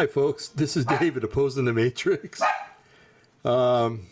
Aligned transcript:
Hi, 0.00 0.06
folks. 0.06 0.48
This 0.48 0.78
is 0.78 0.86
David 0.86 1.24
opposing 1.24 1.66
the 1.66 1.74
Matrix. 1.74 2.40
Um, 3.44 4.06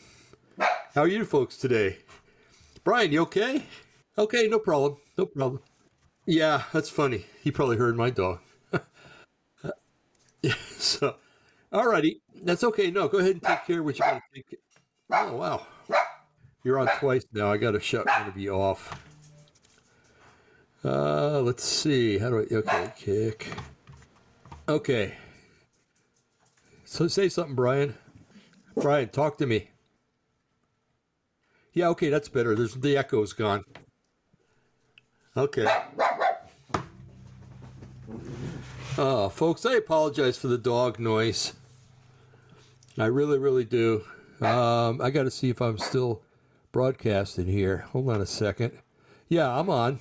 how 0.58 1.00
are 1.00 1.08
you 1.08 1.24
folks 1.24 1.56
today? 1.56 1.96
Brian, 2.84 3.10
you 3.10 3.22
okay? 3.22 3.62
Okay, 4.18 4.48
no 4.48 4.58
problem. 4.58 4.98
No 5.16 5.24
problem. 5.24 5.62
Yeah, 6.26 6.64
that's 6.74 6.90
funny. 6.90 7.24
He 7.42 7.50
probably 7.50 7.78
heard 7.78 7.96
my 7.96 8.10
dog. 8.10 8.40
so, 10.76 11.16
alrighty. 11.72 12.16
That's 12.42 12.64
okay. 12.64 12.90
No, 12.90 13.08
go 13.08 13.16
ahead 13.20 13.32
and 13.32 13.42
take 13.42 13.64
care 13.64 13.78
of 13.78 13.86
what 13.86 13.98
you 13.98 14.04
got 14.04 14.12
to 14.12 14.20
take. 14.34 14.58
Oh, 15.10 15.36
wow. 15.36 15.66
You're 16.64 16.80
on 16.80 16.88
twice 16.98 17.24
now. 17.32 17.50
I 17.50 17.56
got 17.56 17.70
to 17.70 17.80
shut 17.80 18.04
one 18.04 18.28
of 18.28 18.36
you 18.36 18.52
off. 18.52 19.02
Uh, 20.84 21.40
let's 21.40 21.64
see. 21.64 22.18
How 22.18 22.28
do 22.28 22.40
I? 22.40 22.54
Okay, 22.56 22.92
kick. 22.98 23.46
Okay. 24.68 25.14
So 26.90 27.06
say 27.06 27.28
something, 27.28 27.54
Brian. 27.54 27.96
Brian, 28.74 29.10
talk 29.10 29.36
to 29.38 29.46
me. 29.46 29.68
Yeah, 31.74 31.88
okay, 31.88 32.08
that's 32.08 32.30
better. 32.30 32.54
There's 32.54 32.72
the 32.72 32.96
echo's 32.96 33.34
gone. 33.34 33.64
Okay. 35.36 35.66
Oh, 38.96 39.28
folks, 39.28 39.66
I 39.66 39.74
apologize 39.74 40.38
for 40.38 40.48
the 40.48 40.56
dog 40.56 40.98
noise. 40.98 41.52
I 42.96 43.04
really, 43.04 43.38
really 43.38 43.66
do. 43.66 44.04
Um, 44.40 45.02
I 45.02 45.10
got 45.10 45.24
to 45.24 45.30
see 45.30 45.50
if 45.50 45.60
I'm 45.60 45.76
still 45.76 46.22
broadcasting 46.72 47.48
here. 47.48 47.84
Hold 47.92 48.08
on 48.08 48.22
a 48.22 48.26
second. 48.26 48.72
Yeah, 49.28 49.54
I'm 49.54 49.68
on. 49.68 50.00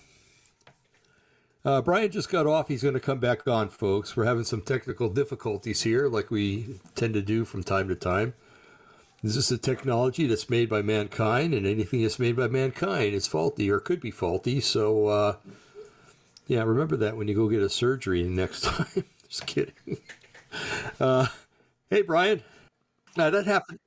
Uh, 1.67 1.81
Brian 1.81 2.09
just 2.09 2.29
got 2.29 2.47
off. 2.47 2.69
He's 2.69 2.81
going 2.81 2.93
to 2.93 2.99
come 3.01 3.19
back 3.19 3.45
on, 3.45 3.67
folks. 3.67 4.15
We're 4.15 4.23
having 4.23 4.45
some 4.45 4.61
technical 4.61 5.09
difficulties 5.09 5.81
here, 5.81 6.07
like 6.07 6.31
we 6.31 6.79
tend 6.95 7.13
to 7.15 7.21
do 7.21 7.43
from 7.43 7.61
time 7.61 7.89
to 7.89 7.95
time. 7.95 8.35
This 9.21 9.35
is 9.35 9.51
a 9.51 9.57
technology 9.57 10.27
that's 10.27 10.49
made 10.49 10.69
by 10.69 10.81
mankind, 10.81 11.53
and 11.53 11.67
anything 11.67 12.03
that's 12.03 12.19
made 12.19 12.37
by 12.37 12.47
mankind 12.47 13.13
is 13.13 13.27
faulty 13.27 13.69
or 13.69 13.81
could 13.81 13.99
be 13.99 14.11
faulty? 14.11 14.61
So, 14.61 15.07
uh, 15.07 15.35
yeah, 16.47 16.63
remember 16.63 16.95
that 16.95 17.17
when 17.17 17.27
you 17.27 17.35
go 17.35 17.49
get 17.49 17.61
a 17.61 17.69
surgery 17.69 18.23
next 18.23 18.61
time. 18.65 19.03
Just 19.27 19.45
kidding. 19.45 19.73
Uh, 20.99 21.27
hey, 21.89 22.01
Brian. 22.01 22.43
Uh, 23.17 23.29
that 23.29 23.45
happened. 23.45 23.79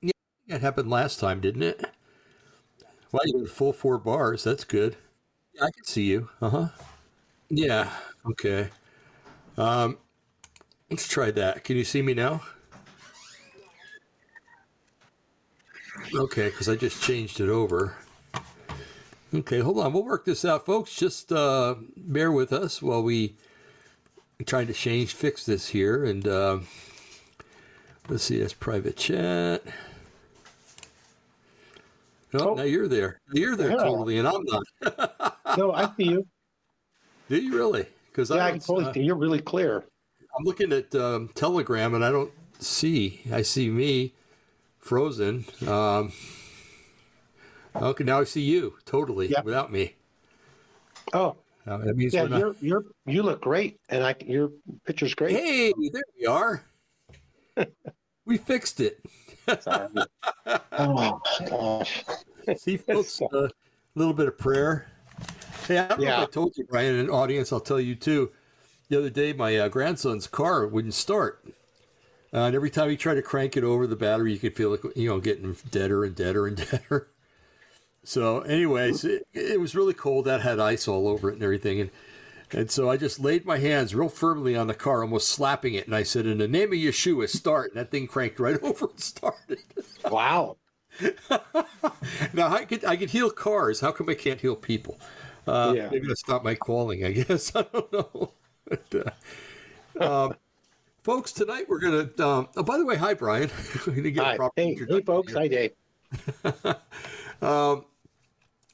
Yeah, 0.00 0.12
that 0.48 0.62
happened 0.62 0.90
last 0.90 1.20
time, 1.20 1.40
didn't 1.40 1.62
it? 1.64 1.84
Well, 3.12 3.22
you 3.26 3.40
got 3.40 3.48
full 3.48 3.72
four 3.72 3.98
bars. 3.98 4.44
That's 4.44 4.64
good. 4.64 4.96
Yeah, 5.54 5.64
I 5.64 5.70
can 5.70 5.84
see 5.84 6.04
you. 6.04 6.28
Uh 6.40 6.50
huh. 6.50 6.68
Yeah. 7.48 7.90
Okay. 8.30 8.68
Um, 9.56 9.98
let's 10.90 11.08
try 11.08 11.30
that. 11.32 11.64
Can 11.64 11.76
you 11.76 11.84
see 11.84 12.02
me 12.02 12.14
now? 12.14 12.42
Okay, 16.14 16.46
because 16.50 16.68
I 16.68 16.76
just 16.76 17.02
changed 17.02 17.40
it 17.40 17.48
over. 17.48 17.96
Okay, 19.34 19.60
hold 19.60 19.78
on. 19.78 19.92
We'll 19.92 20.04
work 20.04 20.24
this 20.24 20.44
out, 20.44 20.64
folks. 20.66 20.94
Just 20.94 21.32
uh, 21.32 21.76
bear 21.96 22.30
with 22.30 22.52
us 22.52 22.80
while 22.80 23.02
we 23.02 23.34
try 24.44 24.64
to 24.64 24.72
change, 24.72 25.14
fix 25.14 25.44
this 25.44 25.68
here. 25.68 26.04
And 26.04 26.26
uh, 26.28 26.58
let's 28.08 28.24
see, 28.24 28.38
that's 28.38 28.52
private 28.52 28.96
chat. 28.96 29.62
Oh, 32.34 32.50
Oh. 32.50 32.54
now 32.54 32.62
you're 32.64 32.88
there. 32.88 33.18
You're 33.32 33.56
there 33.56 33.70
Yeah. 33.70 33.76
totally, 33.78 34.18
and 34.18 34.28
I'm 34.28 34.44
not. 34.44 35.32
No, 35.56 35.72
I 35.72 35.90
see 35.96 36.04
you. 36.10 36.26
Do 37.28 37.36
you 37.36 37.54
really? 37.54 37.86
Because 38.10 38.30
Yeah, 38.30 38.36
I 38.36 38.48
I 38.48 38.50
can 38.52 38.60
totally 38.60 38.84
uh, 38.86 38.92
see. 38.92 39.00
You're 39.02 39.16
really 39.16 39.40
clear. 39.40 39.84
I'm 40.38 40.44
looking 40.44 40.72
at 40.72 40.94
um, 40.94 41.30
Telegram 41.34 41.94
and 41.94 42.04
I 42.04 42.10
don't 42.10 42.30
see. 42.58 43.22
I 43.32 43.42
see 43.42 43.70
me 43.70 44.12
frozen. 44.78 45.44
Um, 45.66 46.12
okay, 47.74 48.04
now 48.04 48.20
I 48.20 48.24
see 48.24 48.42
you 48.42 48.76
totally 48.84 49.28
Yeah. 49.28 49.40
without 49.42 49.72
me. 49.72 49.94
Oh, 51.14 51.36
Uh, 51.66 51.78
that 51.78 51.96
means 51.96 52.14
yeah, 52.14 52.22
we're 52.22 52.28
not. 52.28 52.38
you're 52.40 52.56
you're 52.60 52.84
you 53.06 53.22
look 53.22 53.40
great, 53.40 53.80
and 53.88 54.04
I 54.04 54.14
your 54.24 54.50
picture's 54.84 55.14
great. 55.14 55.32
Hey, 55.32 55.72
there 55.92 56.02
we 56.20 56.26
are. 56.26 56.62
we 58.24 58.36
fixed 58.38 58.80
it. 58.80 59.00
Oh 60.78 61.20
gosh. 61.48 62.04
See, 62.56 62.76
folks, 62.76 63.20
a 63.32 63.48
little 63.94 64.12
bit 64.12 64.26
of 64.28 64.36
prayer. 64.38 64.88
Hey, 65.66 65.78
I 65.78 65.88
don't 65.88 66.04
know 66.04 66.08
Yeah. 66.08 66.22
if 66.22 66.28
I 66.28 66.32
told 66.32 66.56
you, 66.56 66.64
Brian, 66.64 66.94
in 66.94 67.00
an 67.00 67.10
audience, 67.10 67.52
I'll 67.52 67.60
tell 67.60 67.80
you 67.80 67.94
too. 67.94 68.30
The 68.88 68.98
other 68.98 69.10
day, 69.10 69.32
my 69.32 69.56
uh, 69.58 69.68
grandson's 69.68 70.26
car 70.28 70.66
wouldn't 70.66 70.94
start. 70.94 71.44
Uh, 72.34 72.40
and 72.46 72.56
every 72.56 72.70
time 72.70 72.90
he 72.90 72.96
tried 72.96 73.14
to 73.16 73.22
crank 73.22 73.56
it 73.56 73.64
over 73.64 73.86
the 73.86 73.96
battery, 73.96 74.32
you 74.32 74.38
could 74.38 74.56
feel 74.56 74.74
it, 74.74 74.82
you 74.96 75.08
know, 75.08 75.20
getting 75.20 75.56
deader 75.70 76.04
and 76.04 76.14
deader 76.16 76.46
and 76.46 76.56
deader. 76.70 77.08
So, 78.04 78.40
anyways, 78.42 79.04
it, 79.04 79.26
it 79.34 79.60
was 79.60 79.74
really 79.76 79.94
cold. 79.94 80.26
That 80.26 80.42
had 80.42 80.60
ice 80.60 80.88
all 80.88 81.08
over 81.08 81.30
it 81.30 81.34
and 81.34 81.42
everything. 81.42 81.80
And 81.80 81.90
and 82.52 82.70
so 82.70 82.90
I 82.90 82.96
just 82.98 83.20
laid 83.20 83.46
my 83.46 83.58
hands 83.58 83.94
real 83.94 84.08
firmly 84.10 84.56
on 84.56 84.68
the 84.68 84.74
car, 84.74 85.02
almost 85.02 85.28
slapping 85.28 85.74
it. 85.74 85.86
And 85.86 85.96
I 85.96 86.04
said, 86.04 86.26
In 86.26 86.38
the 86.38 86.48
name 86.48 86.70
of 86.72 86.78
Yeshua, 86.78 87.28
start. 87.28 87.72
And 87.72 87.80
that 87.80 87.90
thing 87.90 88.06
cranked 88.08 88.40
right 88.40 88.60
over 88.64 88.86
and 88.90 89.00
started. 89.00 89.60
Wow. 90.08 90.56
now 92.32 92.48
I 92.52 92.64
could 92.64 92.84
I 92.84 92.96
could 92.96 93.10
heal 93.10 93.30
cars. 93.30 93.80
How 93.80 93.92
come 93.92 94.08
I 94.08 94.14
can't 94.14 94.40
heal 94.40 94.56
people? 94.56 94.98
Uh, 95.46 95.72
Yeah. 95.76 95.88
Maybe 95.90 96.06
that's 96.08 96.26
not 96.28 96.44
my 96.44 96.54
calling. 96.54 97.04
I 97.04 97.12
guess 97.12 97.52
I 97.56 97.62
don't 97.62 97.92
know. 97.92 98.32
But, 98.68 99.14
uh, 100.00 100.04
um, 100.26 100.36
folks, 101.02 101.32
tonight 101.32 101.66
we're 101.68 101.78
gonna. 101.80 102.08
Um, 102.18 102.48
oh, 102.56 102.62
by 102.62 102.78
the 102.78 102.84
way, 102.86 102.96
hi 102.96 103.14
Brian. 103.14 103.50
we're 103.86 103.94
gonna 103.94 104.10
get 104.10 104.22
a 104.22 104.26
Hi. 104.26 104.36
proper 104.36 104.60
Hey, 104.60 104.74
hey, 104.88 105.00
folks. 105.02 105.32
here. 105.32 105.40
Hi, 105.40 105.48
Dave. 105.48 105.72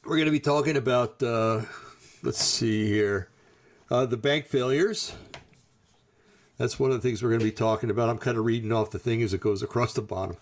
We're 0.05 0.19
gonna 0.19 0.31
be 0.31 0.41
talking 0.41 0.77
about. 0.77 1.23
Uh, 1.23 1.63
let's 2.23 2.43
see 2.43 2.87
here, 2.87 3.29
uh, 3.91 4.07
the 4.07 4.17
bank 4.17 4.47
failures. 4.47 5.15
That's 6.59 6.79
one 6.79 6.91
of 6.93 6.97
the 7.01 7.09
things 7.09 7.23
we're 7.23 7.31
going 7.31 7.41
to 7.41 7.45
be 7.47 7.51
talking 7.51 7.91
about. 7.91 8.09
I'm 8.09 8.19
kind 8.19 8.39
of 8.39 8.45
reading 8.45 8.71
off 8.73 8.91
the 8.93 8.99
thing 8.99 9.21
as 9.23 9.35
it 9.35 9.41
goes 9.41 9.63
across 9.65 9.95
the 9.95 10.03
bottom. 10.03 10.37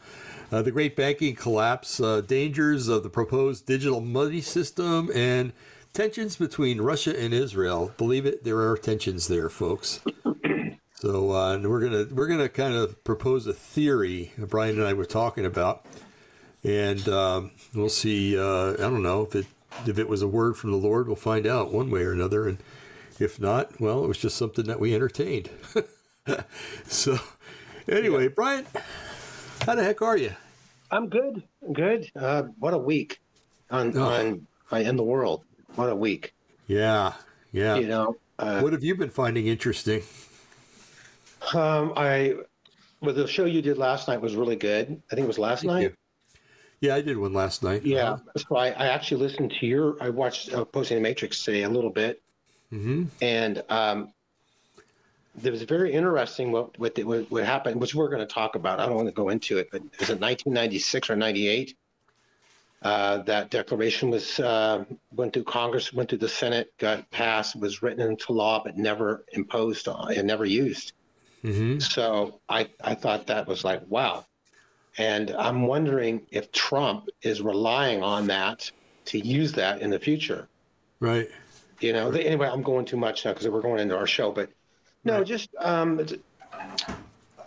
Uh, 0.53 0.61
the 0.61 0.71
great 0.71 0.95
banking 0.95 1.35
collapse, 1.35 1.99
uh, 1.99 2.21
dangers 2.21 2.89
of 2.89 3.05
the 3.05 3.09
proposed 3.09 3.65
digital 3.65 4.03
money 4.03 4.43
system, 4.43 5.09
and 5.15 5.53
tensions 5.93 6.37
between 6.37 6.81
Russia 6.81 7.19
and 7.19 7.33
Israel. 7.35 7.93
Believe 7.97 8.27
it, 8.27 8.45
there 8.45 8.59
are 8.61 8.77
tensions 8.77 9.29
there, 9.29 9.49
folks. 9.49 10.01
So 10.95 11.33
uh, 11.33 11.59
we're 11.63 11.81
gonna 11.81 12.07
we're 12.15 12.27
gonna 12.27 12.51
kind 12.51 12.75
of 12.75 13.03
propose 13.05 13.47
a 13.47 13.55
theory. 13.55 14.33
Brian 14.37 14.79
and 14.79 14.87
I 14.87 14.93
were 14.93 15.07
talking 15.07 15.47
about, 15.47 15.87
and 16.63 17.09
um, 17.09 17.53
we'll 17.75 17.89
see. 17.89 18.39
Uh, 18.39 18.75
I 18.75 18.77
don't 18.77 19.03
know 19.03 19.23
if 19.23 19.35
it 19.35 19.47
if 19.87 19.99
it 19.99 20.11
was 20.11 20.21
a 20.21 20.29
word 20.29 20.59
from 20.59 20.73
the 20.73 20.77
Lord. 20.77 21.07
We'll 21.07 21.17
find 21.17 21.47
out 21.47 21.73
one 21.73 21.91
way 21.91 22.03
or 22.03 22.13
another, 22.13 22.47
and 22.47 22.59
if 23.19 23.41
not, 23.41 23.81
well, 23.81 24.05
it 24.05 24.09
was 24.09 24.19
just 24.19 24.37
something 24.37 24.67
that 24.67 24.79
we 24.79 24.95
entertained. 24.95 25.49
so, 26.87 27.17
anyway, 27.89 28.29
Brian, 28.29 28.67
how 29.65 29.77
the 29.77 29.83
heck 29.85 30.03
are 30.03 30.19
you? 30.19 30.35
I'm 30.91 31.09
good. 31.09 31.43
I'm 31.67 31.73
good. 31.73 32.11
Uh, 32.15 32.43
what 32.59 32.75
a 32.75 32.79
week 32.79 33.21
on 33.71 33.97
Oh. 33.97 34.03
on 34.05 34.47
on 34.71 34.83
in 34.83 34.97
the 34.97 35.03
world. 35.03 35.45
What 35.81 35.89
a 35.89 35.97
week. 35.97 36.35
Yeah, 36.67 37.15
yeah. 37.53 37.77
You 37.77 37.89
know. 37.89 38.17
Uh, 38.39 38.61
What 38.61 38.75
have 38.75 38.85
you 38.85 38.95
been 38.95 39.09
finding 39.09 39.47
interesting? 39.47 40.03
um, 41.55 41.95
I 41.97 42.35
well, 43.01 43.15
the 43.15 43.27
show 43.27 43.47
you 43.47 43.63
did 43.63 43.79
last 43.79 44.07
night 44.07 44.21
was 44.21 44.37
really 44.37 44.57
good. 44.57 45.03
I 45.11 45.15
think 45.15 45.25
it 45.25 45.27
was 45.27 45.39
last 45.39 45.61
Thank 45.63 45.73
night. 45.73 45.81
you. 45.81 45.93
Yeah, 46.83 46.97
I 46.97 47.01
did 47.01 47.17
one 47.17 47.33
last 47.33 47.63
night. 47.63 47.83
Yeah. 47.87 48.19
So 48.37 48.57
I, 48.57 48.67
I 48.69 48.89
actually 48.89 49.23
listened 49.23 49.55
to 49.59 49.67
your. 49.67 49.97
I 50.03 50.11
watched 50.11 50.53
uh, 50.53 50.67
Posting 50.67 50.99
the 50.99 51.03
Matrix 51.03 51.43
today 51.47 51.63
a 51.63 51.69
little 51.71 51.89
bit, 51.89 52.21
hmm 52.69 53.05
and 53.23 53.63
um, 53.71 54.13
it 55.43 55.51
was 55.51 55.63
very 55.63 55.95
interesting 55.95 56.53
what 56.53 56.79
what, 56.79 56.99
what 57.07 57.31
what 57.31 57.45
happened, 57.47 57.81
which 57.81 57.95
we're 57.95 58.11
going 58.11 58.21
to 58.21 58.35
talk 58.35 58.55
about. 58.55 58.81
I 58.81 58.87
don't 58.87 58.97
want 58.97 59.09
to 59.09 59.15
go 59.15 59.31
into 59.31 59.57
it, 59.57 59.71
but 59.73 59.81
is 59.99 60.11
it 60.11 60.21
1996 60.21 61.09
or 61.09 61.17
98? 61.17 61.75
Uh, 62.83 63.19
that 63.25 63.51
declaration 63.51 64.09
was 64.09 64.41
uh, 64.41 64.85
went 65.13 65.35
through 65.35 65.45
Congress, 65.45 65.93
went 65.93 66.09
through 66.09 66.19
the 66.19 66.29
Senate, 66.29 66.73
got 66.79 67.11
passed, 67.11 67.55
was 67.61 67.83
written 67.83 68.01
into 68.11 68.33
law, 68.33 68.63
but 68.65 68.79
never 68.79 69.25
imposed 69.33 69.87
on 69.87 70.15
and 70.15 70.27
never 70.27 70.47
used. 70.47 70.93
hmm 71.43 71.79
So 71.79 72.41
I, 72.49 72.71
I 72.83 72.95
thought 72.95 73.27
that 73.27 73.47
was 73.47 73.65
like, 73.65 73.83
wow. 73.87 74.25
And 74.97 75.31
I'm 75.31 75.67
wondering 75.67 76.27
if 76.31 76.53
Trump 76.53 77.09
is 77.23 77.43
relying 77.43 78.03
on 78.03 78.29
that 78.29 78.71
to 79.07 79.19
use 79.19 79.53
that 79.53 79.83
in 79.83 79.91
the 79.91 79.99
future. 79.99 80.49
Right. 81.01 81.29
You 81.81 81.93
know, 81.93 82.11
anyway, 82.11 82.49
I'm 82.49 82.63
going 82.63 82.87
too 82.87 82.97
much 82.97 83.25
now 83.25 83.33
because 83.33 83.49
we're 83.49 83.63
going 83.63 83.81
into 83.81 83.97
our 83.97 84.07
show, 84.07 84.33
but 84.33 84.51
no, 85.05 85.19
Right. 85.19 85.27
just 85.27 85.49
um, 85.59 86.07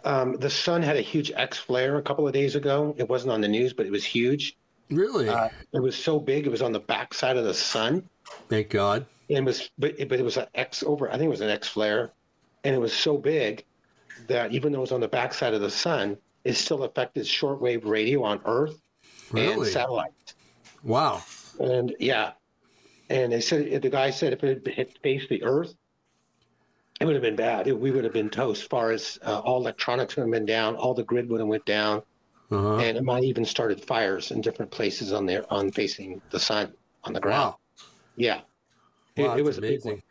um, 0.03 0.37
the 0.37 0.49
sun 0.49 0.81
had 0.81 0.97
a 0.97 1.01
huge 1.01 1.31
X 1.31 1.57
flare 1.57 1.97
a 1.97 2.01
couple 2.01 2.27
of 2.27 2.33
days 2.33 2.55
ago. 2.55 2.95
It 2.97 3.09
wasn't 3.09 3.31
on 3.33 3.41
the 3.41 3.47
news, 3.47 3.73
but 3.73 3.85
it 3.85 3.91
was 3.91 4.03
huge. 4.03 4.55
Really? 4.95 5.29
Uh, 5.29 5.49
it 5.73 5.79
was 5.81 5.95
so 5.95 6.19
big, 6.19 6.45
it 6.45 6.49
was 6.49 6.61
on 6.61 6.71
the 6.71 6.79
backside 6.79 7.37
of 7.37 7.43
the 7.45 7.53
sun. 7.53 8.07
Thank 8.49 8.69
God. 8.69 9.05
And 9.29 9.39
it 9.39 9.43
was, 9.45 9.69
but 9.77 9.99
it, 9.99 10.09
but 10.09 10.19
it 10.19 10.23
was 10.23 10.37
an 10.37 10.47
X 10.55 10.83
over. 10.83 11.07
I 11.09 11.13
think 11.13 11.23
it 11.23 11.29
was 11.29 11.41
an 11.41 11.49
X 11.49 11.67
flare, 11.67 12.11
and 12.63 12.75
it 12.75 12.79
was 12.79 12.93
so 12.93 13.17
big 13.17 13.63
that 14.27 14.51
even 14.51 14.71
though 14.71 14.79
it 14.79 14.81
was 14.81 14.91
on 14.91 15.01
the 15.01 15.07
backside 15.07 15.53
of 15.53 15.61
the 15.61 15.69
sun, 15.71 16.17
it 16.43 16.53
still 16.53 16.83
affected 16.83 17.25
shortwave 17.25 17.85
radio 17.85 18.23
on 18.23 18.41
Earth 18.45 18.79
and 19.31 19.39
Really? 19.39 19.69
satellites. 19.69 20.35
Wow. 20.83 21.23
And 21.59 21.95
yeah, 21.99 22.31
and 23.09 23.31
they 23.31 23.41
said 23.41 23.81
the 23.81 23.89
guy 23.89 24.09
said 24.09 24.33
if 24.33 24.43
it 24.43 24.67
had 24.75 24.89
faced 25.01 25.29
the 25.29 25.43
Earth, 25.43 25.73
it 26.99 27.05
would 27.05 27.15
have 27.15 27.23
been 27.23 27.35
bad. 27.35 27.67
It- 27.67 27.79
we 27.79 27.91
would 27.91 28.03
have 28.03 28.13
been 28.13 28.29
toast. 28.29 28.61
As 28.63 28.67
far 28.67 28.91
as 28.91 29.17
uh, 29.23 29.39
all 29.39 29.57
electronics 29.61 30.15
would 30.15 30.23
have 30.23 30.31
been 30.31 30.45
down, 30.45 30.75
all 30.75 30.93
the 30.93 31.03
grid 31.03 31.29
would 31.29 31.39
have 31.39 31.47
went 31.49 31.65
down, 31.65 32.01
Uh-huh. 32.51 32.77
and 32.77 32.97
it 32.97 33.03
might 33.03 33.23
even 33.23 33.45
started 33.45 33.83
fires 33.83 34.31
in 34.31 34.41
different 34.41 34.71
places 34.71 35.11
on 35.11 35.25
there 35.25 35.43
on 35.51 35.71
facing 35.71 36.21
the 36.29 36.39
sun 36.39 36.73
on 37.03 37.13
the 37.13 37.19
ground. 37.19 37.53
Wow. 37.53 37.59
Yeah, 38.15 38.41
Wow, 39.17 39.33
it, 39.35 39.39
it 39.39 39.45
was 39.45 39.57
a 39.57 39.61
big 39.61 39.69
amazing. 39.79 39.91
one. 39.91 40.01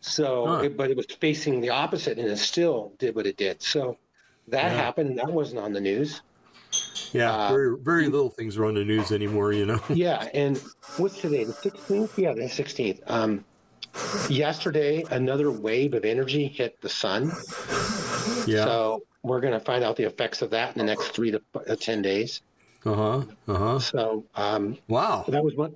So, 0.00 0.46
Huh. 0.46 0.62
it, 0.62 0.76
but 0.76 0.90
it 0.90 0.96
was 0.96 1.06
facing 1.20 1.60
the 1.60 1.70
opposite, 1.70 2.18
and 2.18 2.28
it 2.28 2.36
still 2.38 2.92
did 2.98 3.14
what 3.14 3.26
it 3.26 3.36
did. 3.36 3.62
So 3.62 3.98
that 4.48 4.70
Yeah. 4.72 4.76
happened. 4.76 5.10
and 5.10 5.18
That 5.18 5.32
wasn't 5.32 5.60
on 5.60 5.72
the 5.72 5.80
news. 5.80 6.22
Yeah, 7.12 7.32
Uh, 7.32 7.48
very 7.48 7.76
very 7.80 8.08
little 8.08 8.30
things 8.30 8.56
are 8.56 8.66
on 8.66 8.74
the 8.74 8.84
news 8.84 9.12
anymore, 9.12 9.52
you 9.52 9.64
know. 9.66 9.80
Yeah, 9.90 10.28
and 10.34 10.60
what's 10.96 11.20
today? 11.20 11.44
The 11.44 11.54
16th? 11.54 12.10
Yeah, 12.18 12.34
the 12.34 12.42
16th. 12.42 13.00
Um, 13.06 13.44
yesterday, 14.28 15.06
another 15.10 15.50
wave 15.50 15.94
of 15.94 16.04
energy 16.04 16.46
hit 16.48 16.80
the 16.80 16.88
sun. 16.88 17.32
Yeah. 18.46 18.64
So 18.64 19.02
we're 19.26 19.40
going 19.40 19.52
to 19.52 19.60
find 19.60 19.82
out 19.84 19.96
the 19.96 20.04
effects 20.04 20.42
of 20.42 20.50
that 20.50 20.74
in 20.76 20.78
the 20.78 20.84
next 20.84 21.08
three 21.08 21.30
to 21.30 21.42
uh, 21.68 21.76
10 21.76 22.02
days. 22.02 22.42
Uh-huh. 22.84 23.22
Uh-huh. 23.48 23.78
So 23.78 24.24
um, 24.34 24.78
Wow. 24.88 25.24
that 25.28 25.42
was 25.44 25.54
one. 25.54 25.74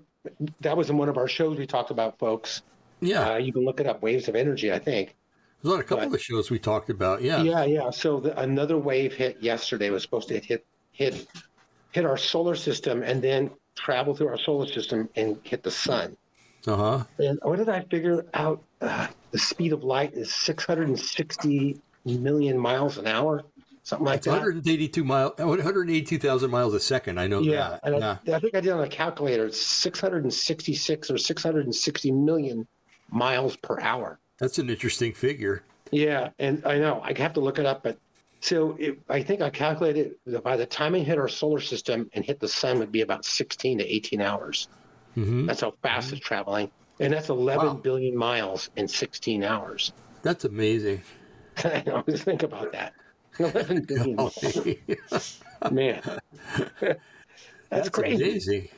That 0.60 0.76
was 0.76 0.90
in 0.90 0.98
one 0.98 1.08
of 1.08 1.16
our 1.16 1.28
shows 1.28 1.58
we 1.58 1.66
talked 1.66 1.90
about, 1.90 2.18
folks. 2.18 2.62
Yeah. 3.00 3.32
Uh, 3.32 3.36
you 3.38 3.52
can 3.52 3.64
look 3.64 3.80
it 3.80 3.86
up. 3.86 4.02
Waves 4.02 4.28
of 4.28 4.36
energy, 4.36 4.72
I 4.72 4.78
think. 4.78 5.16
Was 5.62 5.72
on 5.74 5.80
a 5.80 5.82
couple 5.82 6.08
but- 6.08 6.14
of 6.16 6.22
shows 6.22 6.50
we 6.50 6.58
talked 6.58 6.90
about. 6.90 7.22
Yeah. 7.22 7.42
Yeah, 7.42 7.64
yeah. 7.64 7.90
So 7.90 8.20
the, 8.20 8.38
another 8.38 8.78
wave 8.78 9.14
hit 9.14 9.42
yesterday. 9.42 9.90
Was 9.90 10.02
supposed 10.02 10.28
to 10.28 10.38
hit 10.38 10.64
hit 10.92 11.26
hit 11.92 12.04
our 12.04 12.16
solar 12.18 12.54
system 12.54 13.02
and 13.02 13.20
then 13.22 13.50
travel 13.74 14.14
through 14.14 14.28
our 14.28 14.38
solar 14.38 14.66
system 14.66 15.08
and 15.16 15.38
hit 15.42 15.62
the 15.62 15.70
sun. 15.70 16.16
Uh-huh. 16.66 17.02
And 17.18 17.38
what 17.42 17.56
did 17.56 17.68
I 17.70 17.80
figure 17.82 18.24
out? 18.34 18.62
Uh, 18.80 19.06
the 19.32 19.38
speed 19.38 19.72
of 19.72 19.82
light 19.84 20.12
is 20.14 20.34
660 20.34 21.80
million 22.04 22.58
miles 22.58 22.98
an 22.98 23.06
hour, 23.06 23.42
something 23.82 24.06
like 24.06 24.18
It's 24.18 24.26
that. 24.26 24.32
182 24.32 25.04
mile 25.04 25.34
182,000 25.36 26.50
miles 26.50 26.74
a 26.74 26.80
second. 26.80 27.18
I 27.18 27.26
know 27.26 27.40
Yeah, 27.40 27.70
that. 27.70 27.80
and 27.84 27.98
yeah. 28.00 28.16
I, 28.28 28.36
I 28.36 28.38
think 28.40 28.54
I 28.54 28.60
did 28.60 28.72
on 28.72 28.82
a 28.84 28.88
calculator. 28.88 29.46
It's 29.46 29.60
666 29.60 31.10
or 31.10 31.18
660 31.18 32.12
million 32.12 32.66
miles 33.10 33.56
per 33.56 33.80
hour. 33.80 34.18
That's 34.38 34.58
an 34.58 34.70
interesting 34.70 35.12
figure. 35.12 35.62
Yeah, 35.90 36.30
and 36.38 36.64
I 36.64 36.78
know 36.78 37.00
I 37.02 37.12
have 37.18 37.34
to 37.34 37.40
look 37.40 37.58
it 37.58 37.66
up, 37.66 37.82
but 37.82 37.98
so 38.40 38.76
it, 38.78 38.98
I 39.08 39.22
think 39.22 39.42
I 39.42 39.50
calculated 39.50 40.14
that 40.26 40.42
by 40.44 40.56
the 40.56 40.64
time 40.66 40.94
it 40.94 41.02
hit 41.04 41.18
our 41.18 41.28
solar 41.28 41.60
system 41.60 42.08
and 42.14 42.24
hit 42.24 42.40
the 42.40 42.48
sun 42.48 42.78
would 42.78 42.92
be 42.92 43.02
about 43.02 43.24
16 43.24 43.78
to 43.78 43.84
18 43.94 44.20
hours. 44.20 44.68
hmm 45.14 45.46
That's 45.46 45.60
how 45.62 45.74
fast 45.82 46.12
it's 46.12 46.20
traveling, 46.20 46.70
and 47.00 47.12
that's 47.12 47.28
11 47.28 47.66
Wow. 47.66 47.74
billion 47.74 48.16
miles 48.16 48.70
in 48.76 48.86
16 48.88 49.42
hours. 49.42 49.92
That's 50.22 50.44
amazing. 50.44 51.02
I 51.64 51.82
know, 51.86 52.02
just 52.08 52.24
think 52.24 52.42
about 52.42 52.72
that. 52.72 52.92
11 53.38 53.82
billion 53.88 54.16
miles, 54.16 55.40
man. 55.70 56.02
that's, 56.80 56.98
That's 57.70 57.88
crazy. 57.88 58.24
amazing. 58.24 58.68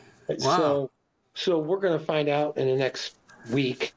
Wow. 0.40 0.56
So, 0.58 0.90
so 1.34 1.58
we're 1.58 1.80
going 1.80 1.98
to 1.98 2.04
find 2.04 2.28
out 2.28 2.56
in 2.58 2.68
the 2.68 2.76
next 2.76 3.16
week 3.50 3.94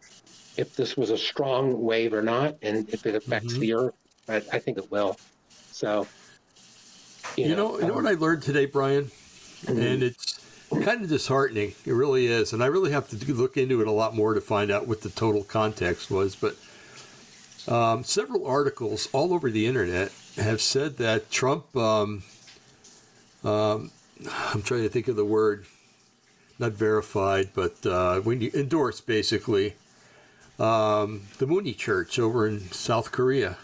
if 0.58 0.76
this 0.76 0.96
was 0.96 1.10
a 1.10 1.18
strong 1.18 1.82
wave 1.84 2.14
or 2.14 2.22
not, 2.22 2.56
and 2.62 2.88
if 2.90 3.06
it 3.06 3.16
affects 3.16 3.54
Mhm. 3.54 3.60
the 3.60 3.74
Earth. 3.74 3.94
I, 4.30 4.36
I 4.38 4.60
think 4.60 4.78
it 4.78 4.90
will. 4.90 5.18
So, 5.72 6.08
You 7.36 7.56
know, 7.56 7.78
you 7.80 7.86
know 7.88 7.94
what 7.94 8.06
I 8.08 8.14
learned 8.14 8.42
today, 8.42 8.66
Brian, 8.66 9.12
and 9.68 10.02
it's 10.02 10.40
kind 10.72 11.04
of 11.04 11.10
disheartening. 11.10 11.74
It 11.86 11.92
really 11.92 12.28
is, 12.28 12.54
and 12.54 12.64
I 12.64 12.68
really 12.68 12.92
have 12.92 13.10
to 13.10 13.18
do- 13.18 13.34
look 13.34 13.58
into 13.58 13.82
it 13.82 13.88
a 13.88 13.92
lot 13.92 14.16
more 14.16 14.34
to 14.34 14.42
find 14.42 14.72
out 14.72 14.88
what 14.88 15.02
the 15.02 15.10
total 15.10 15.44
context 15.44 16.10
was. 16.10 16.36
But 16.36 16.56
um, 17.68 18.04
several 18.04 18.46
articles 18.46 19.10
all 19.12 19.34
over 19.34 19.50
the 19.50 19.68
internet 19.68 20.12
have 20.38 20.62
said 20.62 20.98
that 20.98 21.32
Trump. 21.32 21.76
Um, 21.76 22.24
um, 23.44 23.92
I'm 24.54 24.62
trying 24.62 24.84
to 24.84 24.90
think 24.90 25.08
of 25.08 25.16
the 25.16 25.26
word, 25.26 25.66
not 26.60 26.74
verified, 26.74 27.50
but 27.54 27.86
uh, 27.86 28.20
when 28.22 28.42
you 28.42 28.52
endorse 28.54 29.02
basically 29.02 29.76
um, 30.60 31.24
the 31.38 31.46
Moonie 31.46 31.78
Church 31.78 32.18
over 32.20 32.48
in 32.48 32.72
South 32.72 33.12
Korea. 33.12 33.58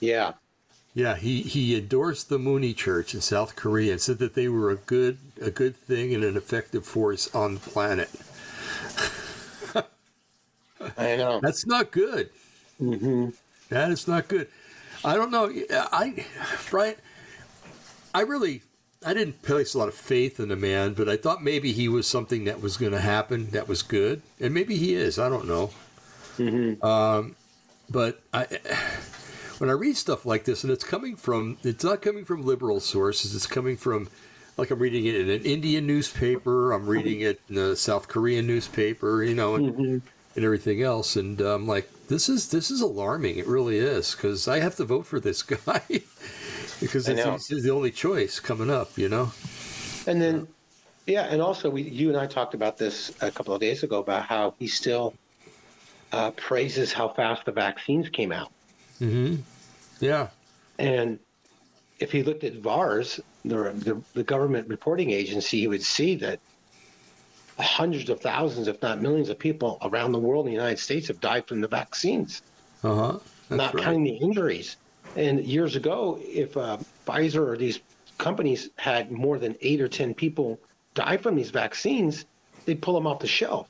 yeah, 0.00 0.32
Yeah, 0.94 1.16
he, 1.16 1.42
he 1.42 1.76
endorsed 1.76 2.28
the 2.28 2.38
Moonie 2.38 2.76
Church 2.76 3.14
in 3.14 3.20
South 3.20 3.56
Korea 3.56 3.92
and 3.92 4.00
said 4.00 4.18
that 4.18 4.34
they 4.34 4.48
were 4.48 4.70
a 4.70 4.76
good 4.76 5.18
a 5.40 5.50
good 5.50 5.76
thing 5.76 6.14
and 6.14 6.22
an 6.24 6.36
effective 6.36 6.86
force 6.86 7.32
on 7.34 7.54
the 7.54 7.60
planet. 7.60 8.10
I 10.96 11.16
know. 11.16 11.40
That's 11.42 11.66
not 11.66 11.90
good. 11.90 12.30
Hmm 12.78 13.28
That 13.68 13.90
is 13.90 14.06
not 14.08 14.28
good. 14.28 14.48
I 15.04 15.14
don't 15.14 15.30
know. 15.30 15.52
I 15.70 16.24
Brian, 16.70 16.96
I 18.14 18.22
really 18.22 18.62
I 19.04 19.12
didn't 19.14 19.42
place 19.42 19.74
a 19.74 19.78
lot 19.78 19.88
of 19.88 19.94
faith 19.94 20.40
in 20.40 20.48
the 20.48 20.56
man, 20.56 20.94
but 20.94 21.08
I 21.08 21.16
thought 21.16 21.42
maybe 21.42 21.72
he 21.72 21.88
was 21.88 22.06
something 22.06 22.44
that 22.44 22.62
was 22.62 22.76
going 22.76 22.92
to 22.92 23.00
happen 23.00 23.50
that 23.50 23.68
was 23.68 23.82
good, 23.82 24.22
and 24.40 24.54
maybe 24.54 24.76
he 24.76 24.94
is. 24.94 25.18
I 25.18 25.28
don't 25.28 25.46
know. 25.46 25.70
Um, 26.82 27.36
but 27.90 28.22
I, 28.32 28.46
when 29.58 29.70
I 29.70 29.74
read 29.74 29.96
stuff 29.96 30.24
like 30.24 30.44
this, 30.44 30.64
and 30.64 30.72
it's 30.72 30.84
coming 30.84 31.16
from, 31.16 31.58
it's 31.62 31.84
not 31.84 32.02
coming 32.02 32.24
from 32.24 32.44
liberal 32.44 32.80
sources. 32.80 33.34
It's 33.34 33.46
coming 33.46 33.76
from, 33.76 34.08
like 34.56 34.70
I'm 34.70 34.78
reading 34.78 35.04
it 35.04 35.16
in 35.16 35.28
an 35.28 35.42
Indian 35.42 35.86
newspaper. 35.86 36.72
I'm 36.72 36.86
reading 36.86 37.20
it 37.20 37.40
in 37.48 37.58
a 37.58 37.76
South 37.76 38.08
Korean 38.08 38.46
newspaper. 38.46 39.22
You 39.22 39.34
know, 39.34 39.54
and, 39.56 39.74
hmm 39.74 39.98
and 40.36 40.44
everything 40.44 40.82
else. 40.82 41.14
And 41.16 41.40
um, 41.42 41.66
like 41.66 41.88
this 42.08 42.28
is 42.28 42.50
this 42.50 42.70
is 42.70 42.80
alarming. 42.80 43.38
It 43.38 43.46
really 43.46 43.78
is 43.78 44.14
because 44.14 44.46
I 44.48 44.60
have 44.60 44.76
to 44.76 44.84
vote 44.84 45.06
for 45.06 45.20
this 45.20 45.42
guy 45.54 45.82
because 46.80 47.08
it's 47.08 47.48
the 47.48 47.70
only 47.70 47.90
choice 47.90 48.40
coming 48.40 48.70
up. 48.70 48.96
You 48.96 49.08
know. 49.08 49.32
And 50.06 50.20
then, 50.20 50.46
yeah, 51.06 51.22
and 51.22 51.40
also 51.40 51.70
we, 51.70 51.82
you 51.82 52.10
and 52.10 52.18
I 52.18 52.26
talked 52.26 52.54
about 52.54 52.76
this 52.76 53.10
a 53.20 53.30
couple 53.30 53.54
of 53.54 53.60
days 53.60 53.82
ago 53.82 54.00
about 54.00 54.24
how 54.24 54.54
he 54.58 54.66
still 54.66 55.14
uh, 56.12 56.30
praises 56.32 56.92
how 56.92 57.08
fast 57.08 57.44
the 57.44 57.52
vaccines 57.52 58.08
came 58.08 58.32
out. 58.32 58.52
hmm 58.98 59.36
Yeah. 60.00 60.28
And 60.78 61.18
if 62.00 62.12
he 62.12 62.22
looked 62.22 62.44
at 62.44 62.54
VAERS, 62.60 63.20
the, 63.44 63.72
the, 63.72 64.00
the 64.14 64.22
government 64.22 64.68
reporting 64.68 65.10
agency, 65.10 65.60
he 65.60 65.68
would 65.68 65.82
see 65.82 66.16
that 66.16 66.38
hundreds 67.58 68.10
of 68.10 68.20
thousands, 68.20 68.68
if 68.68 68.80
not 68.82 69.00
millions 69.02 69.28
of 69.28 69.38
people 69.38 69.78
around 69.82 70.12
the 70.12 70.18
world 70.18 70.46
in 70.46 70.52
the 70.52 70.56
United 70.56 70.78
States 70.78 71.08
have 71.08 71.20
died 71.20 71.46
from 71.46 71.60
the 71.60 71.68
vaccines, 71.68 72.42
Uh 72.82 72.94
huh. 72.94 73.18
Not 73.50 73.74
right. 73.74 73.84
counting 73.84 74.04
the 74.04 74.16
injuries. 74.16 74.76
And 75.14 75.44
years 75.44 75.76
ago, 75.76 76.18
if 76.20 76.56
uh, 76.56 76.78
Pfizer 77.06 77.46
or 77.46 77.56
these 77.56 77.80
companies 78.18 78.70
had 78.78 79.10
more 79.12 79.38
than 79.38 79.56
eight 79.60 79.80
or 79.80 79.88
10 79.88 80.14
people 80.14 80.60
die 80.94 81.16
from 81.16 81.36
these 81.36 81.50
vaccines, 81.50 82.26
they'd 82.66 82.82
pull 82.82 82.94
them 82.94 83.06
off 83.06 83.20
the 83.20 83.26
shelf. 83.26 83.68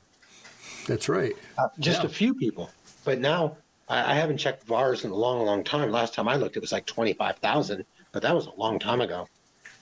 That's 0.87 1.09
right. 1.09 1.35
Uh, 1.57 1.67
just 1.79 2.03
Yeah. 2.03 2.07
a 2.07 2.09
few 2.09 2.35
people. 2.35 2.75
But 3.03 3.19
now, 3.19 3.57
I, 3.87 4.11
I 4.13 4.15
haven't 4.15 4.37
checked 4.37 4.65
VAERS 4.67 5.05
in 5.05 5.11
a 5.11 5.15
long, 5.15 5.45
long 5.45 5.63
time. 5.63 5.91
Last 5.91 6.13
time 6.13 6.27
I 6.27 6.35
looked, 6.35 6.57
it 6.57 6.61
was 6.61 6.71
like 6.71 6.85
25,000, 6.85 7.85
but 8.13 8.21
that 8.23 8.35
was 8.35 8.47
a 8.47 8.53
long 8.55 8.79
time 8.79 9.01
ago. 9.01 9.27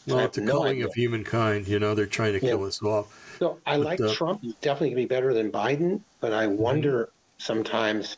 Well, 0.07 0.19
it's 0.19 0.37
a 0.37 0.41
no 0.41 0.53
culling 0.53 0.71
idea. 0.71 0.85
of 0.85 0.93
humankind. 0.93 1.67
You 1.67 1.79
know, 1.79 1.95
they're 1.95 2.05
trying 2.05 2.33
to 2.33 2.45
Yeah. 2.45 2.51
kill 2.51 2.63
us 2.65 2.81
all. 2.81 3.07
So 3.39 3.59
I 3.65 3.77
But, 3.77 3.85
like 3.85 4.01
uh, 4.01 4.13
Trump. 4.13 4.41
He's 4.41 4.55
definitely 4.55 4.89
going 4.89 5.03
to 5.03 5.07
be 5.07 5.15
better 5.15 5.33
than 5.33 5.51
Biden, 5.51 6.01
but 6.19 6.33
I 6.33 6.47
wonder 6.47 7.09
sometimes 7.39 8.17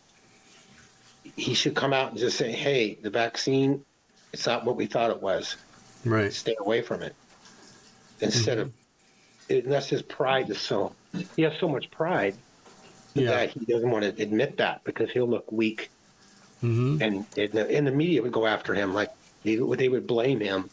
he 1.36 1.54
should 1.54 1.75
come 1.75 1.94
out 1.94 2.12
and 2.12 2.20
just 2.20 2.38
say, 2.38 2.51
hey, 2.51 2.98
the 3.01 3.10
vaccine, 3.10 3.84
it's 4.34 4.46
not 4.46 4.65
what 4.65 4.75
we 4.75 4.86
thought 4.86 5.12
it 5.12 5.22
was. 5.22 5.58
Right. 6.04 6.32
Stay 6.32 6.56
away 6.60 6.82
from 6.82 7.01
it. 7.01 7.15
Instead 8.20 8.60
of, 8.60 8.72
and 9.50 9.72
that's 9.72 9.89
his 9.89 10.01
pride 10.01 10.50
is 10.50 10.60
so, 10.60 10.94
he 11.36 11.42
has 11.44 11.54
so 11.60 11.68
much 11.68 11.89
pride 11.92 12.36
Yeah. 13.15 13.32
that 13.32 13.51
he 13.51 13.65
doesn't 13.65 13.89
want 13.89 14.04
to 14.04 14.24
admit 14.24 14.58
that 14.58 14.84
because 14.84 15.10
he'll 15.12 15.27
look 15.30 15.51
weak. 15.51 15.89
hmm 16.62 17.01
And, 17.01 17.25
and, 17.38 17.51
the, 17.51 17.70
and 17.70 17.88
the 17.88 17.92
media 17.92 18.22
would 18.22 18.32
go 18.32 18.46
after 18.46 18.74
him. 18.74 18.94
Like 18.94 19.10
they, 19.44 19.56
they 19.56 19.89
would 19.89 20.08
blame 20.08 20.39
him 20.39 20.70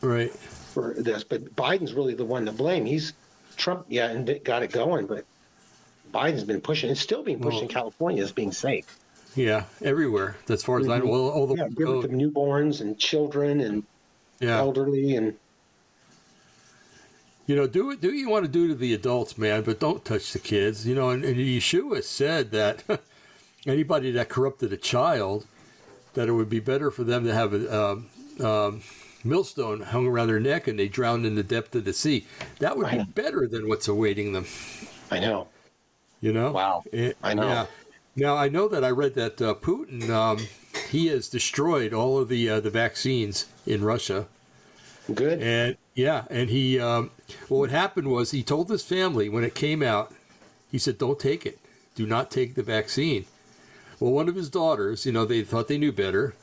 Right. 0.00 0.30
for 0.32 0.94
this. 0.96 1.24
But 1.24 1.54
Biden's 1.56 1.92
really 1.92 2.14
the 2.14 2.24
one 2.24 2.46
to 2.46 2.52
blame. 2.52 2.84
He's 2.84 3.12
Trump, 3.56 3.86
yeah, 3.88 4.08
and 4.08 4.40
got 4.44 4.62
it 4.62 4.70
going, 4.70 5.06
but 5.06 5.24
Biden's 6.14 6.44
been 6.44 6.60
pushing. 6.60 6.90
It's 6.90 7.00
still 7.00 7.22
being 7.22 7.40
pushed 7.40 7.56
Well- 7.56 7.62
in 7.62 7.68
California 7.68 8.22
as 8.22 8.32
being 8.32 8.52
safe. 8.52 8.98
Yeah. 9.34 9.64
Everywhere. 9.82 10.36
As 10.48 10.64
far 10.64 10.80
as 10.80 10.88
I 10.88 10.98
know, 10.98 11.06
well, 11.06 11.28
all 11.28 11.46
the 11.46 11.56
Yeah, 11.56 11.66
it 11.66 11.76
to 11.76 12.08
newborns 12.08 12.80
and 12.80 12.98
children 12.98 13.60
and 13.60 13.84
yeah. 14.40 14.58
elderly 14.58 15.14
and 15.16 15.34
You 17.46 17.56
know, 17.56 17.66
do 17.66 17.90
it. 17.90 18.00
Do 18.00 18.08
what 18.08 18.16
you 18.16 18.28
want 18.28 18.44
to 18.44 18.50
do 18.50 18.68
to 18.68 18.74
the 18.74 18.92
adults, 18.94 19.38
man, 19.38 19.62
but 19.62 19.80
don't 19.80 20.04
touch 20.04 20.32
the 20.32 20.38
kids. 20.38 20.86
You 20.86 20.94
know, 20.94 21.10
and, 21.10 21.24
and 21.24 21.36
Yeshua 21.36 22.02
said 22.02 22.50
that 22.50 22.82
anybody 23.66 24.10
that 24.12 24.28
corrupted 24.28 24.72
a 24.72 24.76
child, 24.76 25.46
that 26.14 26.28
it 26.28 26.32
would 26.32 26.50
be 26.50 26.60
better 26.60 26.90
for 26.90 27.04
them 27.04 27.24
to 27.24 27.32
have 27.32 27.54
a 27.54 27.82
um, 27.90 28.06
um, 28.40 28.82
millstone 29.24 29.80
hung 29.80 30.06
around 30.06 30.28
their 30.28 30.40
neck 30.40 30.68
and 30.68 30.78
they 30.78 30.88
drowned 30.88 31.26
in 31.26 31.34
the 31.34 31.42
depth 31.42 31.74
of 31.74 31.84
the 31.84 31.92
sea. 31.92 32.26
That 32.58 32.76
would 32.76 32.90
be 32.90 33.02
better 33.04 33.46
than 33.46 33.68
what's 33.68 33.88
awaiting 33.88 34.32
them. 34.32 34.46
I 35.10 35.20
know. 35.20 35.48
You 36.20 36.32
know? 36.32 36.52
Wow. 36.52 36.84
It- 36.92 37.16
I 37.22 37.34
know. 37.34 37.48
Yeah. 37.48 37.66
Now 38.16 38.36
I 38.36 38.48
know 38.48 38.66
that 38.68 38.82
I 38.82 38.90
read 38.90 39.14
that 39.14 39.40
uh, 39.40 39.54
Putin 39.54 40.10
um, 40.10 40.38
he 40.90 41.06
has 41.06 41.28
destroyed 41.28 41.92
all 41.92 42.18
of 42.18 42.28
the 42.28 42.48
uh, 42.50 42.60
the 42.60 42.70
vaccines 42.70 43.46
in 43.64 43.84
Russia. 43.84 44.26
Good. 45.14 45.40
And 45.40 45.76
yeah, 45.94 46.24
and 46.30 46.50
he, 46.50 46.78
um, 46.78 47.10
well, 47.48 47.60
what 47.60 47.70
happened 47.70 48.08
was 48.08 48.30
he 48.30 48.42
told 48.42 48.70
his 48.70 48.84
family 48.84 49.28
when 49.28 49.44
it 49.44 49.54
came 49.54 49.82
out, 49.82 50.12
he 50.70 50.78
said, 50.78 50.98
don't 50.98 51.18
take 51.18 51.46
it. 51.46 51.58
Do 51.94 52.06
not 52.06 52.30
take 52.30 52.54
the 52.54 52.62
vaccine. 52.62 53.24
Well, 53.98 54.12
one 54.12 54.28
of 54.28 54.36
his 54.36 54.48
daughters, 54.48 55.06
you 55.06 55.12
know, 55.12 55.24
they 55.24 55.42
thought 55.42 55.66
they 55.66 55.78
knew 55.78 55.92
better 55.92 56.34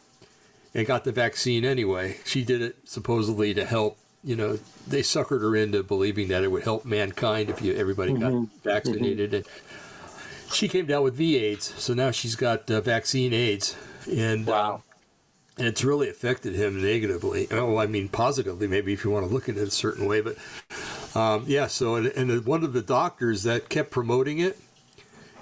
and 0.76 0.86
got 0.86 1.06
the 1.06 1.12
vaccine 1.12 1.64
anyway. 1.64 2.18
She 2.26 2.44
did 2.44 2.62
it 2.62 2.76
supposedly 2.84 3.54
to 3.54 3.66
help, 3.66 3.98
you 4.24 4.36
know, 4.36 4.60
they 4.86 5.02
suckered 5.02 5.42
her 5.42 5.56
into 5.56 5.82
believing 5.82 6.28
that 6.28 6.44
it 6.44 6.52
would 6.52 6.64
help 6.64 6.86
mankind 6.86 7.50
if 7.50 7.62
you 7.62 7.74
everybody 7.74 8.14
got 8.14 8.50
vaccinated. 8.64 9.34
And 9.34 9.46
she 10.52 10.68
came 10.68 10.86
down 10.86 11.04
with 11.04 11.16
V 11.16 11.38
AIDS. 11.38 11.74
So 11.82 11.94
now 11.94 12.12
she's 12.12 12.36
got 12.36 12.70
uh, 12.70 12.82
vaccine 12.82 13.34
AIDS. 13.34 13.76
And, 14.12 14.48
uh, 14.50 14.80
and 15.58 15.68
it's 15.68 15.84
really 15.84 16.10
affected 16.10 16.54
him 16.54 16.82
negatively. 16.82 17.48
Oh, 17.50 17.78
I 17.78 17.88
mean 17.88 18.10
positively, 18.10 18.68
maybe 18.68 18.92
if 18.92 19.06
you 19.06 19.12
want 19.12 19.26
to 19.26 19.34
look 19.34 19.48
at 19.48 19.56
it 19.56 19.66
a 19.66 19.72
certain 19.72 20.06
way. 20.06 20.20
But 20.20 20.36
um, 21.16 21.46
yeah, 21.48 21.68
so 21.68 21.96
and, 21.96 22.08
and 22.08 22.46
one 22.46 22.66
of 22.66 22.74
the 22.74 22.82
doctors 22.82 23.44
that 23.44 23.70
kept 23.70 23.90
promoting 23.90 24.40
it, 24.40 24.60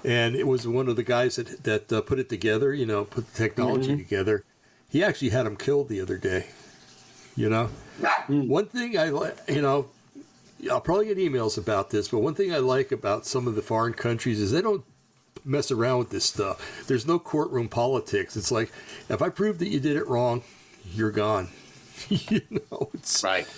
and 0.04 0.36
it 0.36 0.46
was 0.46 0.68
one 0.68 0.88
of 0.88 0.94
the 0.94 1.02
guys 1.02 1.34
that 1.34 1.64
that 1.64 1.92
uh, 1.92 2.00
put 2.00 2.20
it 2.20 2.28
together. 2.28 2.72
You 2.72 2.86
know, 2.86 3.04
put 3.04 3.26
the 3.26 3.36
technology 3.36 3.96
together. 3.96 4.44
He 4.94 5.02
actually 5.02 5.30
had 5.30 5.44
him 5.44 5.56
killed 5.56 5.88
the 5.88 6.00
other 6.00 6.16
day. 6.16 6.46
You 7.34 7.50
know, 7.50 7.68
one 8.28 8.66
thing 8.66 8.96
I 8.96 9.08
like, 9.08 9.36
you 9.48 9.60
know, 9.60 9.88
I'll 10.70 10.80
probably 10.80 11.06
get 11.06 11.18
emails 11.18 11.58
about 11.58 11.90
this, 11.90 12.06
but 12.06 12.20
one 12.20 12.36
thing 12.36 12.54
I 12.54 12.58
like 12.58 12.92
about 12.92 13.26
some 13.26 13.48
of 13.48 13.56
the 13.56 13.60
foreign 13.60 13.94
countries 13.94 14.40
is 14.40 14.52
they 14.52 14.62
don't 14.62 14.84
mess 15.44 15.72
around 15.72 15.98
with 15.98 16.10
this 16.10 16.24
stuff. 16.24 16.84
There's 16.86 17.08
no 17.08 17.18
courtroom 17.18 17.68
politics. 17.68 18.36
It's 18.36 18.52
like 18.52 18.70
if 19.08 19.20
I 19.20 19.30
prove 19.30 19.58
that 19.58 19.66
you 19.66 19.80
did 19.80 19.96
it 19.96 20.06
wrong, 20.06 20.44
you're 20.92 21.10
gone. 21.10 21.48
you 22.08 22.42
know, 22.70 22.88
it's 22.94 23.24
Right. 23.24 23.48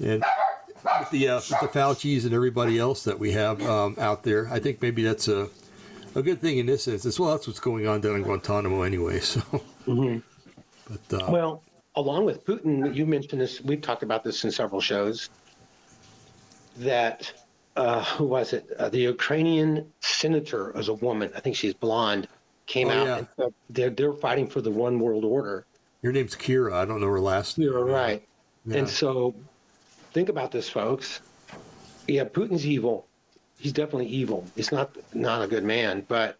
and 0.00 0.24
with 0.82 1.10
the 1.10 1.28
uh, 1.28 1.34
with 1.36 1.60
the 1.60 1.68
Fauci's 1.68 2.24
and 2.24 2.32
everybody 2.32 2.78
else 2.78 3.04
that 3.04 3.18
we 3.18 3.32
have 3.32 3.60
um, 3.60 3.96
out 3.98 4.22
there, 4.22 4.48
I 4.50 4.60
think 4.60 4.80
maybe 4.80 5.02
that's 5.04 5.28
a 5.28 5.50
a 6.14 6.22
good 6.22 6.40
thing 6.40 6.56
in 6.56 6.64
this 6.64 6.88
instance. 6.88 7.20
Well, 7.20 7.32
that's 7.32 7.46
what's 7.46 7.60
going 7.60 7.86
on 7.86 8.00
down 8.00 8.16
in 8.16 8.22
Guantanamo 8.22 8.80
anyway. 8.80 9.20
So, 9.24 9.42
but 10.88 11.22
uh, 11.22 11.30
Well, 11.30 11.62
along 11.96 12.24
with 12.24 12.44
Putin, 12.44 12.94
you 12.94 13.06
mentioned 13.06 13.40
this. 13.40 13.60
We've 13.60 13.80
talked 13.80 14.02
about 14.02 14.24
this 14.24 14.44
in 14.44 14.50
several 14.50 14.80
shows. 14.80 15.30
That 16.78 17.32
uh, 17.76 18.02
who 18.04 18.24
was 18.24 18.52
it? 18.52 18.68
Uh, 18.78 18.88
the 18.88 18.98
Ukrainian 19.00 19.90
senator 20.00 20.72
was 20.72 20.88
a 20.88 20.94
woman. 20.94 21.30
I 21.36 21.40
think 21.40 21.56
she's 21.56 21.74
blonde. 21.74 22.26
Came 22.66 22.88
Oh, 22.88 22.92
out. 22.92 23.06
yeah. 23.06 23.44
And 23.44 23.54
they're 23.70 23.90
they're 23.90 24.12
fighting 24.12 24.48
for 24.48 24.60
the 24.60 24.70
one 24.70 24.98
world 24.98 25.24
order. 25.24 25.66
your 26.02 26.12
name's 26.12 26.34
Kira. 26.34 26.72
I 26.72 26.84
don't 26.84 27.00
know 27.00 27.08
her 27.08 27.20
last. 27.20 27.58
name. 27.58 27.68
You're 27.68 27.84
right. 27.84 28.26
Yeah. 28.66 28.78
And 28.78 28.88
so, 28.88 29.34
think 30.12 30.28
about 30.30 30.50
this, 30.50 30.68
folks. 30.68 31.20
Yeah, 32.08 32.24
Putin's 32.24 32.66
evil. 32.66 33.06
He's 33.58 33.72
definitely 33.72 34.06
evil. 34.08 34.44
He's 34.56 34.72
not 34.72 34.96
not 35.14 35.42
a 35.42 35.46
good 35.46 35.64
man, 35.64 36.04
but 36.08 36.38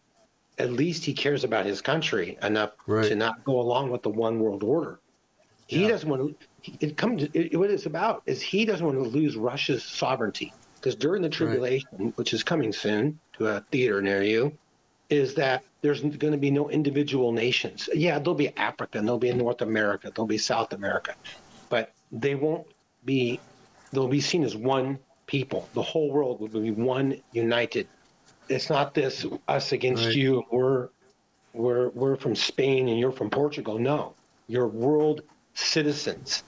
at 0.58 0.72
least 0.72 1.04
he 1.04 1.12
cares 1.12 1.44
about 1.44 1.66
his 1.66 1.80
country 1.80 2.38
enough 2.42 2.72
Right. 2.86 3.08
to 3.08 3.16
not 3.16 3.44
go 3.44 3.60
along 3.60 3.90
with 3.90 4.02
the 4.02 4.10
one 4.10 4.38
world 4.38 4.62
order. 4.62 5.00
He 5.66 5.82
Yeah. 5.82 5.88
doesn't 5.88 6.08
want 6.08 6.38
to. 6.62 6.72
It 6.80 6.96
comes. 6.96 7.24
It, 7.34 7.56
what 7.58 7.70
it's 7.70 7.86
about 7.86 8.22
is 8.26 8.40
he 8.40 8.64
doesn't 8.64 8.84
want 8.84 8.98
to 8.98 9.04
lose 9.08 9.36
Russia's 9.36 9.84
sovereignty 9.84 10.52
because 10.76 10.94
during 10.94 11.22
the 11.22 11.28
tribulation, 11.28 12.12
which 12.16 12.32
is 12.32 12.42
coming 12.42 12.72
soon 12.72 13.18
to 13.38 13.46
a 13.48 13.60
theater 13.72 14.00
near 14.00 14.22
you, 14.22 14.56
is 15.10 15.34
that 15.34 15.62
there's 15.82 16.00
going 16.00 16.32
to 16.32 16.38
be 16.38 16.50
no 16.50 16.70
individual 16.70 17.32
nations. 17.32 17.88
Yeah, 17.92 18.18
there'll 18.18 18.34
be 18.34 18.54
Africa, 18.56 18.98
and 18.98 19.06
there'll 19.06 19.18
be 19.18 19.32
North 19.32 19.60
America, 19.62 20.10
there'll 20.14 20.26
be 20.26 20.38
South 20.38 20.72
America, 20.72 21.14
but 21.68 21.92
they 22.12 22.34
won't 22.34 22.66
be. 23.04 23.40
They'll 23.92 24.08
be 24.08 24.20
seen 24.20 24.44
as 24.44 24.56
one 24.56 24.98
people. 25.26 25.68
The 25.74 25.82
whole 25.82 26.10
world 26.10 26.40
will 26.40 26.48
be 26.48 26.70
one 26.72 27.20
united. 27.32 27.88
It's 28.48 28.70
not 28.70 28.94
this 28.94 29.26
us 29.48 29.72
against 29.72 30.06
Right. 30.06 30.16
you. 30.16 30.42
We're 30.50 30.88
we're 31.52 31.88
we're 31.90 32.16
from 32.16 32.34
Spain 32.34 32.88
and 32.88 32.98
you're 32.98 33.12
from 33.12 33.30
Portugal. 33.30 33.78
No, 33.78 34.14
you're 34.48 34.66
world 34.68 35.22
citizens, 35.54 36.42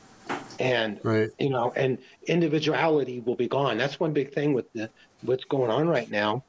and 0.58 1.00
Right. 1.04 1.30
you 1.38 1.50
know, 1.50 1.72
and 1.76 1.98
individuality 2.26 3.20
will 3.20 3.36
be 3.36 3.48
gone. 3.48 3.78
That's 3.78 4.00
one 4.00 4.12
big 4.12 4.32
thing 4.32 4.52
with 4.52 4.70
the 4.72 4.90
what's 5.22 5.44
going 5.44 5.70
on 5.70 5.88
right 5.88 6.10
now 6.10 6.44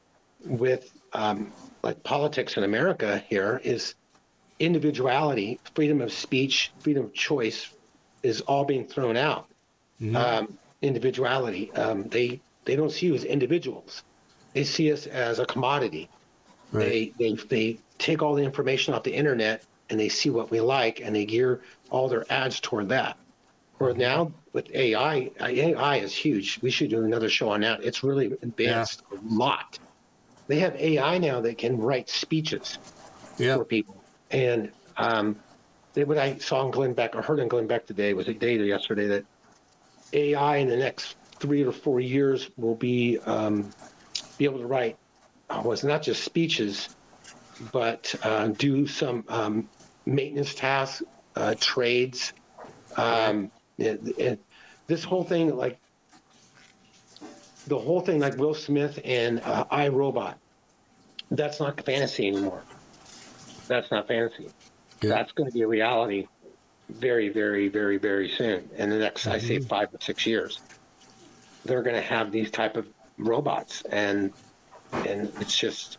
with 0.46 0.92
um, 1.14 1.54
like 1.84 2.04
politics 2.04 2.58
in 2.58 2.64
America 2.64 3.24
here 3.30 3.62
is 3.64 3.96
individuality, 4.60 5.60
freedom 5.76 6.02
of 6.02 6.12
speech, 6.12 6.72
freedom 6.80 7.06
of 7.06 7.14
choice 7.14 7.74
is 8.24 8.42
all 8.42 8.66
being 8.66 8.86
thrown 8.86 9.18
out. 9.18 9.48
Mm-hmm. 10.02 10.16
Um, 10.16 10.58
individuality, 10.82 11.72
um, 11.74 12.08
they 12.10 12.42
they 12.66 12.76
don't 12.76 12.92
see 12.92 13.08
you 13.08 13.16
as 13.16 13.24
individuals; 13.24 14.04
they 14.58 14.64
see 14.64 14.92
us 14.92 15.06
as 15.06 15.38
a 15.38 15.46
commodity. 15.46 16.10
Right. 16.72 17.14
They 17.20 17.34
they 17.36 17.44
they 17.48 17.80
take 18.00 18.24
all 18.24 18.34
the 18.34 18.42
information 18.42 18.96
off 18.96 19.04
the 19.04 19.14
internet 19.14 19.64
and 19.92 20.00
they 20.00 20.10
see 20.10 20.32
what 20.32 20.50
we 20.50 20.60
like 20.62 21.00
and 21.00 21.16
they 21.16 21.26
gear 21.26 21.62
all 21.92 22.10
their 22.10 22.26
ads 22.32 22.60
toward 22.60 22.90
that. 22.90 23.18
Where 23.78 23.94
now 23.94 24.32
with 24.54 24.74
AI, 24.74 25.30
AI 25.40 25.98
is 25.98 26.16
huge. 26.16 26.60
We 26.64 26.72
should 26.72 26.90
do 26.90 27.04
another 27.04 27.30
show 27.30 27.50
on 27.50 27.62
that. 27.62 27.84
It's 27.84 28.04
really 28.04 28.36
advanced 28.42 29.04
a 29.12 29.20
lot. 29.32 29.78
They 30.48 30.58
have 30.60 30.76
AI 30.76 31.20
now 31.20 31.40
that 31.42 31.60
can 31.60 31.78
write 31.78 32.10
speeches 32.10 32.80
yeah. 33.38 33.58
for 33.58 33.64
people. 33.64 34.02
And 34.32 34.72
um, 34.98 35.36
they, 35.94 36.04
what 36.04 36.18
I 36.18 36.40
saw 36.40 36.66
in 36.66 36.72
Glenn 36.72 36.94
Beck 36.94 37.16
or 37.16 37.22
heard 37.22 37.38
in 37.38 37.48
Glenn 37.48 37.68
Beck 37.68 37.86
today 37.86 38.16
was 38.16 38.28
a 38.28 38.34
data 38.34 38.66
yesterday 38.66 39.06
that 39.06 39.26
AI 40.14 40.58
in 40.58 40.68
the 40.68 40.78
next 40.78 41.16
three 41.36 41.64
or 41.64 41.72
four 41.72 42.00
years 42.00 42.50
will 42.58 42.76
be 42.76 43.20
um, 43.20 43.70
be 44.38 44.46
able 44.46 44.60
to 44.60 44.68
write 44.68 44.98
uh, 45.50 45.62
was 45.64 45.84
not 45.84 46.02
just 46.02 46.24
speeches, 46.24 46.96
but 47.72 48.14
uh, 48.24 48.48
do 48.48 48.88
some 48.88 49.24
um, 49.28 49.70
maintenance 50.06 50.54
tasks, 50.54 51.04
uh, 51.36 51.56
trades. 51.60 52.34
Um, 52.96 53.52
it, 53.78 54.40
this 54.88 55.04
whole 55.04 55.24
thing, 55.24 55.56
like 55.56 55.80
the 57.68 57.78
whole 57.78 58.02
thing, 58.02 58.20
like 58.20 58.38
Will 58.38 58.54
Smith 58.54 59.00
and 59.04 59.42
uh, 59.44 59.66
iRobot, 59.66 60.36
that's 61.32 61.60
not 61.60 61.80
fantasy 61.82 62.28
anymore. 62.28 62.64
That's 63.68 63.92
not 63.92 64.08
fantasy. 64.08 64.50
Yeah. 65.02 65.10
That's 65.10 65.32
going 65.34 65.50
to 65.50 65.54
be 65.54 65.62
a 65.62 65.68
reality 65.68 66.28
very, 66.90 67.30
very, 67.30 67.68
very, 67.68 67.98
very 67.98 68.30
soon. 68.30 68.70
In 68.78 68.90
the 68.90 68.98
next, 68.98 69.28
I 69.28 69.40
say, 69.40 69.60
five 69.60 69.94
or 69.94 70.00
six 70.00 70.26
years, 70.26 70.62
they're 71.66 71.84
going 71.84 71.96
to 71.96 72.02
have 72.02 72.32
these 72.32 72.50
type 72.50 72.78
of 72.78 72.88
robots, 73.18 73.82
and 73.84 74.32
and 74.92 75.32
it's 75.40 75.58
just, 75.58 75.98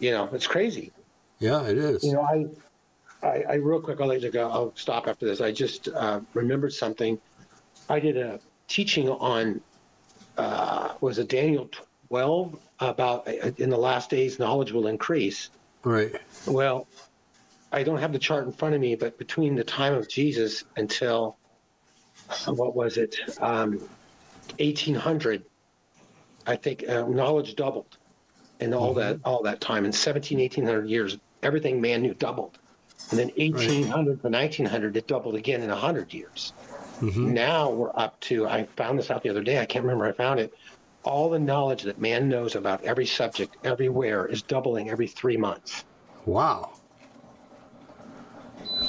you 0.00 0.10
know, 0.10 0.28
it's 0.32 0.46
crazy. 0.46 0.92
Yeah, 1.38 1.62
it 1.66 1.76
is. 1.76 2.02
You 2.02 2.14
know, 2.14 2.22
I, 2.22 3.26
I, 3.26 3.44
I 3.48 3.54
real 3.54 3.80
quick, 3.80 4.00
I'll 4.00 4.06
let 4.06 4.22
you 4.22 4.30
go. 4.30 4.48
I'll 4.50 4.72
stop 4.74 5.06
after 5.06 5.26
this. 5.26 5.40
I 5.40 5.52
just 5.52 5.88
uh, 5.88 6.20
remembered 6.34 6.72
something. 6.72 7.18
I 7.88 8.00
did 8.00 8.16
a 8.16 8.40
teaching 8.68 9.08
on, 9.08 9.60
uh, 10.38 10.94
was 11.00 11.18
it 11.18 11.28
Daniel 11.28 11.68
12 12.08 12.58
about 12.80 13.28
uh, 13.28 13.50
in 13.58 13.70
the 13.70 13.76
last 13.76 14.10
days 14.10 14.38
knowledge 14.38 14.72
will 14.72 14.86
increase. 14.86 15.50
right. 15.84 16.14
Well, 16.46 16.86
I 17.72 17.82
don't 17.82 17.98
have 17.98 18.12
the 18.12 18.18
chart 18.18 18.46
in 18.46 18.52
front 18.52 18.74
of 18.74 18.80
me, 18.80 18.94
but 18.94 19.18
between 19.18 19.54
the 19.54 19.64
time 19.64 19.92
of 19.94 20.08
Jesus 20.08 20.64
until 20.76 21.36
what 22.46 22.74
was 22.74 22.96
it, 22.96 23.16
um, 23.40 23.78
1800, 24.58 25.44
I 26.46 26.56
think 26.56 26.88
uh, 26.88 27.06
knowledge 27.06 27.56
doubled 27.56 27.98
in 28.60 28.72
all 28.72 28.94
that 28.94 29.18
all 29.24 29.42
that 29.42 29.60
time. 29.60 29.84
In 29.84 29.92
17, 29.92 30.38
1800 30.38 30.88
years, 30.88 31.18
everything 31.42 31.80
man 31.80 32.02
knew 32.02 32.14
doubled, 32.14 32.58
and 33.10 33.18
then 33.18 33.28
1800 33.36 34.22
to 34.22 34.28
1900, 34.28 34.96
it 34.96 35.06
doubled 35.06 35.34
again 35.34 35.62
in 35.62 35.70
100 35.70 36.12
years. 36.12 36.52
Mm-hmm. 37.00 37.34
Now 37.34 37.70
we're 37.70 37.92
up 37.94 38.18
to. 38.20 38.46
I 38.46 38.64
found 38.76 38.98
this 38.98 39.10
out 39.10 39.22
the 39.22 39.28
other 39.28 39.42
day. 39.42 39.58
I 39.58 39.66
can't 39.66 39.84
remember. 39.84 40.06
I 40.06 40.12
found 40.12 40.40
it. 40.40 40.54
All 41.02 41.30
the 41.30 41.38
knowledge 41.38 41.82
that 41.84 42.00
man 42.00 42.28
knows 42.28 42.56
about 42.56 42.82
every 42.82 43.06
subject 43.06 43.56
everywhere 43.62 44.26
is 44.26 44.42
doubling 44.42 44.90
every 44.90 45.06
three 45.06 45.36
months. 45.36 45.84
Wow. 46.24 46.72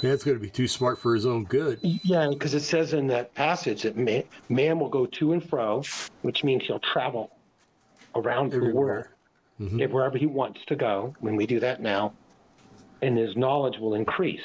Man's 0.01 0.23
going 0.23 0.37
to 0.37 0.41
be 0.41 0.49
too 0.49 0.67
smart 0.67 0.99
for 0.99 1.13
his 1.13 1.25
own 1.25 1.43
good. 1.43 1.79
Yeah, 1.81 2.27
because 2.29 2.53
it 2.53 2.61
says 2.61 2.93
in 2.93 3.07
that 3.07 3.33
passage 3.35 3.83
that 3.83 3.97
man, 3.97 4.23
man 4.49 4.79
will 4.79 4.89
go 4.89 5.05
to 5.05 5.33
and 5.33 5.47
fro, 5.47 5.83
which 6.23 6.43
means 6.43 6.63
he'll 6.65 6.79
travel 6.79 7.31
around 8.17 8.51
the 8.51 8.59
world 8.59 8.69
Everywhere. 8.69 9.13
Mm-hmm. 9.59 9.79
if 9.81 9.91
wherever 9.91 10.17
he 10.17 10.25
wants 10.27 10.59
to 10.67 10.75
go. 10.75 11.15
When 11.19 11.35
we 11.35 11.45
do 11.47 11.59
that 11.61 11.81
now, 11.81 12.13
and 13.01 13.17
his 13.17 13.35
knowledge 13.35 13.79
will 13.79 13.95
increase. 13.95 14.43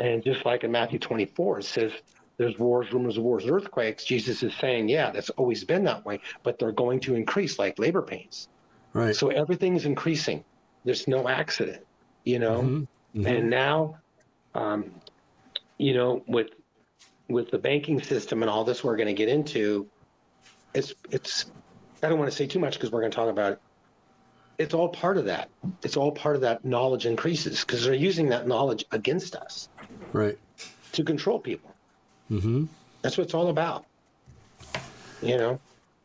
And 0.00 0.22
just 0.22 0.44
like 0.46 0.64
in 0.64 0.72
Matthew 0.72 0.98
24, 0.98 1.60
it 1.60 1.64
says 1.64 1.92
there's 2.36 2.58
wars, 2.58 2.92
rumors 2.92 3.16
of 3.16 3.24
wars, 3.24 3.44
earthquakes. 3.46 4.04
Jesus 4.04 4.42
is 4.42 4.54
saying, 4.54 4.88
yeah, 4.88 5.10
that's 5.10 5.30
always 5.30 5.64
been 5.64 5.84
that 5.84 6.04
way, 6.06 6.20
but 6.42 6.58
they're 6.58 6.72
going 6.72 7.00
to 7.00 7.14
increase 7.14 7.58
like 7.58 7.78
labor 7.78 8.02
pains. 8.02 8.48
Right. 8.92 9.14
So 9.14 9.28
everything 9.28 9.76
is 9.76 9.84
increasing. 9.84 10.44
There's 10.84 11.06
no 11.08 11.28
accident, 11.28 11.84
you 12.24 12.38
know. 12.38 12.62
Mhm. 12.62 12.86
Mhm. 13.14 13.26
And 13.38 13.50
now, 13.50 13.98
um, 14.54 14.90
you 15.78 15.94
know, 15.94 16.22
with 16.26 16.48
with 17.28 17.50
the 17.50 17.58
banking 17.58 18.00
system 18.02 18.42
and 18.42 18.48
all 18.50 18.64
this, 18.64 18.82
we're 18.82 18.96
going 18.96 19.08
to 19.08 19.14
get 19.14 19.28
into. 19.28 19.86
It's 20.74 20.94
it's. 21.10 21.46
I 22.02 22.08
don't 22.08 22.18
want 22.18 22.30
to 22.30 22.36
say 22.36 22.46
too 22.46 22.58
much 22.58 22.74
because 22.74 22.90
we're 22.90 23.00
going 23.00 23.10
to 23.10 23.16
talk 23.16 23.28
about 23.28 23.52
it. 23.52 23.60
It's 24.58 24.74
all 24.74 24.88
part 24.88 25.16
of 25.16 25.26
that. 25.26 25.48
It's 25.82 25.96
all 25.96 26.12
part 26.12 26.34
of 26.34 26.42
that 26.42 26.64
knowledge 26.64 27.06
increases 27.06 27.60
because 27.60 27.84
they're 27.84 27.94
using 27.94 28.28
that 28.30 28.46
knowledge 28.46 28.84
against 28.90 29.36
us 29.36 29.68
right. 30.12 30.36
to 30.92 31.04
control 31.04 31.38
people. 31.38 31.74
Mm-hmm. 32.30 32.64
That's 33.02 33.16
what 33.16 33.24
it's 33.24 33.34
all 33.34 33.48
about. 33.48 33.84
You 35.22 35.36
know, 35.36 35.60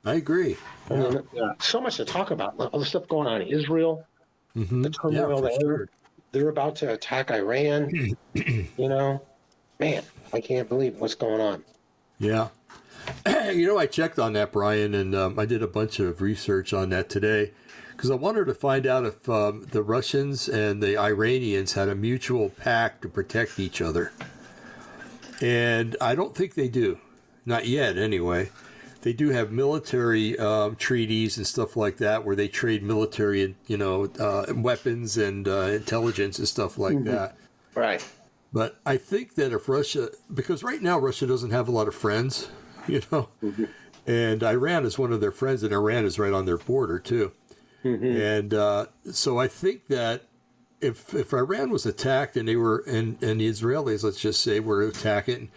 I 0.05 0.15
agree. 0.15 0.57
I 0.89 0.95
mean, 0.95 1.17
uh, 1.17 1.53
so 1.59 1.79
much 1.79 1.97
to 1.97 2.05
talk 2.05 2.31
about. 2.31 2.55
All 2.57 2.79
the 2.79 2.85
stuff 2.85 3.07
going 3.07 3.27
on 3.27 3.41
in 3.41 3.47
Israel, 3.47 4.05
hmm 4.53 4.81
the 4.81 4.89
turmoil 4.89 5.37
for 5.37 5.49
there. 5.49 5.59
sure. 5.59 5.89
They're 6.31 6.49
about 6.49 6.75
to 6.77 6.91
attack 6.93 7.31
Iran. 7.31 7.89
you 8.33 8.67
know, 8.77 9.21
man, 9.79 10.03
I 10.33 10.41
can't 10.41 10.67
believe 10.67 10.95
what's 10.97 11.15
going 11.15 11.41
on. 11.41 11.63
Yeah. 12.19 12.49
you 13.53 13.67
know, 13.67 13.77
I 13.77 13.85
checked 13.85 14.19
on 14.19 14.33
that, 14.33 14.51
Brian, 14.51 14.93
and 14.93 15.15
um, 15.15 15.39
I 15.39 15.45
did 15.45 15.61
a 15.61 15.67
bunch 15.67 15.99
of 15.99 16.21
research 16.21 16.73
on 16.73 16.89
that 16.89 17.09
today 17.09 17.51
because 17.91 18.09
I 18.11 18.15
wanted 18.15 18.45
to 18.45 18.53
find 18.53 18.85
out 18.87 19.05
if 19.05 19.29
um, 19.29 19.67
the 19.71 19.83
Russians 19.83 20.49
and 20.49 20.81
the 20.81 20.97
Iranians 20.97 21.73
had 21.73 21.89
a 21.89 21.95
mutual 21.95 22.49
pact 22.49 23.01
to 23.03 23.09
protect 23.09 23.59
each 23.59 23.81
other. 23.81 24.11
And 25.41 25.95
I 26.01 26.15
don't 26.15 26.35
think 26.35 26.53
they 26.53 26.67
do. 26.67 26.99
Not 27.45 27.67
yet, 27.67 27.97
anyway. 27.97 28.49
They 29.01 29.13
do 29.13 29.29
have 29.29 29.51
military 29.51 30.39
um, 30.39 30.77
treaties 30.77 31.37
and 31.37 31.45
stuff 31.45 31.75
like 31.75 31.97
that 31.97 32.23
where 32.25 32.37
they 32.37 32.47
trade 32.47 32.83
military, 32.83 33.55
you 33.67 33.75
know, 33.75 34.05
uh, 34.17 34.45
weapons 34.55 35.17
and 35.17 35.47
uh, 35.47 35.67
intelligence 35.71 36.39
and 36.39 36.47
stuff 36.47 36.77
like 36.77 37.03
that. 37.03 37.35
Right. 37.75 38.05
But 38.53 38.79
I 38.85 38.97
think 38.97 39.35
that 39.35 39.51
if 39.51 39.67
Russia, 39.67 40.09
because 40.33 40.63
right 40.63 40.81
now 40.81 40.99
Russia 40.99 41.27
doesn't 41.27 41.49
have 41.49 41.67
a 41.67 41.71
lot 41.71 41.87
of 41.87 41.95
friends, 41.95 42.49
you 42.87 43.01
know, 43.11 43.29
and 44.05 44.43
Iran 44.43 44.85
is 44.85 44.97
one 44.97 45.13
of 45.13 45.21
their 45.21 45.31
friends, 45.31 45.63
and 45.63 45.73
Iran 45.73 46.05
is 46.05 46.19
right 46.19 46.33
on 46.33 46.45
their 46.45 46.57
border 46.57 46.99
too. 46.99 47.31
And 47.83 48.53
uh, 48.53 48.85
so 49.11 49.39
I 49.39 49.47
think 49.47 49.87
that 49.87 50.23
if 50.79 51.13
if 51.13 51.33
Iran 51.33 51.69
was 51.69 51.85
attacked 51.85 52.37
and 52.37 52.47
they 52.47 52.55
were 52.55 52.83
and 52.87 53.21
and 53.21 53.41
the 53.41 53.49
Israelis, 53.49 54.03
let's 54.03 54.19
just 54.19 54.41
say, 54.41 54.59
were 54.59 54.83
attacking 54.83 55.35
and, 55.35 55.49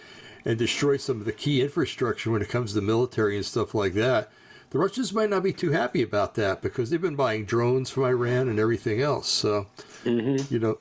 and 0.44 0.58
destroy 0.58 0.96
some 0.96 1.20
of 1.20 1.26
the 1.26 1.32
key 1.32 1.62
infrastructure 1.62 2.30
when 2.30 2.42
it 2.42 2.48
comes 2.48 2.72
to 2.74 2.80
military 2.80 3.36
and 3.36 3.44
stuff 3.44 3.74
like 3.74 3.94
that, 3.94 4.30
the 4.70 4.78
Russians 4.78 5.12
might 5.12 5.30
not 5.30 5.42
be 5.42 5.52
too 5.52 5.70
happy 5.70 6.02
about 6.02 6.34
that 6.34 6.62
because 6.62 6.90
they've 6.90 7.00
been 7.00 7.16
buying 7.16 7.44
drones 7.44 7.90
from 7.90 8.04
Iran 8.04 8.48
and 8.48 8.58
everything 8.58 9.00
else. 9.00 9.28
So 9.28 9.66
you 10.04 10.58
know 10.58 10.78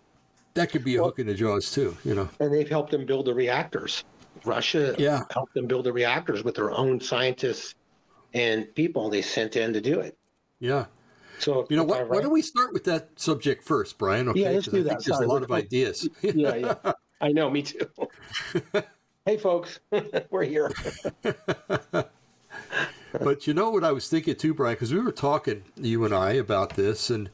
that 0.55 0.71
could 0.71 0.83
be 0.83 0.95
a 0.95 1.03
hook 1.03 1.19
in 1.19 1.27
the 1.27 1.35
jaws 1.35 1.71
too. 1.71 1.97
You 2.03 2.15
know. 2.15 2.29
And 2.39 2.53
they've 2.53 2.69
helped 2.69 2.91
them 2.91 3.05
build 3.05 3.25
the 3.25 3.33
reactors. 3.33 4.03
Russia 4.47 4.95
Yeah. 4.97 5.23
helped 5.31 5.53
them 5.53 5.67
build 5.67 5.85
the 5.85 5.93
reactors 5.93 6.43
with 6.43 6.55
their 6.55 6.71
own 6.71 6.99
scientists 7.01 7.75
and 8.33 8.73
people 8.75 9.09
they 9.09 9.21
sent 9.21 9.55
in 9.55 9.73
to 9.73 9.81
do 9.81 9.99
it. 9.99 10.17
Yeah. 10.59 10.85
So 11.39 11.65
You 11.69 11.77
know 11.77 11.83
what? 11.83 11.99
Iran- 11.99 12.09
Why 12.09 12.21
don't 12.21 12.31
we 12.31 12.41
start 12.41 12.71
with 12.73 12.85
that 12.85 13.09
subject 13.17 13.63
first, 13.63 13.97
Brian? 13.97 14.29
Okay, 14.29 14.41
Yeah, 14.41 14.49
let's 14.51 14.67
do 14.67 14.79
I 14.79 14.83
that. 14.83 15.03
there's 15.03 15.19
a 15.19 15.27
lot 15.27 15.43
of 15.43 15.51
ideas. 15.51 16.07
yeah, 16.21 16.55
yeah. 16.55 16.75
I 17.21 17.31
know, 17.31 17.49
me 17.49 17.61
too. 17.61 17.89
hey, 19.25 19.37
folks, 19.37 19.79
we're 20.29 20.43
here. 20.43 20.71
but 23.19 23.47
you 23.47 23.53
know 23.53 23.69
what 23.69 23.83
I 23.83 23.91
was 23.91 24.07
thinking 24.09 24.35
too, 24.35 24.53
Brian, 24.53 24.75
because 24.75 24.93
we 24.93 24.99
were 24.99 25.11
talking, 25.11 25.63
you 25.75 26.03
and 26.05 26.13
I, 26.13 26.33
about 26.33 26.71
this 26.75 27.09
and 27.09 27.29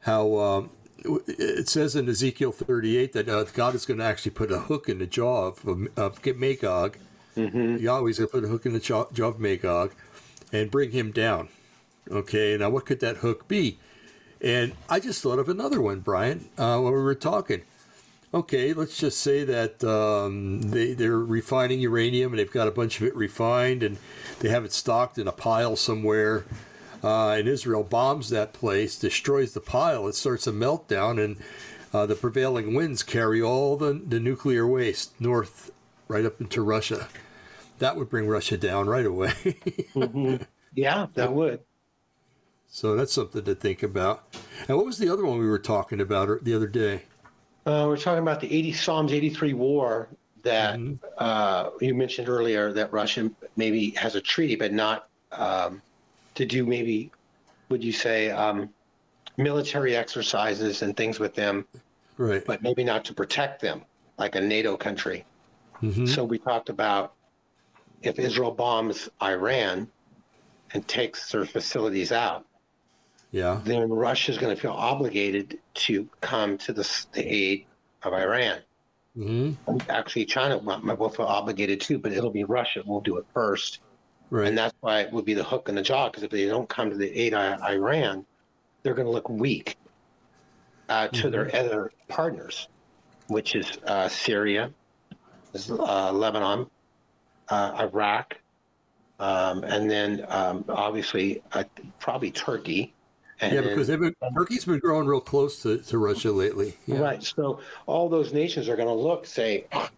how 0.00 0.36
um, 0.38 0.70
it 1.04 1.68
says 1.68 1.94
in 1.94 2.08
Ezekiel 2.08 2.52
38 2.52 3.12
that 3.12 3.28
uh, 3.28 3.44
God 3.44 3.74
is 3.74 3.86
going 3.86 3.98
to 3.98 4.04
actually 4.04 4.32
put 4.32 4.50
a 4.50 4.60
hook 4.60 4.88
in 4.88 4.98
the 4.98 5.06
jaw 5.06 5.46
of, 5.48 5.88
of 5.96 6.24
Magog. 6.36 6.98
Yahweh's 7.36 8.18
going 8.18 8.28
to 8.28 8.32
put 8.32 8.44
a 8.44 8.48
hook 8.48 8.64
in 8.64 8.72
the 8.72 8.80
jaw, 8.80 9.06
jaw 9.12 9.28
of 9.28 9.40
Magog 9.40 9.92
and 10.52 10.70
bring 10.70 10.92
him 10.92 11.10
down. 11.10 11.48
Okay, 12.10 12.56
now 12.56 12.70
what 12.70 12.86
could 12.86 13.00
that 13.00 13.18
hook 13.18 13.48
be? 13.48 13.78
And 14.40 14.72
I 14.88 15.00
just 15.00 15.22
thought 15.22 15.38
of 15.38 15.48
another 15.48 15.80
one, 15.80 16.00
Brian, 16.00 16.50
uh, 16.58 16.78
when 16.78 16.92
we 16.92 17.00
were 17.00 17.14
talking. 17.14 17.62
Okay, 18.32 18.72
let's 18.72 18.98
just 18.98 19.20
say 19.20 19.44
that 19.44 19.82
um, 19.84 20.60
they, 20.62 20.92
they're 20.92 21.18
refining 21.18 21.80
uranium 21.80 22.32
and 22.32 22.38
they've 22.38 22.50
got 22.50 22.68
a 22.68 22.72
bunch 22.72 23.00
of 23.00 23.06
it 23.06 23.14
refined 23.14 23.82
and 23.82 23.96
they 24.40 24.48
have 24.48 24.64
it 24.64 24.72
stocked 24.72 25.18
in 25.18 25.28
a 25.28 25.32
pile 25.32 25.76
somewhere. 25.76 26.44
Uh, 27.04 27.32
and 27.32 27.46
Israel 27.46 27.84
bombs 27.84 28.30
that 28.30 28.54
place, 28.54 28.98
destroys 28.98 29.52
the 29.52 29.60
pile, 29.60 30.08
it 30.08 30.14
starts 30.14 30.46
a 30.46 30.52
meltdown, 30.52 31.22
and 31.22 31.36
uh, 31.92 32.06
the 32.06 32.14
prevailing 32.14 32.74
winds 32.74 33.02
carry 33.02 33.42
all 33.42 33.76
the, 33.76 33.92
the 33.92 34.18
nuclear 34.18 34.66
waste 34.66 35.20
north 35.20 35.70
right 36.08 36.24
up 36.24 36.40
into 36.40 36.62
Russia. 36.62 37.08
That 37.78 37.96
would 37.96 38.08
bring 38.08 38.26
Russia 38.26 38.56
down 38.56 38.88
right 38.88 39.06
away. 39.06 39.34
Yeah, 40.76 41.06
that 41.14 41.32
would. 41.32 41.60
so 42.66 42.96
that's 42.96 43.12
something 43.12 43.44
to 43.44 43.54
think 43.54 43.84
about. 43.84 44.24
And 44.66 44.76
what 44.76 44.86
was 44.86 44.98
the 44.98 45.08
other 45.08 45.24
one 45.24 45.38
we 45.38 45.46
were 45.46 45.60
talking 45.60 46.00
about 46.00 46.42
the 46.42 46.52
other 46.52 46.66
day? 46.66 47.02
Uh, 47.64 47.84
we're 47.86 47.96
talking 47.96 48.22
about 48.22 48.40
the 48.40 48.52
80 48.52 48.72
Psalms 48.72 49.12
83 49.12 49.54
war 49.54 50.08
that 50.42 50.80
uh, 51.18 51.70
you 51.80 51.94
mentioned 51.94 52.28
earlier 52.28 52.72
that 52.72 52.92
Russia 52.92 53.30
maybe 53.54 53.90
has 53.90 54.16
a 54.16 54.20
treaty, 54.20 54.56
but 54.56 54.72
not 54.72 55.08
um, 55.30 55.80
to 56.34 56.44
do 56.44 56.66
maybe, 56.66 57.10
would 57.70 57.82
you 57.82 57.92
say, 57.92 58.30
um, 58.30 58.70
military 59.36 59.96
exercises 59.96 60.82
and 60.82 60.96
things 60.96 61.18
with 61.18 61.34
them, 61.34 61.66
Right. 62.16 62.44
but 62.44 62.62
maybe 62.62 62.84
not 62.84 63.04
to 63.06 63.14
protect 63.14 63.60
them 63.60 63.84
like 64.18 64.36
a 64.36 64.40
NATO 64.40 64.76
country. 64.76 65.24
Mhm. 65.82 66.08
So 66.08 66.24
we 66.24 66.38
talked 66.38 66.68
about 66.68 67.14
if 68.02 68.18
Israel 68.18 68.52
bombs 68.52 69.08
Iran 69.22 69.90
and 70.72 70.86
takes 70.86 71.30
their 71.32 71.46
facilities 71.46 72.12
out, 72.12 72.46
Yeah. 73.30 73.60
then 73.64 73.88
russia 73.88 74.30
is 74.30 74.38
going 74.38 74.54
to 74.54 74.60
feel 74.60 74.72
obligated 74.72 75.58
to 75.74 76.08
come 76.20 76.58
to 76.58 76.72
the, 76.72 77.06
the 77.12 77.22
aid 77.26 77.66
of 78.02 78.12
Iran. 78.12 78.62
hmm 79.14 79.52
Actually, 79.88 80.26
China 80.26 80.58
will 80.58 81.08
feel 81.08 81.26
obligated 81.26 81.80
too, 81.80 81.98
but 81.98 82.12
it'll 82.12 82.30
be 82.30 82.44
Russia 82.44 82.82
will 82.84 83.00
do 83.00 83.16
it 83.16 83.24
first, 83.32 83.80
Right. 84.30 84.48
and 84.48 84.58
that's 84.58 84.74
why 84.80 85.00
it 85.00 85.12
would 85.12 85.24
be 85.24 85.34
the 85.34 85.44
hook 85.44 85.68
in 85.68 85.74
the 85.74 85.82
jaw. 85.82 86.08
Because 86.08 86.22
if 86.22 86.30
they 86.30 86.46
don't 86.46 86.68
come 86.68 86.90
to 86.90 86.96
the 86.96 87.10
aid 87.18 87.34
of 87.34 87.60
Iran, 87.62 88.24
they're 88.82 88.94
going 88.94 89.06
to 89.06 89.12
look 89.12 89.28
weak 89.28 89.76
uh, 90.88 91.08
to 91.08 91.30
their 91.30 91.54
other 91.54 91.92
partners, 92.08 92.68
which 93.28 93.54
is 93.54 93.78
uh, 93.86 94.08
Syria, 94.08 94.70
is, 95.52 95.70
uh, 95.70 96.12
Lebanon, 96.12 96.66
uh, 97.48 97.76
Iraq, 97.80 98.38
um, 99.20 99.64
and 99.64 99.90
then 99.90 100.24
um, 100.28 100.64
obviously 100.68 101.42
uh, 101.52 101.64
probably 102.00 102.30
Turkey. 102.30 102.92
And 103.40 103.52
yeah, 103.52 103.60
because 103.62 103.88
been, 103.88 104.14
Turkey's 104.36 104.64
been 104.64 104.78
growing 104.78 105.06
real 105.06 105.20
close 105.20 105.62
to, 105.62 105.78
to 105.78 105.98
Russia 105.98 106.30
lately. 106.30 106.76
Yeah. 106.86 106.98
Right. 106.98 107.22
So 107.22 107.60
all 107.86 108.08
those 108.08 108.32
nations 108.32 108.68
are 108.68 108.76
going 108.76 108.88
to 108.88 108.94
look, 108.94 109.26
say, 109.26 109.66
"Oh, 109.72 109.88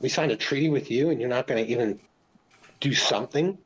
we 0.00 0.08
signed 0.08 0.32
a 0.32 0.36
treaty 0.36 0.70
with 0.70 0.90
you, 0.90 1.10
and 1.10 1.20
you're 1.20 1.28
not 1.28 1.46
going 1.46 1.64
to 1.64 1.70
even 1.70 2.00
do 2.80 2.94
something. 2.94 3.58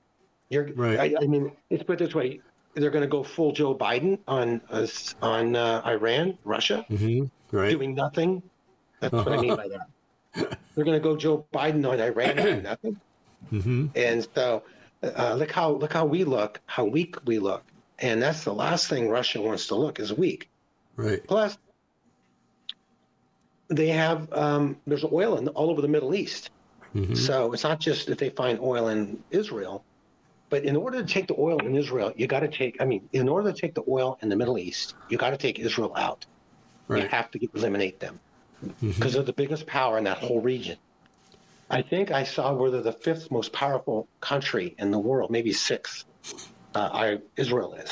You're 0.51 0.69
Right. 0.75 1.15
I, 1.17 1.23
I 1.23 1.27
mean, 1.27 1.53
let's 1.71 1.85
put 1.85 2.01
it 2.01 2.05
this 2.05 2.15
way: 2.15 2.41
they're 2.75 2.91
going 2.91 3.03
to 3.03 3.09
go 3.09 3.23
full 3.23 3.53
Joe 3.53 3.77
Biden 3.77 4.19
on 4.27 4.61
us 4.71 5.15
on 5.23 5.57
uh, 5.57 5.83
Iran, 5.87 6.39
Russia, 6.45 6.85
hmm 6.89 7.25
Right. 7.53 7.71
doing 7.71 7.95
nothing. 7.95 8.43
That's 9.01 9.15
what 9.15 9.29
I 9.29 9.41
mean 9.41 9.57
by 9.57 9.69
that. 9.69 10.59
They're 10.75 10.85
going 10.85 11.01
to 11.01 11.03
go 11.03 11.17
Joe 11.17 11.47
Biden 11.53 11.89
on 11.89 12.01
Iran 12.01 12.37
doing 12.37 12.63
nothing. 12.71 13.01
hmm 13.51 13.87
And 13.95 14.27
so, 14.35 14.65
uh, 15.03 15.35
look 15.35 15.53
how 15.53 15.73
look 15.73 15.93
how 15.93 16.05
we 16.05 16.25
look, 16.25 16.61
how 16.67 16.85
weak 16.85 17.17
we 17.27 17.39
look, 17.39 17.65
and 17.99 18.21
that's 18.21 18.43
the 18.45 18.53
last 18.53 18.89
thing 18.89 19.09
Russia 19.09 19.41
wants 19.41 19.69
to 19.69 19.77
look 19.77 20.01
is 20.01 20.13
weak. 20.13 20.49
Right. 20.97 21.25
Plus, 21.27 21.57
they 23.69 23.89
have 23.89 24.33
um, 24.33 24.79
there's 24.87 25.05
oil 25.05 25.37
in 25.39 25.49
all 25.49 25.71
over 25.71 25.81
the 25.81 25.89
Middle 25.89 26.15
East. 26.15 26.51
Hmm 26.95 27.15
So 27.15 27.53
it's 27.53 27.65
not 27.65 27.81
just 27.81 28.07
that 28.07 28.19
they 28.19 28.31
find 28.31 28.59
oil 28.61 28.89
in 28.89 29.23
Israel, 29.31 29.85
but 30.49 30.65
in 30.65 30.77
order 30.77 31.03
to 31.03 31.07
take 31.13 31.27
the 31.27 31.35
oil 31.39 31.59
in 31.67 31.75
Israel, 31.75 32.13
you 32.17 32.27
got 32.27 32.41
to 32.41 32.49
take. 32.49 32.81
I 32.81 32.85
mean, 32.85 33.09
in 33.13 33.29
order 33.29 33.53
to 33.53 33.61
take 33.61 33.75
the 33.75 33.83
oil 33.89 34.17
in 34.23 34.29
the 34.29 34.37
Middle 34.37 34.59
East, 34.59 34.95
you 35.09 35.19
got 35.19 35.31
to 35.31 35.37
take 35.37 35.59
Israel 35.59 35.93
out. 35.97 36.27
You 36.89 37.09
have 37.09 37.31
to 37.33 37.39
get, 37.39 37.51
eliminate 37.55 37.99
them 37.99 38.21
because 38.81 39.15
they're 39.15 39.23
the 39.23 39.33
biggest 39.33 39.67
power 39.67 39.99
in 39.99 40.05
that 40.05 40.19
whole 40.19 40.41
region. 40.41 40.77
I 41.71 41.83
think 41.83 42.13
I 42.13 42.25
saw 42.25 42.53
where 42.55 42.71
they're 42.71 42.83
the 42.83 42.93
fifth 42.93 43.31
most 43.31 43.53
powerful 43.53 44.09
country 44.21 44.77
in 44.79 44.91
the 44.91 44.99
world, 44.99 45.31
maybe 45.31 45.53
sixth. 45.53 46.05
Uh, 46.75 46.91
I, 46.93 47.19
Israel 47.37 47.75
is. 47.75 47.91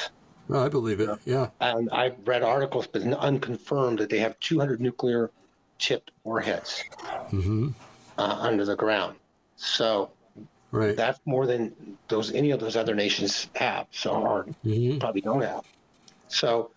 No, 0.48 0.64
I 0.64 0.68
believe 0.68 1.00
it. 1.00 1.10
Yeah. 1.24 1.48
And 1.60 1.88
I've 1.90 2.16
read 2.24 2.42
articles, 2.42 2.86
but 2.86 3.02
unconfirmed, 3.02 4.00
that 4.00 4.10
they 4.10 4.18
have 4.18 4.38
200 4.40 4.80
nuclear 4.80 5.30
tipped 5.78 6.10
warheads 6.22 6.84
Mm-hmm. 7.32 7.68
Uh, 8.22 8.36
under 8.48 8.64
the 8.64 8.76
ground. 8.76 9.16
So 9.56 10.12
Right. 10.70 10.96
that's 10.96 11.20
more 11.26 11.46
than 11.46 11.98
those 12.08 12.32
any 12.32 12.50
of 12.52 12.60
those 12.60 12.76
other 12.76 12.94
nations 12.94 13.48
have. 13.54 13.86
So 13.90 14.10
or 14.12 14.46
Mm-hmm. 14.64 14.98
probably 14.98 15.20
don't 15.20 15.42
have. 15.42 15.64
So 16.28 16.70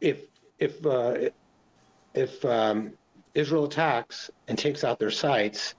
if 0.00 0.18
if 0.58 0.84
uh, 0.84 1.30
if 2.14 2.44
um, 2.44 2.92
Israel 3.34 3.64
attacks 3.64 4.30
and 4.48 4.58
takes 4.58 4.84
out 4.84 4.98
their 4.98 5.10
sites, 5.10 5.74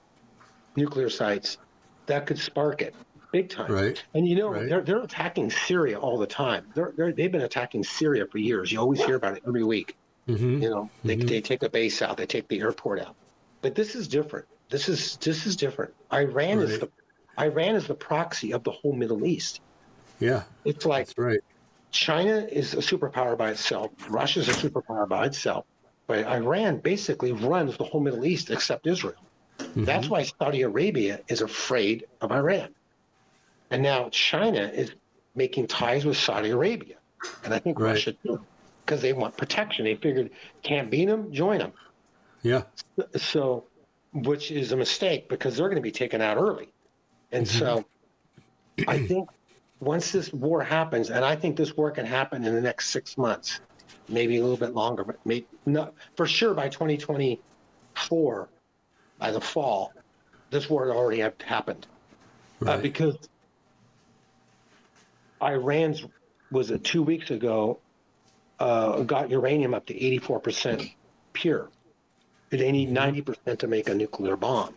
nuclear 0.76 1.10
sites, 1.10 1.58
that 2.06 2.26
could 2.26 2.38
spark 2.38 2.82
it 2.82 2.94
big 3.32 3.48
time. 3.50 3.70
Right. 3.70 4.02
And 4.14 4.26
you 4.26 4.34
know 4.36 4.48
Right. 4.48 4.68
they're 4.68 4.82
they're 4.82 5.02
attacking 5.02 5.50
Syria 5.50 5.98
all 5.98 6.18
the 6.18 6.26
time. 6.26 6.64
They're, 6.74 6.92
they're 6.96 7.12
they've 7.12 7.30
been 7.32 7.42
attacking 7.42 7.84
Syria 7.84 8.26
for 8.30 8.38
years. 8.38 8.72
You 8.72 8.80
always 8.80 9.02
hear 9.04 9.16
about 9.16 9.36
it 9.36 9.42
every 9.46 9.64
week. 9.64 9.94
Mm-hmm. 10.28 10.62
You 10.62 10.70
know 10.70 10.90
they 11.04 11.16
Mhm. 11.16 11.28
they 11.28 11.40
take 11.40 11.62
a 11.62 11.70
base 11.70 12.02
out, 12.02 12.16
they 12.16 12.26
take 12.26 12.48
the 12.48 12.60
airport 12.60 13.00
out. 13.00 13.14
But 13.62 13.74
this 13.76 13.94
is 13.94 14.08
different. 14.08 14.46
This 14.72 14.88
is 14.88 15.16
this 15.18 15.44
is 15.46 15.54
different. 15.54 15.92
Iran 16.10 16.60
is 16.60 16.80
the 16.80 16.88
Iran 17.38 17.76
is 17.76 17.86
the 17.86 17.94
proxy 17.94 18.52
of 18.52 18.64
the 18.64 18.70
whole 18.70 18.94
Middle 18.94 19.26
East. 19.26 19.60
Yeah. 20.18 20.44
It's 20.64 20.86
like 20.86 21.08
That's 21.08 21.18
right. 21.18 21.40
China 21.90 22.46
is 22.50 22.72
a 22.72 22.78
superpower 22.78 23.36
by 23.36 23.50
itself. 23.50 23.90
Russia 24.08 24.40
is 24.40 24.48
a 24.48 24.52
superpower 24.52 25.06
by 25.06 25.26
itself. 25.26 25.66
But 26.06 26.24
Iran 26.26 26.78
basically 26.78 27.32
runs 27.32 27.76
the 27.76 27.84
whole 27.84 28.00
Middle 28.00 28.24
East 28.24 28.50
except 28.50 28.86
Israel. 28.86 29.22
Mm-hmm. 29.58 29.84
That's 29.84 30.08
why 30.08 30.22
Saudi 30.22 30.62
Arabia 30.62 31.20
is 31.28 31.42
afraid 31.42 32.06
of 32.22 32.32
Iran. 32.32 32.70
And 33.70 33.82
now 33.82 34.08
China 34.08 34.70
is 34.72 34.92
making 35.34 35.66
ties 35.66 36.06
with 36.06 36.16
Saudi 36.16 36.48
Arabia. 36.48 36.96
And 37.44 37.52
I 37.52 37.58
think 37.58 37.78
Right. 37.78 37.90
Russia 37.90 38.12
too, 38.12 38.40
because 38.86 39.02
they 39.02 39.12
want 39.12 39.36
protection. 39.36 39.84
They 39.84 39.96
figured 39.96 40.30
can't 40.62 40.90
beat 40.90 41.06
them, 41.06 41.30
join 41.30 41.58
them. 41.58 41.72
Yeah. 42.42 42.62
So, 43.16 43.64
which 44.12 44.50
is 44.50 44.72
a 44.72 44.76
mistake 44.76 45.28
because 45.28 45.56
they're 45.56 45.68
going 45.68 45.76
to 45.76 45.82
be 45.82 45.92
taken 45.92 46.20
out 46.20 46.36
early. 46.36 46.72
And 47.30 47.48
so, 47.48 47.84
I 48.86 48.98
think 49.06 49.28
once 49.80 50.12
this 50.12 50.32
war 50.32 50.62
happens, 50.62 51.10
and 51.10 51.24
I 51.24 51.34
think 51.34 51.56
this 51.56 51.76
war 51.76 51.90
can 51.90 52.06
happen 52.06 52.44
in 52.44 52.54
the 52.54 52.60
next 52.60 52.90
six 52.90 53.16
months, 53.16 53.60
maybe 54.08 54.36
a 54.36 54.42
little 54.42 54.56
bit 54.56 54.74
longer, 54.74 55.04
but 55.04 55.18
maybe 55.24 55.46
not 55.66 55.94
for 56.16 56.26
sure 56.26 56.54
by 56.54 56.68
2024, 56.68 58.48
by 59.18 59.30
the 59.30 59.40
fall, 59.40 59.92
this 60.50 60.68
war 60.68 60.90
already 60.90 61.20
have 61.20 61.40
happened 61.40 61.86
uh, 62.66 62.76
because 62.78 63.16
Iran's 65.42 66.04
was 66.50 66.70
it 66.70 66.84
two 66.84 67.02
weeks 67.02 67.30
ago 67.30 67.78
uh, 68.60 69.02
got 69.02 69.30
uranium 69.30 69.74
up 69.74 69.86
to 69.86 69.94
84% 69.94 70.94
pure. 71.32 71.68
They 72.58 72.70
need 72.70 72.90
90% 72.90 73.58
to 73.58 73.66
make 73.66 73.88
a 73.88 73.94
nuclear 73.94 74.36
bomb. 74.36 74.74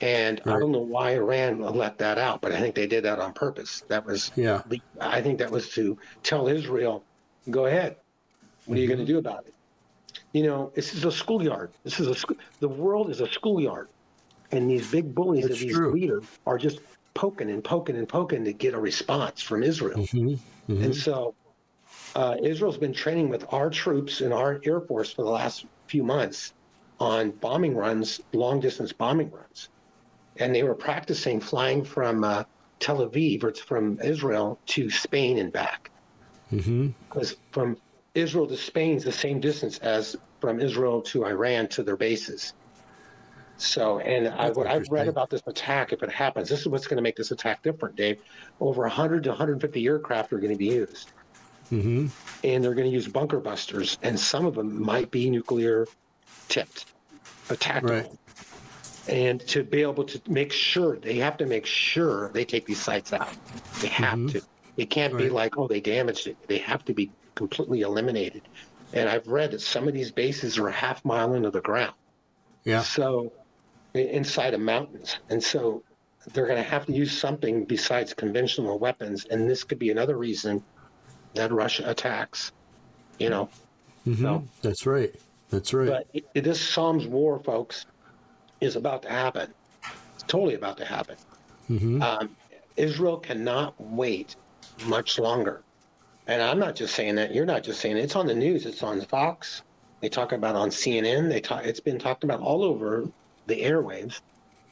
And 0.00 0.42
I 0.44 0.58
don't 0.58 0.72
know 0.72 0.80
why 0.80 1.14
Iran 1.14 1.60
let 1.60 1.96
that 1.98 2.18
out, 2.18 2.42
but 2.42 2.52
I 2.52 2.60
think 2.60 2.74
they 2.74 2.86
did 2.86 3.04
that 3.04 3.18
on 3.18 3.32
purpose. 3.32 3.82
That 3.88 4.04
was, 4.04 4.30
yeah. 4.36 4.60
I 5.00 5.22
think 5.22 5.38
that 5.38 5.50
was 5.50 5.70
to 5.70 5.96
tell 6.22 6.48
Israel, 6.48 7.02
go 7.48 7.64
ahead. 7.64 7.96
What 8.66 8.76
are 8.76 8.80
you 8.80 8.88
going 8.88 8.98
to 8.98 9.06
do 9.06 9.18
about 9.18 9.46
it? 9.46 9.54
You 10.32 10.42
know, 10.42 10.70
this 10.74 10.92
is 10.92 11.04
a 11.04 11.12
schoolyard. 11.12 11.70
This 11.82 11.98
is 11.98 12.08
a 12.08 12.14
sc- 12.14 12.32
the 12.60 12.68
world 12.68 13.10
is 13.10 13.20
a 13.20 13.28
schoolyard, 13.28 13.88
and 14.50 14.70
these 14.70 14.90
big 14.90 15.14
bullies 15.14 15.44
That's 15.44 15.54
of 15.54 15.60
these 15.60 15.74
true. 15.74 15.92
leaders 15.92 16.24
are 16.46 16.58
just 16.58 16.80
poking 17.14 17.48
and 17.48 17.64
poking 17.64 17.96
and 17.96 18.08
poking 18.08 18.44
to 18.44 18.52
get 18.52 18.74
a 18.74 18.78
response 18.78 19.40
from 19.40 19.62
Israel. 19.62 19.98
Mm-hmm. 19.98 20.82
And 20.82 20.94
so 20.94 21.34
uh, 22.14 22.36
Israel's 22.42 22.76
been 22.76 22.92
training 22.92 23.28
with 23.28 23.46
our 23.52 23.70
troops 23.70 24.20
and 24.20 24.34
our 24.34 24.60
Air 24.64 24.80
Force 24.80 25.12
for 25.12 25.22
the 25.22 25.30
last 25.30 25.64
few 25.86 26.02
months 26.02 26.52
on 26.98 27.30
bombing 27.30 27.76
runs, 27.76 28.20
long 28.32 28.60
distance 28.60 28.92
bombing 28.92 29.30
runs. 29.30 29.68
And 30.36 30.54
they 30.54 30.62
were 30.62 30.74
practicing 30.74 31.40
flying 31.40 31.84
from 31.84 32.24
uh, 32.24 32.44
Tel 32.78 32.98
Aviv 32.98 33.42
or 33.44 33.54
from 33.54 33.98
Israel 34.00 34.58
to 34.66 34.90
Spain 34.90 35.38
and 35.38 35.52
back. 35.52 35.90
Mm-hmm. 36.52 36.88
Because 37.08 37.36
from 37.52 37.76
Israel 38.14 38.46
to 38.46 38.56
Spain 38.56 38.96
is 38.96 39.04
the 39.04 39.12
same 39.12 39.40
distance 39.40 39.78
as 39.78 40.16
from 40.40 40.60
Israel 40.60 41.00
to 41.02 41.24
Iran 41.24 41.68
to 41.68 41.82
their 41.82 41.96
bases. 41.96 42.52
So, 43.58 44.00
and 44.00 44.28
I, 44.28 44.50
what 44.50 44.66
I've 44.66 44.86
read 44.90 45.08
about 45.08 45.30
this 45.30 45.42
attack, 45.46 45.94
if 45.94 46.02
it 46.02 46.12
happens, 46.12 46.50
this 46.50 46.60
is 46.60 46.68
what's 46.68 46.86
going 46.86 46.98
to 46.98 47.02
make 47.02 47.16
this 47.16 47.30
attack 47.30 47.62
different, 47.62 47.96
Dave. 47.96 48.20
Over 48.60 48.82
100 48.82 49.22
to 49.24 49.30
150 49.30 49.86
aircraft 49.86 50.32
are 50.34 50.38
going 50.38 50.52
to 50.52 50.58
be 50.58 50.66
used 50.66 51.12
Mm-hmm. 51.72 52.06
and 52.44 52.62
they're 52.62 52.74
going 52.74 52.88
to 52.88 52.92
use 52.92 53.08
bunker 53.08 53.40
busters, 53.40 53.98
and 54.02 54.18
some 54.18 54.46
of 54.46 54.54
them 54.54 54.80
might 54.80 55.10
be 55.10 55.28
nuclear 55.28 55.86
tipped, 56.48 56.86
attackable. 57.48 57.90
Right. 57.90 58.10
And 59.08 59.40
to 59.48 59.62
be 59.62 59.82
able 59.82 60.04
to 60.04 60.20
make 60.28 60.52
sure, 60.52 60.96
they 60.96 61.16
have 61.16 61.36
to 61.36 61.46
make 61.46 61.64
sure 61.64 62.30
they 62.30 62.44
take 62.44 62.66
these 62.66 62.80
sites 62.80 63.12
out. 63.12 63.32
They 63.80 63.88
have 63.88 64.18
Mhm. 64.18 64.32
to. 64.32 64.42
It 64.76 64.90
can't 64.90 65.16
be 65.16 65.28
like, 65.30 65.56
oh, 65.56 65.68
they 65.68 65.80
damaged 65.80 66.26
it. 66.26 66.36
They 66.48 66.58
have 66.58 66.84
to 66.86 66.92
be 66.92 67.10
completely 67.34 67.80
eliminated. 67.82 68.42
And 68.92 69.08
I've 69.08 69.26
read 69.26 69.52
that 69.52 69.60
some 69.60 69.88
of 69.88 69.94
these 69.94 70.10
bases 70.10 70.58
are 70.58 70.68
a 70.68 70.72
half 70.72 71.04
mile 71.04 71.34
into 71.34 71.50
the 71.50 71.60
ground. 71.60 71.94
Yeah. 72.64 72.82
So 72.82 73.32
inside 73.94 74.54
of 74.54 74.60
mountains. 74.60 75.18
And 75.30 75.42
so 75.42 75.82
they're 76.32 76.46
going 76.46 76.62
to 76.62 76.68
have 76.68 76.86
to 76.86 76.92
use 76.92 77.16
something 77.16 77.64
besides 77.64 78.12
conventional 78.12 78.78
weapons. 78.78 79.24
And 79.30 79.48
this 79.48 79.64
could 79.64 79.78
be 79.78 79.90
another 79.90 80.18
reason 80.18 80.62
that 81.34 81.52
Russia 81.52 81.88
attacks, 81.88 82.52
you 83.18 83.30
know. 83.30 83.48
Mm-hmm. 84.06 84.22
No. 84.22 84.48
That's 84.62 84.84
right. 84.84 85.14
That's 85.50 85.72
right. 85.74 85.88
But 85.88 86.06
it, 86.12 86.24
it- 86.34 86.44
this 86.44 86.60
Psalms 86.60 87.06
war, 87.06 87.42
folks, 87.44 87.86
is 88.60 88.76
about 88.76 89.02
to 89.02 89.10
happen. 89.10 89.54
It's 90.14 90.24
totally 90.24 90.54
about 90.54 90.78
to 90.78 90.84
happen. 90.86 91.16
mm-hmm. 91.70 92.02
Um, 92.02 92.36
Israel 92.76 93.18
cannot 93.18 93.74
wait 93.78 94.36
much 94.78 95.18
longer. 95.18 95.64
And 96.26 96.42
I'm 96.42 96.58
not 96.58 96.76
just 96.76 96.94
saying 96.94 97.16
that. 97.16 97.34
You're 97.34 97.46
not 97.46 97.64
just 97.64 97.80
saying 97.80 97.98
it. 97.98 98.04
It's 98.04 98.16
on 98.16 98.26
the 98.26 98.34
news. 98.34 98.66
It's 98.66 98.82
on 98.82 99.00
Fox. 99.02 99.62
They 100.02 100.08
talk 100.10 100.32
about 100.32 100.56
on 100.56 100.70
CNN. 100.70 101.28
They 101.30 101.40
talk. 101.40 101.64
It's 101.66 101.80
been 101.80 101.98
talked 101.98 102.24
about 102.24 102.40
all 102.40 102.64
over 102.64 103.10
the 103.46 103.62
airwaves 103.62 104.20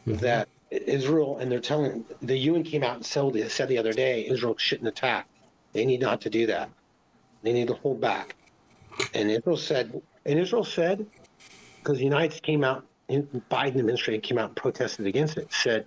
Mhm. 0.06 0.20
that 0.20 0.48
Israel 0.70 1.38
and 1.38 1.50
they're 1.52 1.60
telling 1.60 2.06
the 2.22 2.36
UN 2.38 2.64
came 2.64 2.82
out 2.84 2.96
and 2.96 3.06
said 3.06 3.68
the 3.68 3.78
other 3.78 3.94
day 3.94 4.26
Israel 4.28 4.56
shouldn't 4.58 4.88
attack. 4.88 5.28
They 5.72 5.86
need 5.86 6.00
not 6.02 6.22
to 6.22 6.30
do 6.30 6.46
that. 6.48 6.70
They 7.42 7.52
need 7.52 7.68
to 7.68 7.74
hold 7.74 8.00
back. 8.00 8.36
And 9.14 9.30
Israel 9.30 9.56
said, 9.56 10.02
and 10.26 10.38
Israel 10.38 10.64
said, 10.64 11.06
because 11.82 11.98
the 11.98 12.04
United 12.04 12.32
States 12.32 12.44
came 12.46 12.64
out, 12.64 12.84
Biden 13.10 13.76
administration 13.76 14.20
came 14.20 14.38
out 14.38 14.48
and 14.48 14.56
protested 14.56 15.06
against 15.06 15.36
it, 15.36 15.52
said 15.52 15.86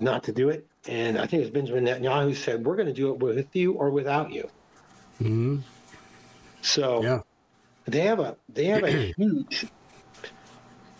not 0.00 0.24
to 0.24 0.32
do 0.32 0.48
it. 0.48 0.66
And 0.88 1.18
I 1.18 1.26
think 1.26 1.40
it 1.42 1.44
was 1.46 1.50
Benjamin 1.50 1.84
Netanyahu 1.84 2.34
said, 2.36 2.64
we're 2.64 2.76
going 2.76 2.86
to 2.88 2.94
do 2.94 3.10
it 3.12 3.18
with 3.18 3.54
you 3.54 3.72
or 3.74 3.90
without 3.90 4.32
you. 4.32 4.48
Mm-hmm. 5.20 5.58
So 6.62 7.02
Yeah. 7.02 7.20
they 7.86 8.00
have 8.00 8.20
a 8.20 8.36
they 8.48 8.66
have 8.66 8.84
a 8.84 9.12
huge. 9.16 9.66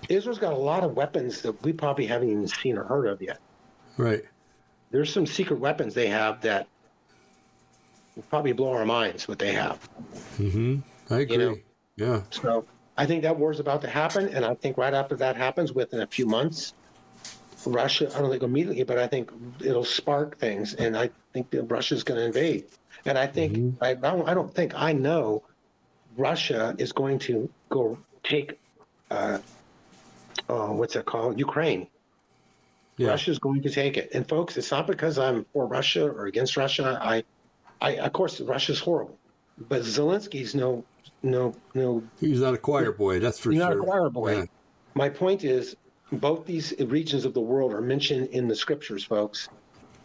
Israel's 0.08 0.38
got 0.38 0.52
a 0.52 0.56
lot 0.56 0.82
of 0.84 0.94
weapons 0.94 1.42
that 1.42 1.62
we 1.62 1.72
probably 1.72 2.06
haven't 2.06 2.28
even 2.30 2.46
seen 2.48 2.76
or 2.76 2.84
heard 2.84 3.06
of 3.06 3.22
yet. 3.22 3.38
Right. 3.96 4.24
There's 4.90 5.12
some 5.12 5.26
secret 5.26 5.58
weapons 5.60 5.94
they 5.94 6.08
have 6.08 6.40
that 6.42 6.66
will 8.16 8.24
probably 8.24 8.52
blow 8.52 8.72
our 8.72 8.84
minds. 8.84 9.26
What 9.28 9.38
they 9.38 9.52
have. 9.52 9.88
Mm-hmm. 10.38 10.80
I 11.10 11.20
agree. 11.20 11.36
know. 11.38 11.56
Yeah. 11.96 12.22
So 12.30 12.64
I 12.96 13.06
think 13.06 13.22
that 13.22 13.38
war 13.38 13.50
is 13.50 13.60
about 13.60 13.82
to 13.82 13.88
happen, 13.88 14.28
and 14.28 14.44
I 14.44 14.54
think 14.54 14.76
right 14.76 14.94
after 14.94 15.16
that 15.16 15.36
happens, 15.36 15.72
within 15.72 16.00
a 16.00 16.06
few 16.06 16.26
months, 16.26 16.74
Russia. 17.66 18.10
I 18.14 18.20
don't 18.20 18.30
think 18.30 18.42
immediately, 18.42 18.82
but 18.84 18.98
I 18.98 19.06
think 19.06 19.30
it'll 19.64 19.84
spark 19.84 20.38
things, 20.38 20.74
and 20.74 20.96
I 20.96 21.10
think 21.32 21.50
that 21.50 21.62
Russia's 21.64 22.02
going 22.02 22.18
to 22.20 22.26
invade. 22.26 22.66
And 23.04 23.18
I 23.18 23.26
think 23.26 23.56
Mhm. 23.56 23.74
I, 23.80 23.90
I 23.90 23.94
don't. 23.94 24.28
I 24.28 24.34
don't 24.34 24.52
think 24.52 24.74
I 24.74 24.92
know. 24.92 25.42
Russia 26.16 26.74
is 26.78 26.92
going 26.92 27.18
to 27.20 27.48
go 27.70 27.98
take. 28.22 28.58
Uh, 29.10 29.38
oh, 30.48 30.72
what's 30.72 30.96
it 30.96 31.04
called? 31.04 31.38
Ukraine. 31.38 31.86
Yeah. 32.98 33.08
Russia's 33.08 33.38
going 33.38 33.62
to 33.62 33.70
take 33.70 33.96
it. 33.96 34.10
And 34.14 34.28
folks, 34.28 34.56
it's 34.56 34.70
not 34.70 34.86
because 34.86 35.18
I'm 35.18 35.46
for 35.52 35.66
Russia 35.66 36.06
or 36.08 36.26
against 36.26 36.56
Russia. 36.56 36.98
I, 37.02 37.24
I 37.80 37.96
of 37.96 38.12
course, 38.12 38.40
Russia's 38.40 38.78
horrible, 38.78 39.18
but 39.58 39.82
Zelensky's 39.82 40.54
no, 40.54 40.84
no, 41.22 41.54
no 41.74 42.02
He's 42.20 42.40
not 42.40 42.54
a 42.54 42.58
choir 42.58 42.92
boy. 42.92 43.20
That's 43.20 43.38
for 43.38 43.50
He's 43.50 43.60
sure. 43.60 43.74
not 43.74 43.76
a 43.76 43.80
choir 43.80 44.10
boy. 44.10 44.36
Yeah. 44.36 44.44
My 44.94 45.08
point 45.08 45.44
is, 45.44 45.76
both 46.12 46.44
these 46.44 46.74
regions 46.78 47.24
of 47.24 47.32
the 47.32 47.40
world 47.40 47.72
are 47.72 47.80
mentioned 47.80 48.28
in 48.28 48.48
the 48.48 48.54
scriptures, 48.54 49.04
folks. 49.04 49.48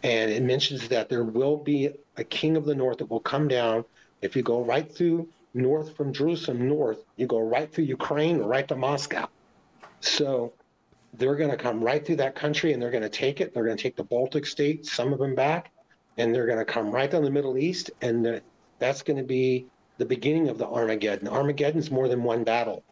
And 0.02 0.30
it 0.30 0.42
mentions 0.42 0.88
that 0.88 1.08
there 1.08 1.24
will 1.24 1.56
be 1.56 1.90
a 2.16 2.24
king 2.24 2.56
of 2.56 2.64
the 2.64 2.74
north 2.74 2.98
that 2.98 3.10
will 3.10 3.20
come 3.20 3.48
down. 3.48 3.84
If 4.22 4.36
you 4.36 4.42
go 4.42 4.64
right 4.64 4.90
through 4.90 5.28
north 5.54 5.96
from 5.96 6.12
Jerusalem 6.12 6.68
north, 6.68 7.04
you 7.16 7.26
go 7.26 7.40
right 7.40 7.72
through 7.72 7.84
Ukraine, 7.84 8.38
right 8.38 8.66
to 8.68 8.76
Moscow. 8.76 9.28
So 10.00 10.52
they're 11.14 11.36
going 11.36 11.50
to 11.50 11.56
come 11.56 11.82
right 11.82 12.04
through 12.04 12.16
that 12.16 12.34
country 12.34 12.72
and 12.72 12.80
they're 12.80 12.90
going 12.90 13.02
to 13.02 13.08
take 13.08 13.40
it. 13.40 13.52
They're 13.52 13.64
going 13.64 13.76
to 13.76 13.82
take 13.82 13.96
the 13.96 14.04
Baltic 14.04 14.46
states, 14.46 14.92
some 14.92 15.12
of 15.12 15.18
them 15.18 15.34
back, 15.34 15.72
and 16.16 16.34
they're 16.34 16.46
going 16.46 16.58
to 16.58 16.64
come 16.64 16.90
right 16.90 17.10
down 17.10 17.24
the 17.24 17.30
Middle 17.30 17.58
East. 17.58 17.90
And 18.00 18.24
the, 18.24 18.42
that's 18.78 19.02
going 19.02 19.16
to 19.16 19.24
be 19.24 19.66
the 19.98 20.06
beginning 20.06 20.48
of 20.48 20.58
the 20.58 20.66
Armageddon. 20.66 21.28
Armageddon's 21.28 21.90
more 21.90 22.08
than 22.08 22.22
one 22.22 22.44
battle. 22.44 22.82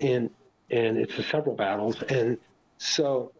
and 0.00 0.30
and 0.70 0.96
it's 0.98 1.14
several 1.26 1.54
battles, 1.54 2.02
and 2.02 2.38
so 2.78 3.32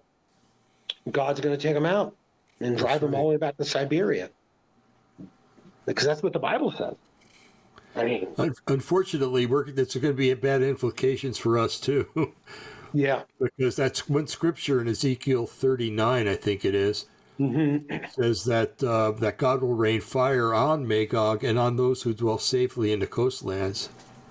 God's 1.10 1.40
going 1.40 1.56
to 1.56 1.60
take 1.60 1.74
them 1.74 1.84
out 1.84 2.14
and 2.60 2.78
drive 2.78 3.00
them 3.00 3.14
all 3.14 3.24
the 3.24 3.30
way 3.30 3.36
back 3.36 3.56
to 3.56 3.64
Siberia, 3.64 4.30
because 5.86 6.06
that's 6.06 6.22
what 6.22 6.32
the 6.32 6.38
Bible 6.38 6.70
says. 6.70 6.94
I 7.96 8.04
mean, 8.04 8.28
Unfortunately, 8.68 9.46
we're, 9.46 9.70
that's 9.72 9.96
going 9.96 10.14
to 10.14 10.16
be 10.16 10.32
bad 10.34 10.62
implications 10.62 11.36
for 11.36 11.58
us 11.58 11.80
too, 11.80 12.32
yeah, 12.92 13.22
because 13.40 13.74
that's 13.74 14.08
one 14.08 14.28
scripture 14.28 14.80
in 14.80 14.86
Ezekiel 14.86 15.46
39, 15.46 16.28
I 16.28 16.36
think 16.36 16.64
it 16.64 16.76
is, 16.76 17.06
says 17.38 18.44
that 18.44 18.82
uh, 18.82 19.12
that 19.12 19.36
God 19.38 19.62
will 19.62 19.74
rain 19.74 20.00
fire 20.00 20.54
on 20.54 20.86
Magog 20.86 21.44
and 21.44 21.58
on 21.58 21.76
those 21.76 22.02
who 22.02 22.14
dwell 22.14 22.38
safely 22.38 22.92
in 22.92 23.00
the 23.00 23.06
coastlands. 23.06 23.88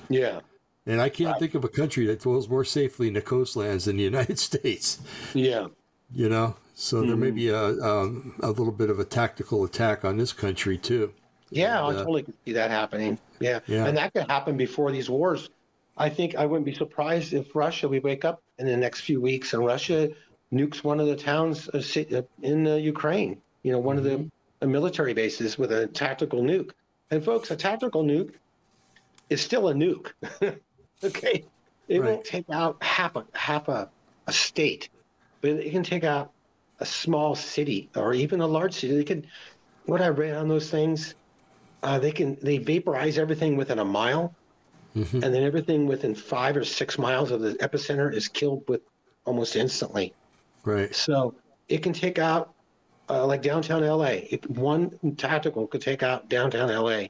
yeah, 0.10 0.42
And 0.86 1.02
I 1.02 1.10
can't 1.10 1.38
think 1.40 1.56
of 1.56 1.64
a 1.64 1.70
country 1.70 2.06
that 2.08 2.22
dwells 2.22 2.50
more 2.50 2.64
safely 2.66 3.08
in 3.08 3.14
the 3.14 3.22
coastlands 3.22 3.86
than 3.86 3.98
the 3.98 4.04
United 4.04 4.40
States. 4.50 5.00
yeah, 5.34 5.68
You 6.12 6.30
know, 6.30 6.56
so 6.74 7.04
there 7.04 7.16
may 7.18 7.32
be 7.32 7.50
a 7.50 7.64
um, 7.82 8.36
a 8.42 8.50
little 8.50 8.72
bit 8.74 8.90
of 8.90 9.00
a 9.00 9.06
tactical 9.06 9.64
attack 9.64 10.04
on 10.06 10.18
this 10.18 10.34
country 10.34 10.78
too. 10.78 11.14
yeah. 11.52 11.84
I 11.84 11.90
And, 11.90 11.98
uh, 11.98 12.00
totally 12.00 12.24
could 12.24 12.36
see 12.46 12.54
that 12.54 12.72
happening. 12.72 13.18
Yeah. 13.40 13.60
Yeah. 13.68 13.86
and 13.88 13.98
that 13.98 14.14
could 14.14 14.30
happen 14.30 14.58
before 14.58 14.92
these 14.92 15.10
wars. 15.10 15.50
I 15.98 16.10
think 16.10 16.36
I 16.36 16.46
wouldn't 16.46 16.66
be 16.66 16.74
surprised 16.76 17.34
if 17.34 17.56
Russia. 17.56 17.88
We 17.88 18.00
wake 18.00 18.26
up 18.26 18.42
in 18.60 18.66
the 18.68 18.76
next 18.76 19.02
few 19.02 19.22
weeks 19.22 19.54
and 19.54 19.66
Russia 19.66 20.10
nukes 20.54 20.84
one 20.84 21.00
of 21.00 21.08
the 21.08 21.16
towns 21.16 21.70
uh, 21.70 21.82
uh, 22.16 22.22
in 22.42 22.68
uh, 22.68 22.76
Ukraine. 22.76 23.42
You 23.64 23.72
know, 23.72 23.80
one 23.80 23.98
of 23.98 24.04
the 24.04 24.30
uh, 24.62 24.68
military 24.68 25.14
bases 25.14 25.58
with 25.58 25.72
a 25.72 25.88
tactical 25.88 26.42
nuke. 26.42 26.72
And 27.12 27.24
folks, 27.24 27.52
a 27.52 27.56
tactical 27.56 28.04
nuke 28.04 28.34
is 29.30 29.42
still 29.42 29.70
a 29.70 29.74
nuke. 29.74 30.12
okay, 31.04 31.46
it 31.88 32.00
Right. 32.02 32.12
won't 32.12 32.26
take 32.26 32.46
out 32.52 32.82
half 32.84 33.16
a 33.16 33.26
half 33.34 33.68
a, 33.68 33.90
a 34.28 34.34
state, 34.34 34.90
but 35.42 35.52
it 35.52 35.72
can 35.72 35.84
take 35.84 36.04
out 36.04 36.32
a 36.80 36.86
small 36.86 37.36
city 37.36 37.90
or 37.96 38.14
even 38.14 38.42
a 38.42 38.48
large 38.48 38.74
city. 38.74 38.96
They 38.96 39.04
can. 39.04 39.28
What 39.86 40.02
I 40.02 40.08
read 40.08 40.36
on 40.36 40.48
those 40.48 40.72
things, 40.72 41.14
uh, 41.84 42.00
they 42.00 42.12
can 42.12 42.38
they 42.42 42.58
vaporize 42.58 43.20
everything 43.20 43.56
within 43.56 43.78
a 43.78 43.86
mile, 43.86 44.34
Mhm. 44.96 45.24
and 45.24 45.34
then 45.34 45.44
everything 45.44 45.86
within 45.86 46.16
five 46.16 46.58
or 46.58 46.64
six 46.64 46.98
miles 46.98 47.30
of 47.30 47.42
the 47.42 47.54
epicenter 47.56 48.12
is 48.12 48.28
killed 48.28 48.64
with 48.68 48.82
almost 49.26 49.56
instantly. 49.56 50.16
Right. 50.66 50.94
So 50.96 51.36
it 51.70 51.84
can 51.84 51.94
take 51.94 52.20
out 52.20 52.54
uh, 53.10 53.26
like 53.26 53.42
downtown 53.42 53.84
LA. 53.84 54.20
It, 54.30 54.50
one 54.50 54.92
tactical 55.18 55.68
could 55.68 55.82
take 55.82 56.04
out 56.04 56.30
downtown 56.30 56.70
LA 56.70 57.08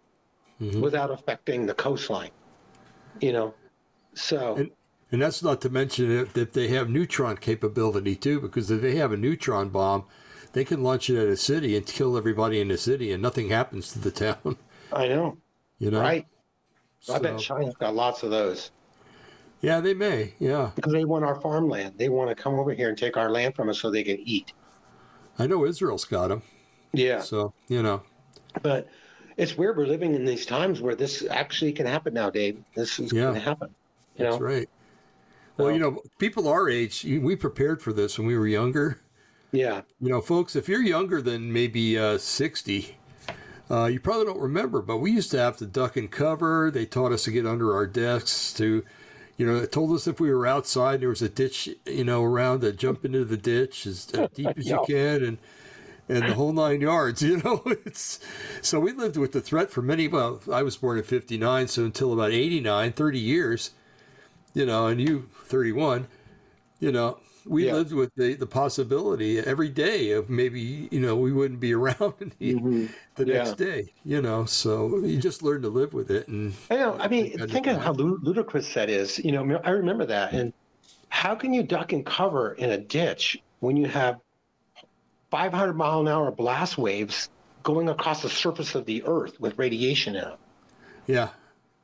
Mhm. 0.61 0.79
without 0.81 1.11
affecting 1.11 1.65
the 1.65 1.73
coastline. 1.73 2.31
You 3.19 3.33
know, 3.33 3.53
so 4.13 4.55
And, 4.57 4.71
and 5.11 5.21
that's 5.21 5.43
not 5.43 5.61
to 5.61 5.69
mention 5.69 6.11
if, 6.11 6.33
that 6.33 6.53
they 6.53 6.67
have 6.69 6.89
neutron 6.89 7.37
capability 7.37 8.15
too, 8.15 8.39
because 8.39 8.71
if 8.71 8.81
they 8.81 8.95
have 8.95 9.11
a 9.11 9.17
neutron 9.17 9.69
bomb, 9.69 10.05
they 10.53 10.63
can 10.63 10.83
launch 10.83 11.09
it 11.09 11.17
at 11.21 11.27
a 11.27 11.35
city 11.37 11.75
and 11.75 11.85
kill 11.85 12.17
everybody 12.17 12.61
in 12.61 12.69
the 12.69 12.77
city, 12.77 13.11
and 13.11 13.21
nothing 13.21 13.49
happens 13.49 13.91
to 13.93 13.99
the 13.99 14.11
town. 14.35 14.57
I 14.91 15.07
know, 15.07 15.37
You 15.79 15.91
know, 15.91 16.01
right? 16.01 16.25
I 17.13 17.19
bet 17.19 17.37
China's 17.37 17.75
got 17.75 17.93
lots 17.95 18.23
of 18.23 18.31
those 18.31 18.71
Yeah, 19.65 19.79
they 19.81 19.95
may. 19.95 20.35
Yeah, 20.37 20.69
because 20.75 20.93
they 20.93 21.05
want 21.05 21.25
our 21.25 21.41
farmland. 21.41 21.95
They 21.97 22.07
want 22.09 22.29
to 22.29 22.35
come 22.35 22.53
over 22.59 22.71
here 22.71 22.87
and 22.89 22.95
take 22.95 23.17
our 23.17 23.31
land 23.31 23.55
from 23.55 23.67
us 23.67 23.79
so 23.79 23.89
they 23.89 24.03
can 24.03 24.19
eat. 24.19 24.53
I 25.39 25.47
know 25.47 25.65
Israel's 25.65 26.05
got 26.05 26.27
them. 26.27 26.43
Yeah, 26.93 27.19
So 27.19 27.51
you 27.67 27.81
know, 27.81 28.03
but 28.61 28.87
it's 29.37 29.57
weird. 29.57 29.75
We're 29.75 29.87
living 29.87 30.13
in 30.13 30.23
these 30.23 30.45
times 30.45 30.81
where 30.81 30.93
this 30.93 31.25
actually 31.31 31.73
can 31.73 31.87
happen 31.87 32.13
now, 32.13 32.29
Dave. 32.29 32.63
This 32.75 32.99
is 32.99 33.11
Yeah. 33.11 33.23
going 33.23 33.33
to 33.33 33.39
happen. 33.41 33.69
You 34.17 34.25
that's 34.25 34.39
know, 34.39 34.45
right. 34.45 34.69
Well, 35.57 35.67
So- 35.69 35.73
you 35.73 35.79
know, 35.79 35.99
people 36.19 36.47
our 36.47 36.69
age, 36.69 37.03
we 37.03 37.35
prepared 37.35 37.81
for 37.81 37.91
this 37.91 38.19
when 38.19 38.27
we 38.27 38.37
were 38.37 38.47
younger. 38.47 38.99
yeah, 39.51 39.81
You 39.99 40.09
know, 40.09 40.21
folks, 40.21 40.55
if 40.55 40.69
you're 40.69 40.83
younger 40.83 41.21
than 41.23 41.51
maybe 41.51 41.97
uh, 41.97 42.17
60, 42.19 42.97
uh, 43.71 43.85
you 43.85 43.99
probably 43.99 44.25
don't 44.25 44.39
remember, 44.39 44.81
but 44.83 44.97
we 44.97 45.11
used 45.11 45.31
to 45.31 45.39
have 45.39 45.57
to 45.57 45.65
duck 45.65 45.97
and 45.97 46.11
cover. 46.11 46.69
They 46.71 46.85
taught 46.85 47.11
us 47.11 47.23
to 47.23 47.31
get 47.31 47.47
under 47.47 47.73
our 47.73 47.87
desks, 47.87 48.53
to, 48.53 48.83
you 49.37 49.45
know, 49.45 49.57
it 49.57 49.71
told 49.71 49.91
us 49.91 50.07
if 50.07 50.19
we 50.19 50.31
were 50.31 50.47
outside, 50.47 51.01
there 51.01 51.09
was 51.09 51.21
a 51.21 51.29
ditch, 51.29 51.69
you 51.85 52.03
know, 52.03 52.23
around 52.23 52.61
to 52.61 52.71
jump 52.71 53.03
into 53.03 53.25
the 53.25 53.37
ditch 53.37 53.85
as, 53.85 54.07
as 54.13 54.29
deep 54.33 54.57
as 54.57 54.67
you 54.67 54.83
can 54.87 55.23
and 55.23 55.37
and 56.07 56.23
the 56.23 56.35
whole 56.35 56.53
nine 56.53 56.81
yards, 56.81 57.21
you 57.23 57.37
know. 57.37 57.63
It's 57.65 58.19
So 58.61 58.79
we 58.79 58.91
lived 58.91 59.17
with 59.17 59.31
the 59.31 59.41
threat 59.41 59.71
for 59.71 59.81
many, 59.81 60.07
well, 60.07 60.41
I 60.51 60.63
was 60.63 60.77
born 60.77 60.97
in 60.97 61.03
59, 61.03 61.67
so 61.67 61.85
until 61.85 62.13
about 62.13 62.31
89, 62.31 62.91
30 62.91 63.19
years, 63.19 63.71
you 64.53 64.65
know, 64.65 64.87
and 64.87 65.01
you 65.01 65.29
31, 65.43 66.07
you 66.79 66.91
know, 66.91 67.19
we 67.45 67.65
Yeah. 67.65 67.73
lived 67.73 67.93
with 67.93 68.11
the, 68.15 68.33
the 68.35 68.47
possibility 68.47 69.39
every 69.39 69.69
day 69.69 70.11
of 70.11 70.29
maybe, 70.29 70.89
you 70.91 70.99
know, 70.99 71.15
we 71.15 71.31
wouldn't 71.31 71.59
be 71.59 71.73
around 71.75 72.35
the, 72.39 72.55
mm-hmm. 72.55 72.85
the 73.15 73.25
Yeah. 73.25 73.33
next 73.37 73.53
day, 73.57 73.93
you 74.03 74.21
know, 74.21 74.45
so 74.45 74.99
you 75.03 75.17
just 75.19 75.43
learn 75.43 75.61
to 75.63 75.69
live 75.69 75.93
with 75.93 76.11
it. 76.11 76.27
And 76.27 76.53
I 76.69 76.75
know. 76.75 76.97
I 76.99 77.07
mean, 77.07 77.31
think 77.31 77.41
I 77.41 77.45
think 77.47 77.67
of 77.67 77.81
how 77.81 77.93
ludicrous 77.93 78.73
that 78.73 78.89
is. 78.89 79.19
You 79.19 79.31
know, 79.31 79.59
I 79.63 79.69
remember 79.71 80.05
that. 80.07 80.33
And 80.33 80.53
how 81.09 81.35
can 81.35 81.53
you 81.53 81.63
duck 81.63 81.93
and 81.93 82.05
cover 82.05 82.53
in 82.53 82.71
a 82.71 82.77
ditch 82.77 83.43
when 83.59 83.77
you 83.77 83.87
have 83.87 84.19
500 85.31 85.73
mile 85.73 86.01
an 86.01 86.07
hour 86.07 86.31
blast 86.31 86.77
waves 86.77 87.29
going 87.63 87.89
across 87.89 88.21
the 88.21 88.29
surface 88.29 88.75
of 88.75 88.85
the 88.85 89.03
earth 89.05 89.39
with 89.39 89.57
radiation 89.57 90.15
in 90.15 90.23
them? 90.23 90.37
yeah, 91.07 91.29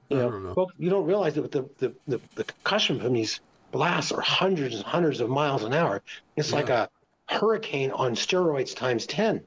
You 0.09 0.17
I 0.19 0.23
know, 0.23 0.31
don't 0.31 0.43
know. 0.43 0.55
folks, 0.55 0.73
you 0.77 0.89
don't 0.89 1.05
realize 1.05 1.35
that 1.35 1.51
the, 1.51 1.69
the, 1.79 1.95
the, 2.07 2.21
the 2.35 2.43
concussion 2.45 2.99
from 2.99 3.13
these 3.13 3.39
blasts 3.71 4.11
are 4.11 4.21
hundreds 4.21 4.75
and 4.75 4.83
hundreds 4.83 5.19
of 5.19 5.29
miles 5.29 5.63
an 5.63 5.73
hour. 5.73 6.01
It's 6.35 6.53
like 6.53 6.69
a 6.69 6.89
hurricane 7.29 7.91
on 7.91 8.15
steroids 8.15 8.75
times 8.75 9.05
10. 9.05 9.41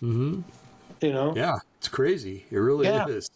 hmm 0.00 0.40
You 1.00 1.12
know? 1.12 1.34
yeah, 1.34 1.56
it's 1.78 1.88
crazy. 1.88 2.44
It 2.50 2.58
really 2.58 2.86
Yeah. 2.86 3.06
is. 3.06 3.28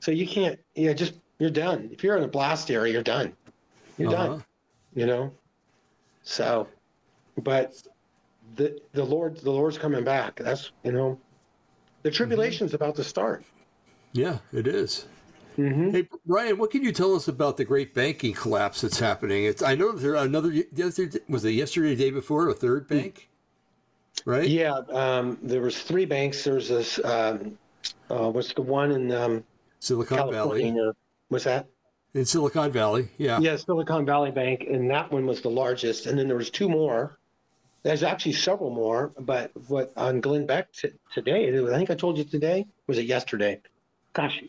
So 0.00 0.10
you 0.10 0.26
can't, 0.26 0.58
yeah, 0.74 0.92
just, 0.94 1.14
you're 1.38 1.50
done. 1.50 1.90
If 1.92 2.02
you're 2.02 2.16
in 2.16 2.24
a 2.24 2.28
blast 2.28 2.70
area, 2.70 2.92
you're 2.92 3.02
done. 3.02 3.36
You're 3.98 4.12
Uh-huh. 4.12 4.28
done. 4.28 4.44
you 4.94 5.06
know 5.06 5.32
so 6.22 6.66
but 7.42 7.72
the 8.56 8.78
the 8.92 9.04
lord 9.04 9.36
the 9.38 9.50
lord's 9.50 9.78
coming 9.78 10.04
back 10.04 10.36
that's 10.36 10.72
you 10.84 10.92
know 10.92 11.18
the 12.02 12.10
tribulation's 12.10 12.74
about 12.74 12.96
to 12.96 13.04
start 13.04 13.44
Yeah, 14.12 14.38
it 14.52 14.66
is. 14.66 15.06
Mm-hmm. 15.56 15.90
Hey, 15.90 16.08
Ryan, 16.26 16.58
what 16.58 16.70
can 16.70 16.82
you 16.82 16.92
tell 16.92 17.14
us 17.14 17.28
about 17.28 17.56
the 17.56 17.64
great 17.64 17.94
banking 17.94 18.32
collapse 18.32 18.80
that's 18.80 18.98
happening? 18.98 19.44
It's 19.44 19.62
I 19.62 19.74
know 19.74 19.92
there 19.92 20.14
another 20.14 20.50
the 20.50 20.82
other 20.84 21.10
was 21.28 21.44
it 21.44 21.52
yesterday, 21.52 21.94
the 21.94 22.04
day 22.04 22.10
before, 22.10 22.48
a 22.48 22.54
third 22.54 22.88
bank, 22.88 23.30
right? 24.24 24.48
yeah 24.48 24.80
um, 24.92 25.38
there 25.42 25.60
was 25.60 25.80
three 25.80 26.04
banks 26.04 26.44
there's 26.44 26.68
this 26.68 27.02
um, 27.04 27.58
uh, 28.10 28.30
what's 28.30 28.52
the 28.54 28.62
one 28.62 28.92
in 28.92 29.12
um, 29.12 29.44
Silicon 29.78 30.16
Valley. 30.16 30.32
california 30.62 30.92
what's 31.28 31.44
that 31.44 31.66
In 32.14 32.24
Silicon 32.24 32.70
Valley, 32.70 33.08
yeah. 33.18 33.38
yeah 33.40 33.56
silicon 33.56 34.04
valley 34.04 34.30
bank 34.30 34.66
and 34.68 34.90
that 34.90 35.10
one 35.10 35.26
was 35.26 35.40
the 35.40 35.50
largest 35.50 36.06
and 36.06 36.18
then 36.18 36.28
there 36.28 36.36
was 36.36 36.50
two 36.50 36.68
more 36.68 37.18
there's 37.82 38.02
actually 38.02 38.32
several 38.32 38.70
more 38.70 39.12
but 39.18 39.50
what 39.68 39.92
on 39.96 40.20
glenn 40.20 40.46
beck 40.46 40.72
t- 40.72 40.90
today 41.12 41.48
i 41.48 41.76
think 41.78 41.90
i 41.90 41.94
told 41.94 42.18
you 42.18 42.24
today 42.24 42.66
was 42.86 42.98
it 42.98 43.06
yesterday 43.06 43.60
gosh 44.12 44.42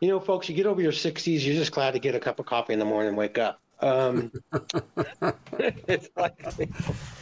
you 0.00 0.08
know 0.08 0.20
folks 0.20 0.48
you 0.48 0.54
get 0.54 0.66
over 0.66 0.80
your 0.80 0.92
60s 0.92 1.44
you're 1.44 1.54
just 1.54 1.72
glad 1.72 1.92
to 1.92 1.98
get 1.98 2.14
a 2.14 2.20
cup 2.20 2.38
of 2.38 2.46
coffee 2.46 2.72
in 2.72 2.78
the 2.78 2.84
morning 2.84 3.08
and 3.08 3.16
wake 3.16 3.38
up 3.38 3.58
um, 3.80 4.32
it's 5.58 6.08
like 6.16 6.32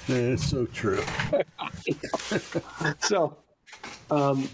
it's 0.06 0.44
so 0.44 0.66
true. 0.66 1.02
so 3.00 3.36
um, 4.10 4.48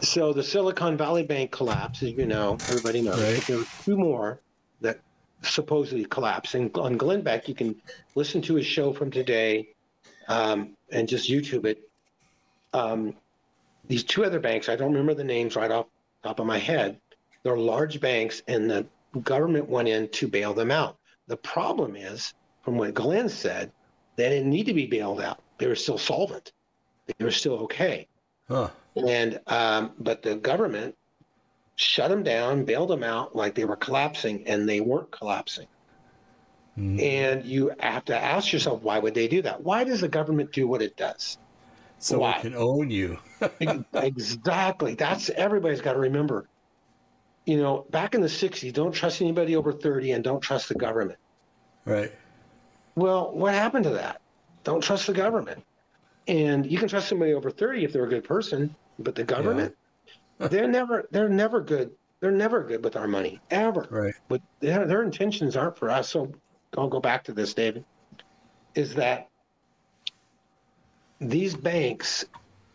so 0.00 0.32
the 0.32 0.42
silicon 0.42 0.96
valley 0.96 1.22
bank 1.22 1.52
collapsed 1.52 2.02
as 2.02 2.10
you 2.12 2.26
know 2.26 2.58
everybody 2.68 3.00
knows 3.00 3.20
Right. 3.22 3.46
there 3.46 3.58
were 3.58 3.64
two 3.84 3.96
more 3.96 4.40
that 4.80 5.00
supposedly 5.42 6.04
collapsed 6.06 6.54
and 6.56 6.76
on 6.76 6.96
glenn 6.96 7.22
beck 7.22 7.48
you 7.48 7.54
can 7.54 7.76
listen 8.16 8.42
to 8.42 8.54
his 8.56 8.66
show 8.66 8.92
from 8.92 9.10
today 9.10 9.68
um, 10.28 10.74
and 10.90 11.08
just 11.08 11.30
youtube 11.30 11.64
it 11.64 11.78
um, 12.72 13.14
these 13.86 14.02
two 14.02 14.24
other 14.24 14.40
banks 14.40 14.68
i 14.68 14.74
don't 14.74 14.90
remember 14.90 15.14
the 15.14 15.22
names 15.24 15.54
right 15.54 15.70
off 15.70 15.86
top 16.24 16.40
of 16.40 16.46
my 16.46 16.58
head 16.58 16.98
they're 17.46 17.56
large 17.56 18.00
banks 18.00 18.42
and 18.48 18.70
the 18.70 18.86
government 19.22 19.68
went 19.68 19.88
in 19.88 20.08
to 20.08 20.28
bail 20.28 20.52
them 20.52 20.70
out 20.70 20.96
the 21.28 21.36
problem 21.36 21.96
is 21.96 22.34
from 22.62 22.76
what 22.76 22.92
glenn 22.94 23.28
said 23.28 23.72
they 24.16 24.28
didn't 24.28 24.50
need 24.50 24.66
to 24.66 24.74
be 24.74 24.86
bailed 24.86 25.20
out 25.20 25.38
they 25.58 25.66
were 25.66 25.74
still 25.74 25.98
solvent 25.98 26.52
they 27.06 27.24
were 27.24 27.30
still 27.30 27.54
okay 27.54 28.06
Huh. 28.48 28.70
and 28.96 29.40
um, 29.48 29.92
but 29.98 30.22
the 30.22 30.36
government 30.36 30.94
shut 31.76 32.08
them 32.08 32.22
down, 32.22 32.64
bailed 32.64 32.90
them 32.90 33.02
out 33.04 33.36
like 33.36 33.54
they 33.54 33.64
were 33.64 33.76
collapsing, 33.76 34.46
and 34.46 34.68
they 34.68 34.80
weren't 34.80 35.10
collapsing. 35.10 35.66
Mhm. 36.78 37.00
And 37.02 37.44
you 37.44 37.72
have 37.80 38.04
to 38.06 38.16
ask 38.16 38.52
yourself, 38.52 38.82
why 38.82 38.98
would 38.98 39.14
they 39.14 39.28
do 39.28 39.42
that? 39.42 39.62
Why 39.62 39.84
does 39.84 40.00
the 40.00 40.08
government 40.08 40.52
do 40.52 40.66
what 40.66 40.82
it 40.82 40.96
does? 40.96 41.38
So 41.98 42.18
Why? 42.18 42.32
it 42.36 42.42
can 42.42 42.54
own 42.54 42.90
you. 42.90 43.18
exactly. 43.94 44.94
That's 44.94 45.30
everybody's 45.30 45.80
got 45.80 45.94
to 45.94 45.98
remember. 45.98 46.46
You 47.46 47.56
know, 47.58 47.86
back 47.90 48.14
in 48.14 48.20
the 48.20 48.28
'60s, 48.28 48.72
don't 48.72 48.92
trust 48.92 49.22
anybody 49.22 49.56
over 49.56 49.72
30, 49.72 50.12
and 50.12 50.24
don't 50.24 50.40
trust 50.40 50.68
the 50.68 50.74
government. 50.74 51.18
Right. 51.84 52.12
Well, 52.96 53.32
what 53.32 53.54
happened 53.54 53.84
to 53.84 53.90
that? 53.90 54.20
Don't 54.64 54.82
trust 54.82 55.06
the 55.06 55.12
government. 55.12 55.62
And 56.26 56.66
you 56.66 56.78
can 56.78 56.88
trust 56.88 57.08
somebody 57.08 57.34
over 57.34 57.50
30 57.50 57.84
if 57.84 57.92
they're 57.92 58.04
a 58.04 58.08
good 58.08 58.24
person, 58.24 58.74
but 58.98 59.14
the 59.14 59.22
government, 59.22 59.76
yeah. 60.40 60.48
they're 60.48 60.66
never 60.66 61.08
they're 61.12 61.28
never 61.28 61.60
good. 61.60 61.92
They're 62.20 62.32
never 62.32 62.64
good 62.64 62.82
with 62.82 62.96
our 62.96 63.06
money 63.06 63.40
ever. 63.50 63.86
Right. 63.90 64.14
But 64.26 64.42
their, 64.60 64.86
their 64.86 65.02
intentions 65.02 65.56
aren't 65.56 65.76
for 65.76 65.90
us. 65.90 66.08
So 66.08 66.32
I'll 66.76 66.88
go 66.88 66.98
back 66.98 67.22
to 67.24 67.32
this, 67.32 67.54
David. 67.54 67.84
Is 68.74 68.94
that 68.94 69.28
these 71.20 71.54
banks 71.54 72.24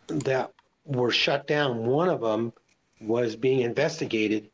that 0.06 0.52
were 0.84 1.10
shut 1.10 1.46
down, 1.46 1.84
one 1.84 2.08
of 2.08 2.20
them 2.20 2.52
was 3.00 3.36
being 3.36 3.60
investigated 3.60 4.48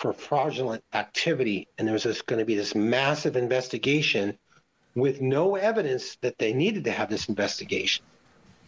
for 0.00 0.14
fraudulent 0.14 0.82
activity. 0.94 1.68
And 1.78 1.86
there 1.86 1.92
was 1.92 2.04
going 2.22 2.38
to 2.38 2.44
be 2.44 2.54
this 2.54 2.74
massive 2.74 3.36
investigation 3.36 4.36
with 4.94 5.20
no 5.20 5.56
evidence 5.56 6.16
that 6.22 6.38
they 6.38 6.52
needed 6.52 6.84
to 6.84 6.90
have 6.90 7.10
this 7.10 7.28
investigation. 7.28 8.04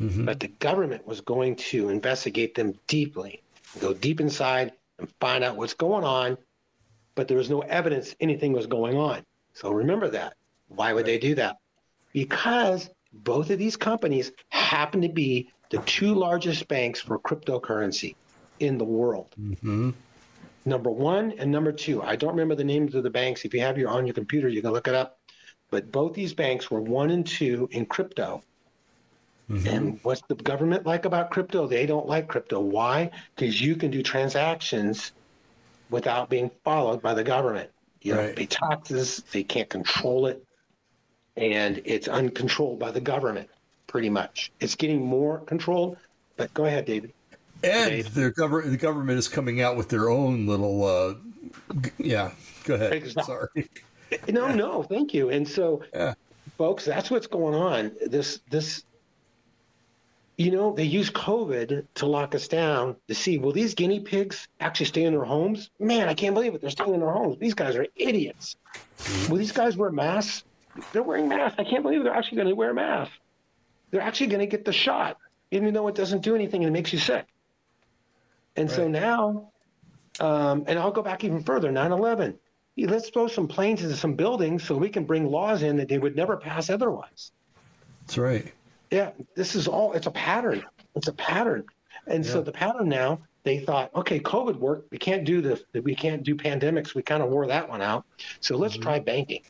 Mm-hmm. 0.01 0.27
But 0.27 0.41
the 0.41 0.49
government 0.49 1.07
was 1.07 1.23
going 1.23 1.57
to 1.57 1.89
investigate 1.89 2.55
them 2.55 2.75
deeply, 2.87 3.43
go 3.81 3.95
deep 3.95 4.21
inside 4.21 4.73
and 4.99 5.11
find 5.21 5.43
out 5.43 5.57
what's 5.57 5.75
going 5.75 6.05
on. 6.05 6.37
But 7.15 7.29
there 7.29 7.39
was 7.39 7.51
no 7.51 7.61
evidence 7.61 8.15
anything 8.21 8.53
was 8.53 8.67
going 8.67 8.97
on. 8.97 9.25
So 9.55 9.73
remember 9.73 10.09
that. 10.11 10.35
Why 10.69 10.93
would 10.93 11.07
they 11.07 11.19
do 11.19 11.35
that? 11.37 11.57
Because 12.13 12.91
both 13.13 13.51
of 13.51 13.59
these 13.59 13.77
companies 13.77 14.33
happen 14.51 15.01
to 15.03 15.09
be 15.09 15.51
the 15.71 15.79
two 15.79 16.15
largest 16.15 16.69
banks 16.69 17.01
for 17.01 17.19
cryptocurrency 17.19 18.17
in 18.61 18.77
the 18.77 18.85
world. 18.85 19.35
Mm-hmm. 19.41 19.91
Number 20.65 20.91
one 20.91 21.33
and 21.39 21.51
number 21.51 21.73
two. 21.73 22.03
I 22.03 22.17
don't 22.17 22.31
remember 22.31 22.55
the 22.55 22.65
names 22.65 22.95
of 22.95 23.03
the 23.03 23.11
banks. 23.11 23.45
If 23.45 23.53
you 23.53 23.61
have 23.61 23.77
your 23.77 23.91
on 23.91 24.07
your 24.07 24.15
computer, 24.15 24.49
you 24.49 24.63
can 24.63 24.73
look 24.73 24.89
it 24.89 24.95
up. 24.95 25.19
But 25.71 25.91
both 25.91 26.15
these 26.15 26.35
banks 26.35 26.71
were 26.71 26.81
one 26.81 27.11
and 27.11 27.27
two 27.27 27.69
in 27.73 27.87
crypto. 27.87 28.43
Mm-hmm. 29.51 29.69
And 29.69 30.01
what's 30.03 30.23
the 30.29 30.35
government 30.35 30.87
like 30.87 31.05
about 31.05 31.31
crypto? 31.31 31.67
They 31.67 31.87
don't 31.87 32.07
like 32.07 32.29
crypto. 32.29 32.61
Why? 32.61 33.11
Because 33.35 33.61
you 33.61 33.75
can 33.77 33.91
do 33.91 34.03
transactions 34.03 35.13
without 35.91 36.31
being 36.31 36.51
followed 36.65 37.03
by 37.03 37.15
the 37.15 37.25
government. 37.25 37.71
You 38.01 38.15
right. 38.15 38.27
don't 38.27 38.37
pay 38.37 38.47
taxes. 38.47 39.23
They 39.33 39.43
can't 39.43 39.69
control 39.69 40.27
it, 40.27 40.45
and 41.37 41.83
it's 41.85 42.09
uncontrolled 42.09 42.79
by 42.79 42.91
the 42.91 43.01
government. 43.01 43.49
Pretty 43.87 44.09
much, 44.09 44.53
it's 44.61 44.75
getting 44.75 45.05
more 45.05 45.41
controlled. 45.41 45.99
But 46.37 46.53
go 46.55 46.65
ahead, 46.65 46.87
David. 46.87 47.13
And 47.63 48.05
the 48.07 48.31
government, 48.31 48.71
the 48.71 48.77
government 48.77 49.19
is 49.19 49.29
coming 49.29 49.61
out 49.61 49.77
with 49.77 49.89
their 49.89 50.11
own 50.11 50.47
little, 50.47 50.85
uh, 50.85 51.15
yeah. 51.99 52.33
Go 52.65 52.75
ahead. 52.75 52.93
Exactly. 52.93 53.25
Sorry. 53.25 53.69
No, 54.29 54.53
no, 54.53 54.83
thank 54.83 55.15
you. 55.15 55.31
And 55.31 55.49
so, 55.49 55.81
yeah. 55.95 56.13
folks, 56.59 56.85
that's 56.85 57.11
what's 57.11 57.27
going 57.27 57.55
on. 57.55 57.93
This, 58.05 58.41
this, 58.51 58.85
you 60.37 60.51
know, 60.51 60.75
they 60.75 60.85
use 60.85 61.09
COVID 61.09 61.87
to 61.95 62.07
lock 62.07 62.35
us 62.35 62.47
down 62.47 62.97
to 63.09 63.15
see 63.15 63.39
will 63.39 63.53
these 63.53 63.75
guinea 63.75 64.01
pigs 64.01 64.49
actually 64.61 64.85
stay 64.87 65.05
in 65.05 65.15
their 65.15 65.25
homes? 65.25 65.71
Man, 65.79 66.11
I 66.11 66.15
can't 66.15 66.35
believe 66.35 66.55
it. 66.55 66.61
They're 66.61 66.69
staying 66.69 66.93
in 66.93 67.01
their 67.01 67.11
homes. 67.11 67.39
These 67.39 67.55
guys 67.55 67.75
are 67.75 67.87
idiots. 67.97 68.57
Will 69.31 69.39
these 69.39 69.53
guys 69.53 69.79
wear 69.79 69.91
masks? 69.91 70.45
They're 70.93 71.03
wearing 71.03 71.29
masks. 71.29 71.57
I 71.59 71.65
can't 71.65 71.83
believe 71.83 72.05
they're 72.05 72.15
actually 72.15 72.37
going 72.37 72.49
to 72.49 72.55
wear 72.55 72.75
masks. 72.75 73.15
They're 73.91 74.01
actually 74.01 74.29
going 74.29 74.41
to 74.41 74.47
get 74.47 74.65
the 74.65 74.73
shot, 74.73 75.19
even 75.51 75.73
though 75.75 75.89
it 75.89 75.95
doesn't 75.95 76.23
do 76.23 76.35
anything 76.35 76.65
and 76.65 76.69
it 76.69 76.73
makes 76.73 76.93
you 76.93 76.99
sick. 76.99 77.27
And 78.57 78.69
right. 78.69 78.77
so 78.77 78.89
now, 78.89 79.53
um, 80.21 80.65
and 80.67 80.79
I'll 80.79 80.93
go 80.93 81.03
back 81.03 81.25
even 81.25 81.43
further 81.43 81.71
9 81.71 81.93
11. 81.93 82.39
Let's 82.77 83.11
throw 83.11 83.29
some 83.29 83.49
planes 83.49 83.83
into 83.83 83.97
some 83.97 84.15
buildings 84.15 84.65
so 84.65 84.77
we 84.77 84.89
can 84.89 85.05
bring 85.05 85.27
laws 85.27 85.63
in 85.63 85.77
that 85.77 85.89
they 85.89 85.99
would 85.99 86.17
never 86.17 86.37
pass 86.37 86.71
otherwise. 86.71 87.33
That's 88.01 88.19
right. 88.19 88.53
Yeah, 88.91 89.11
this 89.35 89.55
is 89.55 89.69
all, 89.69 89.93
it's 89.93 90.07
a 90.07 90.11
pattern. 90.11 90.65
It's 90.95 91.09
a 91.09 91.13
pattern. 91.13 91.65
And 92.07 92.25
yeah. 92.25 92.31
so 92.31 92.43
the 92.43 92.53
pattern 92.53 92.89
now, 92.89 93.21
they 93.45 93.59
thought, 93.59 93.91
okay, 93.95 94.21
COVID 94.21 94.57
worked. 94.57 94.91
We 94.91 94.99
can't 94.99 95.25
do 95.25 95.41
the, 95.41 95.63
we 95.83 95.95
can't 95.95 96.23
do 96.23 96.35
pandemics. 96.35 96.95
We 96.95 97.03
kind 97.03 97.23
of 97.23 97.31
wore 97.31 97.47
that 97.47 97.69
one 97.69 97.83
out. 97.83 98.05
So 98.41 98.57
let's 98.57 98.75
mm-hmm. 98.75 98.83
try 98.83 98.99
banking. 99.01 99.43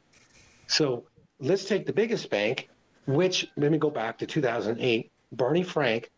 So 0.67 1.05
let's 1.41 1.65
take 1.65 1.87
the 1.87 1.93
biggest 1.93 2.31
bank, 2.31 2.71
which 3.07 3.49
let 3.57 3.71
me 3.71 3.79
go 3.79 3.91
back 3.91 4.19
to 4.19 4.27
2008. 4.27 5.11
Barney 5.33 5.63
Frank 5.63 6.11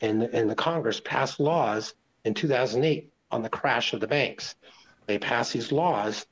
and, 0.00 0.22
and 0.22 0.48
the 0.48 0.54
Congress 0.54 1.00
passed 1.00 1.40
laws 1.40 1.94
in 2.26 2.34
2008 2.34 3.10
on 3.30 3.42
the 3.42 3.48
crash 3.48 3.92
of 3.92 4.00
the 4.00 4.06
banks. 4.06 4.56
They 5.06 5.18
passed 5.18 5.52
these 5.52 5.70
laws 5.70 6.26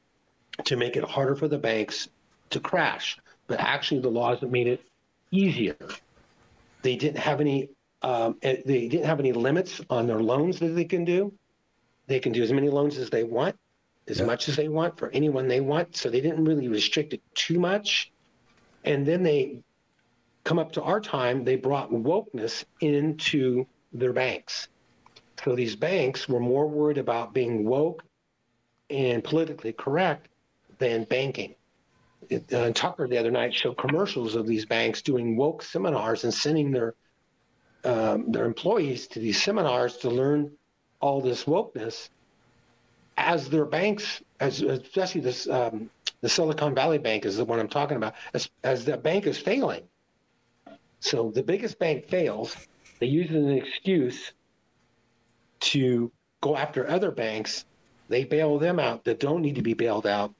to 0.64 0.76
make 0.76 0.96
it 0.96 1.04
harder 1.04 1.36
for 1.36 1.48
the 1.48 1.58
banks 1.58 2.08
to 2.50 2.60
crash, 2.60 3.18
but 3.46 3.60
actually 3.60 4.00
the 4.00 4.10
laws 4.10 4.40
that 4.40 4.50
made 4.50 4.66
it 4.66 4.84
easier. 5.30 5.76
They 6.82 6.96
didn't 6.96 7.18
have 7.18 7.40
any 7.40 7.70
um, 8.02 8.36
eh, 8.42 8.56
they 8.66 8.88
didn't 8.88 9.06
have 9.06 9.20
any 9.20 9.32
limits 9.32 9.80
on 9.88 10.06
their 10.06 10.20
loans 10.20 10.58
that 10.58 10.68
they 10.68 10.84
can 10.84 11.06
do. 11.06 11.32
They 12.06 12.20
can 12.20 12.32
do 12.32 12.42
as 12.42 12.52
many 12.52 12.68
loans 12.68 12.98
as 12.98 13.08
they 13.08 13.24
want, 13.24 13.56
as 14.08 14.18
yeah. 14.18 14.26
much 14.26 14.48
as 14.50 14.56
they 14.56 14.68
want 14.68 14.98
for 14.98 15.08
anyone 15.10 15.48
they 15.48 15.60
want. 15.60 15.96
So 15.96 16.10
they 16.10 16.20
didn't 16.20 16.44
really 16.44 16.68
restrict 16.68 17.14
it 17.14 17.22
too 17.34 17.58
much. 17.58 18.12
And 18.84 19.06
then 19.06 19.22
they 19.22 19.62
come 20.42 20.58
up 20.58 20.72
to 20.72 20.82
our 20.82 21.00
time, 21.00 21.44
they 21.44 21.56
brought 21.56 21.90
wokeness 21.90 22.64
into 22.80 23.66
their 23.94 24.12
banks. 24.12 24.68
So 25.42 25.54
these 25.54 25.76
banks 25.76 26.28
were 26.28 26.40
more 26.40 26.66
worried 26.66 26.98
about 26.98 27.34
being 27.34 27.64
woke 27.64 28.02
and 28.90 29.22
politically 29.22 29.72
correct 29.72 30.28
than 30.78 31.04
banking. 31.04 31.54
It, 32.28 32.52
uh, 32.52 32.70
Tucker 32.72 33.06
the 33.06 33.18
other 33.18 33.30
night 33.30 33.54
showed 33.54 33.76
commercials 33.76 34.34
of 34.34 34.46
these 34.46 34.64
banks 34.64 35.02
doing 35.02 35.36
woke 35.36 35.62
seminars 35.62 36.24
and 36.24 36.32
sending 36.32 36.70
their 36.70 36.94
um, 37.84 38.32
their 38.32 38.46
employees 38.46 39.06
to 39.08 39.18
these 39.18 39.42
seminars 39.42 39.98
to 39.98 40.08
learn 40.08 40.50
all 41.00 41.20
this 41.20 41.44
wokeness 41.44 42.08
as 43.18 43.50
their 43.50 43.66
banks, 43.66 44.22
as 44.40 44.62
especially 44.62 45.20
this 45.20 45.46
um, 45.48 45.90
the 46.22 46.28
Silicon 46.30 46.74
Valley 46.74 46.96
Bank 46.96 47.26
is 47.26 47.36
the 47.36 47.44
one 47.44 47.60
I'm 47.60 47.68
talking 47.68 47.98
about, 47.98 48.14
as, 48.32 48.48
as 48.62 48.86
the 48.86 48.96
bank 48.96 49.26
is 49.26 49.36
failing. 49.36 49.82
So 51.00 51.30
the 51.30 51.42
biggest 51.42 51.78
bank 51.78 52.08
fails. 52.08 52.56
They 52.98 53.06
use 53.06 53.30
it 53.30 53.36
as 53.36 53.44
an 53.44 53.50
excuse 53.50 54.32
to 55.60 56.10
go 56.40 56.56
after 56.56 56.88
other 56.88 57.10
banks, 57.10 57.64
they 58.08 58.24
bail 58.24 58.58
them 58.58 58.78
out 58.78 59.04
that 59.04 59.20
don't 59.20 59.42
need 59.42 59.54
to 59.54 59.62
be 59.62 59.74
bailed 59.74 60.06
out 60.06 60.34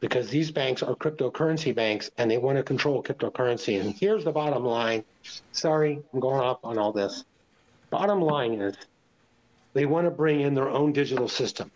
because 0.00 0.28
these 0.28 0.50
banks 0.50 0.82
are 0.82 0.94
cryptocurrency 0.94 1.74
banks 1.74 2.10
and 2.18 2.30
they 2.30 2.36
want 2.36 2.58
to 2.58 2.62
control 2.62 3.02
cryptocurrency. 3.02 3.80
And 3.80 3.94
here's 3.94 4.24
the 4.24 4.32
bottom 4.32 4.64
line. 4.64 5.04
Sorry, 5.52 6.02
I'm 6.12 6.20
going 6.20 6.40
off 6.40 6.58
on 6.64 6.76
all 6.76 6.92
this. 6.92 7.24
Bottom 7.90 8.20
line 8.20 8.54
is 8.54 8.76
they 9.74 9.86
want 9.86 10.06
to 10.06 10.10
bring 10.10 10.40
in 10.40 10.54
their 10.54 10.68
own 10.68 10.92
digital 10.92 11.28
system. 11.28 11.70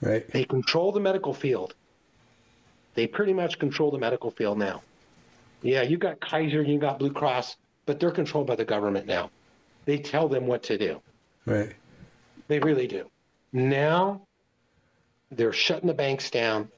Right. 0.00 0.26
They 0.30 0.44
control 0.44 0.92
the 0.92 1.00
medical 1.00 1.34
field. 1.34 1.74
They 2.94 3.06
pretty 3.06 3.34
much 3.34 3.58
control 3.58 3.90
the 3.90 3.98
medical 3.98 4.30
field 4.30 4.58
now. 4.58 4.82
Yeah, 5.62 5.82
you 5.82 5.98
got 5.98 6.20
Kaiser, 6.20 6.62
you 6.62 6.78
got 6.78 6.98
Blue 6.98 7.12
Cross, 7.12 7.56
but 7.84 8.00
they're 8.00 8.10
controlled 8.10 8.46
by 8.46 8.56
the 8.56 8.64
government 8.64 9.06
now. 9.06 9.30
They 9.84 9.98
tell 9.98 10.28
them 10.28 10.46
what 10.46 10.62
to 10.64 10.78
do. 10.78 11.00
Right. 11.44 11.74
They 12.48 12.58
really 12.58 12.86
do. 12.86 13.10
Now 13.52 14.22
they're 15.30 15.52
shutting 15.52 15.88
the 15.88 15.94
banks 15.94 16.30
down, 16.30 16.68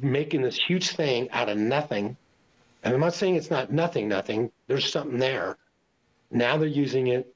making 0.00 0.42
this 0.42 0.58
huge 0.58 0.90
thing 0.90 1.30
out 1.30 1.48
of 1.48 1.58
nothing. 1.58 2.16
And 2.82 2.94
I'm 2.94 3.00
not 3.00 3.14
saying 3.14 3.36
it's 3.36 3.50
not 3.50 3.72
nothing, 3.72 4.08
nothing. 4.08 4.50
There's 4.66 4.90
something 4.90 5.18
there. 5.18 5.56
Now 6.30 6.56
they're 6.56 6.68
using 6.68 7.08
it 7.08 7.34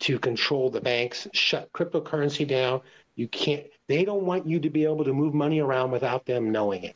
to 0.00 0.18
control 0.18 0.70
the 0.70 0.80
banks, 0.80 1.26
shut 1.32 1.72
cryptocurrency 1.72 2.46
down. 2.46 2.82
You 3.14 3.28
can't, 3.28 3.64
they 3.86 4.04
don't 4.04 4.24
want 4.24 4.46
you 4.46 4.60
to 4.60 4.68
be 4.68 4.84
able 4.84 5.04
to 5.04 5.12
move 5.12 5.32
money 5.32 5.60
around 5.60 5.90
without 5.90 6.26
them 6.26 6.52
knowing 6.52 6.84
it. 6.84 6.94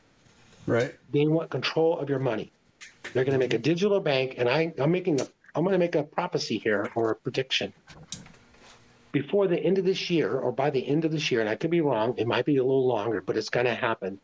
Right. 0.67 0.95
They 1.11 1.27
want 1.27 1.51
control 1.51 1.99
of 1.99 2.11
your 2.11 2.19
money. 2.19 2.53
They're 3.15 3.25
going 3.25 3.33
to 3.33 3.39
make 3.39 3.55
a 3.55 3.59
digital 3.59 4.01
bank, 4.01 4.35
and 4.37 4.49
I, 4.49 4.75
I'm 4.79 4.93
making 4.93 5.21
a, 5.21 5.27
I'm 5.55 5.65
going 5.65 5.73
to 5.73 5.79
make 5.79 5.95
a 5.95 6.03
prophecy 6.03 6.59
here 6.59 6.91
or 6.95 7.11
a 7.11 7.17
prediction 7.17 7.73
before 9.13 9.49
the 9.49 9.59
end 9.59 9.79
of 9.79 9.85
this 9.85 10.11
year 10.11 10.39
or 10.39 10.53
by 10.53 10.71
the 10.71 10.87
end 10.87 11.05
of 11.05 11.13
this 11.13 11.31
year, 11.31 11.41
and 11.41 11.49
I 11.49 11.57
could 11.57 11.71
be 11.71 11.81
wrong, 11.81 12.15
it 12.17 12.27
might 12.27 12.45
be 12.45 12.57
a 12.59 12.63
little 12.63 12.87
longer, 12.87 13.21
but 13.21 13.37
it's 13.37 13.51
going 13.51 13.67
to 13.67 13.75
happen. 13.75 14.19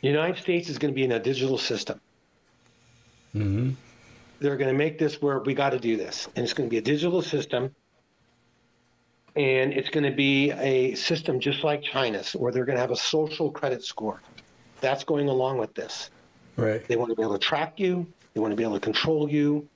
The 0.00 0.08
United 0.08 0.40
States 0.40 0.68
is 0.68 0.78
going 0.78 0.92
to 0.92 0.94
be 0.94 1.04
in 1.04 1.12
a 1.12 1.20
digital 1.20 1.58
system. 1.58 2.00
Mm-hmm. 3.34 3.70
They're 4.40 4.56
going 4.56 4.72
to 4.72 4.76
make 4.76 4.98
this 4.98 5.22
where 5.22 5.38
we 5.38 5.54
got 5.54 5.70
to 5.70 5.78
do 5.78 5.96
this, 5.96 6.28
and 6.34 6.44
it's 6.44 6.52
going 6.52 6.68
to 6.68 6.70
be 6.70 6.78
a 6.78 6.82
digital 6.82 7.22
system, 7.22 7.74
and 9.36 9.72
it's 9.72 9.90
going 9.90 10.04
to 10.04 10.16
be 10.16 10.50
a 10.50 10.94
system 10.94 11.38
just 11.38 11.62
like 11.62 11.82
China's, 11.82 12.32
where 12.32 12.50
they're 12.50 12.64
going 12.64 12.76
to 12.76 12.82
have 12.82 12.90
a 12.90 12.96
social 12.96 13.50
credit 13.50 13.84
score. 13.84 14.20
That's 14.80 15.04
going 15.04 15.28
along 15.28 15.58
with 15.58 15.74
this. 15.74 16.10
Right. 16.56 16.86
They 16.86 16.96
want 16.96 17.10
to 17.10 17.16
be 17.16 17.22
able 17.22 17.38
to 17.38 17.38
track 17.38 17.78
you. 17.78 18.06
They 18.34 18.40
want 18.40 18.50
to 18.50 18.56
be 18.56 18.64
able 18.64 18.74
to 18.74 18.80
control 18.80 19.30
you. 19.30 19.68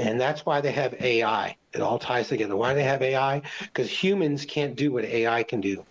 And 0.00 0.20
that's 0.20 0.46
why 0.46 0.60
they 0.60 0.72
have 0.72 0.94
AI. 1.00 1.56
It 1.72 1.80
all 1.80 1.98
ties 1.98 2.28
together. 2.28 2.56
Why 2.56 2.70
do 2.70 2.76
they 2.76 2.84
have 2.84 3.02
AI? 3.02 3.42
Because 3.60 3.90
humans 3.90 4.44
can't 4.44 4.74
do 4.74 4.92
what 4.92 5.04
AI 5.04 5.42
can 5.42 5.60
do. 5.60 5.84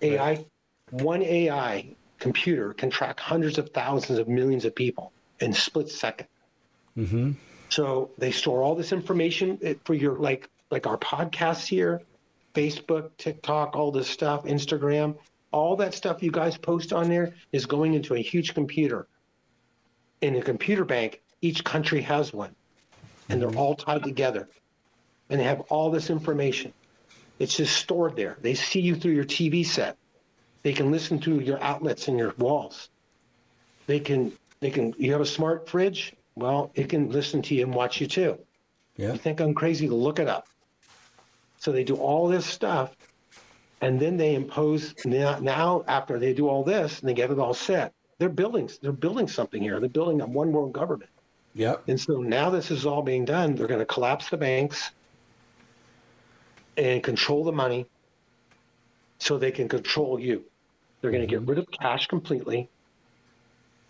AI, 0.00 0.44
one 0.90 1.22
AI 1.22 1.94
computer 2.18 2.72
can 2.72 2.90
track 2.90 3.20
hundreds 3.20 3.58
of 3.58 3.70
thousands 3.70 4.18
of 4.18 4.28
millions 4.28 4.64
of 4.64 4.74
people 4.74 5.12
in 5.40 5.52
split 5.52 5.86
2nd 5.86 6.26
Mm-hmm. 6.98 7.32
So 7.70 8.10
they 8.18 8.30
store 8.30 8.62
all 8.62 8.76
this 8.76 8.92
information 8.92 9.58
eh, 9.62 9.74
for 9.84 9.94
your 9.94 10.16
like 10.18 10.48
like 10.70 10.86
our 10.86 10.98
podcasts 10.98 11.66
here, 11.66 12.02
Facebook, 12.54 13.10
TikTok, 13.18 13.74
all 13.74 13.90
this 13.90 14.08
stuff, 14.08 14.44
Instagram, 14.44 15.16
all 15.50 15.76
that 15.76 15.94
stuff 15.94 16.22
you 16.22 16.30
guys 16.30 16.56
post 16.56 16.92
on 16.92 17.08
there 17.08 17.34
is 17.52 17.66
going 17.66 17.94
into 17.94 18.14
a 18.14 18.18
huge 18.20 18.54
computer. 18.54 19.08
In 20.20 20.36
a 20.36 20.42
computer 20.42 20.84
bank, 20.84 21.20
each 21.42 21.64
country 21.64 22.00
has 22.02 22.32
one, 22.32 22.54
and 23.28 23.40
they're 23.40 23.48
mm-hmm. 23.48 23.58
all 23.58 23.74
tied 23.74 24.02
together, 24.02 24.48
and 25.30 25.40
they 25.40 25.44
have 25.44 25.60
all 25.62 25.90
this 25.90 26.10
information. 26.10 26.72
It's 27.38 27.56
just 27.56 27.76
stored 27.76 28.16
there. 28.16 28.36
They 28.40 28.54
see 28.54 28.80
you 28.80 28.94
through 28.94 29.12
your 29.12 29.24
TV 29.24 29.66
set. 29.66 29.96
They 30.62 30.72
can 30.72 30.90
listen 30.90 31.20
through 31.20 31.40
your 31.40 31.62
outlets 31.62 32.08
and 32.08 32.18
your 32.18 32.34
walls. 32.38 32.88
They 33.86 34.00
can 34.00 34.32
they 34.60 34.70
can 34.70 34.94
you 34.96 35.12
have 35.12 35.20
a 35.20 35.26
smart 35.26 35.68
fridge? 35.68 36.14
Well, 36.36 36.70
it 36.74 36.88
can 36.88 37.10
listen 37.10 37.42
to 37.42 37.54
you 37.54 37.64
and 37.64 37.74
watch 37.74 38.00
you 38.00 38.06
too. 38.06 38.38
Yeah. 38.96 39.12
You 39.12 39.18
think 39.18 39.40
I'm 39.40 39.54
crazy 39.54 39.88
to 39.88 39.94
look 39.94 40.18
it 40.18 40.28
up. 40.28 40.46
So 41.58 41.72
they 41.72 41.84
do 41.84 41.96
all 41.96 42.28
this 42.28 42.46
stuff, 42.46 42.94
and 43.80 43.98
then 43.98 44.16
they 44.16 44.34
impose 44.34 44.94
now, 45.04 45.38
now 45.38 45.84
after 45.86 46.18
they 46.18 46.32
do 46.32 46.48
all 46.48 46.62
this 46.62 47.00
and 47.00 47.08
they 47.08 47.14
get 47.14 47.30
it 47.30 47.38
all 47.38 47.54
set, 47.54 47.92
they're 48.18 48.28
building 48.28 48.70
they're 48.80 48.92
building 48.92 49.28
something 49.28 49.60
here. 49.60 49.80
They're 49.80 49.88
building 49.88 50.20
a 50.20 50.26
one 50.26 50.52
world 50.52 50.72
government. 50.72 51.10
Yep. 51.54 51.84
And 51.88 52.00
so 52.00 52.20
now 52.20 52.50
this 52.50 52.70
is 52.70 52.84
all 52.84 53.02
being 53.02 53.24
done. 53.24 53.54
They're 53.54 53.68
going 53.68 53.80
to 53.80 53.86
collapse 53.86 54.28
the 54.28 54.36
banks 54.36 54.90
and 56.76 57.02
control 57.02 57.44
the 57.44 57.52
money 57.52 57.86
so 59.18 59.38
they 59.38 59.52
can 59.52 59.68
control 59.68 60.18
you. 60.18 60.44
They're 61.00 61.12
going 61.12 61.22
to 61.22 61.26
get 61.26 61.42
rid 61.42 61.58
of 61.58 61.70
cash 61.70 62.06
completely. 62.08 62.68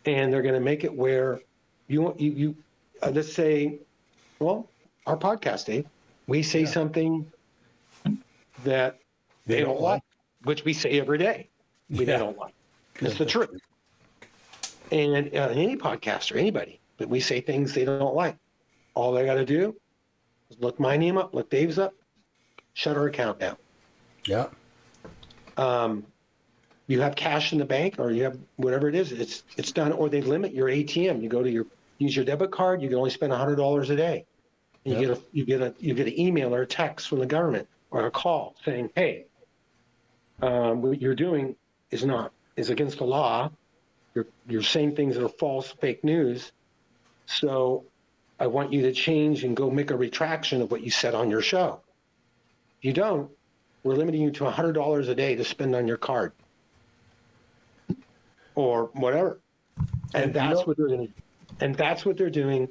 And 0.05 0.33
they're 0.33 0.43
going 0.43 0.55
to 0.55 0.61
make 0.61 0.85
it 0.85 0.95
where 0.95 1.41
you, 1.89 2.15
you, 2.19 2.31
you 2.33 2.57
uh, 3.03 3.11
let's 3.11 3.33
say, 3.33 3.79
well, 4.39 4.69
our 5.07 5.17
podcast, 5.17 5.67
Dave, 5.67 5.87
we 6.27 6.43
say 6.43 6.67
something 6.67 7.27
that 8.65 8.99
they, 9.47 9.61
don't, 9.61 9.81
like, 9.81 10.03
which 10.43 10.65
we 10.65 10.73
say 10.75 11.01
every 11.01 11.19
day. 11.19 11.49
We 11.89 12.05
they 12.05 12.13
Yeah. 12.13 12.19
don't 12.19 12.39
like. 12.39 12.55
It's 13.01 13.17
the 13.17 13.27
truth. 13.27 13.51
And 14.93 15.35
uh, 15.35 15.49
any 15.49 15.77
podcaster, 15.77 16.37
anybody, 16.37 16.81
but 16.99 17.09
we 17.09 17.21
say 17.21 17.41
things 17.41 17.75
they 17.75 17.85
don't 17.85 18.15
like. 18.15 18.37
All 18.95 19.13
they 19.13 19.25
got 19.25 19.35
to 19.35 19.45
do 19.45 19.75
is 20.51 20.59
look 20.61 20.79
my 20.79 20.97
name 20.97 21.19
up, 21.19 21.35
look 21.35 21.51
Dave's 21.51 21.79
up, 21.79 21.95
shut 22.75 22.97
our 22.97 23.07
account 23.07 23.41
down. 23.41 23.57
Yeah. 24.27 24.47
Um, 25.57 26.05
you 26.87 27.01
have 27.01 27.17
cash 27.17 27.53
in 27.53 27.59
the 27.59 27.65
bank, 27.65 27.97
or 27.99 28.11
you 28.11 28.25
have 28.25 28.39
whatever 28.57 28.89
it 28.89 28.95
is. 28.95 29.13
It's 29.13 29.43
it's 29.57 29.73
done, 29.73 29.93
or 29.93 30.09
they 30.09 30.21
limit 30.21 30.53
your 30.53 30.69
ATM. 30.69 31.23
You 31.23 31.29
go 31.29 31.43
to 31.43 31.51
your 31.51 31.67
use 31.99 32.15
your 32.15 32.25
debit 32.25 32.51
card. 32.51 32.83
You 32.83 32.89
can 32.89 32.99
only 32.99 33.11
spend 33.11 33.33
hundred 33.33 33.57
dollars 33.57 33.91
a 33.91 33.97
day. 33.97 34.27
And 34.85 34.95
You 34.95 35.01
Yep. 35.01 35.09
get 35.09 35.19
a 35.19 35.23
you 35.33 35.45
get 35.45 35.61
a 35.63 35.75
you 35.79 35.95
get 35.95 36.07
an 36.09 36.19
email 36.21 36.55
or 36.55 36.63
a 36.63 36.67
text 36.67 37.09
from 37.09 37.21
the 37.21 37.27
government 37.27 37.69
or 37.91 38.07
a 38.07 38.11
call 38.11 38.55
saying, 38.65 38.91
"Hey, 38.95 39.27
um, 40.43 40.83
what 40.83 41.01
you're 41.01 41.15
doing 41.15 41.57
is 41.91 42.05
not 42.05 42.33
is 42.57 42.71
against 42.71 42.99
the 42.99 43.05
law. 43.05 43.51
You're 44.15 44.27
you're 44.47 44.63
saying 44.63 44.95
things 44.95 45.15
that 45.15 45.25
are 45.25 45.29
false, 45.29 45.73
fake 45.81 46.05
news. 46.05 46.53
So 47.27 47.85
I 48.39 48.47
want 48.47 48.73
you 48.73 48.83
to 48.83 48.93
change 48.93 49.45
and 49.45 49.57
go 49.57 49.71
make 49.71 49.91
a 49.91 49.97
retraction 49.97 50.63
of 50.63 50.71
what 50.71 50.83
you 50.83 50.91
said 50.91 51.15
on 51.15 51.31
your 51.31 51.43
show. 51.43 51.81
If 52.79 52.85
you 52.85 52.93
don't, 52.93 53.31
we're 53.83 53.95
limiting 53.95 54.23
you 54.23 54.31
to 54.33 54.51
hundred 54.51 54.73
dollars 54.73 55.09
a 55.09 55.15
day 55.15 55.37
to 55.37 55.45
spend 55.45 55.75
on 55.75 55.87
your 55.87 55.97
card, 55.97 56.33
or 58.55 58.91
whatever." 58.95 59.41
And 60.15 60.25
And 60.25 60.35
that's 60.35 60.67
what 60.67 60.77
they're 60.77 60.89
going 60.89 61.13
and 61.61 61.75
that's 61.75 62.05
what 62.05 62.17
they're 62.17 62.31
doing, 62.31 62.69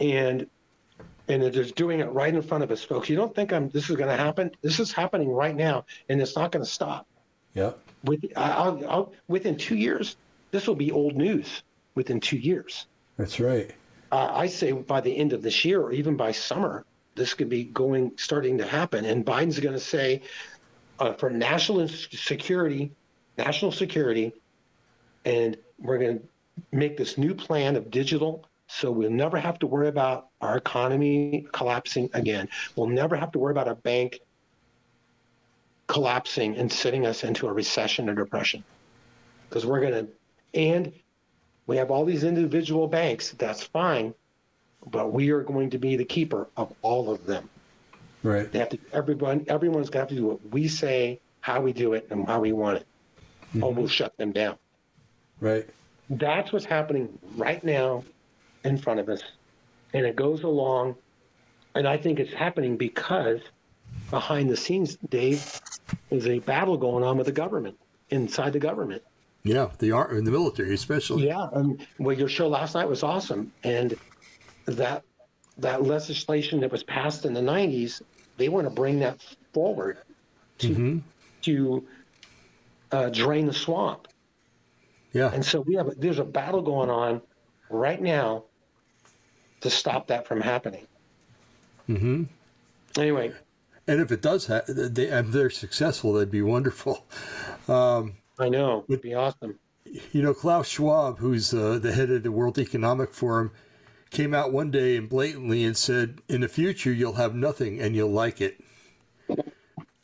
and 0.00 0.46
and 1.28 1.42
they're 1.42 1.50
just 1.50 1.74
doing 1.74 2.00
it 2.00 2.10
right 2.10 2.34
in 2.34 2.42
front 2.42 2.64
of 2.64 2.70
us, 2.70 2.82
folks. 2.82 3.08
You 3.08 3.16
don't 3.16 3.34
think 3.34 3.52
I'm 3.52 3.68
this 3.70 3.88
is 3.90 3.96
going 3.96 4.08
to 4.08 4.16
happen? 4.16 4.50
This 4.62 4.80
is 4.80 4.92
happening 4.92 5.30
right 5.30 5.54
now, 5.54 5.86
and 6.08 6.20
it's 6.20 6.36
not 6.36 6.52
going 6.52 6.64
to 6.64 6.70
stop. 6.70 7.06
Yeah. 7.54 7.72
With 8.04 8.24
I'll, 8.36 8.90
I'll, 8.90 9.12
within 9.28 9.56
two 9.56 9.76
years, 9.76 10.16
this 10.50 10.66
will 10.66 10.74
be 10.74 10.90
old 10.90 11.16
news. 11.16 11.62
Within 11.94 12.20
two 12.20 12.38
years, 12.38 12.86
That's 13.22 13.38
right. 13.38 13.70
uh, 14.12 14.30
I 14.32 14.46
say 14.46 14.72
by 14.72 15.00
the 15.00 15.16
end 15.16 15.32
of 15.32 15.42
this 15.42 15.64
year, 15.64 15.80
or 15.80 15.90
even 15.92 16.16
by 16.16 16.32
summer, 16.32 16.84
this 17.14 17.34
could 17.34 17.48
be 17.48 17.64
going 17.64 18.12
starting 18.16 18.58
to 18.58 18.66
happen. 18.66 19.04
And 19.04 19.24
Biden's 19.24 19.58
going 19.58 19.74
to 19.74 19.80
say, 19.80 20.22
uh, 20.98 21.14
for 21.14 21.30
national 21.30 21.88
security, 21.88 22.92
national 23.38 23.72
security, 23.72 24.34
and 25.24 25.56
we're 25.78 25.98
going 25.98 26.18
to 26.18 26.24
make 26.72 26.96
this 26.96 27.16
new 27.16 27.34
plan 27.34 27.76
of 27.76 27.90
digital. 27.90 28.44
So 28.66 28.90
we'll 28.90 29.10
never 29.10 29.38
have 29.38 29.58
to 29.60 29.66
worry 29.66 29.88
about 29.88 30.28
our 30.40 30.58
economy 30.58 31.46
collapsing 31.52 32.10
again. 32.12 32.48
We'll 32.76 32.88
never 32.88 33.16
have 33.16 33.32
to 33.32 33.38
worry 33.38 33.52
about 33.52 33.68
a 33.68 33.74
bank 33.74 34.20
collapsing 35.86 36.56
and 36.56 36.72
sending 36.72 37.06
us 37.06 37.24
into 37.24 37.46
a 37.46 37.52
recession 37.52 38.08
or 38.08 38.14
depression. 38.14 38.64
Because 39.48 39.64
we're 39.64 39.80
going 39.80 40.06
to, 40.06 40.08
and 40.58 40.92
we 41.66 41.76
have 41.76 41.90
all 41.90 42.04
these 42.04 42.24
individual 42.24 42.86
banks, 42.86 43.30
that's 43.32 43.62
fine, 43.62 44.14
but 44.90 45.12
we 45.12 45.30
are 45.30 45.42
going 45.42 45.70
to 45.70 45.78
be 45.78 45.96
the 45.96 46.04
keeper 46.04 46.48
of 46.56 46.72
all 46.82 47.10
of 47.10 47.24
them. 47.26 47.48
Right. 48.22 48.50
They 48.50 48.58
have 48.58 48.70
to, 48.70 48.78
everyone, 48.92 49.44
everyone's 49.48 49.90
going 49.90 50.06
to 50.06 50.08
have 50.08 50.08
to 50.08 50.14
do 50.14 50.26
what 50.26 50.52
we 50.52 50.68
say, 50.68 51.20
how 51.40 51.60
we 51.60 51.72
do 51.72 51.94
it, 51.94 52.06
and 52.10 52.26
how 52.26 52.40
we 52.40 52.52
want 52.52 52.78
it, 52.78 52.86
mm-hmm. 53.48 53.64
or 53.64 53.72
we'll 53.72 53.88
shut 53.88 54.16
them 54.16 54.32
down. 54.32 54.56
Right. 55.40 55.68
That's 56.10 56.52
what's 56.52 56.64
happening 56.64 57.18
right 57.36 57.62
now 57.64 58.04
in 58.64 58.78
front 58.78 59.00
of 59.00 59.08
us. 59.08 59.22
And 59.92 60.06
it 60.06 60.16
goes 60.16 60.42
along, 60.42 60.96
and 61.74 61.86
I 61.86 61.96
think 61.96 62.20
it's 62.20 62.32
happening 62.32 62.76
because 62.76 63.40
behind 64.10 64.50
the 64.50 64.56
scenes, 64.56 64.96
Dave, 65.08 65.60
is 66.10 66.26
a 66.26 66.38
battle 66.40 66.76
going 66.76 67.02
on 67.04 67.16
with 67.16 67.26
the 67.26 67.32
government, 67.32 67.76
inside 68.10 68.52
the 68.52 68.58
government. 68.58 69.02
Yeah. 69.44 69.70
The 69.78 69.92
art 69.92 70.12
in 70.12 70.24
the 70.24 70.30
military, 70.30 70.74
especially. 70.74 71.26
Yeah, 71.26 71.48
and 71.52 71.86
well, 71.98 72.16
your 72.16 72.28
show 72.28 72.48
last 72.48 72.74
night 72.74 72.88
was 72.88 73.02
awesome, 73.02 73.52
and 73.64 73.94
that 74.66 75.02
that 75.58 75.82
legislation 75.82 76.60
that 76.60 76.70
was 76.70 76.82
passed 76.82 77.24
in 77.24 77.34
the 77.34 77.40
'90s, 77.40 78.02
they 78.36 78.48
want 78.48 78.66
to 78.66 78.70
bring 78.70 78.98
that 79.00 79.20
forward 79.52 79.98
to 80.58 81.02
to 81.42 81.86
uh, 82.92 83.08
drain 83.10 83.46
the 83.46 83.52
swamp. 83.52 84.08
Yeah. 85.12 85.30
And 85.32 85.44
so 85.44 85.60
we 85.60 85.74
have 85.74 85.90
there's 85.98 86.18
a 86.18 86.24
battle 86.24 86.62
going 86.62 86.90
on 86.90 87.20
right 87.68 88.00
now 88.00 88.44
to 89.60 89.70
stop 89.70 90.06
that 90.08 90.26
from 90.26 90.40
happening. 90.40 90.86
Mm-hmm. 91.88 92.24
Anyway, 92.98 93.32
And 93.86 94.00
if 94.00 94.12
it 94.12 94.22
does, 94.22 94.46
ha- 94.46 94.62
they, 94.68 95.04
if 95.04 95.28
they're 95.28 95.50
successful, 95.50 96.12
that'd 96.12 96.30
be 96.30 96.42
wonderful. 96.42 97.06
I 98.38 98.48
know 98.48 98.84
it'd 98.88 99.02
be 99.02 99.14
awesome. 99.14 99.58
You 100.12 100.22
know, 100.22 100.32
Klaus 100.34 100.68
Schwab, 100.68 101.18
who's 101.18 101.52
uh, 101.52 101.78
the 101.78 101.92
head 101.92 102.10
of 102.10 102.22
the 102.22 102.32
World 102.32 102.58
Economic 102.58 103.12
Forum, 103.12 103.50
came 104.10 104.32
out 104.32 104.52
one 104.52 104.70
day 104.70 104.96
and 104.96 105.08
blatantly 105.08 105.64
and 105.64 105.76
said, 105.76 106.20
"In 106.28 106.40
the 106.40 106.48
future, 106.48 106.92
you'll 106.92 107.14
have 107.14 107.34
nothing, 107.34 107.80
and 107.80 107.94
you'll 107.94 108.10
like 108.10 108.40
it." 108.40 108.60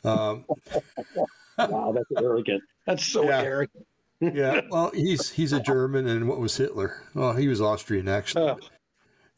Wow, 0.03 1.91
that's 1.91 2.21
arrogant. 2.23 2.63
That's 2.85 3.05
so 3.05 3.25
Yeah. 3.25 3.41
arrogant. 3.41 3.85
Yeah. 4.21 4.61
Well, 4.69 4.91
he's 4.93 5.31
he's 5.31 5.51
a 5.53 5.59
German, 5.59 6.07
and 6.07 6.27
what 6.27 6.39
was 6.39 6.55
Hitler? 6.57 7.03
Oh, 7.15 7.33
he 7.33 7.47
was 7.47 7.61
Austrian, 7.61 8.07
actually. 8.07 8.55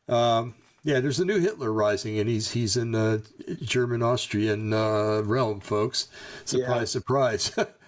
Um, 0.08 0.56
yeah, 0.84 1.00
there's 1.00 1.20
a 1.20 1.26
new 1.26 1.39
Hitler 1.39 1.72
rising, 1.72 2.20
and 2.20 2.30
he's 2.30 2.52
he's 2.52 2.78
in 2.78 2.92
the 2.92 3.24
German 3.62 4.04
Austrian 4.04 4.72
uh, 4.74 5.22
realm, 5.24 5.60
folks. 5.62 6.08
Surprise, 6.46 6.80
Yeah. 6.80 6.86
surprise. 6.86 7.52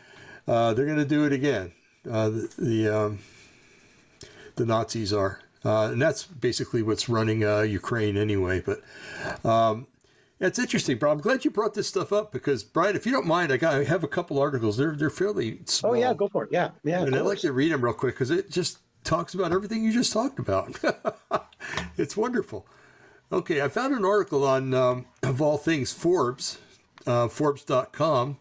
uh, 0.47 0.73
they're 0.73 0.85
going 0.85 0.97
to 0.97 1.05
do 1.05 1.25
it 1.25 1.33
again. 1.33 1.71
Uh, 2.09 2.29
the 2.29 2.53
the, 2.57 2.89
um, 2.89 3.19
the 4.55 4.65
Nazis 4.65 5.13
are, 5.13 5.39
uh, 5.63 5.89
and 5.91 6.01
that's 6.01 6.25
basically 6.25 6.83
what's 6.83 7.07
running 7.07 7.43
uh, 7.43 7.61
Ukraine 7.61 8.17
anyway. 8.17 8.61
But 8.61 8.81
um, 9.49 9.87
it's 10.39 10.59
interesting, 10.59 10.97
bro. 10.97 11.11
I'm 11.11 11.19
glad 11.19 11.45
you 11.45 11.51
brought 11.51 11.73
this 11.73 11.87
stuff 11.87 12.11
up 12.11 12.31
because, 12.31 12.63
Brian, 12.63 12.95
if 12.95 13.05
you 13.05 13.11
don't 13.11 13.25
mind, 13.25 13.53
I 13.53 13.57
got 13.57 13.75
I 13.75 13.83
have 13.85 14.03
a 14.03 14.07
couple 14.07 14.39
articles. 14.39 14.77
They're 14.77 14.95
they're 14.95 15.09
fairly 15.09 15.59
small. 15.65 15.93
oh 15.93 15.95
yeah, 15.95 16.13
go 16.13 16.27
for 16.27 16.43
it. 16.43 16.49
Yeah, 16.51 16.71
yeah. 16.83 17.03
And 17.03 17.15
I'd 17.15 17.21
like 17.21 17.39
to 17.39 17.53
read 17.53 17.71
them 17.71 17.83
real 17.83 17.93
quick 17.93 18.15
because 18.15 18.31
it 18.31 18.49
just 18.49 18.79
talks 19.03 19.33
about 19.33 19.51
everything 19.51 19.83
you 19.83 19.93
just 19.93 20.13
talked 20.13 20.39
about. 20.39 20.79
it's 21.97 22.17
wonderful. 22.17 22.65
Okay, 23.31 23.61
I 23.61 23.67
found 23.67 23.95
an 23.95 24.05
article 24.05 24.45
on, 24.45 24.73
um, 24.73 25.05
of 25.23 25.41
all 25.41 25.57
things, 25.57 25.91
Forbes, 25.91 26.59
uh, 27.07 27.27
Forbes.com, 27.27 28.37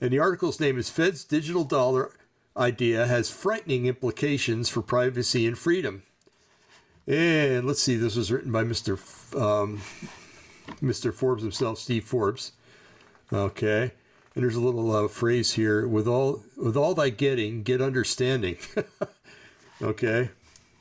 and 0.00 0.10
the 0.10 0.18
article's 0.18 0.60
name 0.60 0.78
is 0.78 0.90
Fed's 0.90 1.24
Digital 1.24 1.64
Dollar 1.64 2.10
Idea 2.56 3.06
Has 3.06 3.30
Frightening 3.30 3.86
Implications 3.86 4.68
for 4.68 4.82
Privacy 4.82 5.46
and 5.46 5.58
Freedom. 5.58 6.02
And 7.06 7.66
let's 7.66 7.82
see, 7.82 7.96
this 7.96 8.16
was 8.16 8.32
written 8.32 8.50
by 8.50 8.64
Mr. 8.64 8.94
F- 8.94 9.34
Um, 9.34 9.82
Mr. 10.82 11.14
Forbes 11.14 11.42
himself, 11.42 11.78
Steve 11.78 12.04
Forbes. 12.04 12.52
Okay. 13.32 13.92
And 14.34 14.44
there's 14.44 14.56
a 14.56 14.60
little 14.60 14.94
uh, 14.94 15.08
phrase 15.08 15.52
here: 15.52 15.86
"With 15.88 16.06
all 16.06 16.42
with 16.56 16.76
all 16.76 16.94
thy 16.94 17.08
getting, 17.08 17.62
get 17.62 17.80
understanding." 17.80 18.58
okay. 19.82 20.30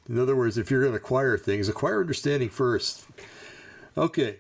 In 0.10 0.20
other 0.20 0.36
words, 0.36 0.58
if 0.58 0.70
you're 0.70 0.82
going 0.82 0.92
to 0.92 0.98
acquire 0.98 1.38
things, 1.38 1.70
acquire 1.70 2.02
understanding 2.02 2.50
first. 2.50 3.06
Okay. 3.98 4.40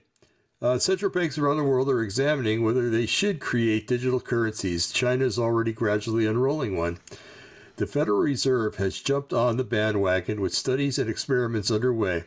Uh, 0.62 0.80
central 0.80 1.12
banks 1.12 1.38
around 1.38 1.58
the 1.58 1.64
world 1.64 1.89
are 1.89 2.01
examining 2.01 2.64
whether 2.64 2.89
they 2.89 3.06
should 3.06 3.41
create 3.41 3.88
digital 3.88 4.22
currencies. 4.22 4.89
China 4.89 5.26
is 5.26 5.38
already 5.38 5.74
gradually 5.74 6.26
unrolling 6.26 6.78
one. 6.78 6.97
The 7.76 7.86
Federal 7.86 8.20
Reserve 8.20 8.78
has 8.78 9.01
jumped 9.01 9.34
on 9.34 9.58
the 9.58 9.66
bandwagon 9.66 10.39
with 10.39 10.53
studies 10.53 10.97
and 10.97 11.10
experiments 11.10 11.70
underway. 11.70 12.24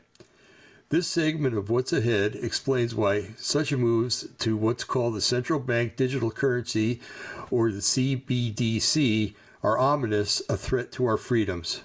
This 0.91 1.07
segment 1.07 1.57
of 1.57 1.71
What's 1.71 1.93
Ahead 1.93 2.35
explains 2.35 2.95
why 2.95 3.31
such 3.39 3.73
moves 3.73 4.29
to 4.41 4.59
what's 4.59 4.85
called 4.85 5.15
the 5.15 5.23
Central 5.23 5.59
Bank 5.59 5.97
Digital 5.97 6.31
Currency, 6.31 7.01
or 7.51 7.73
the 7.73 7.79
CBDC, 7.79 9.35
are 9.63 9.79
ominous, 9.79 10.43
a 10.51 10.57
threat 10.59 10.93
to 10.93 11.07
our 11.07 11.17
freedoms. 11.17 11.81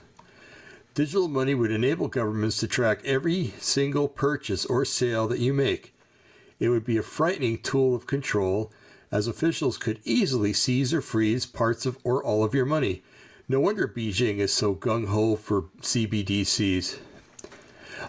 Digital 0.94 1.30
money 1.30 1.56
would 1.56 1.72
enable 1.72 2.10
governments 2.10 2.58
to 2.58 2.68
track 2.68 3.02
every 3.06 3.54
single 3.60 4.10
purchase 4.10 4.66
or 4.66 4.84
sale 4.84 5.28
that 5.30 5.40
you 5.40 5.54
make. 5.54 5.93
It 6.64 6.70
would 6.70 6.86
be 6.86 6.96
a 6.96 7.04
frightening 7.04 7.58
tool 7.58 7.94
of 7.94 8.08
control, 8.08 8.72
as 9.12 9.28
officials 9.28 9.78
could 9.78 10.00
easily 10.06 10.54
seize 10.54 10.94
or 10.94 11.02
freeze 11.02 11.46
parts 11.46 11.86
of 11.86 11.98
or 12.06 12.24
all 12.24 12.42
of 12.42 12.56
your 12.56 12.66
money. 12.66 13.04
No 13.50 13.60
wonder 13.60 13.86
Beijing 13.86 14.38
is 14.38 14.54
so 14.54 14.74
gung 14.74 15.08
ho 15.08 15.36
for 15.36 15.64
CBDCs. 15.82 17.00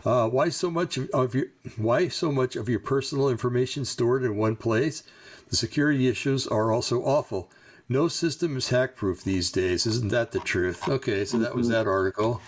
Uh, 0.04 0.28
why 0.28 0.50
so 0.50 0.70
much 0.70 0.96
of 0.96 1.34
your 1.34 1.46
Why 1.76 2.06
so 2.06 2.30
much 2.30 2.54
of 2.54 2.68
your 2.68 2.78
personal 2.78 3.28
information 3.28 3.84
stored 3.84 4.22
in 4.22 4.36
one 4.36 4.54
place? 4.54 5.02
The 5.48 5.56
security 5.56 6.06
issues 6.06 6.46
are 6.46 6.70
also 6.70 7.02
awful. 7.02 7.50
No 7.88 8.06
system 8.06 8.56
is 8.56 8.68
hack 8.68 8.94
proof 8.94 9.24
these 9.24 9.50
days. 9.50 9.84
Isn't 9.84 10.10
that 10.10 10.30
the 10.30 10.38
truth? 10.38 10.88
Okay, 10.88 11.24
so 11.24 11.38
that 11.38 11.56
was 11.56 11.66
that 11.70 11.88
article, 11.88 12.40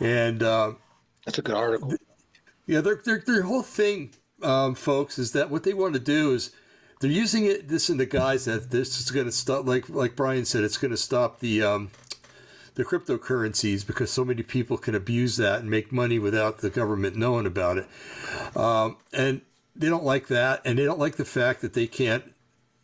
and 0.00 0.42
uh, 0.42 0.74
that's 1.24 1.38
a 1.38 1.42
good 1.42 1.56
article. 1.56 1.94
Yeah, 2.66 2.82
their 2.82 2.96
their 3.02 3.22
their 3.26 3.42
whole 3.44 3.62
thing 3.62 4.12
um, 4.42 4.74
folks, 4.74 5.18
is 5.18 5.32
that 5.32 5.50
what 5.50 5.64
they 5.64 5.74
want 5.74 5.94
to 5.94 6.00
do 6.00 6.32
is 6.32 6.50
they're 7.00 7.10
using 7.10 7.44
it 7.44 7.68
this 7.68 7.90
in 7.90 7.96
the 7.96 8.06
guise 8.06 8.44
that 8.46 8.70
this 8.70 9.00
is 9.00 9.10
going 9.10 9.26
to 9.26 9.32
stop. 9.32 9.66
Like 9.66 9.88
like 9.88 10.16
Brian 10.16 10.44
said, 10.44 10.64
it's 10.64 10.78
going 10.78 10.90
to 10.90 10.96
stop 10.96 11.40
the 11.40 11.62
um, 11.62 11.90
the 12.74 12.84
cryptocurrencies 12.84 13.86
because 13.86 14.10
so 14.10 14.24
many 14.24 14.42
people 14.42 14.76
can 14.76 14.94
abuse 14.94 15.36
that 15.36 15.60
and 15.60 15.70
make 15.70 15.92
money 15.92 16.18
without 16.18 16.58
the 16.58 16.70
government 16.70 17.16
knowing 17.16 17.46
about 17.46 17.78
it. 17.78 17.86
Um, 18.56 18.96
and 19.12 19.42
they 19.76 19.88
don't 19.88 20.04
like 20.04 20.28
that, 20.28 20.60
and 20.64 20.78
they 20.78 20.84
don't 20.84 20.98
like 20.98 21.16
the 21.16 21.24
fact 21.24 21.60
that 21.60 21.74
they 21.74 21.86
can't 21.86 22.32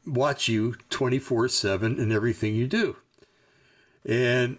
watch 0.07 0.49
you 0.49 0.75
twenty 0.89 1.19
four 1.19 1.49
seven 1.49 1.99
in 1.99 2.13
everything 2.13 2.55
you 2.55 2.67
do. 2.67 2.97
And 4.05 4.59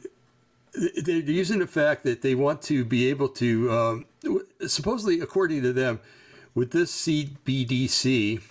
they're 0.73 1.17
using 1.17 1.59
the 1.59 1.67
fact 1.67 2.03
that 2.03 2.21
they 2.21 2.35
want 2.35 2.61
to 2.63 2.85
be 2.85 3.09
able 3.09 3.27
to 3.27 3.71
um, 3.71 4.05
supposedly 4.65 5.19
according 5.19 5.61
to 5.63 5.73
them 5.73 5.99
with 6.53 6.71
this 6.71 6.91
CBDC, 7.05 8.41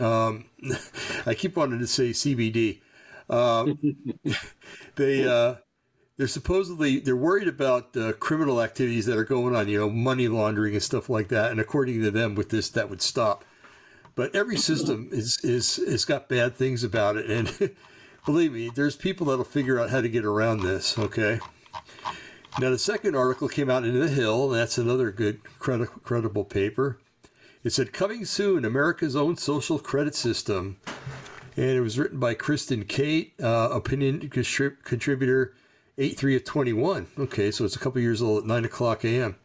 um, 0.00 0.44
I 1.26 1.34
keep 1.34 1.56
wanting 1.56 1.78
to 1.80 1.86
say 1.86 2.10
CBD. 2.10 2.80
Um, 3.28 3.78
they 4.96 5.26
uh, 5.26 5.56
they're 6.16 6.26
supposedly 6.26 6.98
they're 7.00 7.16
worried 7.16 7.48
about 7.48 7.96
uh, 7.96 8.12
criminal 8.12 8.60
activities 8.60 9.06
that 9.06 9.16
are 9.16 9.24
going 9.24 9.54
on, 9.54 9.68
you 9.68 9.78
know, 9.78 9.90
money 9.90 10.28
laundering 10.28 10.74
and 10.74 10.82
stuff 10.82 11.08
like 11.08 11.28
that. 11.28 11.50
And 11.50 11.60
according 11.60 12.02
to 12.02 12.10
them, 12.10 12.34
with 12.34 12.50
this, 12.50 12.68
that 12.70 12.90
would 12.90 13.02
stop. 13.02 13.44
But 14.14 14.34
every 14.34 14.56
system 14.56 15.08
is 15.12 15.38
is 15.42 15.76
has 15.76 16.04
got 16.04 16.28
bad 16.28 16.56
things 16.56 16.84
about 16.84 17.16
it, 17.16 17.30
and 17.30 17.74
believe 18.26 18.52
me, 18.52 18.70
there's 18.74 18.96
people 18.96 19.26
that'll 19.26 19.44
figure 19.44 19.80
out 19.80 19.90
how 19.90 20.00
to 20.00 20.08
get 20.08 20.24
around 20.24 20.60
this. 20.60 20.98
Okay. 20.98 21.40
Now 22.58 22.70
the 22.70 22.78
second 22.78 23.14
article 23.14 23.48
came 23.48 23.70
out 23.70 23.84
in 23.84 23.98
the 23.98 24.08
Hill, 24.08 24.52
and 24.52 24.60
that's 24.60 24.76
another 24.76 25.12
good 25.12 25.40
credi- 25.58 25.86
credible 26.02 26.44
paper. 26.44 26.98
It 27.62 27.70
said, 27.70 27.92
Coming 27.92 28.24
soon, 28.24 28.64
America's 28.64 29.14
own 29.14 29.36
social 29.36 29.78
credit 29.78 30.14
system. 30.14 30.78
And 31.56 31.70
it 31.70 31.80
was 31.80 31.98
written 31.98 32.18
by 32.18 32.34
Kristin 32.34 32.88
Tate, 32.88 33.34
uh, 33.42 33.68
opinion 33.70 34.20
contrib- 34.30 34.82
contributor 34.82 35.54
8 35.98 36.16
3 36.16 36.36
of 36.36 36.44
21. 36.44 37.08
Okay, 37.18 37.50
so 37.50 37.64
it's 37.64 37.76
a 37.76 37.78
couple 37.78 38.00
years 38.00 38.22
old 38.22 38.44
at 38.44 38.48
9 38.48 38.64
o'clock 38.64 39.04
a.m. 39.04 39.36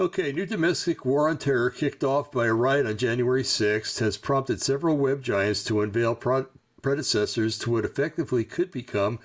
Okay, 0.00 0.32
new 0.32 0.46
domestic 0.46 1.04
war 1.04 1.28
on 1.28 1.38
terror 1.38 1.70
kicked 1.70 2.02
off 2.02 2.32
by 2.32 2.46
a 2.46 2.54
riot 2.54 2.86
on 2.86 2.96
January 2.96 3.42
6th 3.42 4.00
has 4.00 4.16
prompted 4.16 4.60
several 4.60 4.96
web 4.96 5.22
giants 5.22 5.62
to 5.64 5.82
unveil 5.82 6.14
pro- 6.14 6.46
predecessors 6.82 7.58
to 7.58 7.70
what 7.70 7.84
effectively 7.84 8.42
could 8.42 8.72
become 8.72 9.20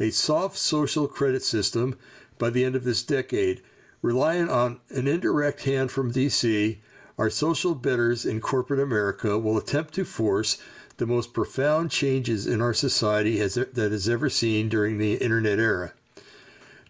a 0.00 0.10
soft 0.10 0.58
social 0.58 1.06
credit 1.06 1.42
system 1.42 1.96
by 2.38 2.50
the 2.50 2.64
end 2.64 2.74
of 2.74 2.84
this 2.84 3.02
decade, 3.02 3.62
relying 4.02 4.50
on 4.50 4.80
an 4.90 5.06
indirect 5.06 5.62
hand 5.62 5.90
from 5.90 6.12
DC 6.12 6.78
our 7.18 7.30
social 7.30 7.74
bidders 7.74 8.26
in 8.26 8.40
corporate 8.40 8.80
America 8.80 9.38
will 9.38 9.56
attempt 9.56 9.94
to 9.94 10.04
force 10.04 10.58
the 10.98 11.06
most 11.06 11.32
profound 11.32 11.90
changes 11.90 12.46
in 12.46 12.60
our 12.60 12.74
society 12.74 13.38
has, 13.38 13.54
that 13.54 13.92
has 13.92 14.08
ever 14.08 14.30
seen 14.30 14.68
during 14.68 14.98
the 14.98 15.14
internet 15.14 15.58
era. 15.58 15.92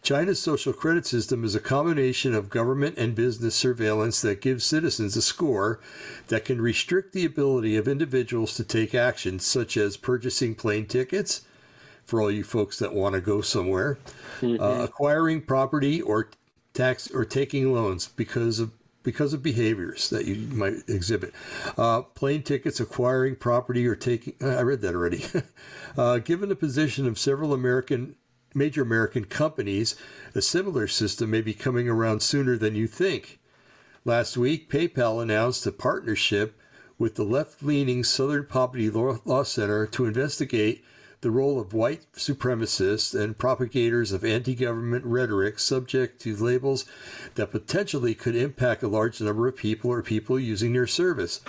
China's 0.03 0.41
social 0.41 0.73
credit 0.73 1.05
system 1.05 1.43
is 1.43 1.57
a 1.57 1.61
combination 1.61 2.33
of 2.33 2.49
government 2.49 2.97
and 2.97 3.17
business 3.17 3.57
surveillance 3.57 4.21
that 4.21 4.41
gives 4.41 4.65
citizens 4.65 5.17
a 5.17 5.23
score 5.23 5.81
that 6.29 6.45
can 6.45 6.61
restrict 6.61 7.13
the 7.13 7.25
ability 7.25 7.77
of 7.77 7.89
individuals 7.89 8.55
to 8.55 8.63
take 8.63 8.95
actions 8.95 9.45
such 9.45 9.77
as 9.77 9.97
purchasing 9.97 10.55
plane 10.55 10.87
tickets, 10.87 11.41
for 12.05 12.21
all 12.21 12.31
you 12.31 12.45
folks 12.45 12.79
that 12.79 12.95
want 12.95 13.17
to 13.17 13.21
go 13.21 13.41
somewhere, 13.41 13.99
mm-hmm. 14.41 14.63
uh, 14.63 14.85
acquiring 14.85 15.43
property 15.43 16.01
or 16.01 16.29
tax 16.73 17.11
or 17.11 17.25
taking 17.25 17.75
loans 17.75 18.07
because 18.07 18.61
of 18.61 18.71
because 19.07 19.33
of 19.33 19.41
behaviors 19.41 20.11
that 20.11 20.25
you 20.25 20.35
might 20.49 20.75
exhibit. 20.89 21.33
Uh, 21.79 22.03
plane 22.03 22.43
tickets, 22.43 22.81
acquiring 22.81 23.37
property, 23.37 23.87
or 23.87 23.95
taking. 23.95 24.35
I 24.43 24.63
read 24.63 24.81
that 24.81 24.97
already. 24.97 25.25
uh, 25.97 26.19
given 26.19 26.49
the 26.49 26.57
position 26.57 27.07
of 27.07 27.17
several 27.17 27.55
American 27.55 28.17
major 28.53 28.83
American 28.83 29.25
companies, 29.25 29.95
a 30.35 30.43
similar 30.43 30.89
system 30.89 31.31
may 31.31 31.41
be 31.41 31.55
coming 31.55 31.89
around 31.89 32.21
sooner 32.21 32.59
than 32.59 32.75
you 32.75 32.89
think. 32.89 33.39
Last 34.05 34.37
week, 34.37 34.69
PayPal 34.69 35.23
announced 35.23 35.65
a 35.67 35.73
partnership 35.73 36.59
with 36.99 37.15
the 37.15 37.25
left 37.25 37.63
leaning 37.63 38.03
Southern 38.03 38.47
Poverty 38.47 38.91
Law 38.91 39.45
Center 39.45 39.87
to 39.87 40.07
investigate 40.07 40.85
the 41.27 41.33
role 41.33 41.59
of 41.59 41.75
white 41.75 42.07
supremacists 42.13 43.13
and 43.13 43.37
propagators 43.37 44.13
of 44.13 44.25
anti 44.25 44.55
government 44.55 45.05
rhetoric 45.05 45.59
subject 45.59 46.21
to 46.21 46.37
labels 46.37 46.85
that 47.35 47.51
potentially 47.51 48.15
could 48.15 48.37
impact 48.37 48.85
a 48.85 48.87
large 48.87 49.21
number 49.21 49.49
of 49.49 49.57
people 49.57 49.91
or 49.91 50.05
people 50.05 50.39
using 50.39 50.73
their 50.73 50.87
service. 50.87 51.41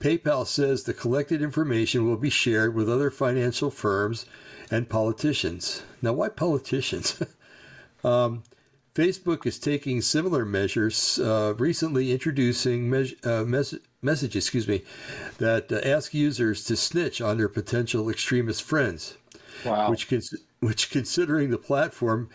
PayPal 0.00 0.46
says 0.46 0.84
the 0.84 0.94
collected 0.94 1.42
information 1.42 2.06
will 2.06 2.16
be 2.16 2.30
shared 2.30 2.74
with 2.74 2.88
other 2.88 3.10
financial 3.10 3.70
firms 3.70 4.24
and 4.70 4.88
politicians. 4.88 5.82
Now, 6.00 6.14
why 6.14 6.30
politicians? 6.30 7.22
um, 8.04 8.42
Facebook 8.94 9.44
is 9.44 9.58
taking 9.58 10.00
similar 10.00 10.46
measures, 10.46 11.18
uh, 11.18 11.52
recently 11.58 12.10
introducing 12.10 12.88
me- 12.88 13.16
uh, 13.22 13.44
mes- 13.44 13.74
message, 14.04 14.36
excuse 14.36 14.68
me, 14.68 14.82
that 15.38 15.72
uh, 15.72 15.80
ask 15.84 16.14
users 16.14 16.64
to 16.64 16.76
snitch 16.76 17.20
on 17.20 17.38
their 17.38 17.48
potential 17.48 18.08
extremist 18.08 18.62
friends. 18.62 19.16
Wow. 19.64 19.90
Which, 19.90 20.08
cons- 20.08 20.42
which 20.60 20.90
considering 20.90 21.50
the 21.50 21.58
platform 21.58 22.28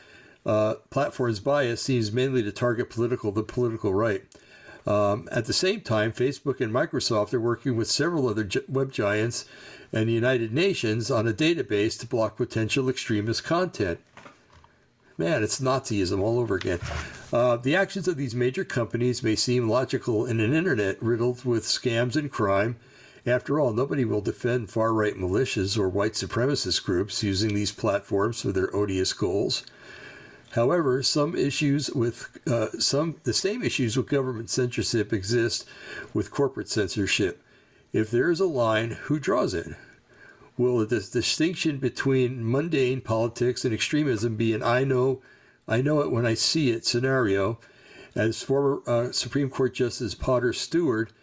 uh, 0.45 0.76
platform's 0.89 1.39
bias 1.39 1.82
seems 1.82 2.11
mainly 2.11 2.41
to 2.43 2.51
target 2.51 2.89
political 2.89 3.32
the 3.32 3.43
political 3.43 3.93
right. 3.93 4.24
Um, 4.88 5.28
at 5.32 5.45
the 5.45 5.53
same 5.53 5.82
time, 5.82 6.11
Facebook 6.11 6.61
and 6.61 6.74
Microsoft 6.74 7.34
are 7.34 7.39
working 7.39 7.76
with 7.76 7.91
several 7.91 8.28
other 8.28 8.43
gi- 8.43 8.61
web 8.67 8.91
giants 8.91 9.45
and 9.91 10.07
the 10.07 10.13
United 10.13 10.53
Nations 10.53 11.11
on 11.11 11.28
a 11.28 11.34
database 11.34 11.99
to 11.99 12.07
block 12.07 12.38
potential 12.38 12.89
extremist 12.89 13.43
content. 13.43 13.99
Man, 15.20 15.43
it's 15.43 15.59
Nazism 15.59 16.22
all 16.22 16.39
over 16.39 16.55
again. 16.55 16.80
Uh, 17.34 17.57
the 17.57 17.76
actions 17.76 18.07
of 18.07 18.15
these 18.15 18.34
major 18.34 18.63
companies 18.63 19.22
may 19.22 19.36
seem 19.36 19.67
logical 19.67 20.26
in 20.26 20.39
an 20.39 20.53
internet 20.53 20.95
riddled 21.03 21.43
with 21.43 21.65
scams 21.65 22.15
and 22.15 22.32
crime. 22.32 22.78
After 23.26 23.59
all, 23.59 23.74
nobody 23.74 24.05
will 24.05 24.22
defend 24.22 24.70
far 24.70 24.93
right 24.93 25.15
militias 25.15 25.78
or 25.78 25.89
white 25.89 26.13
supremacist 26.13 26.86
groups 26.86 27.22
using 27.22 27.53
these 27.53 27.74
platforms 27.74 28.41
for 28.41 28.53
their 28.53 28.74
odious 28.74 29.11
goals. 29.11 29.65
However, 30.51 31.03
some 31.03 31.36
issues 31.36 31.91
with 31.91 32.30
uh, 32.47 32.80
some 32.80 33.17
the 33.26 33.34
same 33.34 33.61
issues 33.61 33.97
with 33.97 34.07
government 34.07 34.49
censorship 34.49 35.11
exist 35.11 35.67
with 36.13 36.32
corporate 36.32 36.70
censorship. 36.70 37.43
If 37.91 38.09
there 38.09 38.32
is 38.32 38.39
a 38.39 38.45
line, 38.45 38.91
who 38.91 39.20
draws 39.20 39.53
it? 39.53 39.76
Will 40.60 40.86
the 40.86 40.99
distinction 40.99 41.78
between 41.78 42.51
mundane 42.51 42.99
politics 42.99 43.64
and 43.64 43.74
extremism 43.74 44.36
be 44.36 44.53
an 44.53 44.62
I 44.62 44.84
know, 44.84 45.22
I 45.70 45.82
know 45.82 46.01
it 46.01 46.12
when 46.12 46.26
I 46.26 46.34
see 46.34 46.70
it 46.70 46.86
scenario, 46.86 47.60
as 48.14 48.43
former 48.43 48.82
uh, 48.86 49.14
Supreme 49.14 49.49
Court 49.49 49.74
Justice 49.74 50.16
Potter 50.16 50.51
Stewart 50.51 51.14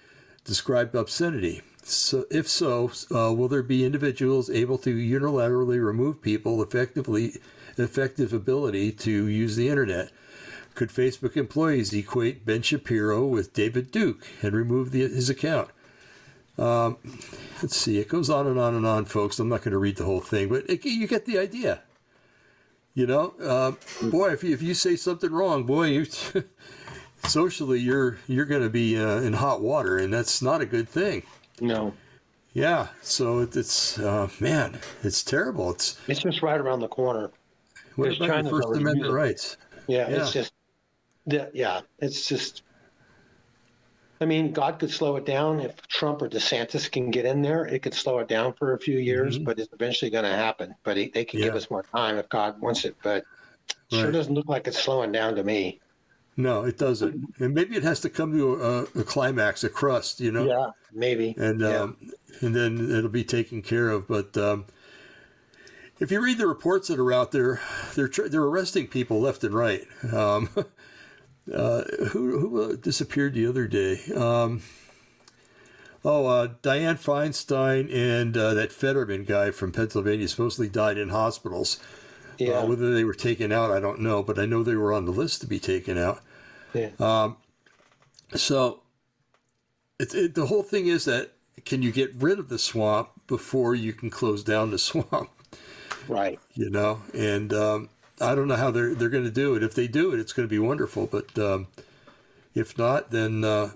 described 0.45 0.95
obscenity. 0.95 1.61
so 1.83 2.25
if 2.31 2.49
so, 2.49 2.91
uh, 3.15 3.31
will 3.35 3.49
there 3.49 3.63
be 3.63 3.85
individuals 3.85 4.49
able 4.49 4.79
to 4.79 4.97
unilaterally 4.97 5.85
remove 5.85 6.23
people 6.23 6.63
effectively, 6.63 7.35
effective 7.77 8.33
ability 8.33 8.91
to 8.91 9.29
use 9.29 9.55
the 9.55 9.69
internet? 9.69 10.11
Could 10.75 10.89
Facebook 10.89 11.37
employees 11.37 11.93
equate 11.93 12.47
Ben 12.47 12.63
Shapiro 12.63 13.27
with 13.27 13.53
David 13.53 13.91
Duke 13.91 14.27
and 14.41 14.55
remove 14.55 14.93
the, 14.93 15.01
his 15.01 15.29
account? 15.29 15.69
Um, 16.59 16.97
let's 17.63 17.77
see. 17.77 17.99
It 17.99 18.09
goes 18.09 18.31
on 18.31 18.47
and 18.47 18.59
on 18.59 18.75
and 18.75 18.87
on, 18.87 19.05
folks. 19.05 19.39
I'm 19.39 19.49
not 19.49 19.61
going 19.63 19.73
to 19.73 19.79
read 19.79 19.97
the 19.97 20.05
whole 20.05 20.21
thing, 20.21 20.49
but 20.49 20.69
it, 20.69 20.85
you 20.85 21.07
get 21.07 21.27
the 21.27 21.39
idea. 21.39 21.83
You 22.95 23.07
know, 23.07 23.35
uh, 23.43 23.73
boy, 24.09 24.31
if 24.31 24.43
you, 24.43 24.55
if 24.55 24.63
you 24.63 24.73
say 24.73 24.97
something 24.97 25.31
wrong, 25.31 25.65
boy, 25.65 25.87
you 25.89 26.07
socially 27.29 27.79
you're 27.79 28.19
you're 28.27 28.47
going 28.47 28.63
to 28.63 28.71
be 28.71 28.99
uh, 28.99 29.21
in 29.21 29.35
hot 29.35 29.61
water, 29.61 29.99
and 29.99 30.13
that's 30.13 30.41
not 30.41 30.63
a 30.63 30.67
good 30.67 30.89
thing. 30.89 31.23
No. 31.61 31.93
Yeah. 32.55 32.89
So 33.03 33.41
it, 33.41 33.55
it's 33.55 33.99
uh, 33.99 34.31
man, 34.41 34.81
it's 35.03 35.23
terrible. 35.23 35.71
It's 35.73 36.01
it's 36.09 36.21
just 36.21 36.43
right 36.43 36.59
around 36.59 36.81
the 36.81 36.89
corner. 36.89 37.31
What 37.97 38.07
There's 38.07 38.17
about 38.17 38.29
China's 38.29 38.51
First 38.51 38.69
Amendment 38.75 39.13
rights? 39.13 39.57
Yeah, 39.87 40.09
yeah, 40.09 40.17
it's 40.17 40.33
just 40.33 40.53
yeah, 41.27 41.81
it's 41.99 42.27
just 42.27 42.63
I 44.21 44.25
mean, 44.25 44.53
God 44.53 44.79
could 44.79 44.91
slow 44.91 45.17
it 45.17 45.27
down 45.27 45.61
if 45.61 45.77
Trump 45.89 46.23
or 46.23 46.29
DeSantis 46.29 46.91
can 46.91 47.11
get 47.11 47.27
in 47.27 47.43
there. 47.43 47.67
It 47.67 47.83
could 47.83 47.95
slow 47.95 48.19
it 48.21 48.29
down 48.29 48.55
for 48.55 48.73
a 48.73 48.79
few 48.79 48.99
years, 48.99 49.37
mm-hmm. 49.37 49.45
but 49.45 49.59
it's 49.59 49.73
eventually 49.73 50.11
going 50.11 50.25
to 50.25 50.35
happen. 50.35 50.75
But 50.85 50.97
he, 50.97 51.09
they 51.09 51.25
can 51.25 51.41
yeah. 51.41 51.47
give 51.47 51.55
us 51.57 51.71
more 51.71 51.83
time 51.83 52.17
if 52.17 52.29
God 52.29 52.61
wants 52.61 52.85
it. 52.85 52.97
But 53.03 53.25
right. 53.93 54.01
sure 54.01 54.13
doesn't 54.13 54.35
look 54.35 54.49
like 54.49 54.67
it's 54.67 54.83
slowing 54.83 55.13
down 55.13 55.35
to 55.37 55.45
me. 55.45 55.81
No, 56.37 56.65
it 56.65 56.79
doesn't. 56.79 57.35
And 57.39 57.55
maybe 57.55 57.77
it 57.77 57.83
has 57.83 58.01
to 58.01 58.11
come 58.11 58.33
to 58.33 58.55
a, 58.55 58.83
a 59.01 59.05
climax, 59.05 59.65
a 59.65 59.71
crust, 59.71 60.21
you 60.21 60.31
know. 60.31 60.45
Yeah, 60.45 60.71
maybe. 60.93 61.35
And 61.39 61.61
yeah. 61.61 61.81
um, 61.81 61.97
and 62.41 62.55
then 62.55 62.91
it'll 62.91 63.11
be 63.11 63.25
taken 63.25 63.63
care 63.63 63.89
of. 63.89 64.07
But 64.07 64.37
um, 64.37 64.67
if 65.99 66.11
you 66.11 66.23
read 66.23 66.39
the 66.39 66.47
reports 66.47 66.89
that 66.89 66.99
are 66.99 67.13
out 67.13 67.33
there, 67.33 67.61
they're 67.95 68.09
they're 68.29 68.43
arresting 68.43 68.87
people 68.87 69.21
left 69.21 69.45
and 69.45 69.55
right. 69.55 69.85
Um, 70.13 70.51
uh, 71.53 71.83
who 72.11 72.39
who 72.39 72.63
uh, 72.63 72.77
disappeared 72.77 73.35
the 73.35 73.47
other 73.47 73.67
day? 73.67 74.01
Um, 74.15 74.63
oh, 76.05 76.27
uh, 76.27 76.49
Dianne 76.63 76.99
Feinstein 76.99 77.93
and 77.93 78.37
uh, 78.37 78.55
that 78.55 78.73
Fetterman 78.73 79.25
guy 79.25 79.51
from 79.51 79.73
Pennsylvania 79.73 80.29
supposedly 80.29 80.69
died 80.69 80.99
in 80.99 81.11
hospitals. 81.11 81.81
Uh, 82.39 82.45
yeah. 82.45 82.65
whether 82.65 82.93
they 82.93 83.03
were 83.05 83.15
taken 83.15 83.51
out, 83.51 83.71
I 83.71 83.81
don't 83.81 84.01
know, 84.01 84.23
but 84.23 84.39
I 84.39 84.45
know 84.45 84.63
they 84.63 84.75
were 84.75 84.93
on 84.93 85.07
the 85.07 85.11
list 85.11 85.41
to 85.41 85.47
be 85.47 85.59
taken 85.59 85.97
out. 85.97 86.21
Yeah. 86.75 86.91
Um, 87.01 87.39
so 88.35 88.83
it, 89.99 90.15
it, 90.15 90.35
the 90.35 90.47
whole 90.47 90.63
thing 90.63 90.87
is 90.87 91.07
that 91.07 91.33
can 91.65 91.83
you 91.83 91.91
get 91.91 92.15
rid 92.15 92.39
of 92.39 92.49
the 92.51 92.59
swamp 92.59 93.09
before 93.27 93.75
you 93.75 93.93
can 93.93 94.11
close 94.11 94.45
down 94.45 94.71
the 94.71 94.79
swamp? 94.79 95.31
Right. 96.09 96.39
You 96.55 96.71
know, 96.71 97.03
and 97.15 97.53
um, 97.53 97.89
I 98.21 98.35
don't 98.35 98.49
know 98.49 98.57
how 98.57 98.71
they're 98.71 98.95
they're 98.95 99.09
going 99.09 99.25
to 99.25 99.31
do 99.31 99.55
it. 99.55 99.63
If 99.63 99.75
they 99.75 99.87
do 99.89 100.13
it, 100.13 100.21
it's 100.21 100.33
going 100.33 100.49
to 100.49 100.51
be 100.51 100.59
wonderful. 100.59 101.07
But 101.07 101.39
um, 101.39 101.67
if 102.55 102.79
not, 102.79 103.11
then 103.11 103.45
uh, 103.45 103.73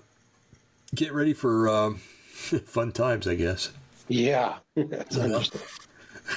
get 0.95 1.13
ready 1.13 1.33
for 1.33 1.69
um, 1.69 1.95
fun 2.65 2.91
times, 2.91 3.27
I 3.27 3.35
guess. 3.35 3.71
Yeah, 4.07 4.55
that's 4.75 5.17
understandable. 5.17 5.65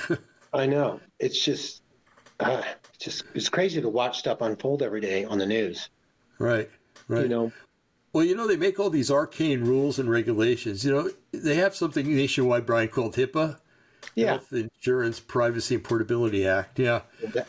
I 0.52 0.66
know. 0.66 1.00
It's 1.18 1.42
just, 1.42 1.82
uh, 2.38 2.62
it's 2.94 3.04
just 3.04 3.24
it's 3.34 3.48
crazy 3.48 3.80
to 3.80 3.88
watch 3.88 4.18
stuff 4.18 4.40
unfold 4.40 4.82
every 4.82 5.00
day 5.00 5.24
on 5.24 5.38
the 5.38 5.46
news. 5.46 5.88
Right. 6.38 6.70
Right. 7.08 7.22
You 7.22 7.28
know. 7.28 7.52
Well, 8.12 8.24
you 8.24 8.36
know 8.36 8.46
they 8.46 8.56
make 8.56 8.78
all 8.78 8.90
these 8.90 9.10
arcane 9.10 9.62
rules 9.62 9.98
and 9.98 10.08
regulations. 10.08 10.84
You 10.84 10.92
know 10.92 11.10
they 11.32 11.56
have 11.56 11.74
something 11.74 12.06
nationwide, 12.14 12.66
Brian, 12.66 12.88
called 12.88 13.16
HIPAA 13.16 13.58
yeah. 14.14 14.26
Health 14.26 14.52
Insurance 14.52 15.20
Privacy 15.20 15.74
and 15.76 15.84
Portability 15.84 16.46
Act. 16.46 16.78
Yeah. 16.78 17.02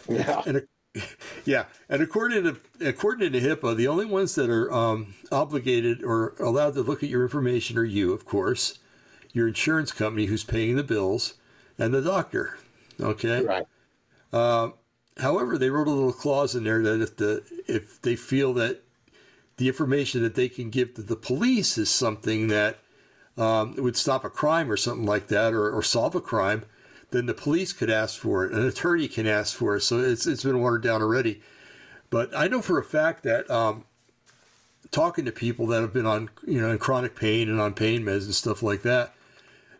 Yeah. 0.10 0.42
And, 0.46 0.68
yeah, 1.46 1.66
and 1.90 2.02
according 2.02 2.44
to 2.44 2.58
according 2.88 3.34
to 3.34 3.42
HIPAA, 3.42 3.76
the 3.76 3.88
only 3.88 4.06
ones 4.06 4.36
that 4.36 4.50
are 4.50 4.72
um, 4.72 5.16
obligated 5.32 6.04
or 6.04 6.36
allowed 6.40 6.74
to 6.76 6.82
look 6.82 7.04
at 7.04 7.10
your 7.10 7.24
information 7.24 7.78
are 7.78 7.84
you, 7.84 8.14
of 8.14 8.26
course, 8.26 8.80
your 9.34 9.48
insurance 9.48 9.92
company 9.92 10.28
who's 10.28 10.44
paying 10.44 10.76
the 10.76 10.84
bills, 10.84 11.34
and 11.78 11.94
the 11.94 12.02
doctor. 12.02 12.58
Okay. 13.00 13.44
Right. 13.44 13.68
Uh, 14.32 14.70
however, 15.18 15.58
they 15.58 15.70
wrote 15.70 15.88
a 15.88 15.92
little 15.92 16.14
clause 16.14 16.56
in 16.56 16.64
there 16.64 16.82
that 16.82 17.02
if 17.02 17.18
the 17.18 17.44
if 17.68 18.02
they 18.02 18.16
feel 18.16 18.54
that 18.54 18.82
the 19.58 19.68
information 19.68 20.22
that 20.24 20.36
they 20.36 20.50
can 20.50 20.70
give 20.70 20.94
to 20.96 21.02
the 21.02 21.16
police 21.16 21.78
is 21.78 21.90
something 21.90 22.48
that 22.48 22.80
um, 23.38 23.76
would 23.78 23.98
stop 23.98 24.24
a 24.24 24.30
crime 24.30 24.72
or 24.72 24.78
something 24.78 25.06
like 25.06 25.28
that, 25.28 25.54
or, 25.54 25.70
or 25.70 25.84
solve 25.84 26.16
a 26.16 26.22
crime, 26.22 26.64
then 27.12 27.26
the 27.26 27.34
police 27.34 27.74
could 27.74 27.90
ask 27.90 28.20
for 28.20 28.46
it. 28.46 28.54
An 28.54 28.66
attorney 28.66 29.08
can 29.08 29.28
ask 29.28 29.56
for 29.56 29.76
it. 29.76 29.82
So 29.82 30.00
it's 30.00 30.26
it's 30.26 30.44
been 30.44 30.60
watered 30.60 30.84
down 30.84 31.02
already. 31.02 31.42
But 32.10 32.36
I 32.36 32.48
know 32.48 32.62
for 32.62 32.80
a 32.80 32.84
fact 32.84 33.24
that 33.24 33.50
um, 33.50 33.86
talking 34.92 35.26
to 35.26 35.32
people 35.32 35.68
that 35.68 35.82
have 35.82 35.94
been 35.94 36.06
on 36.06 36.30
you 36.46 36.62
know 36.62 36.70
in 36.70 36.78
chronic 36.78 37.16
pain 37.16 37.50
and 37.50 37.60
on 37.60 37.74
pain 37.74 38.04
meds 38.04 38.26
and 38.26 38.36
stuff 38.36 38.64
like 38.64 38.82
that, 38.84 39.14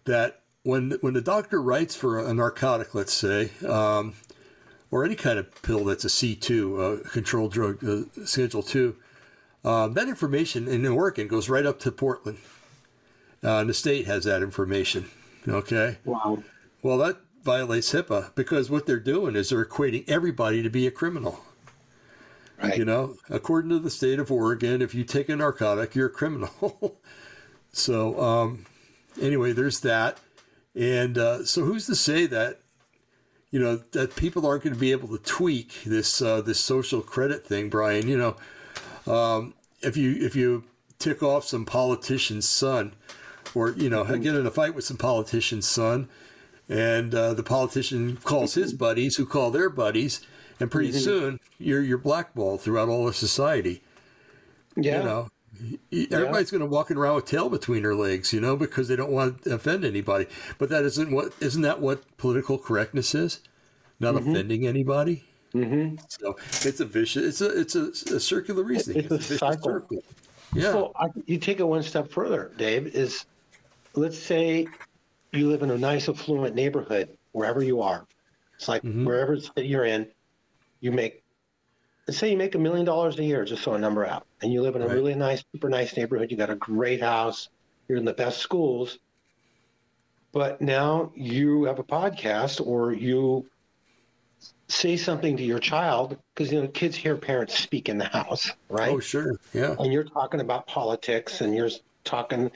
that 0.06 0.42
when 0.64 0.98
when 1.02 1.14
the 1.14 1.22
doctor 1.22 1.62
writes 1.62 1.96
for 1.96 2.20
a 2.20 2.34
narcotic, 2.34 2.94
let's 2.94 3.14
say, 3.14 3.52
um, 3.68 4.14
or 4.92 5.06
any 5.06 5.16
kind 5.16 5.40
of 5.40 5.62
pill 5.62 5.86
that's 5.86 6.06
a 6.06 6.10
C 6.10 6.36
two, 6.36 6.82
a 6.82 7.00
controlled 7.00 7.54
drug, 7.54 7.84
uh, 7.84 8.26
Schedule 8.26 8.64
two, 8.64 8.96
um, 9.64 9.94
that 9.94 10.08
information 10.08 10.68
in 10.68 10.86
Oregon 10.86 11.28
goes 11.28 11.50
right 11.50 11.66
up 11.66 11.80
to 11.82 11.92
Portland. 11.92 12.40
Uh, 13.46 13.60
and 13.60 13.70
the 13.70 13.74
state 13.74 14.08
has 14.08 14.24
that 14.24 14.42
information. 14.42 15.06
Okay. 15.48 15.98
Wow. 16.04 16.44
Well, 16.82 16.98
that 16.98 17.18
violates 17.44 17.94
HIPAA 17.94 18.34
because 18.34 18.72
what 18.72 18.88
they're 18.88 19.00
doing 19.00 19.36
is 19.36 19.50
they're 19.50 19.64
equating 19.64 20.04
everybody 20.10 20.64
to 20.64 20.70
be 20.70 20.88
a 20.88 20.92
criminal. 20.92 21.42
Right. 22.62 22.78
You 22.78 22.86
know, 22.86 23.18
according 23.30 23.70
to 23.70 23.80
the 23.80 23.90
state 23.90 24.18
of 24.18 24.32
Oregon, 24.32 24.82
if 24.82 24.96
you 24.96 25.04
take 25.04 25.30
a 25.30 25.36
narcotic, 25.36 25.94
you're 25.94 26.08
a 26.08 26.12
criminal. 26.12 26.98
so, 27.72 28.20
um, 28.20 28.66
anyway, 29.22 29.52
there's 29.52 29.82
that. 29.82 30.18
And 30.74 31.18
uh, 31.18 31.46
so, 31.46 31.64
who's 31.64 31.86
to 31.86 31.96
say 31.96 32.26
that 32.28 32.62
you 33.52 33.60
know 33.60 33.78
that 33.92 34.16
people 34.16 34.46
aren't 34.46 34.64
going 34.64 34.74
to 34.74 34.80
be 34.80 34.92
able 34.92 35.10
to 35.10 35.18
tweak 35.24 35.84
this 35.86 36.22
uh, 36.22 36.42
this 36.42 36.60
social 36.60 37.02
credit 37.02 37.46
thing, 37.46 37.70
Brian? 37.70 38.08
You 38.08 38.18
know, 38.18 39.14
um, 39.14 39.54
if 39.82 39.96
you 39.96 40.16
if 40.20 40.36
you 40.36 40.64
tick 40.98 41.22
off 41.24 41.46
some 41.46 41.66
politician's 41.66 42.48
son, 42.48 42.94
or 43.56 43.72
you 43.72 43.90
know 43.90 44.04
get 44.04 44.36
in 44.36 44.46
a 44.46 44.52
fight 44.52 44.76
with 44.76 44.86
some 44.86 44.98
politician's 44.98 45.68
son, 45.68 46.10
and 46.70 47.16
uh, 47.16 47.34
the 47.34 47.44
politician 47.44 48.18
calls 48.18 48.54
his 48.54 48.74
buddies, 48.74 49.16
who 49.16 49.26
call 49.26 49.52
their 49.52 49.70
buddies, 49.70 50.22
and 50.60 50.70
pretty 50.70 50.90
mm-hmm. 50.90 51.00
soon 51.00 51.40
you're 51.58 51.82
you're 51.82 51.98
blackballed 51.98 52.62
throughout 52.62 52.90
all 52.90 53.08
of 53.08 53.16
society. 53.16 53.82
Yeah. 54.76 55.00
You 55.00 55.04
know, 55.04 55.30
everybody's 56.12 56.52
yeah. 56.52 56.60
going 56.60 56.70
to 56.70 56.74
walk 56.74 56.92
around 56.92 57.16
with 57.16 57.26
tail 57.26 57.50
between 57.50 57.84
their 57.84 57.96
legs, 57.96 58.34
you 58.34 58.42
know, 58.42 58.56
because 58.56 58.88
they 58.88 58.96
don't 58.96 59.12
want 59.12 59.44
to 59.44 59.56
offend 59.56 59.86
anybody. 59.86 60.28
But 60.58 60.70
that 60.70 60.84
isn't 60.84 61.12
what 61.12 61.34
isn't 61.40 61.62
that 61.62 61.80
what 61.80 62.18
political 62.18 62.58
correctness 62.58 63.16
is? 63.16 63.40
Not 64.00 64.16
mm-hmm. 64.16 64.32
offending 64.32 64.68
anybody. 64.68 65.24
Mm-hmm. 65.54 65.96
So 66.10 66.36
it's 66.68 66.82
a 66.82 66.86
vicious. 66.86 67.40
It's 67.40 67.42
a 67.42 67.60
it's 67.60 67.76
a, 67.76 68.16
a 68.16 68.20
circular 68.20 68.64
reasoning. 68.64 69.06
It's, 69.06 69.14
it's 69.14 69.32
a, 69.32 69.36
a 69.36 69.38
cycle. 69.38 69.72
Circle. 69.72 70.04
Yeah. 70.54 70.72
So 70.72 70.92
I, 70.98 71.08
you 71.26 71.38
take 71.38 71.60
it 71.60 71.64
one 71.64 71.84
step 71.84 72.10
further, 72.12 72.52
Dave. 72.58 72.88
Is 72.88 73.26
let's 73.98 74.18
say 74.18 74.68
you 75.32 75.50
live 75.50 75.64
in 75.64 75.72
a 75.72 75.78
nice 75.78 76.10
affluent 76.10 76.56
neighborhood 76.56 77.10
wherever 77.32 77.64
you 77.64 77.82
are. 77.82 78.06
It's 78.56 78.68
like 78.68 78.84
mm-hmm. 78.84 79.06
wherever 79.06 79.38
you're 79.58 79.86
in, 79.86 80.08
you 80.80 80.92
make 80.92 81.24
let's 82.08 82.18
say 82.18 82.32
you 82.32 82.38
make 82.38 82.56
a 82.56 82.60
million 82.60 82.86
dollars 82.86 83.18
a 83.20 83.24
year, 83.24 83.44
just 83.46 83.64
throw 83.64 83.74
a 83.74 83.80
number 83.80 84.06
out, 84.06 84.26
and 84.42 84.54
you 84.54 84.62
live 84.62 84.76
in 84.76 84.82
a 84.82 84.88
right. 84.88 84.94
really 84.94 85.16
nice, 85.16 85.44
super 85.52 85.70
nice 85.70 85.96
neighborhood. 85.98 86.32
You 86.32 86.38
got 86.38 86.50
a 86.50 86.56
great 86.56 87.02
house. 87.02 87.50
You're 87.88 87.98
in 87.98 88.06
the 88.06 88.14
best 88.14 88.40
schools. 88.40 89.00
But 90.32 90.62
now 90.62 91.12
you 91.16 91.64
have 91.64 91.80
a 91.80 91.84
podcast, 91.84 92.66
or 92.66 92.94
you 92.94 93.50
say 94.68 94.98
something 94.98 95.38
to 95.38 95.44
your 95.44 95.60
child 95.60 96.18
because 96.34 96.52
you 96.52 96.62
know 96.62 96.68
kids 96.68 96.96
hear 96.96 97.16
parents 97.16 97.58
speak 97.58 97.90
in 97.90 97.98
the 97.98 98.06
house, 98.06 98.52
right? 98.70 98.92
Oh, 98.92 99.00
sure, 99.00 99.40
yeah. 99.54 99.76
And 99.80 99.94
you're 99.94 100.04
talking 100.04 100.42
about 100.42 100.68
politics, 100.68 101.42
and 101.42 101.56
you're 101.56 101.70
talking 102.04 102.52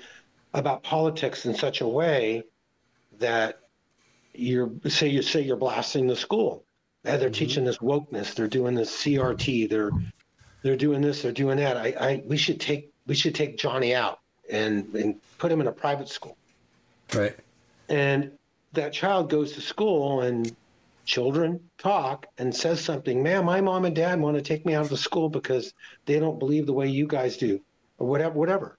about 0.53 0.83
politics 0.83 1.45
in 1.45 1.53
such 1.53 1.81
a 1.81 1.87
way 1.87 2.43
that 3.19 3.59
you're 4.33 4.71
say 4.87 5.07
you 5.07 5.21
say 5.21 5.41
you're 5.41 5.57
blasting 5.57 6.07
the 6.07 6.15
school. 6.15 6.63
They're 7.03 7.17
mm-hmm. 7.17 7.31
teaching 7.31 7.63
this 7.65 7.77
wokeness. 7.79 8.33
They're 8.33 8.47
doing 8.47 8.75
this 8.75 8.91
CRT. 9.03 9.69
They're 9.69 9.91
they're 10.63 10.75
doing 10.75 11.01
this. 11.01 11.21
They're 11.21 11.31
doing 11.31 11.57
that. 11.57 11.77
I, 11.77 11.87
I 11.99 12.23
we 12.25 12.37
should 12.37 12.59
take 12.59 12.91
we 13.07 13.15
should 13.15 13.35
take 13.35 13.57
Johnny 13.57 13.95
out 13.95 14.19
and 14.49 14.93
and 14.95 15.15
put 15.37 15.51
him 15.51 15.61
in 15.61 15.67
a 15.67 15.71
private 15.71 16.09
school. 16.09 16.37
Right. 17.13 17.35
And 17.87 18.31
that 18.73 18.93
child 18.93 19.29
goes 19.29 19.53
to 19.53 19.61
school 19.61 20.21
and 20.21 20.55
children 21.05 21.59
talk 21.79 22.27
and 22.37 22.55
says 22.55 22.79
something, 22.79 23.23
man, 23.23 23.43
my 23.43 23.59
mom 23.61 23.85
and 23.85 23.95
dad 23.95 24.19
want 24.19 24.37
to 24.37 24.43
take 24.43 24.63
me 24.65 24.75
out 24.75 24.83
of 24.83 24.89
the 24.89 24.97
school 24.97 25.27
because 25.27 25.73
they 26.05 26.19
don't 26.19 26.37
believe 26.37 26.67
the 26.67 26.73
way 26.73 26.87
you 26.87 27.07
guys 27.07 27.35
do, 27.35 27.59
or 27.97 28.07
whatever, 28.07 28.35
whatever. 28.35 28.77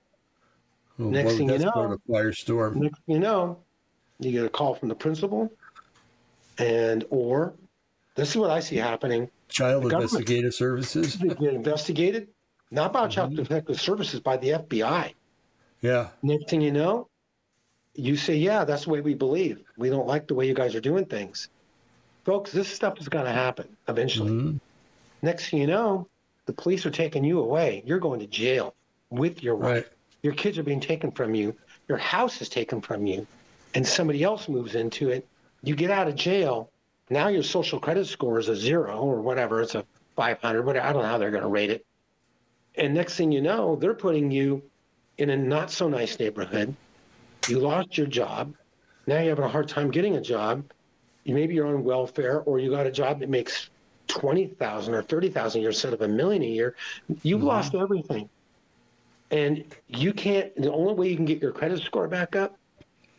Well, 1.01 1.11
Next 1.11 1.27
well, 1.29 1.37
thing 1.39 1.49
you 1.51 1.59
know- 1.59 1.99
a 2.07 2.13
firestorm. 2.13 2.77
Next 2.77 2.99
thing 3.07 3.15
you 3.15 3.19
know, 3.21 3.59
you 4.19 4.33
get 4.33 4.45
a 4.45 4.51
call 4.51 4.75
from 4.75 4.91
the 4.91 4.95
principal, 4.95 5.51
and 6.59 7.05
or 7.09 7.55
this 8.17 8.31
is 8.31 8.37
what 8.37 8.51
I 8.51 8.61
see 8.61 8.77
happening. 8.77 9.31
Child 9.49 9.85
the 9.85 9.89
Investigative 9.97 10.53
Services. 10.55 11.17
Get 11.17 11.41
investigated, 11.55 12.29
not 12.71 12.93
by 12.93 13.09
Child 13.09 13.35
Protective 13.35 13.81
Services, 13.81 14.21
by 14.21 14.37
the 14.37 14.51
FBI. 14.51 15.15
Yeah. 15.81 16.09
Next 16.23 16.51
thing 16.51 16.61
you 16.61 16.71
know, 16.71 17.09
you 17.95 18.15
say, 18.17 18.37
"Yeah, 18.37 18.65
that's 18.65 18.85
the 18.85 18.91
way 18.91 19.01
we 19.01 19.15
believe. 19.15 19.63
We 19.79 19.89
don't 19.89 20.07
like 20.07 20.29
the 20.29 20.35
way 20.35 20.47
you 20.47 20.55
guys 20.55 20.75
are 20.75 20.83
doing 20.83 21.07
things." 21.07 21.49
Folks, 22.27 22.53
this 22.53 22.69
stuff 22.69 23.01
is 23.01 23.09
going 23.09 23.25
to 23.25 23.33
happen 23.33 23.75
eventually. 23.89 24.31
Mhm. 24.31 24.61
Next 25.23 25.49
thing 25.49 25.61
you 25.61 25.67
know, 25.67 26.07
the 26.45 26.53
police 26.53 26.85
are 26.85 26.91
taking 26.91 27.25
you 27.25 27.41
away. 27.41 27.83
You're 27.87 27.99
going 27.99 28.21
to 28.21 28.27
jail 28.27 28.75
with 29.09 29.43
your 29.43 29.57
wife. 29.57 29.85
Right. 29.85 29.87
Your 30.23 30.35
kids 30.35 30.59
are 30.59 30.63
being 30.63 30.81
taken 30.81 31.11
from 31.11 31.35
you. 31.35 31.55
Your 31.89 31.99
house 31.99 32.41
is 32.41 32.49
taken 32.49 32.81
from 32.81 33.07
you, 33.07 33.27
and 33.75 33.87
somebody 33.87 34.23
else 34.23 34.49
moves 34.49 34.75
into 34.75 35.11
it. 35.11 35.27
You 35.63 35.75
get 35.75 35.91
out 35.91 36.09
of 36.09 36.15
jail. 36.15 36.71
Now 37.09 37.29
your 37.29 37.43
social 37.43 37.81
credit 37.81 38.07
score 38.07 38.39
is 38.39 38.49
a 38.49 38.57
zero 38.57 39.01
or 39.01 39.21
whatever. 39.21 39.61
It's 39.63 39.75
a 39.75 39.85
500. 40.17 40.65
Whatever. 40.65 40.87
I 40.87 40.93
don't 40.93 41.03
know 41.03 41.09
how 41.09 41.19
they're 41.19 41.31
going 41.31 41.43
to 41.43 41.49
rate 41.49 41.71
it. 41.71 41.85
And 42.77 42.95
next 42.95 43.17
thing 43.17 43.33
you 43.33 43.41
know, 43.41 43.77
they're 43.77 43.95
putting 43.95 44.31
you 44.31 44.63
in 45.19 45.31
a 45.31 45.37
not 45.37 45.71
so 45.71 45.89
nice 45.89 46.19
neighborhood. 46.19 46.75
You 47.49 47.59
lost 47.59 47.99
your 47.99 48.07
job. 48.07 48.55
Now 49.07 49.19
you're 49.19 49.31
having 49.31 49.45
a 49.45 49.49
hard 49.49 49.69
time 49.69 49.91
getting 49.91 50.17
a 50.17 50.21
job. 50.21 50.65
You 51.25 51.35
maybe 51.35 51.55
you're 51.55 51.67
on 51.67 51.85
welfare, 51.85 52.41
or 52.41 52.59
you 52.59 52.71
got 52.71 52.87
a 52.87 52.91
job 52.91 53.21
that 53.21 53.29
makes 53.29 53.71
twenty 54.09 54.47
thousand 54.47 54.95
or 54.95 55.03
thirty 55.03 55.29
thousand 55.29 55.61
a 55.61 55.63
year 55.63 55.71
instead 55.71 55.93
of 55.93 56.01
a 56.01 56.09
million 56.09 56.43
a 56.43 56.47
year. 56.47 56.77
You've 57.23 57.39
mm-hmm. 57.39 57.49
lost 57.49 57.75
everything, 57.75 58.29
and 59.31 59.65
you 59.89 60.13
can't. 60.13 60.55
The 60.57 60.73
only 60.73 60.95
way 60.95 61.09
you 61.09 61.17
can 61.17 61.25
get 61.25 61.41
your 61.41 61.53
credit 61.53 61.81
score 61.83 62.09
back 62.09 62.37
up 62.37 62.57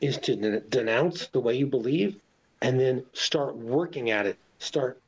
is 0.02 0.18
to 0.20 0.36
den- 0.36 0.64
denounce 0.70 1.28
the 1.28 1.40
way 1.40 1.56
you 1.56 1.68
believe, 1.68 2.18
and 2.62 2.80
then 2.80 3.06
start 3.14 3.56
working 3.56 4.10
at 4.12 4.26
it. 4.26 4.38
Start 4.60 5.00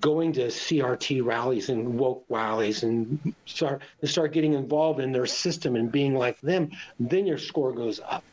going 0.00 0.32
to 0.32 0.46
CRT 0.46 1.24
rallies 1.24 1.68
and 1.68 1.98
woke 1.98 2.24
rallies 2.28 2.82
and 2.82 3.34
start 3.46 3.82
and 4.00 4.10
start 4.10 4.32
getting 4.32 4.54
involved 4.54 5.00
in 5.00 5.12
their 5.12 5.26
system 5.26 5.76
and 5.76 5.92
being 5.92 6.14
like 6.14 6.40
them. 6.40 6.70
Then 6.98 7.26
your 7.26 7.38
score 7.38 7.72
goes 7.72 8.00
up. 8.00 8.24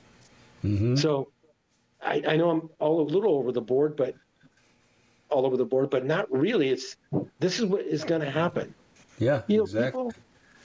Mhm. 0.63 0.97
So 0.97 1.29
I, 2.01 2.23
I 2.27 2.37
know 2.37 2.49
I'm 2.49 2.69
all 2.79 3.01
a 3.01 3.07
little 3.09 3.35
over 3.35 3.51
the 3.51 3.61
board, 3.61 3.95
but 3.95 4.15
all 5.29 5.45
over 5.45 5.57
the 5.57 5.65
board, 5.65 5.89
but 5.89 6.05
not 6.05 6.31
really. 6.31 6.69
It's 6.69 6.95
this 7.39 7.59
is 7.59 7.65
what 7.65 7.81
is 7.81 8.03
going 8.03 8.21
to 8.21 8.31
happen. 8.31 8.73
Yeah. 9.19 9.41
You 9.47 9.57
know, 9.57 9.63
exactly. 9.63 9.89
people, 9.89 10.13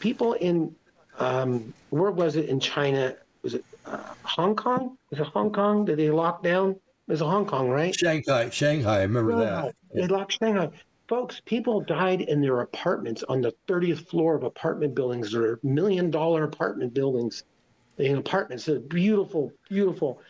people 0.01 0.33
in 0.35 0.75
um, 1.19 1.73
where 1.91 2.11
was 2.11 2.37
it 2.37 2.49
in 2.49 2.61
China? 2.61 3.15
Was 3.43 3.55
it 3.55 3.65
uh, 3.87 3.99
Hong 4.23 4.57
Kong? 4.57 4.97
Was 5.11 5.21
it 5.21 5.27
Hong 5.27 5.53
Kong? 5.53 5.85
Did 5.85 5.99
they 5.99 6.11
lock 6.11 6.43
down? 6.43 6.71
It 6.71 7.12
was 7.12 7.21
Hong 7.21 7.47
Kong, 7.47 7.69
right? 7.69 7.95
Shanghai. 7.95 8.51
Shanghai. 8.51 8.99
I 8.99 9.03
remember 9.03 9.33
No, 9.33 9.39
that. 9.39 9.75
They 9.95 10.07
locked 10.07 10.39
Shanghai. 10.39 10.71
Folks, 11.07 11.41
people 11.45 11.83
died 11.83 12.23
in 12.23 12.41
their 12.41 12.61
apartments 12.62 13.23
on 13.29 13.43
the 13.43 13.53
30th 13.69 14.09
floor 14.09 14.35
of 14.37 14.43
apartment 14.43 14.95
buildings. 14.95 15.33
They're 15.33 15.59
million 15.62 16.11
dollar 16.11 16.45
apartment 16.45 16.95
buildings 16.95 17.45
in 17.99 18.17
apartments. 18.17 18.65
They're 18.65 18.81
beautiful, 18.81 19.53
beautiful. 19.69 20.21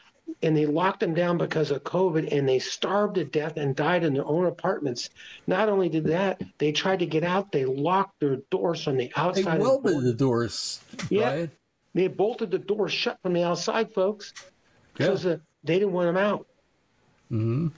And 0.43 0.57
they 0.57 0.67
locked 0.67 1.01
them 1.01 1.15
down 1.15 1.39
because 1.39 1.71
of 1.71 1.85
COVID 1.85 2.33
and 2.37 2.49
they 2.49 2.59
starved 2.59 3.15
to 3.17 3.25
death 3.25 3.57
and 3.57 3.75
died 3.77 4.05
in 4.05 4.15
their 4.15 4.27
own 4.27 4.47
apartments. 4.47 5.11
Not 5.47 5.69
only 5.69 5.89
did 5.89 6.05
that, 6.05 6.41
they 6.59 6.73
tried 6.73 6.99
to 7.01 7.07
get 7.07 7.25
out. 7.25 7.53
They 7.53 7.65
locked 7.65 8.21
their 8.21 8.37
doors 8.51 8.83
from 8.83 8.97
the 8.97 9.13
outside. 9.17 9.47
of 9.47 9.59
the 9.59 9.65
welded 9.65 10.05
the 10.05 10.15
doors, 10.15 10.81
Yeah. 11.11 11.47
They 11.95 12.09
bolted 12.09 12.51
the 12.51 12.59
doors 12.59 12.93
shut 12.93 13.19
from 13.23 13.35
the 13.35 13.45
outside, 13.45 13.93
folks, 13.95 14.33
Yeah. 14.99 15.07
because 15.07 15.27
uh, 15.27 15.39
they 15.63 15.79
didn't 15.79 15.93
want 15.93 16.09
them 16.09 16.17
out. 16.17 16.47
hmm 17.29 17.69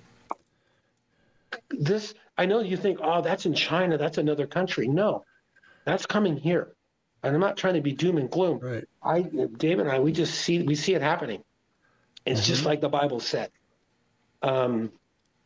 this 1.71 2.15
i 2.37 2.45
know 2.45 2.61
you 2.61 2.77
think 2.77 2.99
oh 3.03 3.23
that's 3.23 3.47
in 3.47 3.55
china 3.55 3.97
that's 3.97 4.19
another 4.19 4.47
country 4.47 4.89
no 4.89 5.25
that's 5.85 6.05
coming 6.05 6.37
here 6.37 6.73
and 7.23 7.35
i'm 7.35 7.41
not 7.41 7.57
trying 7.57 7.75
to 7.75 7.81
be 7.81 7.93
doom 7.93 8.19
and 8.19 8.31
gloom 8.31 8.59
Right. 8.59 8.85
i 9.03 9.23
dave 9.57 9.79
and 9.79 9.89
i 9.91 9.99
we 9.99 10.13
just 10.13 10.35
see 10.35 10.63
we 10.63 10.75
see 10.75 10.95
it 10.95 11.03
happening 11.03 11.43
it's 12.27 12.47
just 12.47 12.65
like 12.65 12.81
the 12.81 12.89
bible 12.89 13.21
said 13.21 13.51
um 14.43 14.91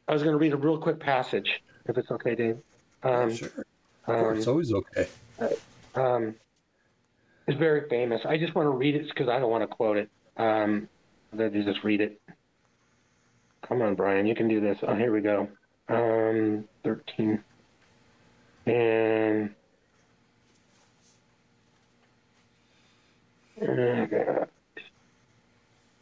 i 0.09 0.13
was 0.13 0.23
going 0.23 0.33
to 0.35 0.39
read 0.39 0.53
a 0.53 0.57
real 0.57 0.79
quick 0.79 0.99
passage 0.99 1.63
if 1.87 1.97
it's 1.97 2.11
okay 2.11 2.35
dave 2.35 2.59
um, 3.03 3.35
sure. 3.35 3.51
Um, 4.07 4.37
It's 4.37 4.47
always 4.47 4.73
okay. 4.73 5.09
um, 5.95 6.35
it's 7.47 7.59
very 7.59 7.89
famous. 7.89 8.23
I 8.25 8.37
just 8.37 8.55
want 8.55 8.67
to 8.67 8.71
read 8.71 8.95
it 8.95 9.09
because 9.09 9.29
I 9.29 9.39
don't 9.39 9.51
want 9.51 9.63
to 9.63 9.67
quote 9.67 9.97
it. 9.97 10.11
Um, 10.37 10.89
let 11.33 11.53
me 11.53 11.65
just 11.65 11.83
read 11.85 12.01
it. 12.01 12.21
Come 13.67 13.83
on, 13.83 13.95
Brian, 13.95 14.27
you 14.27 14.35
can 14.35 14.49
do 14.49 14.61
this. 14.61 14.79
Oh, 14.83 14.95
here 14.95 15.13
we 15.13 15.21
go. 15.21 15.49
Um, 15.89 16.65
13. 16.85 17.43
And. 18.67 19.55
Oh, 23.63 24.07
God. 24.07 24.49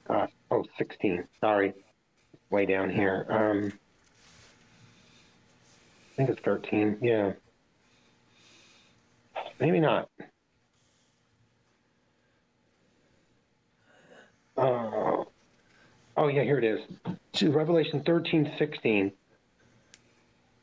Gosh. 0.07 0.31
Oh, 0.51 0.65
16. 0.79 1.25
Sorry. 1.41 1.75
Way 2.51 2.67
down 2.67 2.91
here. 2.91 3.27
Um, 3.29 3.73
I 6.13 6.17
think 6.17 6.31
it's 6.31 6.41
13. 6.41 6.99
Yeah. 7.03 7.33
Maybe 9.61 9.81
not. 9.81 10.09
Uh, 14.57 15.25
oh, 16.17 16.29
yeah, 16.29 16.43
here 16.43 16.59
it 16.59 16.65
is. 16.65 16.81
To 17.35 17.51
Revelation 17.51 18.03
13, 18.03 18.53
16. 18.59 19.13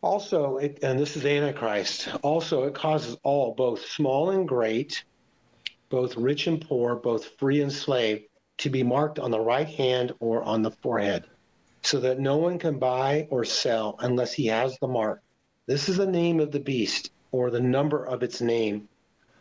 Also, 0.02 0.58
it, 0.58 0.80
and 0.84 1.00
this 1.00 1.16
is 1.18 1.26
Antichrist, 1.26 2.10
also 2.22 2.64
it 2.64 2.76
causes 2.76 3.18
all, 3.24 3.56
both 3.56 3.84
small 3.88 4.30
and 4.30 4.48
great, 4.48 5.04
both 5.90 6.16
rich 6.16 6.46
and 6.46 6.62
poor, 6.62 6.96
both 6.96 7.26
free 7.40 7.62
and 7.62 7.74
slave, 7.74 8.26
to 8.58 8.70
be 8.70 8.84
marked 8.84 9.20
on 9.20 9.32
the 9.32 9.39
right 9.39 9.68
hand 9.68 10.14
or 10.20 10.43
on 10.43 10.62
the 10.62 10.72
forehead, 10.72 11.26
so 11.82 11.99
that 11.99 12.20
no 12.20 12.38
one 12.38 12.58
can 12.58 12.80
buy 12.80 13.28
or 13.30 13.43
sell 13.43 13.95
unless 13.99 14.34
he 14.34 14.47
has 14.47 14.78
the 14.80 14.88
mark. 14.88 15.22
This 15.68 15.89
is 15.89 15.97
the 15.97 16.08
name 16.08 16.39
of 16.39 16.51
the 16.51 16.60
beast 16.60 17.12
or 17.32 17.49
the 17.49 17.60
number 17.60 18.06
of 18.06 18.24
its 18.24 18.41
name. 18.41 18.88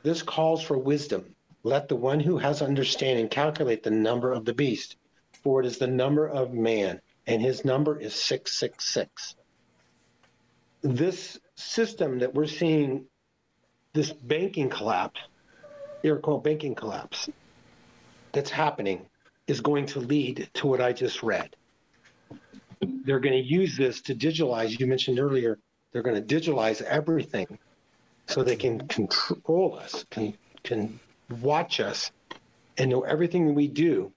This 0.03 0.23
calls 0.23 0.63
for 0.63 0.77
wisdom. 0.77 1.35
Let 1.63 1.89
the 1.89 1.97
one 1.97 2.21
who 2.21 2.39
has 2.39 2.61
understanding 2.61 3.29
calculate 3.29 3.83
the 3.83 3.91
number 3.91 4.33
of 4.33 4.45
the 4.45 4.53
beast, 4.53 4.97
for 5.43 5.61
it 5.61 5.67
is 5.67 5.79
the 5.79 5.87
number 5.87 6.27
of 6.27 6.53
man, 6.53 7.01
and 7.27 7.41
his 7.41 7.65
number 7.65 7.99
is 7.99 8.15
666. 8.15 9.37
This 10.83 11.39
system 11.55 12.19
that 12.19 12.35
we're 12.35 12.47
seeing, 12.47 13.07
this 13.95 14.13
banking 14.13 14.69
collapse, 14.69 15.21
air 16.03 16.19
quote 16.19 16.45
banking 16.45 16.75
collapse, 16.75 17.31
that's 18.35 18.51
happening, 18.51 19.07
is 19.47 19.61
going 19.61 19.87
to 19.87 20.01
lead 20.01 20.49
to 20.55 20.67
what 20.67 20.81
I 20.81 20.93
just 20.93 21.23
read. 21.23 21.55
They're 22.81 23.21
going 23.21 23.41
to 23.41 23.49
use 23.49 23.77
this 23.77 24.01
to 24.03 24.15
digitalize. 24.15 24.79
You 24.79 24.87
mentioned 24.87 25.19
earlier, 25.19 25.59
they're 25.93 26.03
going 26.03 26.23
to 26.23 26.35
digitalize 26.35 26.83
everything 26.83 27.59
so 28.27 28.43
they 28.43 28.57
can 28.57 28.87
control 28.89 29.79
us, 29.79 30.05
can 30.11 30.35
can 30.63 30.99
watch 31.41 31.79
us, 31.81 32.11
and 32.79 32.91
know 32.91 33.03
everything 33.03 33.55
we 33.55 33.69
do. 33.69 34.13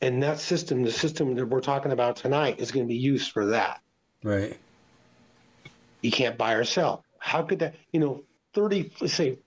And 0.00 0.22
that 0.22 0.38
system, 0.38 0.82
the 0.82 0.92
system 0.92 1.34
that 1.34 1.46
we're 1.46 1.60
talking 1.60 1.92
about 1.92 2.16
tonight, 2.16 2.60
is 2.60 2.72
going 2.72 2.86
to 2.86 2.88
be 2.88 2.96
used 2.98 3.32
for 3.32 3.46
that. 3.46 3.80
Right. 4.22 4.58
You 6.02 6.10
can't 6.10 6.38
buy 6.38 6.54
or 6.54 6.64
sell. 6.64 7.04
How 7.18 7.42
could 7.42 7.60
that? 7.60 7.74
You 7.92 8.00
know, 8.00 8.24
thirty, 8.52 8.92
let's 9.00 9.14
say, 9.14 9.38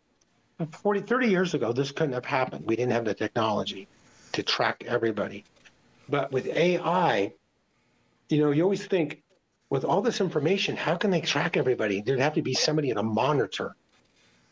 40, 0.65 1.01
30 1.01 1.27
years 1.27 1.53
ago, 1.53 1.71
this 1.71 1.91
couldn't 1.91 2.13
have 2.13 2.25
happened. 2.25 2.65
We 2.65 2.75
didn't 2.75 2.93
have 2.93 3.05
the 3.05 3.13
technology 3.13 3.87
to 4.33 4.43
track 4.43 4.83
everybody. 4.87 5.45
But 6.09 6.31
with 6.31 6.47
AI, 6.47 7.33
you 8.29 8.39
know, 8.39 8.51
you 8.51 8.63
always 8.63 8.85
think 8.85 9.21
with 9.69 9.83
all 9.83 10.01
this 10.01 10.21
information, 10.21 10.75
how 10.75 10.95
can 10.95 11.11
they 11.11 11.21
track 11.21 11.57
everybody? 11.57 12.01
There'd 12.01 12.19
have 12.19 12.35
to 12.35 12.41
be 12.41 12.53
somebody 12.53 12.91
at 12.91 12.97
a 12.97 13.03
monitor 13.03 13.75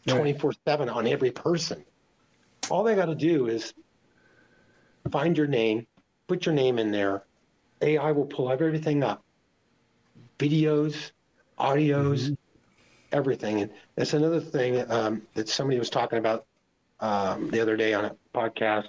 24 0.07 0.53
7 0.65 0.89
on 0.89 1.07
every 1.07 1.31
person. 1.31 1.83
All 2.69 2.83
they 2.83 2.95
got 2.95 3.05
to 3.05 3.15
do 3.15 3.47
is 3.47 3.73
find 5.11 5.37
your 5.37 5.47
name, 5.47 5.87
put 6.27 6.45
your 6.45 6.53
name 6.53 6.77
in 6.77 6.91
there. 6.91 7.23
AI 7.81 8.11
will 8.11 8.25
pull 8.25 8.51
everything 8.51 9.03
up 9.03 9.23
videos, 10.39 11.11
audios, 11.57 12.25
mm-hmm. 12.25 12.33
Everything. 13.15 13.61
And 13.61 13.71
that's 13.95 14.13
another 14.13 14.41
thing 14.41 14.89
um, 14.91 15.21
that 15.33 15.49
somebody 15.49 15.79
was 15.79 15.89
talking 15.89 16.19
about 16.19 16.45
um, 16.99 17.49
the 17.49 17.61
other 17.61 17.77
day 17.77 17.93
on 17.93 18.05
a 18.05 18.15
podcast. 18.35 18.87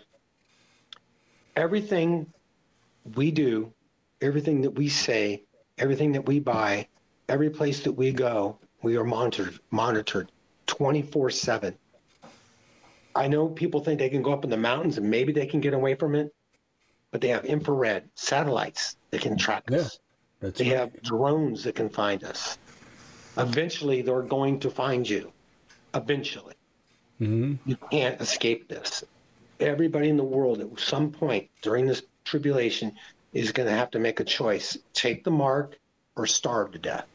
Everything 1.54 2.26
we 3.14 3.30
do, 3.30 3.72
everything 4.20 4.62
that 4.62 4.72
we 4.72 4.88
say, 4.88 5.44
everything 5.78 6.12
that 6.12 6.26
we 6.26 6.40
buy, 6.40 6.88
every 7.28 7.50
place 7.50 7.80
that 7.84 7.92
we 7.92 8.12
go, 8.12 8.58
we 8.82 8.96
are 8.96 9.04
monitored, 9.04 9.58
monitored 9.70 10.30
24 10.66 11.30
7. 11.30 11.78
I 13.14 13.28
know 13.28 13.48
people 13.48 13.80
think 13.80 13.98
they 13.98 14.10
can 14.10 14.22
go 14.22 14.32
up 14.32 14.44
in 14.44 14.50
the 14.50 14.58
mountains 14.58 14.98
and 14.98 15.08
maybe 15.08 15.32
they 15.32 15.46
can 15.46 15.60
get 15.60 15.72
away 15.72 15.94
from 15.94 16.14
it, 16.14 16.34
but 17.12 17.20
they 17.22 17.28
have 17.28 17.46
infrared 17.46 18.10
satellites 18.14 18.96
that 19.10 19.22
can 19.22 19.38
track 19.38 19.64
Yeah, 19.70 19.78
us. 19.78 19.98
They 20.40 20.68
right. 20.68 20.76
have 20.76 21.02
drones 21.02 21.64
that 21.64 21.76
can 21.76 21.88
find 21.88 22.22
us. 22.24 22.58
Eventually, 23.36 24.02
they're 24.02 24.22
going 24.22 24.60
to 24.60 24.70
find 24.70 25.08
you. 25.08 25.32
Eventually. 25.94 26.54
Mhm. 27.20 27.58
You 27.64 27.76
can't 27.90 28.20
escape 28.20 28.68
this. 28.68 29.04
Everybody 29.60 30.08
in 30.08 30.16
the 30.16 30.24
world 30.24 30.60
at 30.60 30.78
some 30.78 31.10
point 31.10 31.50
during 31.62 31.86
this 31.86 32.02
tribulation 32.24 32.92
is 33.32 33.52
going 33.52 33.68
to 33.68 33.74
have 33.74 33.90
to 33.92 33.98
make 33.98 34.20
a 34.20 34.24
choice 34.24 34.76
take 34.92 35.24
the 35.24 35.30
mark 35.30 35.78
or 36.14 36.26
starve 36.26 36.72
to 36.72 36.78
death 36.78 37.06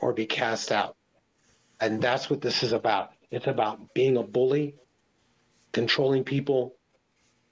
or 0.00 0.12
be 0.12 0.26
cast 0.26 0.72
out. 0.72 0.96
And 1.80 2.00
that's 2.00 2.28
what 2.30 2.40
this 2.40 2.62
is 2.62 2.72
about. 2.72 3.12
It's 3.30 3.46
about 3.46 3.94
being 3.94 4.16
a 4.16 4.22
bully, 4.22 4.74
controlling 5.72 6.24
people, 6.24 6.74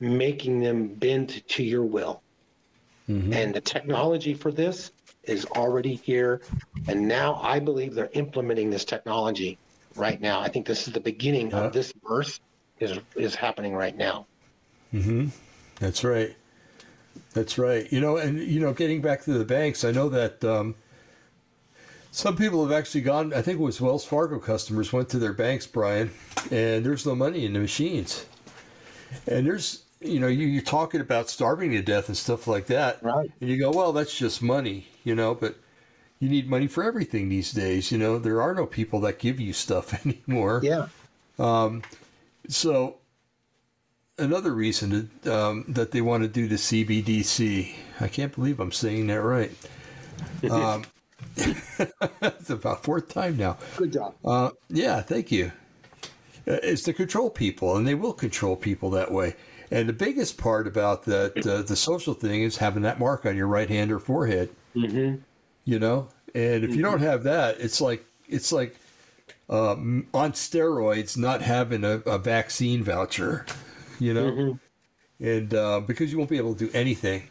making 0.01 0.61
them 0.61 0.89
bend 0.95 1.47
to 1.49 1.63
your 1.63 1.85
will. 1.85 2.23
Mhm. 3.09 3.35
And 3.35 3.55
the 3.55 3.61
technology 3.61 4.35
for 4.35 4.53
this 4.53 4.93
is 5.29 5.45
already 5.57 5.95
here. 5.95 6.41
And 6.87 7.07
now 7.07 7.41
I 7.43 7.59
believe 7.59 7.95
they're 7.95 8.11
implementing 8.13 8.71
this 8.71 8.85
technology 8.85 9.59
right 9.97 10.21
now. 10.21 10.41
I 10.41 10.49
think 10.49 10.67
this 10.67 10.87
is 10.87 10.95
the 10.95 11.01
beginning 11.01 11.51
Yeah. 11.51 11.65
of 11.65 11.73
this 11.73 11.93
birth 11.93 12.41
is 12.81 12.99
is 13.17 13.35
happening 13.35 13.75
right 13.75 13.97
now. 13.97 14.27
Mm-hmm. 14.95 15.29
That's 15.81 16.05
right. 16.05 16.35
That's 17.35 17.59
right. 17.59 17.91
You 17.93 18.01
know, 18.01 18.17
and 18.17 18.39
you 18.39 18.61
know, 18.61 18.73
getting 18.73 19.01
back 19.03 19.23
to 19.25 19.33
the 19.33 19.45
banks, 19.45 19.85
I 19.85 19.91
know 19.91 20.09
that 20.09 20.43
um, 20.45 20.75
some 22.11 22.37
people 22.37 22.63
have 22.67 22.73
actually 22.77 23.03
gone. 23.03 23.35
I 23.35 23.43
think 23.43 23.59
it 23.61 23.63
was 23.63 23.81
Wells 23.81 24.05
Fargo 24.05 24.39
customers 24.39 24.93
went 24.93 25.09
to 25.11 25.19
their 25.19 25.33
banks, 25.33 25.67
Brian, 25.67 26.11
and 26.51 26.85
there's 26.85 27.05
no 27.07 27.15
money 27.15 27.45
in 27.45 27.53
the 27.53 27.61
machines. 27.61 28.25
And 29.27 29.47
there's, 29.47 29.85
you 30.01 30.21
know, 30.21 30.27
you, 30.27 30.47
you're 30.47 30.63
talking 30.63 31.01
about 31.01 31.29
starving 31.31 31.71
to 31.73 31.83
death 31.83 32.09
and 32.09 32.17
stuff 32.17 32.47
like 32.47 32.67
that, 32.67 33.03
Right. 33.03 33.31
And 33.41 33.51
you 33.51 33.59
go, 33.59 33.71
well, 33.71 33.93
that's 33.93 34.17
just 34.17 34.43
money, 34.43 34.89
you 35.09 35.15
know, 35.17 35.35
but 35.35 35.57
you 36.21 36.29
need 36.29 36.49
money 36.49 36.69
for 36.69 36.85
everything 36.85 37.29
these 37.29 37.53
days. 37.53 37.91
You 37.91 37.99
know, 37.99 38.19
there 38.19 38.41
are 38.43 38.55
no 38.55 38.67
people 38.67 39.01
that 39.01 39.19
give 39.19 39.41
you 39.41 39.53
stuff 39.53 40.07
anymore. 40.07 40.61
Yeah. 40.63 40.89
So, 42.49 42.97
another 44.19 44.53
reason 44.55 45.11
that, 45.23 45.35
um, 45.35 45.65
that 45.69 45.91
they 45.93 46.01
want 46.01 46.23
to 46.23 46.29
do 46.29 46.49
the 46.49 46.57
CBDC, 46.57 47.75
I 48.01 48.09
can't 48.09 48.35
believe 48.35 48.61
I'm 48.61 48.73
saying 48.73 49.07
that 49.09 49.23
right. 49.23 49.53
Um, 50.51 50.85
it's 51.37 52.51
about 52.51 52.83
fourth 52.85 53.09
time 53.09 53.37
now. 53.37 53.57
Good 53.77 53.93
job. 53.93 54.15
Uh, 54.25 54.51
yeah, 54.69 55.01
thank 55.01 55.31
you. 55.33 55.53
Uh, 56.47 56.59
It's 56.63 56.83
to 56.85 56.93
control 56.93 57.31
people, 57.31 57.77
and 57.77 57.87
they 57.87 57.95
will 57.95 58.13
control 58.13 58.57
people 58.57 58.91
that 58.91 59.11
way. 59.13 59.37
And 59.71 59.89
the 59.89 59.93
biggest 59.93 60.39
part 60.39 60.67
about 60.67 61.05
that, 61.05 61.47
uh, 61.47 61.63
the 61.63 61.77
social 61.77 62.15
thing, 62.15 62.43
is 62.43 62.57
having 62.59 62.83
that 62.83 62.99
mark 62.99 63.27
on 63.27 63.37
your 63.37 63.47
right 63.49 63.69
hand 63.69 63.93
or 63.93 63.99
forehead. 63.99 64.51
Hmm 64.87 65.17
You 65.65 65.79
know, 65.79 66.09
and 66.35 66.65
if 66.65 66.75
you 66.77 66.83
don't 66.83 67.01
have 67.01 67.25
that, 67.25 67.61
it's 67.61 67.81
like 67.81 68.05
it's 68.29 68.53
like 68.53 68.77
um, 69.51 70.07
on 70.15 70.33
steroids, 70.33 71.17
not 71.17 71.43
having 71.43 71.85
a, 71.85 71.99
a 72.07 72.19
vaccine 72.19 72.83
voucher. 72.83 73.47
You 73.99 74.15
know, 74.15 74.39
and 75.21 75.53
uh, 75.55 75.81
because 75.81 76.13
you 76.13 76.19
won't 76.19 76.31
be 76.31 76.39
able 76.39 76.55
to 76.55 76.67
do 76.67 76.71
anything, 76.75 77.29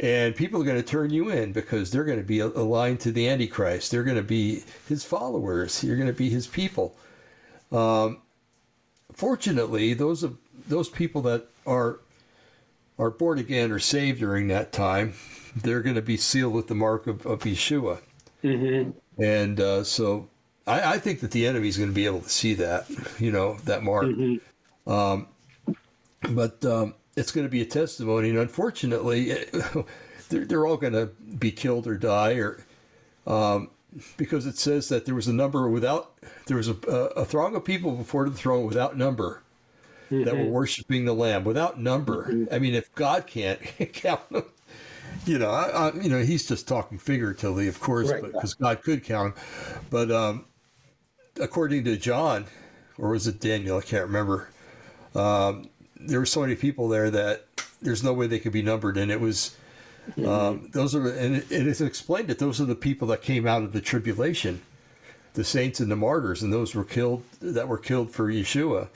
and 0.00 0.34
people 0.34 0.60
are 0.60 0.64
going 0.64 0.76
to 0.82 0.82
turn 0.82 1.10
you 1.10 1.28
in 1.30 1.52
because 1.52 1.90
they're 1.90 2.04
going 2.04 2.18
to 2.18 2.24
be 2.24 2.40
aligned 2.40 3.00
to 3.00 3.12
the 3.12 3.28
Antichrist. 3.28 3.90
They're 3.90 4.02
going 4.04 4.16
to 4.16 4.22
be 4.22 4.64
his 4.88 5.04
followers. 5.04 5.84
You're 5.84 5.96
going 5.96 6.08
to 6.08 6.12
be 6.12 6.30
his 6.30 6.46
people. 6.46 6.96
Um, 7.72 8.18
fortunately, 9.12 9.94
those 9.94 10.22
of 10.22 10.38
those 10.68 10.88
people 10.88 11.22
that 11.22 11.46
are 11.66 12.00
are 12.98 13.10
born 13.10 13.38
again 13.38 13.72
or 13.72 13.78
saved 13.78 14.20
during 14.20 14.48
that 14.48 14.72
time, 14.72 15.14
they're 15.56 15.82
going 15.82 15.96
to 15.96 16.02
be 16.02 16.16
sealed 16.16 16.54
with 16.54 16.68
the 16.68 16.74
mark 16.74 17.06
of, 17.06 17.26
of 17.26 17.42
Yeshua. 17.42 18.00
hmm 18.42 18.90
And 19.18 19.60
uh, 19.60 19.84
so 19.84 20.28
I, 20.66 20.94
I 20.94 20.98
think 20.98 21.20
that 21.20 21.30
the 21.32 21.46
enemy 21.46 21.68
is 21.68 21.76
going 21.76 21.90
to 21.90 21.94
be 21.94 22.06
able 22.06 22.20
to 22.22 22.28
see 22.28 22.54
that, 22.54 22.86
you 23.18 23.32
know, 23.32 23.56
that 23.64 23.82
mark. 23.82 24.16
Um, 24.86 25.28
but 26.30 26.64
um, 26.64 26.94
it's 27.16 27.32
going 27.32 27.46
to 27.46 27.50
be 27.50 27.62
a 27.62 27.66
testimony. 27.66 28.30
And 28.30 28.38
unfortunately, 28.38 29.32
they're, 30.28 30.44
they're 30.46 30.66
all 30.66 30.76
going 30.76 30.92
to 30.94 31.06
be 31.38 31.50
killed 31.52 31.86
or 31.86 31.96
die 31.96 32.34
or 32.34 32.64
um, 33.26 33.70
because 34.16 34.46
it 34.46 34.56
says 34.58 34.88
that 34.88 35.04
there 35.06 35.14
was 35.14 35.26
a 35.28 35.32
number 35.32 35.68
without, 35.68 36.12
there 36.46 36.56
was 36.56 36.68
a, 36.68 36.74
a 37.16 37.24
throng 37.24 37.56
of 37.56 37.64
people 37.64 37.92
before 37.92 38.28
the 38.28 38.36
throne 38.36 38.66
without 38.66 38.96
number 38.96 39.42
that 40.24 40.36
were 40.36 40.44
worshiping 40.46 41.04
the 41.04 41.14
Lamb 41.14 41.44
without 41.44 41.80
number. 41.80 42.36
I 42.50 42.58
mean, 42.58 42.74
if 42.74 42.94
God 42.94 43.26
can't 43.26 43.60
count 43.92 44.28
them, 44.30 44.44
you 45.26 45.38
know, 45.38 45.50
I, 45.50 45.88
I, 45.88 45.94
you 45.94 46.08
know, 46.08 46.22
he's 46.22 46.46
just 46.48 46.66
talking 46.68 46.98
figuratively, 46.98 47.68
of 47.68 47.80
course, 47.80 48.10
Right. 48.10 48.22
because 48.22 48.54
God 48.54 48.82
could 48.82 49.04
count. 49.04 49.34
But 49.90 50.10
um, 50.10 50.46
according 51.40 51.84
to 51.84 51.96
John, 51.96 52.46
or 52.98 53.10
was 53.10 53.26
it 53.26 53.40
Daniel? 53.40 53.78
I 53.78 53.82
can't 53.82 54.04
remember. 54.06 54.48
Um, 55.14 55.68
there 55.96 56.18
were 56.18 56.26
so 56.26 56.40
many 56.40 56.54
people 56.56 56.88
there 56.88 57.10
that 57.10 57.44
there's 57.82 58.02
no 58.02 58.12
way 58.12 58.26
they 58.26 58.38
could 58.38 58.52
be 58.52 58.62
numbered, 58.62 58.96
and 58.96 59.10
it 59.10 59.20
was 59.20 59.56
um, 60.26 60.68
those 60.72 60.94
are, 60.94 61.08
and 61.08 61.36
it, 61.36 61.52
it 61.52 61.66
is 61.66 61.80
explained 61.80 62.28
that 62.28 62.38
those 62.38 62.60
are 62.60 62.64
the 62.64 62.74
people 62.74 63.06
that 63.08 63.22
came 63.22 63.46
out 63.46 63.62
of 63.62 63.72
the 63.72 63.80
tribulation, 63.80 64.62
the 65.34 65.44
saints 65.44 65.78
and 65.80 65.90
the 65.90 65.96
martyrs, 65.96 66.42
and 66.42 66.52
those 66.52 66.74
were 66.74 66.84
killed 66.84 67.22
that 67.40 67.68
were 67.68 67.78
killed 67.78 68.10
for 68.10 68.28
Yeshua. 68.28 68.88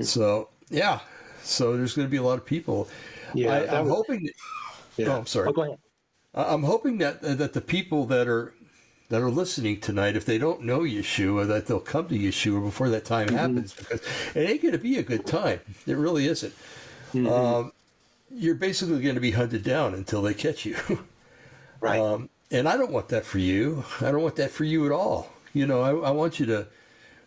So 0.00 0.48
yeah, 0.68 1.00
so 1.42 1.76
there's 1.76 1.94
going 1.94 2.06
to 2.08 2.10
be 2.10 2.16
a 2.16 2.22
lot 2.22 2.38
of 2.38 2.44
people. 2.44 2.88
Yeah, 3.34 3.52
I, 3.52 3.78
I'm 3.78 3.84
was- 3.86 3.94
hoping. 3.94 4.24
That, 4.24 4.32
Yeah. 4.96 5.08
Oh, 5.08 5.18
I'm 5.18 5.26
sorry. 5.26 5.48
Oh, 5.48 5.52
go 5.52 5.62
ahead. 5.62 5.78
I'm 6.34 6.64
hoping 6.64 6.98
that 6.98 7.22
that 7.22 7.52
the 7.54 7.60
people 7.60 8.04
that 8.06 8.28
are 8.28 8.52
that 9.08 9.22
are 9.22 9.30
listening 9.30 9.80
tonight, 9.80 10.16
if 10.16 10.24
they 10.24 10.36
don't 10.38 10.62
know 10.62 10.80
Yeshua, 10.80 11.46
that 11.46 11.66
they'll 11.66 11.80
come 11.80 12.08
to 12.08 12.18
Yeshua 12.18 12.62
before 12.62 12.88
that 12.90 13.04
time 13.04 13.28
Mm-hmm. 13.28 13.36
happens, 13.36 13.72
because 13.72 14.00
it 14.34 14.40
ain't 14.50 14.62
going 14.62 14.72
to 14.72 14.78
be 14.78 14.98
a 14.98 15.02
good 15.02 15.26
time. 15.26 15.60
It 15.86 15.96
really 15.96 16.26
isn't. 16.26 16.52
Mm-hmm. 17.14 17.28
Um, 17.28 17.72
you're 18.30 18.56
basically 18.56 19.00
going 19.00 19.14
to 19.14 19.20
be 19.20 19.30
hunted 19.30 19.62
down 19.62 19.94
until 19.94 20.22
they 20.22 20.34
catch 20.34 20.64
you. 20.66 20.76
Right. 21.80 22.00
Um, 22.00 22.30
and 22.50 22.66
I 22.66 22.78
don't 22.78 22.90
want 22.90 23.08
that 23.10 23.26
for 23.26 23.38
you. 23.38 23.84
I 24.00 24.10
don't 24.10 24.22
want 24.22 24.36
that 24.36 24.50
for 24.50 24.64
you 24.64 24.86
at 24.86 24.92
all. 24.92 25.30
You 25.52 25.66
know, 25.66 25.82
I, 25.82 26.08
I 26.08 26.10
want 26.10 26.40
you 26.40 26.46
to, 26.46 26.66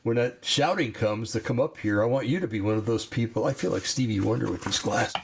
when 0.01 0.15
that 0.17 0.39
shouting 0.43 0.91
comes 0.91 1.31
to 1.33 1.39
come 1.39 1.59
up 1.59 1.77
here, 1.77 2.01
I 2.01 2.07
want 2.07 2.25
you 2.25 2.39
to 2.39 2.47
be 2.47 2.59
one 2.59 2.73
of 2.75 2.87
those 2.87 3.05
people. 3.05 3.45
I 3.45 3.53
feel 3.53 3.69
like 3.71 3.85
Stevie 3.85 4.19
Wonder 4.19 4.49
with 4.51 4.63
these 4.63 4.79
glasses 4.79 5.15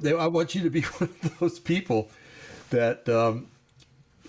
they, 0.00 0.14
I 0.14 0.26
want 0.26 0.54
you 0.54 0.62
to 0.62 0.70
be 0.70 0.80
one 0.98 1.10
of 1.22 1.38
those 1.38 1.58
people 1.58 2.08
that, 2.70 3.08
um, 3.08 3.48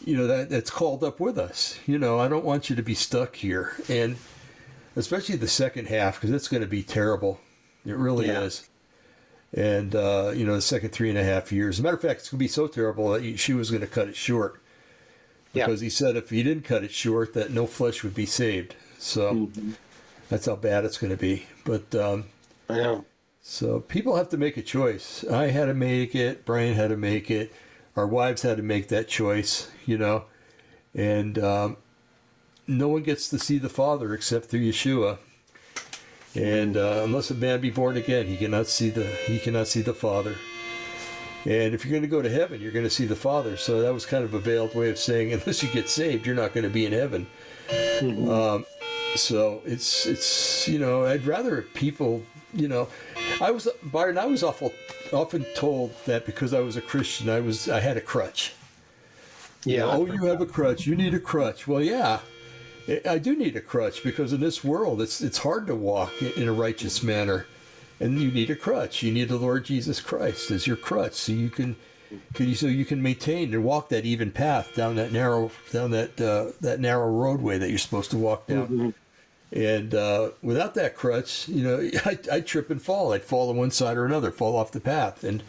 you 0.04 0.16
know, 0.18 0.28
that, 0.28 0.50
that's 0.50 0.70
called 0.70 1.04
up 1.04 1.20
with 1.20 1.38
us. 1.38 1.80
You 1.86 1.98
know, 1.98 2.20
I 2.20 2.28
don't 2.28 2.46
want 2.46 2.70
you 2.70 2.76
to 2.76 2.84
be 2.84 2.94
stuck 2.94 3.36
here. 3.36 3.74
And 3.90 4.18
especially 4.96 5.36
the 5.36 5.48
second 5.48 5.88
half, 5.88 6.16
because 6.16 6.32
it's 6.32 6.48
going 6.48 6.62
to 6.62 6.68
be 6.68 6.84
terrible. 6.84 7.40
It 7.86 7.96
really 7.98 8.28
Yeah. 8.28 8.42
is 8.42 8.68
and 9.54 9.96
uh, 9.96 10.34
you 10.36 10.46
know 10.46 10.56
the 10.56 10.62
second 10.62 10.90
three 10.90 11.08
and 11.10 11.18
a 11.18 11.24
half 11.24 11.52
years. 11.52 11.76
As 11.76 11.80
a 11.80 11.84
matter 11.84 11.96
of 11.96 12.02
fact, 12.02 12.20
it's 12.22 12.30
going 12.30 12.40
to 12.40 12.44
be 12.44 12.48
so 12.50 12.68
terrible 12.68 13.12
that 13.12 13.38
she 13.40 13.54
was 13.54 13.70
going 13.70 13.82
to 13.82 13.88
cut 13.88 14.10
it 14.10 14.16
short 14.16 14.60
Yeah. 15.54 15.66
because 15.66 15.80
he 15.82 15.90
said 15.90 16.16
if 16.18 16.30
he 16.30 16.44
didn't 16.44 16.64
cut 16.66 16.84
it 16.84 16.92
short, 16.92 17.34
that 17.36 17.52
no 17.52 17.66
flesh 17.68 18.04
would 18.04 18.16
be 18.16 18.26
saved. 18.26 18.76
So 19.00 19.34
Mm-hmm. 19.34 19.72
that's 20.30 20.48
how 20.48 20.56
bad 20.58 20.84
it's 20.84 20.98
going 20.98 21.12
to 21.12 21.18
be. 21.18 21.46
But 21.64 21.94
um, 21.96 22.26
I 22.70 22.78
know. 22.78 23.06
So 23.48 23.80
people 23.80 24.16
have 24.16 24.30
to 24.30 24.38
make 24.38 24.58
a 24.58 24.64
choice. 24.64 25.24
I 25.24 25.50
had 25.50 25.66
to 25.66 25.76
make 25.76 26.16
it. 26.16 26.46
Brian 26.46 26.74
had 26.74 26.90
to 26.90 26.98
make 26.98 27.30
it. 27.30 27.54
Our 27.96 28.08
wives 28.08 28.42
had 28.42 28.58
to 28.58 28.64
make 28.64 28.88
that 28.88 29.08
choice. 29.08 29.70
You 29.86 30.00
know, 30.00 30.26
and 30.96 31.38
um, 31.38 31.78
no 32.66 32.88
one 32.88 33.04
gets 33.04 33.30
to 33.30 33.38
see 33.38 33.60
the 33.60 33.70
Father 33.70 34.16
except 34.16 34.46
through 34.48 34.62
Yeshua. 34.62 35.20
And 36.34 36.76
uh, 36.76 37.02
unless 37.04 37.30
a 37.30 37.36
man 37.36 37.62
be 37.62 37.70
born 37.70 37.98
again, 37.98 38.26
he 38.26 38.36
cannot 38.36 38.66
see 38.66 38.90
the 38.90 39.06
he 39.06 39.38
cannot 39.38 39.68
see 39.68 39.82
the 39.82 39.94
Father. 39.94 40.36
And 41.46 41.76
if 41.76 41.86
you're 41.86 41.92
going 41.92 42.02
to 42.02 42.08
go 42.08 42.24
to 42.24 42.30
heaven, 42.30 42.60
you're 42.60 42.72
going 42.72 42.84
to 42.84 42.90
see 42.90 43.06
the 43.06 43.16
Father. 43.16 43.58
So 43.58 43.80
that 43.84 43.94
was 43.94 44.08
kind 44.08 44.24
of 44.24 44.34
a 44.34 44.40
veiled 44.40 44.74
way 44.74 44.90
of 44.90 44.98
saying, 44.98 45.32
unless 45.34 45.62
you 45.62 45.70
get 45.70 45.88
saved, 45.88 46.26
you're 46.26 46.36
not 46.36 46.54
going 46.54 46.64
to 46.64 46.70
be 46.72 46.88
in 46.88 46.94
heaven. 46.94 47.28
Um, 48.02 48.66
so 49.16 49.62
it's 49.66 50.08
it's 50.08 50.68
you 50.68 50.80
know 50.80 51.06
I'd 51.06 51.28
rather 51.28 51.62
people 51.62 52.24
you 52.54 52.68
know 52.68 52.88
I 53.42 53.52
was 53.52 53.68
Brian 53.84 54.18
I 54.18 54.26
was 54.26 54.44
awful 54.44 54.72
often 55.14 55.46
told 55.56 55.94
that 56.06 56.26
because 56.26 56.54
I 56.54 56.62
was 56.62 56.78
a 56.78 56.82
Christian 56.82 57.30
I 57.30 57.40
was 57.40 57.70
I 57.70 57.80
had 57.80 57.98
a 57.98 58.02
crutch. 58.02 58.54
Yeah. 59.66 59.84
Oh, 59.86 60.06
you 60.06 60.26
have 60.26 60.42
a 60.42 60.46
crutch. 60.46 60.86
You 60.86 60.96
need 60.96 61.14
a 61.14 61.20
crutch. 61.20 61.68
Well, 61.68 61.82
yeah, 61.82 62.20
I- 63.10 63.18
do 63.18 63.36
need 63.36 63.56
a 63.56 63.62
crutch 63.62 64.04
because 64.04 64.32
in 64.32 64.40
this 64.40 64.64
world, 64.64 65.02
it's 65.02 65.22
it's 65.22 65.40
hard 65.40 65.66
to 65.68 65.76
walk 65.76 66.22
in 66.22 66.48
a 66.48 66.54
righteous 66.54 67.02
manner, 67.02 67.48
and 68.00 68.22
you 68.22 68.30
need 68.32 68.50
a 68.52 68.56
crutch. 68.56 69.02
You 69.02 69.12
need 69.12 69.30
the 69.30 69.38
Lord 69.38 69.66
Jesus 69.66 70.00
Christ 70.00 70.52
as 70.52 70.68
your 70.68 70.78
crutch, 70.78 71.14
so 71.14 71.32
you 71.32 71.50
can, 71.50 71.76
can 72.36 72.48
you, 72.50 72.54
so 72.56 72.68
you 72.68 72.86
can 72.86 73.02
maintain 73.02 73.52
and 73.56 73.64
walk 73.64 73.90
that 73.90 74.06
even 74.06 74.32
path 74.32 74.76
down 74.76 74.96
that 74.98 75.12
narrow 75.12 75.50
down 75.72 75.90
that 75.92 76.22
uh, 76.22 76.52
that 76.62 76.80
narrow 76.80 77.10
roadway 77.10 77.58
that 77.58 77.70
you're 77.70 77.80
supposed 77.80 78.12
to 78.12 78.18
walk 78.18 78.46
down. 78.46 78.94
And 79.56 79.96
uh, 79.96 80.32
without 80.44 80.76
that 80.76 80.96
crutch, 80.96 81.48
you 81.50 81.64
know, 81.64 81.90
I, 82.06 82.20
I'd 82.32 82.48
trip 82.48 82.70
and 82.70 82.82
fall. 82.82 83.14
I'd 83.14 83.24
fall 83.24 83.50
on 83.50 83.58
one 83.58 83.72
side 83.72 83.98
or 83.98 84.06
another, 84.06 84.32
fall 84.32 84.58
off 84.58 84.72
the 84.72 84.82
path. 84.82 85.24
And 85.24 85.44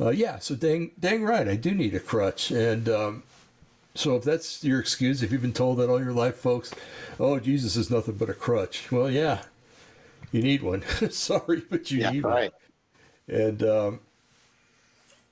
uh, 0.00 0.10
yeah, 0.10 0.38
so 0.40 0.56
dang, 0.56 0.92
dang 1.00 1.24
right, 1.24 1.48
I 1.48 1.56
do 1.56 1.72
need 1.72 1.94
a 1.94 2.00
crutch. 2.00 2.50
And 2.50 2.88
um, 2.88 3.24
so 3.94 4.16
if 4.16 4.24
that's 4.24 4.64
your 4.64 4.80
excuse, 4.80 5.22
if 5.22 5.32
you've 5.32 5.42
been 5.42 5.54
told 5.54 5.78
that 5.78 5.90
all 5.90 6.02
your 6.02 6.12
life, 6.14 6.36
folks, 6.36 6.74
oh, 7.20 7.40
Jesus 7.40 7.76
is 7.76 7.90
nothing 7.90 8.16
but 8.16 8.30
a 8.30 8.34
crutch. 8.34 8.92
Well, 8.92 9.10
yeah, 9.10 9.42
you 10.32 10.42
need 10.42 10.62
one. 10.62 10.82
Sorry, 11.10 11.62
but 11.70 11.90
you 11.90 12.00
Yeah, 12.00 12.10
need 12.10 12.24
right. 12.24 12.52
one. 13.28 13.40
And 13.42 13.62
um, 13.62 14.00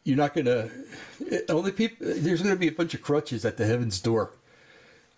you're 0.04 0.16
not 0.16 0.34
going 0.34 0.46
to, 0.46 0.70
only 1.48 1.72
people, 1.72 1.96
there's 2.00 2.42
going 2.42 2.54
to 2.54 2.60
be 2.60 2.68
a 2.68 2.72
bunch 2.72 2.94
of 2.94 3.02
crutches 3.02 3.44
at 3.44 3.56
the 3.56 3.66
heaven's 3.66 4.00
door, 4.00 4.32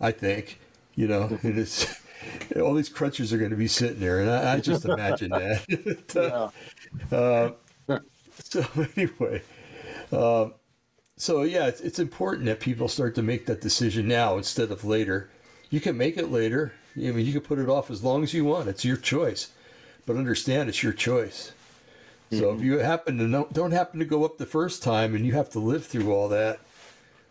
I 0.00 0.12
think, 0.12 0.60
you 0.96 1.08
know, 1.08 1.38
and 1.42 1.58
it's, 1.58 1.86
all 2.56 2.74
these 2.74 2.88
crutches 2.88 3.32
are 3.32 3.38
going 3.38 3.50
to 3.50 3.56
be 3.56 3.68
sitting 3.68 4.00
there. 4.00 4.20
And 4.20 4.30
I, 4.30 4.54
I 4.54 4.60
just 4.60 4.84
imagine 4.84 5.30
that. 5.30 5.64
Yeah. 7.10 7.50
So 8.42 8.66
anyway, 8.96 9.42
um, 10.12 10.54
so 11.16 11.42
yeah, 11.42 11.66
it's, 11.66 11.80
it's 11.80 11.98
important 11.98 12.46
that 12.46 12.60
people 12.60 12.88
start 12.88 13.14
to 13.14 13.22
make 13.22 13.46
that 13.46 13.60
decision 13.60 14.08
now 14.08 14.36
instead 14.36 14.70
of 14.70 14.84
later. 14.84 15.30
You 15.70 15.80
can 15.80 15.96
make 15.96 16.16
it 16.16 16.30
later. 16.30 16.72
I 16.96 17.00
mean, 17.00 17.26
you 17.26 17.32
can 17.32 17.40
put 17.40 17.58
it 17.58 17.68
off 17.68 17.90
as 17.90 18.04
long 18.04 18.22
as 18.22 18.32
you 18.34 18.44
want. 18.44 18.68
It's 18.68 18.84
your 18.84 18.96
choice, 18.96 19.50
but 20.04 20.16
understand 20.16 20.68
it's 20.68 20.82
your 20.82 20.92
choice. 20.92 21.52
So 22.30 22.52
if 22.52 22.60
you 22.60 22.78
happen 22.78 23.18
to 23.18 23.24
know, 23.24 23.48
don't 23.52 23.70
happen 23.70 24.00
to 24.00 24.04
go 24.04 24.24
up 24.24 24.36
the 24.38 24.46
first 24.46 24.82
time 24.82 25.14
and 25.14 25.24
you 25.24 25.32
have 25.32 25.48
to 25.50 25.60
live 25.60 25.86
through 25.86 26.12
all 26.12 26.28
that, 26.28 26.58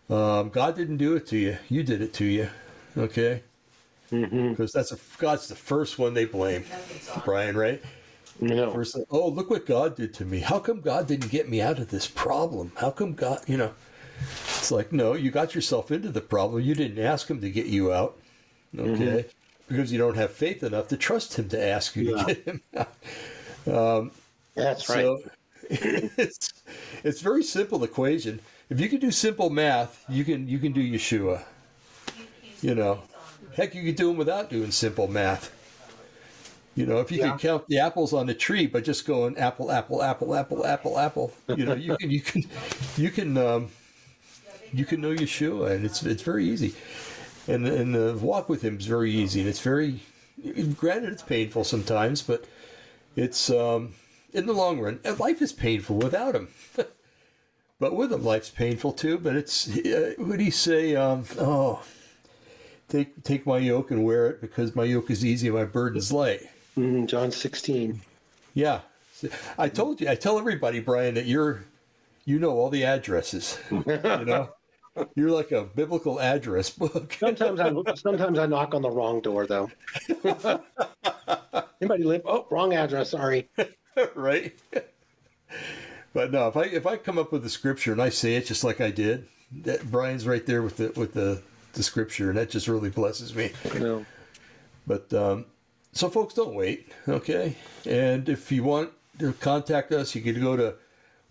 um, 0.09 0.49
God 0.49 0.75
didn't 0.75 0.97
do 0.97 1.15
it 1.15 1.27
to 1.27 1.37
you. 1.37 1.57
You 1.67 1.83
did 1.83 2.01
it 2.01 2.13
to 2.15 2.25
you. 2.25 2.49
Okay. 2.97 3.43
Mm-hmm. 4.11 4.49
Because 4.51 4.71
that's 4.71 4.91
a 4.91 4.97
God's 5.17 5.47
the 5.47 5.55
first 5.55 5.97
one 5.97 6.13
they 6.13 6.25
blame, 6.25 6.63
Brian. 7.23 7.57
Right? 7.57 7.81
No. 8.39 8.73
First, 8.73 8.97
oh, 9.09 9.29
look 9.29 9.49
what 9.49 9.65
God 9.65 9.95
did 9.95 10.13
to 10.15 10.25
me. 10.25 10.39
How 10.39 10.59
come 10.59 10.81
God 10.81 11.07
didn't 11.07 11.31
get 11.31 11.49
me 11.49 11.61
out 11.61 11.79
of 11.79 11.89
this 11.89 12.07
problem? 12.07 12.71
How 12.75 12.91
come 12.91 13.13
God, 13.13 13.39
you 13.47 13.57
know? 13.57 13.71
It's 14.19 14.71
like, 14.71 14.91
no, 14.91 15.13
you 15.13 15.31
got 15.31 15.55
yourself 15.55 15.91
into 15.91 16.09
the 16.09 16.21
problem. 16.21 16.61
You 16.61 16.75
didn't 16.75 17.03
ask 17.03 17.29
Him 17.29 17.39
to 17.41 17.49
get 17.49 17.67
you 17.67 17.93
out, 17.93 18.17
okay? 18.77 18.91
Mm-hmm. 18.91 19.27
Because 19.67 19.91
you 19.91 19.97
don't 19.97 20.15
have 20.15 20.31
faith 20.31 20.63
enough 20.63 20.87
to 20.89 20.97
trust 20.97 21.35
Him 21.35 21.49
to 21.49 21.61
ask 21.61 21.95
you 21.95 22.15
Yeah. 22.15 22.23
to 22.23 22.33
get 22.33 22.45
Him 22.45 22.61
out. 22.75 22.93
Um, 23.67 24.11
that's 24.53 24.89
right. 24.89 24.99
So 24.99 25.19
it's 25.69 26.53
it's 27.03 27.21
very 27.21 27.43
simple 27.43 27.83
equation. 27.83 28.39
If 28.69 28.79
you 28.79 28.89
can 28.89 28.99
do 28.99 29.11
simple 29.11 29.49
math, 29.49 30.03
you 30.07 30.23
can 30.23 30.47
you 30.47 30.59
can 30.59 30.71
do 30.71 30.81
Yeshua. 30.81 31.43
You 32.61 32.75
know, 32.75 33.01
heck, 33.55 33.75
you 33.75 33.83
could 33.83 33.95
do 33.95 34.07
them 34.07 34.17
without 34.17 34.49
doing 34.49 34.71
simple 34.71 35.07
math. 35.07 35.51
You 36.75 36.85
know, 36.85 36.99
if 36.99 37.09
you 37.11 37.19
Yeah. 37.19 37.29
can 37.29 37.39
count 37.39 37.67
the 37.67 37.79
apples 37.79 38.11
on 38.11 38.27
the 38.27 38.33
tree 38.33 38.67
by 38.67 38.81
just 38.81 39.05
going 39.05 39.37
apple, 39.37 39.71
apple, 39.71 40.03
apple, 40.03 40.35
apple, 40.35 40.65
apple, 40.65 40.99
apple, 40.99 41.31
you 41.47 41.65
know, 41.65 41.73
you 41.73 41.95
can 41.97 42.11
you 42.11 42.19
can 42.21 42.43
you 42.97 43.09
can 43.09 43.37
um, 43.37 43.69
you 44.73 44.83
can 44.85 44.99
know 45.01 45.11
Yeshua, 45.15 45.71
and 45.71 45.85
it's 45.85 46.03
it's 46.03 46.21
very 46.23 46.45
easy. 46.45 46.75
And 47.47 47.65
and 47.67 47.95
the 47.95 48.17
walk 48.21 48.49
with 48.49 48.61
him 48.61 48.77
is 48.77 48.87
very 48.87 49.11
easy, 49.11 49.39
and 49.39 49.47
it's 49.47 49.61
very 49.61 50.01
granted 50.77 51.13
it's 51.13 51.23
painful 51.23 51.63
sometimes, 51.63 52.21
but 52.21 52.45
it's 53.15 53.49
um, 53.49 53.93
in 54.33 54.45
the 54.45 54.53
long 54.53 54.79
run. 54.81 54.99
and 55.05 55.17
Life 55.17 55.41
is 55.41 55.53
painful 55.53 55.95
without 55.97 56.35
him, 56.35 56.49
but 57.79 57.95
with 57.95 58.11
him, 58.11 58.23
life's 58.23 58.49
painful 58.49 58.91
too. 58.91 59.17
But 59.17 59.37
it's 59.37 59.69
uh, 59.69 60.15
what 60.17 60.39
do 60.39 60.43
you 60.43 60.51
say? 60.51 60.95
Um, 60.95 61.23
oh, 61.39 61.83
take 62.89 63.23
take 63.23 63.45
my 63.45 63.57
yoke 63.57 63.91
and 63.91 64.03
wear 64.03 64.27
it 64.27 64.41
because 64.41 64.75
my 64.75 64.83
yoke 64.83 65.09
is 65.09 65.25
easy 65.25 65.47
and 65.47 65.55
my 65.55 65.65
burden's 65.65 66.11
light. 66.11 66.41
Mhm, 66.77 67.07
John 67.07 67.31
16. 67.31 68.01
Yeah, 68.53 68.81
I 69.57 69.69
told 69.69 70.01
you. 70.01 70.09
I 70.09 70.15
tell 70.15 70.37
everybody, 70.37 70.79
Brian, 70.79 71.15
that 71.15 71.25
you're 71.25 71.63
you 72.25 72.39
know 72.39 72.51
all 72.51 72.69
the 72.69 72.83
addresses. 72.83 73.59
You 73.69 73.83
know, 73.85 74.49
you're 75.15 75.31
like 75.31 75.51
a 75.51 75.63
biblical 75.63 76.19
address 76.19 76.69
book. 76.69 77.13
Sometimes 77.19 77.59
I 77.59 77.71
sometimes 77.95 78.39
I 78.39 78.45
knock 78.45 78.73
on 78.73 78.81
the 78.81 78.89
wrong 78.89 79.21
door 79.21 79.45
though. 79.45 79.69
Anybody 81.81 82.03
live? 82.03 82.21
Oh, 82.25 82.47
wrong 82.49 82.73
address. 82.73 83.11
Sorry. 83.11 83.49
right? 84.15 84.53
But 86.13 86.31
no, 86.31 86.47
if 86.47 86.57
I 86.57 86.63
if 86.63 86.87
I 86.87 86.97
come 86.97 87.17
up 87.17 87.31
with 87.31 87.43
the 87.43 87.49
scripture 87.49 87.91
and 87.91 88.01
I 88.01 88.09
say 88.09 88.35
it 88.35 88.45
just 88.45 88.63
like 88.63 88.79
I 88.79 88.89
did, 88.91 89.27
that 89.63 89.91
Brian's 89.91 90.25
right 90.25 90.45
there 90.45 90.61
with 90.61 90.77
the 90.77 90.93
with 90.95 91.13
the, 91.13 91.41
the 91.75 91.83
scripture, 91.83 92.29
and 92.29 92.37
that 92.37 92.49
just 92.49 92.67
really 92.67 92.89
blesses 93.01 93.35
me. 93.35 93.51
No. 93.77 94.05
But 94.87 95.13
um, 95.13 95.45
so 95.93 96.09
folks, 96.09 96.33
don't 96.33 96.55
wait, 96.55 96.91
okay? 97.07 97.55
And 97.85 98.27
if 98.27 98.51
you 98.51 98.63
want 98.63 98.91
to 99.19 99.33
contact 99.33 99.91
us, 99.91 100.15
you 100.15 100.21
could 100.21 100.41
go 100.41 100.55
to 100.57 100.75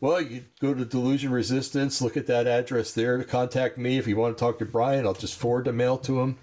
well, 0.01 0.21
you 0.21 0.45
go 0.61 0.75
to 0.75 0.85
Delusion 0.85 1.33
Resistance, 1.33 2.03
look 2.03 2.17
at 2.17 2.27
that 2.27 2.47
address 2.47 2.93
there 2.93 3.17
to 3.17 3.25
contact 3.25 3.79
me. 3.79 3.97
If 3.97 4.07
you 4.07 4.17
want 4.17 4.37
to 4.37 4.41
talk 4.41 4.59
to 4.59 4.67
Brian, 4.67 5.07
I'll 5.07 5.15
just 5.15 5.35
forward 5.39 5.65
the 5.65 5.73
mail 5.73 5.97
to 5.99 6.21
him. 6.21 6.37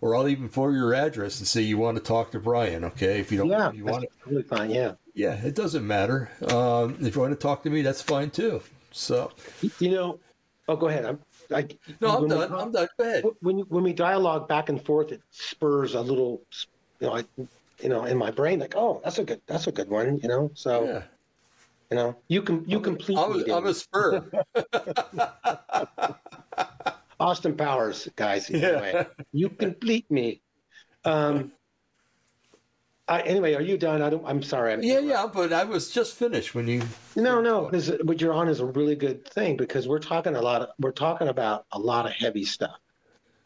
Or 0.00 0.14
I'll 0.14 0.28
even 0.28 0.48
forward 0.48 0.76
your 0.76 0.94
address 0.94 1.38
and 1.38 1.48
say 1.48 1.62
you 1.62 1.78
want 1.78 1.96
to 1.96 2.02
talk 2.02 2.30
to 2.32 2.38
Brian, 2.38 2.84
okay? 2.84 3.18
If 3.18 3.32
you 3.32 3.38
don't, 3.38 3.48
Yeah, 3.48 3.72
you 3.72 3.84
want 3.84 4.02
that's 4.02 4.26
really 4.26 4.42
fine. 4.42 4.70
Yeah. 4.70 4.92
yeah, 5.14 5.34
it 5.34 5.54
doesn't 5.54 5.86
matter. 5.86 6.30
Um, 6.50 6.98
if 7.00 7.16
you 7.16 7.20
want 7.22 7.32
to 7.32 7.38
talk 7.38 7.62
to 7.64 7.70
me, 7.70 7.82
that's 7.82 8.02
fine 8.02 8.30
too. 8.30 8.62
So, 8.92 9.32
You 9.80 9.90
know. 9.90 10.20
Oh, 10.68 10.76
go 10.76 10.88
ahead. 10.88 11.06
I'm. 11.06 11.18
I, 11.54 11.66
no, 12.00 12.08
I'm 12.16 12.22
when 12.22 12.30
we- 12.30 12.36
done. 12.46 12.52
I'm 12.54 12.72
done. 12.72 12.88
Go 12.98 13.04
ahead. 13.04 13.24
When 13.40 13.58
when 13.60 13.82
we 13.84 13.92
dialogue 13.92 14.48
back 14.48 14.68
and 14.68 14.80
forth, 14.84 15.12
it 15.12 15.22
spurs 15.30 15.94
a 15.94 16.00
little. 16.00 16.42
You 17.00 17.06
know, 17.06 17.16
I, 17.16 17.24
you 17.80 17.88
know, 17.88 18.04
in 18.04 18.16
my 18.18 18.30
brain, 18.30 18.58
like, 18.58 18.74
oh, 18.76 19.00
that's 19.04 19.18
a 19.18 19.24
good, 19.24 19.40
that's 19.46 19.66
a 19.68 19.72
good 19.72 19.88
one. 19.88 20.18
You 20.22 20.28
know, 20.28 20.50
so 20.54 20.84
Yeah, 20.84 21.02
you 21.90 21.96
know, 21.96 22.16
you 22.28 22.42
can 22.42 22.64
you 22.68 22.80
complete 22.80 23.16
I'm, 23.18 23.32
me. 23.32 23.44
a- 23.48 23.56
I'm 23.56 23.66
a 23.66 23.74
spur. 23.74 24.24
Austin 27.20 27.56
Powers, 27.56 28.08
guys. 28.16 28.48
Yeah. 28.50 28.68
Anyway, 28.68 29.06
you 29.32 29.48
complete 29.48 30.10
me. 30.10 30.40
Um. 31.04 31.52
I, 33.08 33.20
anyway, 33.22 33.54
are 33.54 33.62
you 33.62 33.78
done? 33.78 34.02
I 34.02 34.10
don't. 34.10 34.24
I'm 34.26 34.42
sorry. 34.42 34.72
I'm 34.72 34.82
yeah, 34.82 34.98
yeah. 34.98 35.26
But 35.32 35.52
I 35.52 35.64
was 35.64 35.90
just 35.90 36.14
finished 36.16 36.54
when 36.54 36.68
you. 36.68 36.82
No, 37.16 37.40
no, 37.40 37.64
because 37.64 37.90
what 38.04 38.20
you're 38.20 38.34
on 38.34 38.48
is 38.48 38.60
a 38.60 38.66
really 38.66 38.96
good 38.96 39.26
thing 39.26 39.56
because 39.56 39.88
we're 39.88 39.98
talking 39.98 40.36
a 40.36 40.42
lot. 40.42 40.62
Of, 40.62 40.68
we're 40.78 40.92
talking 40.92 41.28
about 41.28 41.66
a 41.72 41.78
lot 41.78 42.06
of 42.06 42.12
heavy 42.12 42.44
stuff, 42.44 42.78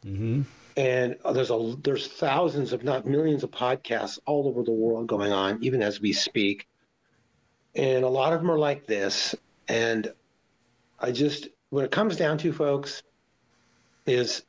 hmm 0.02 0.42
and 0.76 1.16
there's 1.32 1.50
a 1.50 1.74
there's 1.82 2.08
thousands, 2.08 2.72
if 2.72 2.82
not 2.82 3.06
millions, 3.06 3.42
of 3.42 3.50
podcasts 3.50 4.18
all 4.26 4.48
over 4.48 4.62
the 4.62 4.72
world 4.72 5.06
going 5.06 5.32
on, 5.32 5.62
even 5.62 5.82
as 5.82 6.00
we 6.00 6.12
speak, 6.12 6.66
and 7.74 8.04
a 8.04 8.08
lot 8.08 8.32
of 8.32 8.40
them 8.40 8.50
are 8.50 8.58
like 8.58 8.86
this. 8.86 9.34
And 9.68 10.12
I 10.98 11.12
just, 11.12 11.48
when 11.70 11.84
it 11.84 11.90
comes 11.90 12.16
down 12.16 12.38
to 12.38 12.52
folks, 12.52 13.02
is 14.06 14.44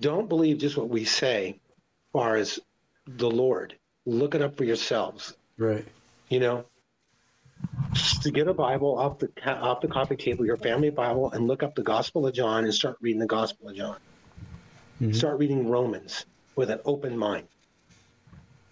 don't 0.00 0.28
believe 0.28 0.58
just 0.58 0.76
what 0.76 0.88
we 0.88 1.04
say, 1.04 1.50
as 1.50 2.12
far 2.12 2.36
as 2.36 2.58
the 3.06 3.30
Lord. 3.30 3.76
Look 4.06 4.34
it 4.34 4.42
up 4.42 4.56
for 4.56 4.64
yourselves 4.64 5.34
Right. 5.58 5.86
you 6.28 6.40
know, 6.40 6.64
to 8.22 8.30
get 8.30 8.48
a 8.48 8.54
Bible 8.54 8.98
off 8.98 9.18
the 9.18 9.30
off 9.46 9.80
the 9.80 9.88
coffee 9.88 10.16
table, 10.16 10.46
your 10.46 10.56
family 10.56 10.90
Bible, 10.90 11.30
and 11.32 11.46
look 11.46 11.62
up 11.62 11.74
the 11.74 11.82
Gospel 11.82 12.26
of 12.26 12.34
John 12.34 12.64
and 12.64 12.72
start 12.72 12.96
reading 13.00 13.20
the 13.20 13.26
Gospel 13.26 13.68
of 13.68 13.76
John. 13.76 13.96
Mhm. 15.00 15.14
Start 15.14 15.38
reading 15.38 15.68
Romans 15.68 16.24
with 16.56 16.70
an 16.70 16.80
open 16.84 17.16
mind, 17.18 17.48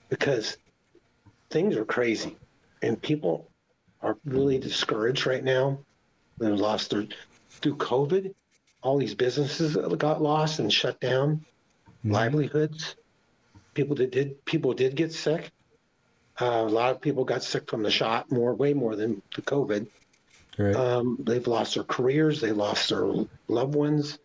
because 0.09 0.57
things 1.51 1.76
are 1.76 1.85
crazy, 1.85 2.37
and 2.83 3.01
people 3.01 3.51
are 4.03 4.16
really 4.24 4.59
discouraged 4.59 5.26
right 5.26 5.43
now. 5.45 5.79
They've 6.39 6.53
lost 6.55 6.91
their 6.91 7.07
through 7.51 7.76
COVID. 7.76 8.35
All 8.83 8.99
these 8.99 9.14
businesses 9.14 9.76
got 9.97 10.22
lost 10.22 10.61
and 10.61 10.72
shut 10.72 11.01
down, 11.01 11.45
livelihoods. 12.05 12.95
People 13.79 13.95
that 13.95 14.11
did 14.11 14.45
people 14.45 14.72
did 14.74 14.97
get 14.97 15.12
sick. 15.12 15.53
Uh, 16.41 16.64
a 16.66 16.68
lot 16.68 16.91
of 16.91 17.01
people 17.01 17.24
got 17.24 17.45
sick 17.45 17.70
from 17.70 17.85
the 17.85 17.91
shot, 17.93 18.29
more, 18.29 18.53
way 18.53 18.74
more 18.74 18.97
than 18.97 19.22
the 19.37 19.43
COVID. 19.43 19.87
Right. 20.59 20.74
Um, 20.74 21.16
they've 21.20 21.47
lost 21.47 21.74
their 21.74 21.85
careers, 21.85 22.41
they 22.41 22.51
lost 22.51 22.89
their 22.89 23.09
loved 23.47 23.76
ones. 23.76 24.18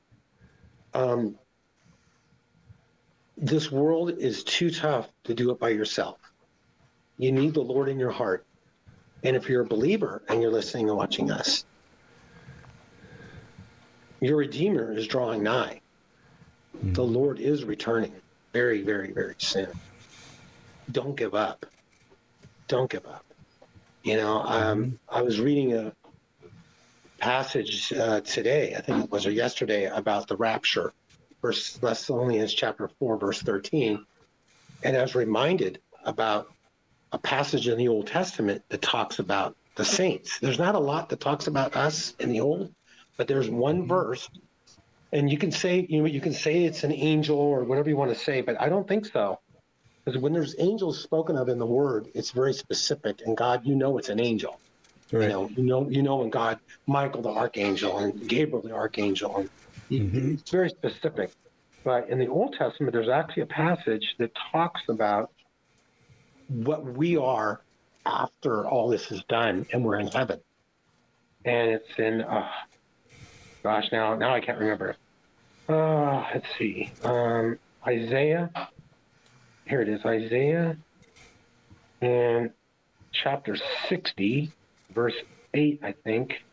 Um, 0.96 1.36
this 3.38 3.72
world 3.72 4.18
is 4.18 4.44
too 4.44 4.72
tough 4.72 5.08
to 5.26 5.36
do 5.36 5.52
it 5.52 5.60
by 5.60 5.70
yourself. 5.70 6.18
You 7.20 7.32
need 7.32 7.54
the 7.54 7.62
Lord 7.62 7.90
in 7.90 8.00
your 8.00 8.10
heart. 8.10 8.48
And 9.24 9.36
if 9.36 9.48
you're 9.48 9.62
a 9.62 9.68
believer 9.68 10.24
and 10.30 10.42
you're 10.42 10.52
listening 10.52 10.90
and 10.90 10.98
watching 10.98 11.30
us, 11.30 11.64
your 14.20 14.38
Redeemer 14.38 14.98
is 14.98 15.06
drawing 15.06 15.44
nigh. 15.44 15.80
The 16.82 17.04
Lord 17.04 17.40
is 17.40 17.66
returning 17.66 18.14
very, 18.54 18.82
very, 18.82 19.12
very 19.12 19.36
soon. 19.40 19.68
Don't 20.92 21.16
give 21.16 21.34
up. 21.34 21.66
Don't 22.68 22.90
give 22.90 23.06
up. 23.06 23.26
You 24.04 24.18
know, 24.18 24.42
um, 24.42 25.00
I 25.10 25.22
was 25.22 25.40
reading 25.40 25.74
a 25.74 25.94
passage 27.18 27.92
uh, 27.94 28.22
today, 28.22 28.76
I 28.76 28.82
think 28.82 29.06
it 29.06 29.12
was 29.12 29.26
or 29.26 29.32
yesterday, 29.32 29.86
about 29.86 30.28
the 30.28 30.36
rapture, 30.36 30.94
First 31.42 31.82
Thessalonians 31.82 32.54
chapter 32.54 32.90
four, 33.00 33.18
verse 33.18 33.42
thirteen, 33.42 34.06
And 34.84 34.96
I 34.96 35.02
was 35.02 35.16
reminded 35.16 35.80
about 36.04 36.52
a 37.12 37.18
passage 37.18 37.68
in 37.68 37.78
the 37.78 37.88
Old 37.88 38.08
Testament 38.08 38.64
that 38.70 38.82
talks 38.82 39.20
about 39.20 39.56
the 39.76 39.86
saints. 39.86 40.40
There's 40.40 40.60
not 40.60 40.76
a 40.76 40.80
lot 40.80 41.10
that 41.10 41.20
talks 41.20 41.48
about 41.48 41.76
us 41.76 42.14
in 42.20 42.30
the 42.30 42.42
Old, 42.42 42.74
but 43.18 43.28
there's 43.28 43.50
one 43.50 43.80
mm-hmm. 43.80 43.88
verse, 43.88 44.30
and 45.14 45.32
you 45.32 45.38
can 45.38 45.52
say 45.52 45.86
you 45.88 46.02
know 46.02 46.08
you 46.08 46.20
can 46.20 46.34
say 46.34 46.66
it's 46.66 46.84
an 46.84 46.92
angel 46.92 47.38
or 47.38 47.64
whatever 47.64 47.90
you 47.90 47.96
want 47.96 48.12
to 48.12 48.20
say, 48.20 48.42
but 48.42 48.60
I 48.60 48.68
don't 48.68 48.88
think 48.88 49.06
so. 49.06 49.40
Because 50.04 50.20
when 50.20 50.34
there's 50.34 50.56
angels 50.60 51.02
spoken 51.02 51.38
of 51.38 51.48
in 51.48 51.60
the 51.60 51.66
Word, 51.66 52.10
it's 52.14 52.32
very 52.32 52.54
specific, 52.54 53.22
and 53.26 53.38
God, 53.38 53.62
you 53.64 53.76
know, 53.76 53.98
it's 53.98 54.10
an 54.10 54.20
angel. 54.20 54.60
Right. 55.12 55.24
You 55.24 55.30
know, 55.30 55.50
you 55.56 55.64
know, 55.64 55.90
you 55.90 56.02
know, 56.02 56.16
when 56.18 56.30
God, 56.30 56.60
Michael 56.88 57.22
the 57.22 57.30
archangel 57.30 58.00
and 58.00 58.28
Gabriel 58.28 58.62
the 58.62 58.74
archangel, 58.74 59.38
and 59.38 59.50
mm-hmm. 59.90 60.34
it's 60.34 60.50
very 60.52 60.70
specific. 60.70 61.32
But 61.84 62.10
in 62.10 62.18
the 62.18 62.28
Old 62.28 62.56
Testament, 62.58 62.94
there's 62.94 63.10
actually 63.10 63.44
a 63.44 63.48
passage 63.48 64.16
that 64.18 64.32
talks 64.52 64.82
about 64.90 65.32
what 66.48 66.84
we 66.84 67.18
are 67.18 67.62
after 68.06 68.68
all 68.68 68.90
this 68.90 69.12
is 69.12 69.24
done 69.30 69.66
and 69.72 69.84
we're 69.84 70.00
in 70.00 70.08
heaven. 70.08 70.40
And 71.46 71.72
it's 71.72 72.00
in, 72.00 72.22
uh, 72.22 72.50
gosh, 73.64 73.86
now 73.92 74.16
now 74.16 74.34
I 74.34 74.40
can't 74.40 74.60
remember. 74.60 74.96
Uh, 75.68 76.26
let's 76.34 76.48
see. 76.58 76.92
Um, 77.04 77.58
Isaiah. 77.86 78.50
Here 79.66 79.82
it 79.82 79.88
is, 79.88 80.06
Isaiah, 80.06 80.76
and 82.02 82.52
chapter 83.14 83.56
60, 83.88 84.52
verse 84.94 85.14
8, 85.54 85.80
I 85.82 85.94
think. 86.04 86.44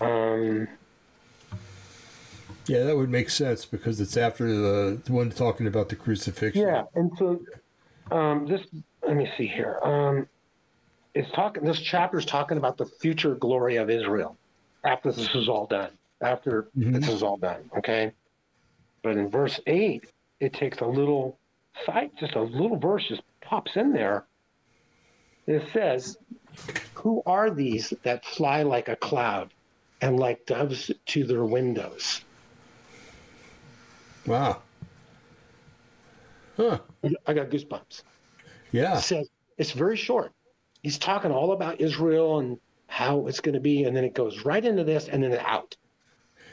Um, 0.00 0.68
yeah, 2.66 2.84
that 2.84 2.96
would 2.96 3.08
make 3.08 3.30
sense 3.30 3.64
because 3.64 3.98
it's 4.00 4.16
after 4.16 4.46
the, 4.46 5.00
the 5.02 5.12
one 5.12 5.30
talking 5.30 5.66
about 5.66 5.88
the 5.88 5.96
crucifixion. 5.96 6.62
Yeah, 6.62 6.84
and 6.94 7.10
so 7.18 7.40
um, 8.10 8.46
this. 8.46 8.60
Let 9.06 9.16
me 9.16 9.28
see 9.38 9.46
here. 9.46 9.78
Um, 9.82 10.28
it's 11.14 11.30
talking. 11.32 11.64
This 11.64 11.80
chapter 11.80 12.18
is 12.18 12.26
talking 12.26 12.58
about 12.58 12.76
the 12.76 12.84
future 12.84 13.34
glory 13.34 13.76
of 13.76 13.88
Israel 13.88 14.36
after 14.88 15.12
this 15.12 15.34
is 15.34 15.48
all 15.48 15.66
done. 15.66 15.90
After 16.20 16.68
mm-hmm. 16.76 16.92
this 16.92 17.08
is 17.08 17.22
all 17.22 17.36
done, 17.36 17.70
okay. 17.76 18.12
But 19.02 19.16
in 19.16 19.28
verse 19.28 19.60
eight, 19.66 20.10
it 20.40 20.52
takes 20.52 20.80
a 20.80 20.86
little 20.86 21.38
side, 21.86 22.10
just 22.18 22.34
a 22.34 22.42
little 22.42 22.76
verse, 22.76 23.06
just 23.08 23.22
pops 23.40 23.76
in 23.76 23.92
there. 23.92 24.24
It 25.46 25.62
says, 25.72 26.18
"Who 26.94 27.22
are 27.26 27.50
these 27.50 27.92
that 28.02 28.24
fly 28.24 28.62
like 28.62 28.88
a 28.88 28.96
cloud, 28.96 29.52
and 30.00 30.18
like 30.18 30.46
doves 30.46 30.90
to 31.06 31.24
their 31.24 31.44
windows?" 31.44 32.22
Wow. 34.26 34.62
Huh. 36.56 36.78
I 37.26 37.32
got 37.32 37.50
goosebumps. 37.50 38.02
Yeah. 38.72 38.98
It 38.98 39.02
says, 39.02 39.28
it's 39.56 39.70
very 39.70 39.96
short. 39.96 40.32
He's 40.82 40.98
talking 40.98 41.30
all 41.30 41.52
about 41.52 41.80
Israel 41.80 42.40
and 42.40 42.58
how 42.88 43.26
it's 43.26 43.40
going 43.40 43.54
to 43.54 43.60
be, 43.60 43.84
and 43.84 43.94
then 43.94 44.02
it 44.02 44.14
goes 44.14 44.44
right 44.44 44.64
into 44.64 44.82
this 44.82 45.08
and 45.08 45.22
then 45.22 45.38
out. 45.38 45.76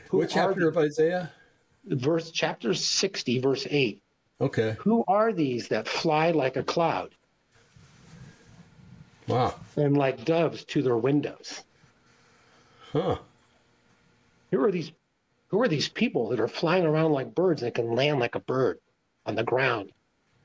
Who 0.09 0.19
what 0.19 0.29
chapter 0.29 0.67
of 0.67 0.77
Isaiah? 0.77 1.31
Verse 1.85 2.29
chapter 2.29 2.73
60, 2.73 3.39
verse 3.39 3.65
8. 3.69 4.01
Okay. 4.41 4.75
Who 4.79 5.03
are 5.07 5.31
these 5.31 5.69
that 5.69 5.87
fly 5.87 6.31
like 6.31 6.57
a 6.57 6.63
cloud? 6.63 7.15
Wow. 9.27 9.55
And 9.75 9.97
like 9.97 10.25
doves 10.25 10.65
to 10.65 10.83
their 10.83 10.97
windows. 10.97 11.63
Huh. 12.91 13.17
Who 14.51 14.63
are 14.63 14.71
these 14.71 14.91
who 15.47 15.61
are 15.61 15.67
these 15.67 15.87
people 15.87 16.29
that 16.29 16.39
are 16.39 16.47
flying 16.47 16.85
around 16.85 17.11
like 17.11 17.33
birds 17.33 17.63
and 17.63 17.73
can 17.73 17.95
land 17.95 18.19
like 18.19 18.35
a 18.35 18.39
bird 18.39 18.79
on 19.25 19.35
the 19.35 19.43
ground, 19.43 19.91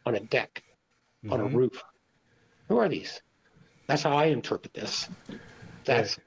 on 0.06 0.14
a 0.14 0.20
deck, 0.20 0.62
mm-hmm. 1.24 1.32
on 1.32 1.40
a 1.40 1.44
mm-hmm. 1.44 1.56
roof? 1.56 1.82
Who 2.68 2.78
are 2.78 2.88
these? 2.88 3.20
That's 3.86 4.02
how 4.02 4.16
I 4.16 4.26
interpret 4.26 4.72
this. 4.72 5.08
That's 5.84 6.18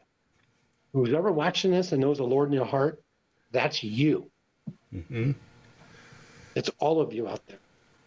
who's 0.93 1.13
ever 1.13 1.31
watching 1.31 1.71
this 1.71 1.91
and 1.91 2.01
knows 2.01 2.17
the 2.17 2.23
Lord 2.23 2.49
in 2.49 2.53
your 2.53 2.65
heart, 2.65 3.01
that's 3.51 3.83
you. 3.83 4.29
Mm-hmm. 4.93 5.31
It's 6.55 6.69
all 6.79 7.01
of 7.01 7.13
you 7.13 7.27
out 7.27 7.45
there 7.47 7.59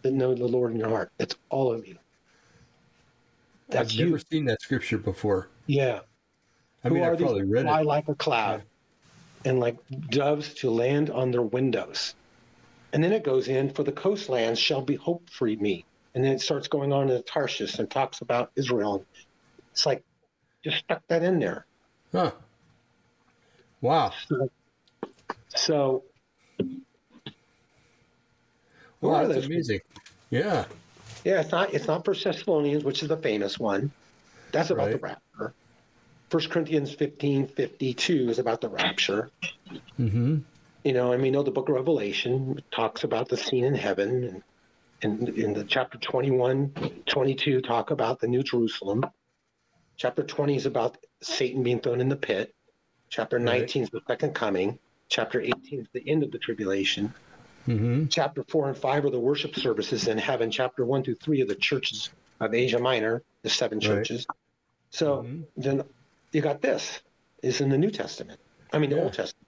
that 0.02 0.12
know 0.12 0.34
the 0.34 0.46
Lord 0.46 0.72
in 0.72 0.78
your 0.78 0.88
heart. 0.88 1.10
It's 1.18 1.36
all 1.50 1.72
of 1.72 1.86
you. 1.86 1.96
That's 3.68 3.92
I've 3.92 3.98
never 3.98 4.18
seen 4.18 4.44
that 4.46 4.62
scripture 4.62 4.98
before. 4.98 5.48
Yeah. 5.66 6.00
I 6.84 6.88
mean, 6.88 7.02
I 7.02 7.16
probably 7.16 7.42
read 7.42 7.64
fly 7.64 7.80
it. 7.80 7.86
like 7.86 8.08
a 8.08 8.14
cloud. 8.14 8.60
Yeah 8.60 8.64
and 9.46 9.60
like 9.60 9.76
doves 10.10 10.52
to 10.54 10.70
land 10.70 11.08
on 11.08 11.30
their 11.30 11.42
windows. 11.42 12.16
And 12.92 13.02
then 13.02 13.12
it 13.12 13.22
goes 13.22 13.46
in 13.46 13.70
for 13.70 13.84
the 13.84 13.92
coastlands 13.92 14.58
shall 14.58 14.82
be 14.82 14.96
hope 14.96 15.30
free 15.30 15.56
me. 15.56 15.84
And 16.14 16.24
then 16.24 16.32
it 16.32 16.40
starts 16.40 16.66
going 16.66 16.92
on 16.92 17.06
to 17.06 17.22
Tarshish 17.22 17.78
and 17.78 17.88
talks 17.88 18.22
about 18.22 18.50
Israel. 18.56 19.04
It's 19.70 19.86
like 19.86 20.02
just 20.66 20.78
stuck 20.78 21.06
that 21.08 21.22
in 21.22 21.38
there. 21.38 21.64
Huh. 22.12 22.32
Wow. 23.80 24.12
So, 24.28 24.48
so 25.48 26.02
that's 29.00 29.46
amazing. 29.46 29.80
Yeah. 30.30 30.64
Yeah, 31.24 31.40
it's 31.40 31.52
not 31.52 31.74
it's 31.74 31.86
not 31.86 32.04
for 32.04 32.14
Thessalonians, 32.14 32.84
which 32.84 33.02
is 33.02 33.08
the 33.08 33.16
famous 33.16 33.58
one. 33.58 33.92
That's 34.52 34.70
about 34.70 34.86
right. 34.86 34.92
the 34.92 34.98
rapture. 34.98 35.54
First 36.30 36.50
Corinthians 36.50 36.92
15, 36.92 37.46
52 37.46 38.30
is 38.30 38.38
about 38.40 38.60
the 38.60 38.68
rapture. 38.68 39.30
Mm-hmm. 39.98 40.38
You 40.84 40.92
know, 40.92 41.12
and 41.12 41.22
we 41.22 41.30
know 41.30 41.42
the 41.42 41.52
book 41.52 41.68
of 41.68 41.76
Revelation 41.76 42.60
talks 42.72 43.04
about 43.04 43.28
the 43.28 43.36
scene 43.36 43.64
in 43.64 43.74
heaven. 43.74 44.42
And, 45.02 45.28
and 45.28 45.28
in 45.38 45.52
the 45.52 45.62
chapter 45.62 45.98
21, 45.98 47.02
22 47.06 47.60
talk 47.60 47.92
about 47.92 48.18
the 48.18 48.26
New 48.26 48.42
Jerusalem. 48.42 49.04
Chapter 49.96 50.22
20 50.22 50.56
is 50.56 50.66
about 50.66 50.98
Satan 51.22 51.62
being 51.62 51.80
thrown 51.80 52.00
in 52.00 52.08
the 52.08 52.16
pit. 52.16 52.54
Chapter 53.08 53.38
19 53.38 53.60
right. 53.60 53.76
is 53.76 53.90
the 53.90 54.02
second 54.06 54.34
coming. 54.34 54.78
Chapter 55.08 55.40
18 55.40 55.80
is 55.80 55.86
the 55.92 56.08
end 56.08 56.22
of 56.22 56.30
the 56.30 56.38
tribulation. 56.38 57.14
Mm-hmm. 57.66 58.06
Chapter 58.08 58.44
4 58.48 58.68
and 58.68 58.78
5 58.78 59.04
are 59.06 59.10
the 59.10 59.18
worship 59.18 59.56
services 59.56 60.08
in 60.08 60.18
heaven. 60.18 60.50
Chapter 60.50 60.84
1 60.84 61.04
through 61.04 61.16
3 61.16 61.42
are 61.42 61.46
the 61.46 61.54
churches 61.54 62.10
of 62.40 62.54
Asia 62.54 62.78
Minor, 62.78 63.22
the 63.42 63.50
seven 63.50 63.80
churches. 63.80 64.26
Right. 64.28 64.36
So 64.90 65.16
mm-hmm. 65.18 65.42
then 65.56 65.82
you 66.32 66.40
got 66.40 66.60
this 66.60 67.00
is 67.42 67.60
in 67.60 67.70
the 67.70 67.78
New 67.78 67.90
Testament. 67.90 68.40
I 68.72 68.78
mean, 68.78 68.90
the 68.90 69.00
Old 69.00 69.14
Testament. 69.14 69.46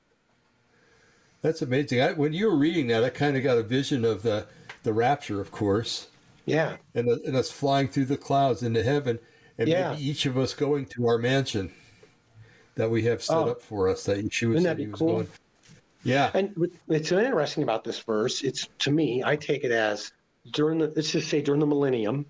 That's 1.43 1.63
amazing. 1.63 2.01
I, 2.01 2.13
when 2.13 2.33
you 2.33 2.51
were 2.51 2.57
reading 2.57 2.89
that, 2.89 3.05
I 3.05 3.11
kind 3.11 3.37
of 3.37 3.43
got 3.43 3.59
a 3.59 3.63
vision 3.63 4.05
of 4.05 4.23
the 4.23 4.47
the 4.83 4.93
rapture, 4.93 5.41
of 5.41 5.51
course. 5.51 6.09
Yeah. 6.47 6.77
And, 6.95 7.09
and 7.09 7.37
us 7.37 7.51
flying 7.51 7.89
through 7.89 8.07
the 8.07 8.17
clouds 8.17 8.63
into 8.63 8.83
heaven, 8.83 9.19
and 9.59 9.69
yeah. 9.69 9.91
maybe 9.91 10.09
each 10.09 10.27
of 10.27 10.39
us 10.39 10.55
going 10.55 10.87
to 10.87 11.07
our 11.07 11.19
mansion 11.19 11.73
that 12.77 12.91
we 12.91 13.03
have 13.03 13.23
set 13.23 13.37
oh. 13.37 13.51
up 13.51 13.63
for 13.63 13.89
us. 13.89 14.05
That 14.05 14.25
Yeshua 14.25 14.63
said 14.63 14.79
he 14.79 14.87
was 14.87 14.99
cool? 14.99 15.09
going. 15.09 15.29
Yeah. 16.05 16.31
And 16.33 16.71
it's 16.89 17.13
interesting 17.13 17.65
about 17.65 17.85
this 17.85 17.99
verse, 17.99 18.43
it's 18.43 18.69
to 18.81 18.91
me, 18.91 19.23
I 19.25 19.37
take 19.37 19.65
it 19.65 19.73
as 19.73 20.13
during 20.53 20.79
the 20.79 20.93
let's 20.95 21.11
just 21.11 21.29
say 21.29 21.43
during 21.43 21.61
the 21.61 21.67
millennium. 21.67 22.27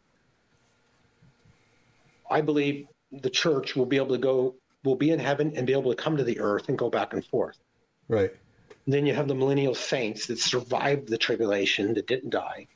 I 2.30 2.40
believe 2.40 2.86
the 3.12 3.30
church 3.30 3.76
will 3.76 3.86
be 3.86 3.96
able 3.96 4.14
to 4.14 4.18
go, 4.18 4.54
will 4.84 4.96
be 4.96 5.10
in 5.10 5.18
heaven 5.18 5.52
and 5.56 5.66
be 5.66 5.72
able 5.72 5.90
to 5.94 5.96
come 5.96 6.16
to 6.16 6.24
the 6.24 6.40
earth 6.40 6.68
and 6.68 6.76
go 6.76 6.90
back 6.90 7.12
and 7.12 7.24
forth. 7.24 7.58
Right. 8.08 8.30
And 8.84 8.94
then 8.94 9.06
you 9.06 9.14
have 9.14 9.28
the 9.28 9.34
millennial 9.34 9.74
saints 9.74 10.26
that 10.26 10.38
survived 10.38 11.08
the 11.08 11.18
tribulation, 11.18 11.94
that 11.94 12.06
didn't 12.06 12.30
die, 12.30 12.66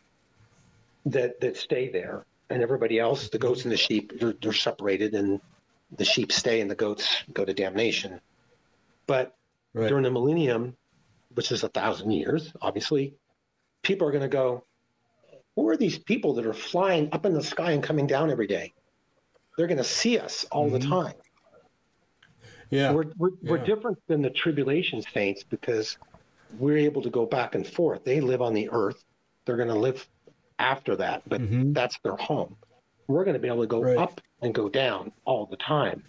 that 1.06 1.40
that 1.40 1.56
stay 1.56 1.88
there, 1.88 2.24
and 2.52 2.62
everybody 2.62 2.98
else, 2.98 3.28
the 3.28 3.38
goats 3.38 3.64
and 3.64 3.72
the 3.72 3.76
sheep, 3.76 4.18
they're, 4.18 4.34
they're 4.40 4.52
separated, 4.52 5.14
and 5.14 5.40
the 5.96 6.04
sheep 6.04 6.32
stay, 6.32 6.60
and 6.60 6.70
the 6.70 6.74
goats 6.74 7.22
go 7.32 7.44
to 7.44 7.52
damnation. 7.52 8.20
But 9.06 9.36
right. 9.74 9.88
during 9.88 10.04
the 10.04 10.10
millennium, 10.10 10.76
which 11.34 11.50
is 11.50 11.64
a 11.64 11.68
thousand 11.68 12.12
years, 12.12 12.52
obviously, 12.60 13.14
people 13.82 14.06
are 14.06 14.12
going 14.12 14.22
to 14.22 14.28
go, 14.28 14.64
who 15.56 15.68
are 15.68 15.76
these 15.76 15.98
people 15.98 16.34
that 16.34 16.46
are 16.46 16.54
flying 16.54 17.08
up 17.12 17.26
in 17.26 17.34
the 17.34 17.42
sky 17.42 17.72
and 17.72 17.82
coming 17.82 18.06
down 18.06 18.30
every 18.30 18.46
day? 18.46 18.72
they're 19.56 19.66
going 19.66 19.78
to 19.78 19.84
see 19.84 20.18
us 20.18 20.46
all 20.50 20.70
mm-hmm. 20.70 20.78
the 20.78 20.86
time. 20.86 21.14
Yeah. 22.70 22.92
We're, 22.92 23.04
we're, 23.18 23.30
yeah. 23.42 23.50
we're 23.50 23.58
different 23.58 23.98
than 24.08 24.22
the 24.22 24.30
tribulation 24.30 25.02
saints 25.02 25.42
because 25.42 25.98
we're 26.58 26.78
able 26.78 27.02
to 27.02 27.10
go 27.10 27.26
back 27.26 27.54
and 27.54 27.66
forth. 27.66 28.04
They 28.04 28.20
live 28.20 28.40
on 28.40 28.54
the 28.54 28.70
earth. 28.70 29.04
They're 29.44 29.56
going 29.56 29.68
to 29.68 29.74
live 29.74 30.06
after 30.62 30.96
that, 30.96 31.22
but 31.28 31.40
mm-hmm. 31.40 31.72
that's 31.72 31.98
their 31.98 32.16
home. 32.16 32.56
We're 33.08 33.24
going 33.24 33.34
to 33.34 33.40
be 33.40 33.48
able 33.48 33.62
to 33.62 33.66
go 33.66 33.82
right. 33.82 33.96
up 33.96 34.20
and 34.40 34.54
go 34.54 34.68
down 34.68 35.12
all 35.24 35.46
the 35.46 35.56
time. 35.56 36.04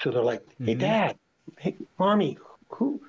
So 0.00 0.10
they're 0.10 0.22
like, 0.22 0.42
"Hey, 0.58 0.72
mm-hmm. 0.72 0.80
Dad, 0.80 1.18
hey, 1.58 1.76
Mommy, 1.98 2.38
who, 2.68 3.02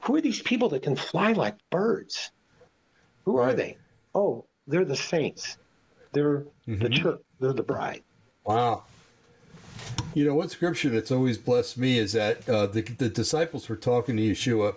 who 0.00 0.16
are 0.16 0.20
these 0.20 0.42
people 0.42 0.68
that 0.68 0.82
can 0.82 0.94
fly 0.94 1.32
like 1.32 1.56
birds? 1.70 2.30
Who 3.24 3.38
right. 3.38 3.48
are 3.48 3.54
they? 3.54 3.76
Oh, 4.14 4.44
they're 4.66 4.84
the 4.84 4.96
saints. 4.96 5.56
They're 6.12 6.44
the 6.66 6.72
mm-hmm. 6.72 6.92
church. 6.92 7.20
They're 7.40 7.52
the 7.52 7.62
bride. 7.62 8.02
Wow. 8.44 8.84
You 10.14 10.24
know, 10.24 10.34
one 10.34 10.48
scripture 10.48 10.88
that's 10.90 11.10
always 11.10 11.38
blessed 11.38 11.78
me 11.78 11.98
is 11.98 12.12
that 12.12 12.48
uh, 12.48 12.66
the, 12.66 12.82
the 12.82 13.08
disciples 13.08 13.68
were 13.68 13.76
talking 13.76 14.16
to 14.16 14.22
Yeshua, 14.22 14.74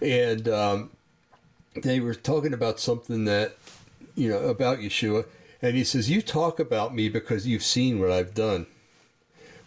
and 0.00 0.48
um, 0.48 0.90
they 1.74 2.00
were 2.00 2.14
talking 2.14 2.52
about 2.52 2.80
something 2.80 3.24
that 3.26 3.56
you 4.16 4.28
know 4.28 4.38
about 4.40 4.78
Yeshua, 4.78 5.26
and 5.62 5.76
he 5.76 5.84
says, 5.84 6.10
"You 6.10 6.20
talk 6.22 6.58
about 6.58 6.94
me 6.94 7.08
because 7.08 7.46
you've 7.46 7.62
seen 7.62 8.00
what 8.00 8.10
I've 8.10 8.34
done. 8.34 8.66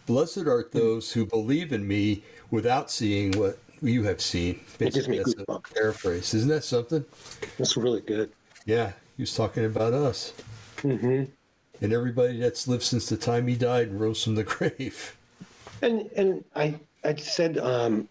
Blessed 0.06 0.46
are 0.46 0.68
those 0.70 1.12
who 1.12 1.24
believe 1.24 1.72
in 1.72 1.86
me 1.86 2.24
without 2.50 2.90
seeing 2.90 3.32
what 3.38 3.58
you 3.80 4.02
have 4.04 4.20
seen." 4.20 4.60
It 4.78 4.92
gives 4.92 5.08
me 5.08 5.18
that's 5.18 5.34
a 5.48 5.60
paraphrase. 5.74 6.34
Isn't 6.34 6.48
that 6.48 6.64
something? 6.64 7.04
That's 7.56 7.76
really 7.76 8.02
good. 8.02 8.32
Yeah, 8.66 8.92
he 9.16 9.22
was 9.22 9.34
talking 9.34 9.64
about 9.64 9.94
us 9.94 10.32
hmm 10.82 11.24
and 11.80 11.92
everybody 11.92 12.38
that's 12.38 12.68
lived 12.68 12.82
since 12.82 13.08
the 13.08 13.16
time 13.16 13.46
he 13.46 13.56
died 13.56 13.88
and 13.88 14.00
rose 14.00 14.22
from 14.22 14.34
the 14.34 14.44
grave. 14.56 15.16
And 15.82 16.10
and 16.16 16.44
I 16.54 16.78
I 17.04 17.14
said 17.14 17.58
um, 17.58 18.08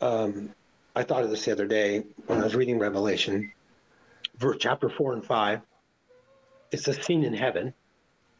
um, 0.00 0.50
I 0.96 1.02
thought 1.02 1.22
of 1.22 1.30
this 1.30 1.44
the 1.44 1.52
other 1.52 1.66
day 1.66 2.04
when 2.26 2.40
I 2.40 2.44
was 2.44 2.54
reading 2.54 2.78
Revelation, 2.78 3.52
verse 4.38 4.56
chapter 4.60 4.88
four 4.88 5.12
and 5.12 5.24
five. 5.24 5.60
It's 6.70 6.88
a 6.88 6.94
scene 7.02 7.24
in 7.24 7.34
heaven, 7.34 7.74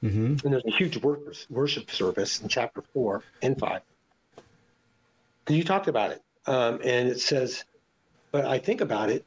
hmm 0.01 0.37
and 0.45 0.53
there's 0.53 0.65
a 0.67 0.71
huge 0.71 0.97
worship 0.99 1.51
worship 1.51 1.91
service 1.91 2.41
in 2.41 2.49
chapter 2.49 2.83
four 2.93 3.23
and 3.43 3.59
five. 3.59 3.83
You 5.49 5.63
talked 5.63 5.89
about 5.89 6.11
it, 6.13 6.23
um, 6.47 6.81
and 6.83 7.09
it 7.09 7.21
says, 7.21 7.65
but 8.33 8.45
I 8.45 8.59
think 8.59 8.81
about 8.81 9.11
it. 9.11 9.25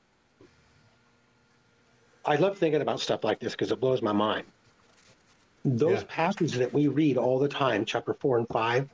I 2.25 2.35
love 2.35 2.57
thinking 2.57 2.81
about 2.81 2.99
stuff 2.99 3.23
like 3.23 3.39
this 3.39 3.53
because 3.53 3.71
it 3.71 3.79
blows 3.79 4.01
my 4.01 4.11
mind. 4.11 4.47
Those 5.63 6.01
Yeah. 6.01 6.07
passages 6.07 6.57
that 6.57 6.73
we 6.73 6.87
read 6.87 7.17
all 7.17 7.39
the 7.39 7.47
time, 7.47 7.85
chapter 7.85 8.13
four 8.13 8.37
and 8.37 8.47
five, 8.49 8.89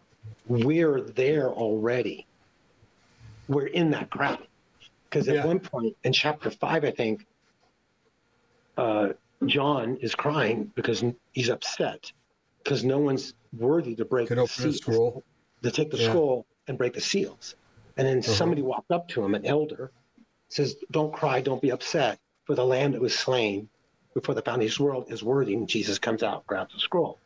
we're 0.47 1.01
there 1.01 1.49
already. 1.49 2.27
We're 3.47 3.67
in 3.67 3.91
that 3.91 4.09
crowd. 4.09 4.47
Because 5.09 5.27
at 5.29 5.35
Yeah. 5.35 5.45
one 5.45 5.59
point 5.59 5.95
in 6.03 6.13
chapter 6.13 6.51
five, 6.51 6.83
I 6.83 6.91
think, 6.91 7.25
uh, 8.77 9.09
John 9.45 9.97
is 9.97 10.15
crying 10.15 10.71
because 10.75 11.03
he's 11.31 11.49
upset 11.49 12.11
because 12.63 12.83
no 12.83 12.99
one's 12.99 13.33
worthy 13.51 13.95
to 13.95 14.05
break 14.05 14.29
the 14.29 14.47
seals, 14.47 14.77
scroll. 14.77 15.23
to 15.61 15.71
take 15.71 15.91
the 15.91 15.97
Yeah. 15.97 16.09
scroll 16.09 16.45
and 16.67 16.77
break 16.77 16.93
the 16.93 17.01
seals. 17.01 17.55
And 17.97 18.07
then 18.07 18.19
Uh-huh. 18.19 18.33
somebody 18.33 18.61
walked 18.61 18.91
up 18.91 19.07
to 19.09 19.23
him, 19.23 19.35
an 19.35 19.45
elder, 19.45 19.91
says, 20.49 20.77
"Don't 20.91 21.13
cry, 21.13 21.41
don't 21.41 21.61
be 21.61 21.71
upset, 21.71 22.19
for 22.45 22.55
the 22.55 22.65
Lamb 22.65 22.93
that 22.93 23.01
was 23.01 23.17
slain 23.17 23.69
before 24.13 24.33
the 24.35 24.41
foundation 24.41 24.73
of 24.73 24.77
the 24.77 24.91
world 24.91 25.11
is 25.11 25.23
worthy." 25.23 25.53
And 25.55 25.67
Jesus 25.67 25.99
comes 25.99 26.23
out, 26.23 26.45
grabs 26.47 26.73
the 26.73 26.79
scroll. 26.79 27.19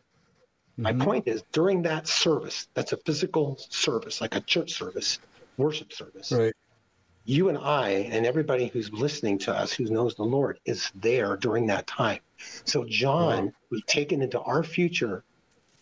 My 0.78 0.94
Mhm. 0.94 1.04
point 1.04 1.28
is, 1.28 1.44
during 1.54 1.84
that 1.84 2.08
service, 2.08 2.68
that's 2.74 2.94
a 2.94 2.98
physical 2.98 3.58
service, 3.58 4.22
like 4.22 4.36
a 4.36 4.42
church 4.42 4.74
service, 4.74 5.20
worship 5.58 5.92
service 5.94 6.32
Right. 6.32 6.54
You 7.28 7.50
and 7.50 7.58
I 7.58 7.90
and 7.90 8.26
everybody 8.26 8.68
who's 8.68 8.90
listening 8.94 9.38
to 9.40 9.54
us 9.54 9.74
who 9.74 9.84
knows 9.84 10.16
the 10.16 10.24
Lord 10.24 10.60
is 10.66 10.90
there 10.96 11.36
during 11.36 11.68
that 11.68 11.86
time. 11.86 12.20
So 12.64 12.86
John 12.88 13.52
was 13.70 13.82
taken 13.86 14.22
into 14.22 14.40
our 14.40 14.64
future 14.64 15.26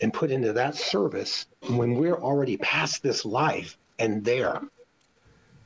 and 0.01 0.11
put 0.11 0.31
into 0.31 0.53
that 0.53 0.75
service 0.75 1.45
when 1.69 1.95
we're 1.95 2.15
already 2.19 2.57
past 2.57 3.03
this 3.03 3.25
life 3.25 3.77
and 3.99 4.25
there. 4.25 4.59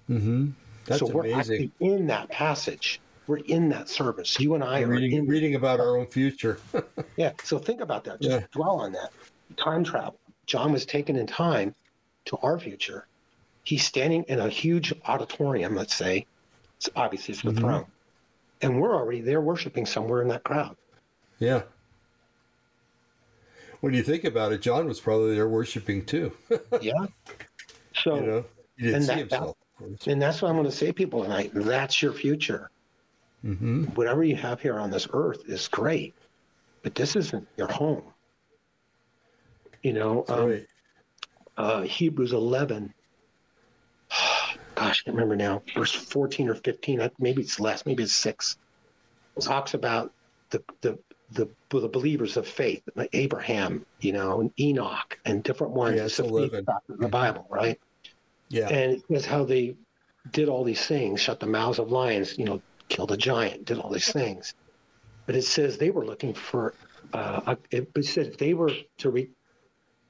hmm 0.07 0.49
That's 0.85 0.99
so 0.99 1.07
we're 1.07 1.21
amazing. 1.21 1.39
actually 1.39 1.71
in 1.79 2.07
that 2.07 2.29
passage. 2.29 2.99
We're 3.25 3.37
in 3.37 3.69
that 3.69 3.87
service. 3.87 4.37
You 4.37 4.55
and 4.55 4.63
I 4.63 4.81
are 4.81 4.87
reading 4.87 5.13
in 5.13 5.27
reading 5.27 5.55
about 5.55 5.79
our 5.79 5.97
own 5.97 6.07
future. 6.07 6.59
Yeah. 7.15 7.33
So 7.43 7.57
think 7.57 7.81
about 7.81 8.05
that. 8.05 8.21
Just 8.21 8.39
Yeah. 8.39 8.45
dwell 8.53 8.79
on 8.79 8.93
that. 8.93 9.11
Time 9.57 9.83
travel. 9.83 10.17
John 10.45 10.71
was 10.71 10.85
taken 10.85 11.17
in 11.17 11.27
time 11.27 11.75
to 12.25 12.37
our 12.37 12.57
future. 12.57 13.08
He's 13.69 13.83
standing 13.85 14.23
in 14.27 14.39
a 14.39 14.49
huge 14.49 14.91
auditorium, 15.05 15.75
let's 15.75 15.93
say. 15.93 16.25
It's 16.77 16.89
obviously 16.95 17.33
it's 17.35 17.43
the 17.43 17.51
Mhm. 17.51 17.59
throne. 17.59 17.85
And 18.63 18.81
we're 18.81 18.95
already 18.95 19.21
there 19.21 19.41
worshiping 19.41 19.85
somewhere 19.85 20.23
in 20.23 20.27
that 20.29 20.43
crowd. 20.43 20.75
yeah. 21.37 21.61
When 23.81 23.93
you 23.93 24.01
think 24.01 24.23
about 24.23 24.51
it, 24.53 24.61
John 24.63 24.87
was 24.87 24.99
probably 24.99 25.35
there 25.35 25.47
worshiping 25.47 26.03
too. 26.03 26.35
Yeah. 26.81 27.05
So 27.93 28.15
you 28.15 28.21
know, 28.21 28.45
he 28.75 28.83
didn't 28.85 28.95
and 28.95 29.03
see 29.03 29.07
that- 29.09 29.17
himself. 29.19 29.57
Course. 29.77 30.07
and 30.07 30.19
that's 30.21 30.41
what 30.41 30.49
I'm 30.49 30.55
going 30.55 30.65
to 30.69 30.75
say 30.75 30.87
to 30.87 30.93
people 30.93 31.21
tonight. 31.23 31.51
That's 31.53 32.01
your 32.01 32.11
future. 32.11 32.71
hmm 33.43 33.83
Whatever 33.93 34.23
you 34.23 34.35
have 34.35 34.59
here 34.61 34.79
on 34.79 34.89
this 34.89 35.07
earth 35.13 35.43
is 35.47 35.67
great, 35.67 36.15
but 36.81 36.95
this 36.95 37.15
isn't 37.15 37.47
your 37.55 37.67
home. 37.71 38.03
You 39.83 39.93
know, 39.93 40.25
um, 40.27 40.49
right. 40.49 40.67
uh, 41.57 41.81
Hebrews 41.83 42.33
11. 42.33 42.93
Gosh, 44.79 45.01
I 45.01 45.03
can't 45.05 45.17
remember 45.17 45.35
now. 45.35 45.61
Verse 45.75 45.91
14 45.91 46.47
or 46.47 46.55
15. 46.55 47.11
Maybe 47.19 47.41
it's 47.41 47.59
less. 47.59 47.85
Maybe 47.85 48.03
it's 48.03 48.13
six. 48.13 48.57
It 49.35 49.43
talks 49.43 49.73
about 49.73 50.13
the 50.51 50.63
the 50.79 50.97
the, 51.31 51.49
the 51.69 51.87
believers 51.89 52.37
of 52.37 52.47
faith, 52.47 52.81
like 52.95 53.09
Abraham, 53.13 53.85
you 53.99 54.13
know, 54.13 54.39
and 54.39 54.51
Enoch, 54.57 55.19
and 55.25 55.43
different 55.43 55.73
ones. 55.73 55.97
Yeah, 55.97 56.05
it's 56.05 56.17
It's 56.17 56.19
a 56.19 56.23
faith 56.23 56.31
11. 56.31 56.65
chapter 56.65 56.93
in 56.93 56.99
the 57.01 57.07
Bible, 57.09 57.45
right? 57.49 57.79
Yeah. 58.47 58.67
And 58.69 58.93
it 58.93 59.03
says 59.11 59.25
how 59.25 59.43
they 59.43 59.75
did 60.31 60.47
all 60.49 60.63
these 60.63 60.85
things, 60.87 61.21
shut 61.21 61.39
the 61.39 61.45
mouths 61.45 61.77
of 61.77 61.91
lions, 61.91 62.37
you 62.37 62.45
know, 62.45 62.61
killed 62.87 63.11
a 63.11 63.17
giant, 63.17 63.65
did 63.65 63.77
all 63.77 63.91
these 63.91 64.11
things. 64.11 64.55
But 65.27 65.35
it 65.35 65.43
says 65.43 65.77
they 65.77 65.91
were 65.91 66.05
looking 66.05 66.33
for. 66.33 66.73
Uh, 67.13 67.55
it, 67.69 67.91
it 67.95 68.05
said 68.05 68.27
if 68.27 68.37
they 68.37 68.53
were 68.53 68.71
to 68.99 69.09
re, 69.09 69.29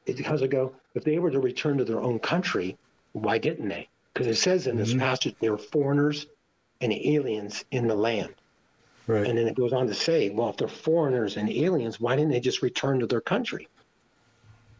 it, 0.05 0.25
how's 0.25 0.41
it 0.41 0.51
go? 0.51 0.73
If 0.93 1.03
they 1.03 1.17
were 1.17 1.31
to 1.31 1.39
return 1.39 1.79
to 1.79 1.85
their 1.85 2.01
own 2.01 2.19
country, 2.19 2.77
why 3.13 3.39
didn't 3.39 3.67
they? 3.67 3.89
Because 4.14 4.27
it 4.27 4.36
says 4.36 4.68
in 4.68 4.77
this 4.77 4.94
Mhm. 4.94 4.99
passage 4.99 5.36
they 5.40 5.49
were 5.49 5.57
foreigners 5.57 6.27
and 6.81 6.91
aliens 6.91 7.64
in 7.72 7.88
the 7.88 7.95
land. 7.95 8.34
right. 9.07 9.27
And 9.27 9.38
then 9.38 9.48
it 9.48 9.56
goes 9.56 9.73
on 9.73 9.88
to 9.88 9.94
say, 9.94 10.30
well, 10.30 10.49
if 10.49 10.57
they're 10.57 10.68
foreigners 10.68 11.38
and 11.38 11.49
aliens, 11.49 11.99
why 11.99 12.15
didn't 12.15 12.31
they 12.31 12.40
just 12.40 12.61
return 12.61 12.99
to 12.99 13.07
their 13.07 13.22
country? 13.22 13.68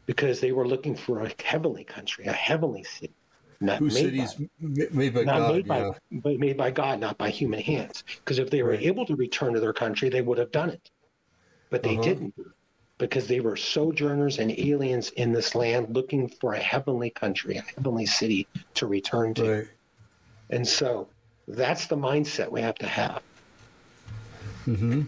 Because 0.06 0.40
they 0.40 0.52
were 0.52 0.68
looking 0.68 0.96
for 0.96 1.22
a 1.22 1.32
heavenly 1.44 1.84
country, 1.84 2.26
a 2.26 2.32
heavenly 2.34 2.84
city, 2.84 3.14
not 3.62 3.80
Whose 3.80 3.94
made 3.94 4.04
cities 4.04 4.34
by, 4.34 4.48
made 4.92 5.14
by 5.14 5.24
not 5.26 5.40
God? 5.40 5.54
made 5.54 5.68
by, 5.68 5.78
yeah. 5.80 5.92
but 6.12 6.40
made 6.40 6.58
by 6.58 6.72
God, 6.72 7.00
not 7.00 7.18
by 7.18 7.30
human 7.30 7.60
hands. 7.60 8.04
Because 8.24 8.40
if 8.40 8.50
they 8.50 8.64
were 8.64 8.72
Right. 8.72 8.84
able 8.84 9.06
to 9.06 9.16
return 9.16 9.54
to 9.54 9.60
their 9.60 9.74
country, 9.74 10.10
they 10.10 10.22
would 10.22 10.38
have 10.38 10.52
done 10.52 10.70
it, 10.72 10.90
but 11.70 11.84
they 11.84 11.92
Uh-huh. 11.92 12.02
didn't, 12.02 12.34
because 13.00 13.28
they 13.28 13.40
were 13.40 13.56
sojourners 13.56 14.38
and 14.38 14.52
aliens 14.60 15.10
in 15.12 15.32
this 15.32 15.56
land, 15.56 15.96
looking 15.96 16.28
for 16.28 16.54
a 16.54 16.60
heavenly 16.60 17.10
country, 17.10 17.58
a 17.58 17.64
heavenly 17.76 18.06
city 18.06 18.48
to 18.76 18.86
return 18.86 19.34
to. 19.34 19.52
Right. 19.52 19.68
And 20.52 20.68
so, 20.68 21.08
that's 21.48 21.88
the 21.88 21.96
mindset 21.96 22.52
we 22.52 22.62
have 22.62 22.76
to 22.76 22.88
have. 22.88 23.24
hmm 24.66 25.04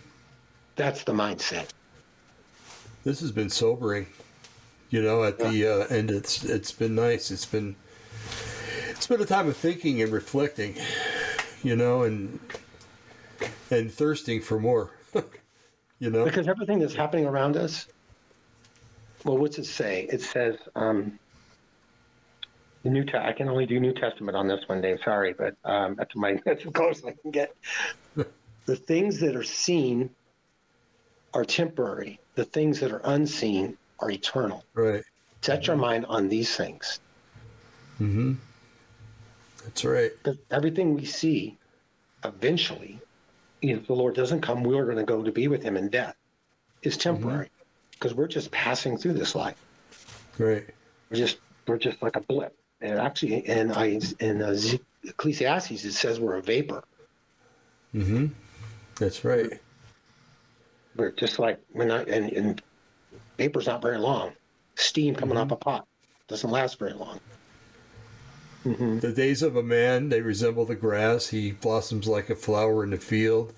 That's 0.76 1.04
the 1.04 1.14
mindset. 1.14 1.70
This 3.04 3.20
has 3.20 3.32
been 3.32 3.50
sobering. 3.50 4.08
You 4.90 5.02
know, 5.02 5.24
at 5.24 5.40
the 5.40 5.68
uh, 5.68 5.88
end, 5.88 6.12
it's 6.12 6.44
it's 6.44 6.72
been 6.72 6.96
nice. 6.96 7.32
It's 7.32 7.46
been 7.46 7.76
it's 8.90 9.08
been 9.08 9.22
a 9.22 9.26
time 9.26 9.48
of 9.48 9.56
thinking 9.56 10.02
and 10.02 10.12
reflecting. 10.12 10.76
You 11.64 11.76
know, 11.76 12.04
and 12.04 12.40
and 13.70 13.92
thirsting 13.92 14.42
for 14.42 14.60
more. 14.60 14.92
You 16.02 16.10
know. 16.10 16.26
because 16.26 16.48
everything 16.50 16.80
that's 16.80 16.96
happening 16.96 17.26
around 17.26 17.56
us 17.56 17.88
well 19.24 19.38
what's 19.38 19.58
it 19.60 19.66
say? 19.66 20.08
It 20.12 20.22
says 20.22 20.56
um 20.76 21.18
the 22.84 22.90
new 22.90 23.06
Te- 23.06 23.18
i 23.18 23.32
can 23.32 23.48
only 23.48 23.66
do 23.68 23.80
new 23.80 23.94
testament 23.94 24.36
on 24.36 24.48
this 24.48 24.60
one 24.68 24.82
dave. 24.82 24.98
Sorry 25.06 25.34
but 25.38 25.54
um 25.64 25.96
that's 25.96 26.14
my 26.16 26.38
that's 26.46 26.66
as 26.66 26.74
close 26.74 26.98
as 27.00 27.06
i 27.06 27.16
can 27.22 27.32
get. 27.32 27.56
The 28.68 28.76
things 28.76 29.20
that 29.22 29.36
are 29.36 29.44
seen 29.44 30.12
are 31.34 31.44
temporary. 31.44 32.20
The 32.36 32.46
things 32.46 32.80
that 32.82 32.92
are 32.92 33.02
unseen 33.04 33.76
are 34.00 34.12
eternal. 34.12 34.64
Right. 34.76 35.04
set 35.42 35.66
your 35.66 35.78
mind 35.78 36.06
on 36.06 36.30
these 36.30 36.56
things. 36.56 37.00
Mm-hmm. 38.00 38.34
That's 39.64 39.84
right. 39.84 40.12
because 40.24 40.38
everything 40.52 40.94
we 40.96 41.06
see 41.06 41.58
eventually 42.24 43.02
if 43.62 43.88
the 43.88 43.94
lord 43.94 44.16
doesn't 44.16 44.42
come 44.42 44.64
we're 44.64 44.86
going 44.86 44.98
to 44.98 45.04
go 45.04 45.24
to 45.24 45.32
be 45.32 45.48
with 45.48 45.62
him 45.64 45.78
in 45.78 45.90
death 45.90 46.16
is 46.84 46.98
temporary 46.98 47.50
because 47.92 48.14
we're 48.14 48.28
just 48.28 48.50
passing 48.52 48.98
through 48.98 49.14
this 49.14 49.36
life 49.36 49.56
Right. 50.38 50.66
we're 51.10 51.18
just 51.18 51.38
we're 51.68 51.78
just 51.78 52.02
like 52.02 52.16
a 52.16 52.22
blip. 52.22 52.58
And 52.82 53.00
actually, 53.00 53.48
in 53.48 53.72
I 53.72 54.00
in 54.20 54.42
Ecclesiastes, 55.04 55.86
it 55.86 55.94
says 55.94 56.20
we're 56.20 56.36
a 56.36 56.42
vapor. 56.42 56.84
Mm-hmm. 57.94 58.28
That's 58.96 59.24
right. 59.24 59.60
We're 60.96 61.12
just 61.12 61.40
like 61.40 61.60
we're 61.74 61.86
not, 61.86 62.08
and, 62.08 62.32
and 62.32 62.62
vapor's 63.38 63.68
not 63.68 63.82
very 63.82 63.98
long. 63.98 64.32
Steam 64.76 65.16
coming 65.16 65.38
off 65.38 65.52
a 65.52 65.56
pot 65.56 65.86
doesn't 66.28 66.50
last 66.50 66.80
very 66.80 66.94
long. 66.94 67.20
Hmm 68.64 69.00
The 69.00 69.12
days 69.12 69.42
of 69.42 69.56
a 69.56 69.64
man, 69.64 70.10
they 70.10 70.22
resemble 70.22 70.66
the 70.66 70.76
grass. 70.76 71.28
He 71.28 71.52
blossoms 71.52 72.08
like 72.08 72.30
a 72.30 72.36
flower 72.36 72.84
in 72.84 72.92
the 72.92 72.98
field. 72.98 73.54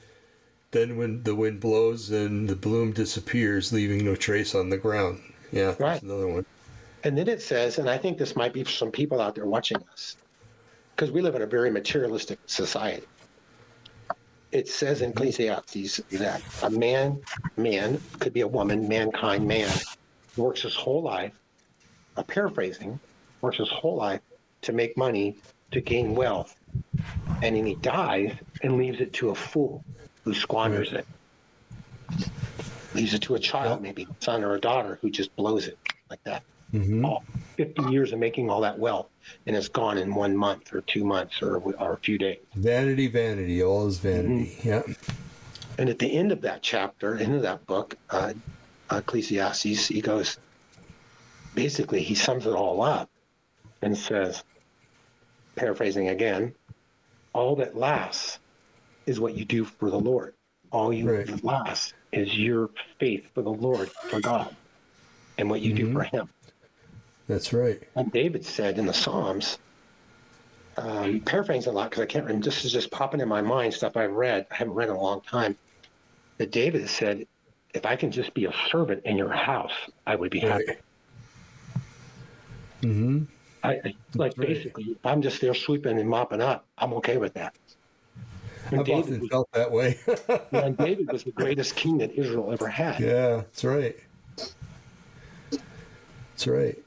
Then, 0.72 0.98
when 0.98 1.24
the 1.24 1.36
wind 1.36 1.60
blows, 1.60 2.10
and 2.10 2.50
the 2.50 2.56
bloom 2.56 2.94
disappears, 2.94 3.72
leaving 3.72 4.04
no 4.04 4.16
trace 4.16 4.56
on 4.56 4.70
the 4.70 4.78
ground. 4.78 5.22
Yeah, 5.52 5.68
that's 5.68 5.80
Right. 5.80 6.02
another 6.02 6.28
one. 6.28 6.46
And 7.04 7.18
then 7.18 7.28
it 7.28 7.42
says, 7.42 7.78
and 7.78 7.90
I 7.90 7.98
think 7.98 8.18
this 8.18 8.36
might 8.36 8.54
be 8.54 8.64
for 8.64 8.72
some 8.72 8.92
people 8.92 9.20
out 9.22 9.36
there 9.36 9.46
watching 9.46 9.78
us, 9.92 10.16
because 10.96 11.12
we 11.12 11.22
live 11.22 11.36
in 11.36 11.42
a 11.42 11.48
very 11.48 11.70
materialistic 11.70 12.40
society. 12.48 13.06
it 14.52 14.68
says 14.68 15.02
in 15.02 15.10
Ecclesiastes 15.10 16.00
that 16.12 16.40
a 16.62 16.70
man, 16.70 17.20
man 17.58 18.00
could 18.20 18.34
be 18.34 18.42
a 18.42 18.48
woman, 18.48 18.88
mankind, 18.88 19.48
man, 19.48 19.70
works 20.38 20.62
his 20.62 20.76
whole 20.76 21.02
life. 21.02 21.34
I'm 22.16 22.24
paraphrasing, 22.26 23.00
works 23.42 23.58
his 23.58 23.70
whole 23.70 23.96
life 23.96 24.22
to 24.64 24.74
make 24.74 24.98
money 24.98 25.38
to 25.72 25.82
gain 25.82 26.16
wealth, 26.16 26.56
and 27.42 27.56
then 27.56 27.66
he 27.66 27.76
dies 27.76 28.34
and 28.62 28.78
leaves 28.78 29.00
it 29.00 29.14
to 29.14 29.30
a 29.30 29.36
fool 29.36 29.84
who 30.24 30.34
squanders 30.34 30.94
it. 30.94 31.06
Leaves 32.94 33.14
it 33.14 33.22
to 33.24 33.36
a 33.36 33.40
child, 33.40 33.82
maybe 33.82 34.04
a 34.04 34.24
son 34.24 34.44
or 34.44 34.56
a 34.56 34.60
daughter, 34.60 35.00
who 35.02 35.10
just 35.10 35.36
blows 35.36 35.68
it 35.68 35.78
like 36.10 36.24
that. 36.24 36.44
Mm-hmm. 36.74 37.06
All 37.06 37.24
50 37.58 37.92
years 37.92 38.14
of 38.14 38.20
making 38.20 38.50
all 38.50 38.62
that 38.62 38.78
wealth, 38.78 39.08
and 39.46 39.56
it's 39.56 39.68
gone 39.68 39.98
in 39.98 40.14
one 40.14 40.36
month 40.36 40.74
or 40.74 40.82
two 40.82 41.04
months 41.04 41.42
or, 41.42 41.58
or 41.58 41.94
a 41.94 41.98
few 41.98 42.18
days. 42.18 42.40
Vanity, 42.56 43.08
vanity, 43.08 43.64
all 43.64 43.88
is 43.88 43.98
vanity. 43.98 44.56
Mm-hmm. 44.58 44.68
Yeah. 44.68 44.82
And 45.78 45.90
at 45.90 46.00
the 46.00 46.12
end 46.16 46.32
of 46.32 46.42
that 46.42 46.62
chapter, 46.62 47.18
end 47.18 47.36
of 47.36 47.42
that 47.42 47.66
book, 47.66 47.96
uh, 48.10 48.34
Ecclesiastes, 48.92 49.88
he 49.88 50.02
goes, 50.02 50.38
basically, 51.56 52.04
he 52.04 52.16
sums 52.16 52.46
it 52.46 52.54
all 52.54 52.82
up 52.82 53.10
and 53.82 53.98
says, 53.98 54.44
paraphrasing 55.56 56.10
again, 56.10 56.56
all 57.34 57.56
that 57.58 57.76
lasts 57.76 58.40
is 59.06 59.20
what 59.20 59.36
you 59.36 59.46
do 59.46 59.66
for 59.66 59.90
the 59.90 60.00
Lord. 60.00 60.34
All 60.72 60.94
you 60.94 61.08
Right. 61.08 61.44
lasts 61.44 61.94
is 62.12 62.38
your 62.38 62.70
faith 63.00 63.28
for 63.34 63.42
the 63.42 63.52
Lord, 63.52 63.92
for 64.10 64.20
God, 64.20 64.56
and 65.38 65.50
what 65.50 65.62
you 65.62 65.74
do 65.74 65.88
Mhm. 65.88 65.94
for 65.94 66.04
Him. 66.04 66.30
That's 67.28 67.54
right. 67.54 67.82
And 67.96 68.12
David 68.12 68.46
said 68.46 68.78
in 68.78 68.86
the 68.86 68.94
Psalms, 68.94 69.58
um, 70.78 71.20
paraphrasing 71.22 71.72
a 71.72 71.76
lot 71.76 71.90
because 71.90 72.02
I 72.02 72.06
can't 72.08 72.26
remember, 72.26 72.46
this 72.46 72.66
is 72.66 72.72
just 72.72 72.92
popping 72.92 73.22
in 73.22 73.28
my 73.28 73.42
mind, 73.42 73.74
stuff 73.74 73.96
I've 73.96 74.12
read. 74.12 74.48
I 74.52 74.56
haven't 74.56 74.74
read 74.74 74.90
in 74.90 74.96
a 74.96 75.02
long 75.02 75.22
time. 75.22 75.58
That 76.40 76.52
David 76.52 76.90
said, 76.90 77.28
if 77.76 77.86
I 77.86 77.96
can 77.96 78.12
just 78.12 78.34
be 78.34 78.46
a 78.46 78.54
servant 78.72 79.04
in 79.06 79.18
your 79.18 79.32
house, 79.32 79.74
I 80.06 80.16
would 80.16 80.32
be 80.32 80.40
happy. 80.40 80.66
Right. 80.68 80.78
Mm-hmm. 83.64 83.88
I, 83.88 83.90
I 83.90 83.94
like 84.16 84.34
Right. 84.38 84.48
basically, 84.48 84.84
if 84.86 85.06
I'm 85.06 85.22
just 85.22 85.42
there 85.42 85.54
sweeping 85.54 86.00
and 86.00 86.10
mopping 86.10 86.42
up, 86.42 86.66
I'm 86.78 86.94
okay 86.96 87.18
with 87.18 87.34
that. 87.36 87.56
And 88.72 88.80
I've 88.80 88.86
David, 88.86 89.04
often 89.04 89.20
was, 89.22 89.30
felt 89.30 89.50
that 89.54 89.72
way. 89.72 90.00
and 90.52 90.78
David 90.86 91.12
was 91.12 91.24
the 91.24 91.32
greatest 91.32 91.76
king 91.76 91.98
that 92.00 92.12
Israel 92.14 92.52
ever 92.52 92.68
had. 92.68 93.00
yeah, 93.00 93.38
that's 93.38 93.64
right. 93.64 93.96
That's 96.32 96.48
right. 96.48 96.78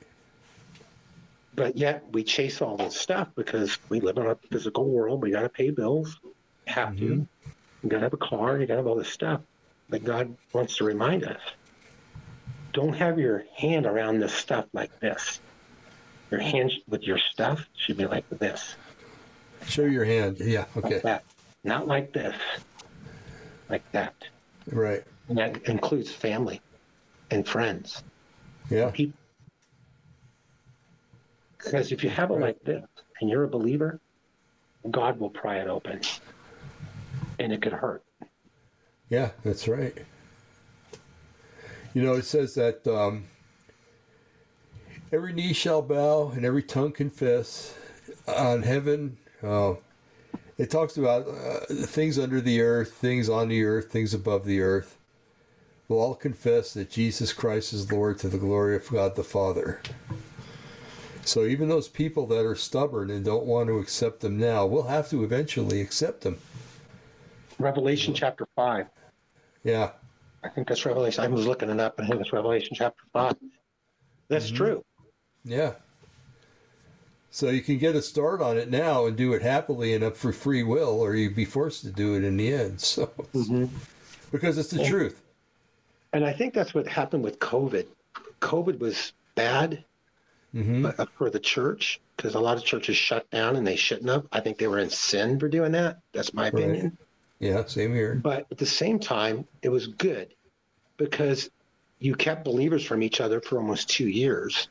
But 1.54 1.76
yet 1.76 2.04
we 2.12 2.22
chase 2.24 2.60
all 2.60 2.76
this 2.76 2.98
stuff 2.98 3.28
because 3.34 3.78
we 3.88 4.00
live 4.00 4.18
in 4.18 4.26
a 4.26 4.36
physical 4.50 4.84
world. 4.84 5.22
We 5.22 5.30
got 5.30 5.42
to 5.42 5.48
pay 5.48 5.70
bills. 5.70 6.18
Have 6.66 6.96
to. 6.96 7.02
Mhm. 7.02 7.26
You 7.82 7.88
got 7.88 7.98
to 7.98 8.02
have 8.04 8.12
a 8.12 8.18
car. 8.18 8.58
You 8.58 8.66
got 8.66 8.74
to 8.74 8.78
have 8.78 8.86
all 8.86 8.96
this 8.96 9.08
stuff. 9.08 9.40
But 9.88 10.04
God 10.04 10.36
wants 10.52 10.76
to 10.78 10.84
remind 10.84 11.24
us 11.24 11.40
don't 12.72 12.92
have 12.94 13.18
your 13.18 13.44
hand 13.56 13.86
around 13.86 14.18
this 14.20 14.34
stuff 14.34 14.66
like 14.74 14.90
this. 15.00 15.40
Your 16.30 16.40
hand 16.40 16.72
with 16.88 17.02
your 17.02 17.18
stuff 17.18 17.68
should 17.76 17.96
be 17.96 18.06
like 18.06 18.28
this, 18.30 18.74
Show 19.66 19.84
your 19.84 20.04
hand. 20.04 20.38
Yeah. 20.40 20.66
Okay. 20.76 21.00
like. 21.02 21.22
Not 21.64 21.88
like 21.88 22.12
this, 22.12 22.36
like 23.68 23.82
that. 23.92 24.14
Right. 24.70 25.02
And 25.28 25.38
that 25.38 25.64
includes 25.64 26.12
family 26.12 26.60
and 27.30 27.46
friends. 27.46 28.04
Yeah. 28.70 28.90
People. 28.90 29.18
Because 31.58 31.90
if 31.90 32.04
you 32.04 32.10
have 32.10 32.30
it 32.30 32.38
like 32.38 32.62
this 32.62 32.84
and 33.20 33.28
you're 33.28 33.42
a 33.42 33.48
believer, 33.48 33.98
God 34.88 35.18
will 35.18 35.30
pry 35.30 35.56
it 35.56 35.66
open. 35.66 36.00
And 37.40 37.52
it 37.52 37.60
could 37.60 37.72
hurt. 37.72 38.04
Yeah, 39.08 39.30
that's 39.42 39.66
right. 39.66 39.96
You 41.94 42.02
know, 42.02 42.14
it 42.14 42.24
says 42.24 42.54
that 42.54 42.86
um, 42.86 43.24
every 45.12 45.32
knee 45.32 45.52
shall 45.52 45.82
bow 45.82 46.30
and 46.34 46.44
every 46.44 46.62
tongue 46.62 46.92
confess 46.92 47.74
on 48.26 48.62
heaven. 48.62 49.16
Uh, 49.42 49.74
it 50.58 50.70
talks 50.70 50.96
about 50.96 51.28
uh, 51.28 51.60
things 51.68 52.18
under 52.18 52.40
the 52.40 52.60
earth, 52.60 52.92
things 52.92 53.28
on 53.28 53.48
the 53.48 53.64
earth, 53.64 53.90
things 53.90 54.14
above 54.14 54.44
the 54.44 54.60
earth. 54.60 54.96
Will 55.88 56.00
all 56.00 56.14
confess 56.14 56.74
that 56.74 56.90
Jesus 56.90 57.32
Christ 57.32 57.72
is 57.72 57.92
Lord 57.92 58.18
to 58.18 58.28
the 58.28 58.38
glory 58.38 58.74
of 58.74 58.88
God 58.88 59.14
the 59.14 59.22
Father. 59.22 59.80
So 61.24 61.44
even 61.44 61.68
those 61.68 61.88
people 61.88 62.26
that 62.28 62.44
are 62.44 62.56
stubborn 62.56 63.10
and 63.10 63.24
don't 63.24 63.46
want 63.46 63.68
to 63.68 63.78
accept 63.78 64.20
them 64.20 64.38
now 64.38 64.64
we'll 64.64 64.84
have 64.84 65.10
to 65.10 65.22
eventually 65.24 65.80
accept 65.80 66.22
them. 66.22 66.38
Revelation 67.58 68.14
chapter 68.14 68.46
5. 68.56 68.86
Yeah. 69.64 69.90
I 70.44 70.48
think 70.48 70.68
that's 70.68 70.84
Revelation. 70.84 71.24
I 71.24 71.28
was 71.28 71.46
looking 71.46 71.70
it 71.70 71.80
up. 71.80 71.94
I 71.98 72.06
think 72.06 72.20
it's 72.20 72.32
Revelation 72.32 72.76
chapter 72.76 73.02
5. 73.12 73.34
That's 74.28 74.50
true. 74.50 74.84
Yeah. 75.46 75.72
So 77.30 77.50
you 77.50 77.60
can 77.60 77.78
get 77.78 77.94
a 77.94 78.02
start 78.02 78.40
on 78.42 78.56
it 78.56 78.70
now 78.70 79.06
and 79.06 79.16
do 79.16 79.32
it 79.32 79.42
happily 79.42 79.94
and 79.94 80.02
up 80.02 80.16
for 80.16 80.32
free 80.32 80.62
will, 80.62 81.00
or 81.00 81.14
you'd 81.14 81.36
be 81.36 81.44
forced 81.44 81.82
to 81.82 81.90
do 81.90 82.14
it 82.14 82.24
in 82.24 82.36
the 82.36 82.52
end. 82.52 82.80
So 82.80 83.10
because 84.32 84.58
it's 84.58 84.70
the 84.70 84.82
truth. 84.82 85.22
And 86.12 86.24
I 86.24 86.32
think 86.32 86.54
that's 86.54 86.74
what 86.74 86.88
happened 86.88 87.22
with 87.22 87.38
COVID. 87.38 87.86
COVID 88.40 88.78
was 88.78 89.12
bad 89.34 89.84
hmm 90.52 90.86
uh, 90.86 91.04
for 91.16 91.30
the 91.30 91.38
church 91.38 92.00
because 92.16 92.34
a 92.34 92.40
lot 92.40 92.56
of 92.56 92.64
churches 92.64 92.96
shut 92.96 93.28
down 93.30 93.56
and 93.56 93.66
they 93.66 93.76
shouldn't 93.76 94.08
have. 94.08 94.26
I 94.32 94.40
think 94.40 94.58
they 94.58 94.66
were 94.66 94.78
in 94.78 94.90
sin 94.90 95.38
for 95.38 95.48
doing 95.48 95.72
that. 95.72 95.98
That's 96.12 96.32
my 96.32 96.44
Right. 96.44 96.54
opinion. 96.54 96.98
Yeah, 97.38 97.64
same 97.66 97.94
here. 97.94 98.20
But 98.22 98.46
at 98.50 98.58
the 98.58 98.66
same 98.66 98.98
time, 98.98 99.46
it 99.62 99.68
was 99.68 99.86
good 99.88 100.34
because 100.96 101.50
you 101.98 102.14
kept 102.14 102.44
believers 102.44 102.84
from 102.84 103.02
each 103.02 103.20
other 103.20 103.40
for 103.40 103.58
almost 103.58 103.90
two 103.90 104.08
years. 104.08 104.68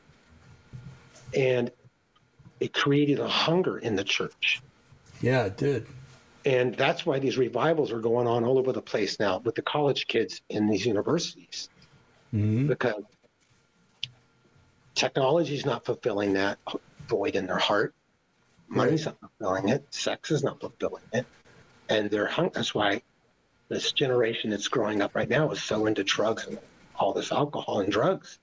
And 1.36 1.72
it 2.60 2.72
created 2.74 3.20
a 3.20 3.28
hunger 3.28 3.78
in 3.78 3.96
the 3.96 4.04
church. 4.04 4.62
Yeah, 5.20 5.44
it 5.46 5.56
did. 5.56 5.86
And 6.44 6.74
that's 6.76 7.04
why 7.04 7.18
these 7.18 7.38
revivals 7.38 7.92
are 7.92 8.00
going 8.00 8.26
on 8.28 8.44
all 8.44 8.58
over 8.58 8.72
the 8.72 8.82
place 8.82 9.20
now 9.20 9.40
with 9.44 9.56
the 9.56 9.62
college 9.62 10.06
kids 10.06 10.40
in 10.48 10.68
these 10.68 10.86
universities 10.86 11.70
hmm 12.32 12.68
because 12.68 13.02
technology 14.96 15.54
is 15.54 15.66
not 15.66 15.84
fulfilling 15.84 16.34
that 16.34 16.58
void 17.08 17.36
in 17.36 17.46
their 17.46 17.58
heart. 17.58 17.94
Money's 18.68 19.06
not 19.06 19.18
fulfilling 19.20 19.68
it. 19.70 19.86
Sex 19.92 20.30
is 20.30 20.44
not 20.44 20.60
fulfilling 20.60 21.04
it. 21.12 21.26
And 21.88 22.10
they're 22.10 22.26
hung. 22.28 22.50
That's 22.54 22.74
why 22.74 23.02
this 23.70 23.92
generation 23.92 24.50
that's 24.50 24.68
growing 24.68 25.02
up 25.02 25.14
right 25.14 25.28
now 25.28 25.50
is 25.52 25.62
so 25.62 25.86
into 25.86 26.04
drugs 26.04 26.46
and 26.46 26.58
all 26.94 27.12
this 27.12 27.32
alcohol 27.32 27.80
and 27.80 27.92
drugs 27.92 28.38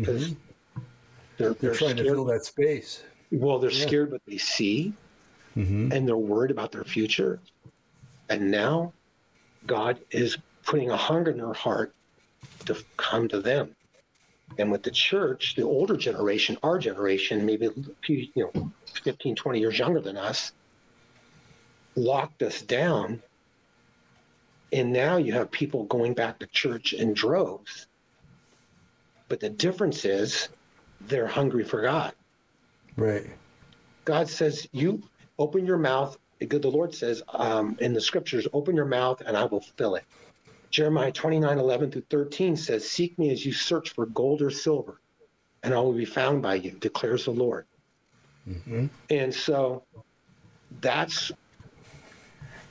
because 0.00 0.28
hmm 0.28 0.55
they're, 1.38 1.54
They're 1.54 1.70
they're 1.70 1.78
trying 1.78 1.96
to 1.96 2.04
fill 2.04 2.24
that 2.26 2.44
space. 2.44 3.02
well, 3.30 3.58
they're 3.58 3.70
Yeah. 3.70 3.86
scared 3.86 4.12
what 4.12 4.22
they 4.26 4.38
see 4.38 4.94
hmm 5.54 5.88
and 5.90 6.06
they're 6.06 6.16
worried 6.16 6.50
about 6.50 6.72
their 6.72 6.84
future. 6.84 7.40
And 8.28 8.50
now 8.50 8.94
God 9.66 10.00
is 10.10 10.38
putting 10.64 10.90
a 10.90 10.96
hunger 10.96 11.30
in 11.30 11.38
their 11.38 11.52
heart 11.52 11.94
to 12.66 12.76
come 12.98 13.28
to 13.28 13.40
them. 13.40 13.74
And 14.58 14.72
with 14.72 14.82
the 14.82 14.90
church, 14.90 15.54
the 15.56 15.62
older 15.62 15.96
generation, 15.96 16.58
our 16.62 16.78
generation, 16.78 17.44
maybe 17.44 17.66
a 17.66 17.72
few, 18.04 18.26
you 18.34 18.44
know, 18.44 18.52
15, 19.04 19.36
20 19.36 19.60
years 19.60 19.78
younger 19.78 20.00
than 20.00 20.16
us, 20.16 20.52
locked 21.94 22.42
us 22.42 22.62
down. 22.62 23.22
And 24.72 24.92
now 24.92 25.16
you 25.18 25.32
have 25.34 25.50
people 25.50 25.84
going 25.84 26.14
back 26.14 26.38
to 26.40 26.46
church 26.46 26.92
in 26.92 27.14
droves. 27.14 27.86
But 29.28 29.40
the 29.40 29.50
difference 29.50 30.04
is 30.04 30.48
they're 31.00 31.26
hungry 31.26 31.64
for 31.64 31.82
God. 31.82 32.14
Right. 32.96 33.26
God 34.04 34.28
says, 34.28 34.68
You 34.72 35.02
open 35.38 35.66
your 35.66 35.78
mouth. 35.78 36.16
The 36.40 36.58
Lord 36.58 36.94
says 36.94 37.22
um, 37.28 37.76
in 37.80 37.92
the 37.94 38.00
scriptures, 38.00 38.46
open 38.52 38.76
your 38.76 38.84
mouth 38.86 39.22
and 39.24 39.36
I 39.36 39.44
will 39.44 39.64
fill 39.78 39.94
it. 39.96 40.04
Jeremiah 40.70 41.12
29 41.12 41.58
11 41.58 41.90
through 41.92 42.04
13 42.10 42.56
says, 42.56 42.88
Seek 42.88 43.18
me 43.18 43.30
as 43.30 43.44
you 43.44 43.52
search 43.52 43.94
for 43.94 44.06
gold 44.06 44.42
or 44.42 44.50
silver, 44.50 45.00
and 45.62 45.72
I 45.72 45.80
will 45.80 45.94
be 45.94 46.04
found 46.04 46.42
by 46.42 46.56
you, 46.56 46.72
declares 46.72 47.24
the 47.24 47.30
Lord. 47.30 47.66
hmm 48.44 48.86
And 49.10 49.34
so 49.34 49.84
that's 50.80 51.32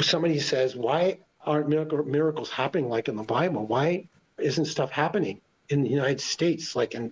somebody 0.01 0.39
says, 0.39 0.75
Why 0.75 1.19
aren't 1.45 1.69
miracle, 1.69 2.03
miracles 2.03 2.49
happening 2.51 2.89
like 2.89 3.07
in 3.07 3.15
the 3.15 3.23
Bible? 3.23 3.65
Why 3.65 4.07
isn't 4.39 4.65
stuff 4.65 4.91
happening 4.91 5.41
in 5.69 5.81
the 5.81 5.89
United 5.89 6.21
States 6.21 6.75
like 6.75 6.93
in 6.95 7.11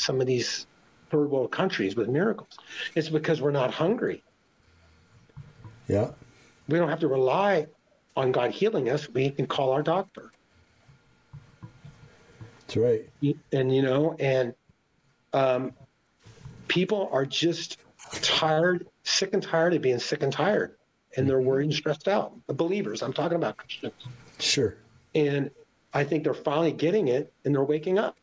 some 0.00 0.20
of 0.20 0.26
these 0.26 0.66
third 1.10 1.30
world 1.30 1.50
countries 1.50 1.96
with 1.96 2.08
miracles? 2.08 2.58
It's 2.94 3.08
because 3.08 3.40
we're 3.40 3.50
not 3.50 3.70
hungry. 3.72 4.22
Yeah. 5.88 6.10
we 6.68 6.78
don't 6.78 6.88
have 6.88 7.00
to 7.00 7.08
rely 7.08 7.66
on 8.16 8.32
God 8.32 8.50
healing 8.52 8.88
us. 8.90 9.08
We 9.08 9.30
can 9.30 9.46
call 9.46 9.72
our 9.72 9.82
doctor. 9.82 10.30
That's 12.60 12.76
right. 12.76 13.08
And, 13.52 13.74
you 13.74 13.82
know, 13.82 14.14
and 14.20 14.54
um, 15.32 15.72
people 16.68 17.08
are 17.12 17.26
just 17.26 17.78
tired, 18.22 18.86
sick 19.02 19.34
and 19.34 19.42
tired 19.42 19.74
of 19.74 19.82
being 19.82 19.98
sick 19.98 20.22
and 20.22 20.32
tired. 20.32 20.76
and 21.16 21.28
they're 21.28 21.40
worried 21.40 21.64
and 21.64 21.74
stressed 21.74 22.06
out. 22.06 22.32
The 22.46 22.54
believers, 22.54 23.02
I'm 23.02 23.12
talking 23.12 23.36
about 23.36 23.56
Christians. 23.56 23.92
Sure. 24.38 24.76
And 25.16 25.50
I 25.92 26.04
think 26.04 26.22
they're 26.22 26.34
finally 26.34 26.70
getting 26.72 27.08
it 27.08 27.32
and 27.44 27.52
they're 27.52 27.64
waking 27.64 27.98
up. 27.98 28.16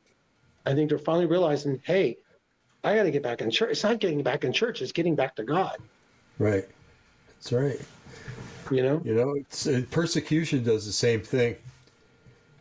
I 0.67 0.75
think 0.75 0.89
they're 0.89 0.99
finally 0.99 1.25
realizing, 1.25 1.81
hey, 1.85 2.17
I 2.83 2.95
got 2.95 3.03
to 3.03 3.11
get 3.11 3.23
back 3.23 3.41
in 3.41 3.49
church. 3.49 3.71
It's 3.71 3.83
not 3.83 3.99
getting 3.99 4.21
back 4.21 4.43
in 4.43 4.51
church, 4.51 4.81
it's 4.81 4.91
getting 4.91 5.15
back 5.15 5.35
to 5.37 5.43
God. 5.43 5.77
Right. 6.39 6.67
That's 7.35 7.51
right. 7.51 7.79
You 8.69 8.83
know? 8.83 9.01
You 9.03 9.15
know, 9.15 9.33
it's, 9.35 9.65
uh, 9.65 9.81
persecution 9.91 10.63
does 10.63 10.85
the 10.85 10.91
same 10.91 11.21
thing. 11.21 11.55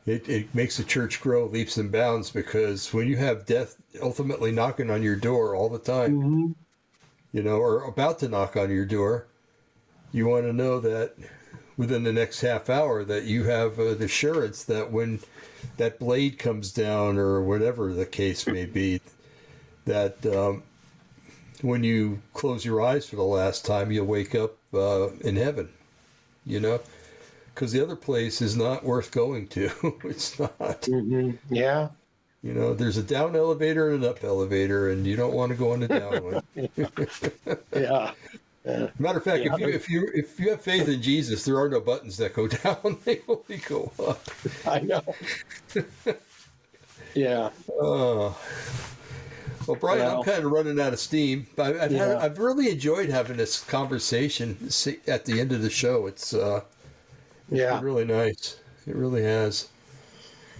It, 0.06 0.28
it 0.28 0.54
makes 0.54 0.76
the 0.76 0.84
church 0.84 1.20
grow 1.20 1.46
leaps 1.46 1.78
and 1.78 1.90
bounds 1.90 2.30
because 2.30 2.94
when 2.94 3.08
you 3.08 3.16
have 3.16 3.44
death 3.44 3.76
ultimately 4.00 4.52
knocking 4.52 4.88
on 4.88 5.02
your 5.02 5.16
door 5.16 5.56
all 5.56 5.68
the 5.68 5.80
time, 5.80 6.20
Mm-hmm. 6.20 6.52
you 7.32 7.42
know, 7.42 7.56
or 7.56 7.82
about 7.84 8.20
to 8.20 8.28
knock 8.28 8.56
on 8.56 8.70
your 8.70 8.86
door, 8.86 9.26
you 10.12 10.28
want 10.28 10.44
to 10.44 10.52
know 10.52 10.78
that 10.78 11.14
within 11.76 12.04
the 12.04 12.12
next 12.12 12.40
half 12.40 12.70
hour 12.70 13.04
that 13.04 13.24
you 13.24 13.44
have 13.44 13.78
uh, 13.78 13.94
the 13.94 14.04
assurance 14.04 14.64
that 14.64 14.90
when 14.90 15.20
that 15.76 15.98
blade 15.98 16.38
comes 16.38 16.72
down 16.72 17.18
or 17.18 17.42
whatever 17.42 17.92
the 17.92 18.06
case 18.06 18.46
may 18.46 18.64
be, 18.64 19.00
that 19.84 20.24
um, 20.26 20.62
when 21.62 21.84
you 21.84 22.20
close 22.34 22.64
your 22.64 22.82
eyes 22.82 23.08
for 23.08 23.16
the 23.16 23.22
last 23.22 23.64
time, 23.64 23.90
you'll 23.90 24.06
wake 24.06 24.34
up 24.34 24.56
uh, 24.74 25.08
in 25.20 25.36
heaven, 25.36 25.68
you 26.44 26.60
know? 26.60 26.80
Because 27.54 27.72
the 27.72 27.82
other 27.82 27.96
place 27.96 28.42
is 28.42 28.56
not 28.56 28.84
worth 28.84 29.10
going 29.10 29.48
to. 29.48 29.70
it's 30.04 30.38
not. 30.38 30.58
Mm-hmm. 30.58 31.54
Yeah. 31.54 31.88
You 32.42 32.52
know, 32.52 32.74
there's 32.74 32.96
a 32.96 33.02
down 33.02 33.34
elevator 33.34 33.90
and 33.90 34.04
an 34.04 34.10
up 34.10 34.22
elevator, 34.22 34.90
and 34.90 35.06
you 35.06 35.16
don't 35.16 35.32
want 35.32 35.50
to 35.50 35.56
go 35.56 35.72
on 35.72 35.80
the 35.80 35.88
down 35.88 36.22
one. 36.22 37.58
Yeah. 37.74 38.12
Matter 38.98 39.18
of 39.18 39.24
fact, 39.24 39.44
Yeah. 39.44 39.54
if 39.54 39.60
you 39.60 39.68
if 39.68 39.88
you 39.90 40.10
if 40.14 40.40
you 40.40 40.50
have 40.50 40.60
faith 40.60 40.88
in 40.88 41.00
Jesus, 41.00 41.44
there 41.44 41.56
are 41.58 41.68
no 41.68 41.80
buttons 41.80 42.16
that 42.16 42.34
go 42.34 42.48
down; 42.64 42.98
they 43.04 43.20
only 43.28 43.58
go 43.68 43.92
up. 44.06 44.20
I 44.66 44.80
know. 44.80 45.02
yeah. 47.14 47.50
Oh. 47.80 48.36
Well, 49.66 49.76
Brian, 49.76 50.06
I'm 50.06 50.22
kind 50.22 50.44
of 50.44 50.52
running 50.52 50.80
out 50.80 50.92
of 50.92 50.98
steam. 51.00 51.46
But 51.56 51.74
I've 51.76 51.80
had, 51.80 51.92
Yeah. 51.92 52.18
I've 52.20 52.38
really 52.38 52.70
enjoyed 52.70 53.08
having 53.08 53.36
this 53.36 53.64
conversation 53.64 54.56
at 55.08 55.24
the 55.24 55.40
end 55.40 55.50
of 55.52 55.60
the 55.62 55.70
show. 55.70 56.06
It's 56.06 56.32
uh, 56.34 56.60
Yeah. 57.50 57.74
been 57.76 57.84
really 57.84 58.04
nice. 58.04 58.56
It 58.86 58.94
really 58.94 59.24
has. 59.24 59.68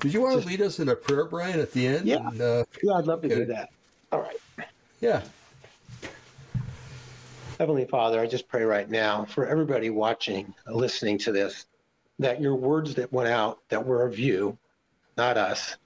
Did 0.01 0.13
you 0.13 0.21
want 0.23 0.41
to 0.43 0.47
lead 0.49 0.61
us 0.61 0.81
in 0.81 0.89
a 0.89 0.97
prayer, 0.97 1.25
Brian, 1.25 1.61
at 1.61 1.73
the 1.73 1.87
end? 1.87 2.07
Yeah. 2.07 2.27
And, 2.29 2.41
uh, 2.41 2.65
Yeah, 2.83 2.95
I'd 2.95 3.07
love 3.07 3.23
to 3.23 3.27
Okay. 3.29 3.37
do 3.37 3.45
that. 3.47 3.71
All 4.11 4.21
right. 4.21 4.37
yeah. 5.01 5.23
Heavenly 7.59 7.87
Father, 7.87 8.21
I 8.21 8.27
just 8.27 8.49
pray 8.49 8.65
right 8.65 8.89
now 8.89 9.25
for 9.25 9.47
everybody 9.47 9.89
watching, 9.89 10.55
listening 10.67 11.17
to 11.19 11.33
this, 11.33 11.67
that 12.19 12.41
your 12.41 12.55
words 12.55 12.95
that 12.97 13.11
went 13.13 13.31
out 13.31 13.61
that 13.71 13.85
were 13.85 14.05
of 14.05 14.19
you, 14.19 14.59
not 15.17 15.39
us, 15.39 15.77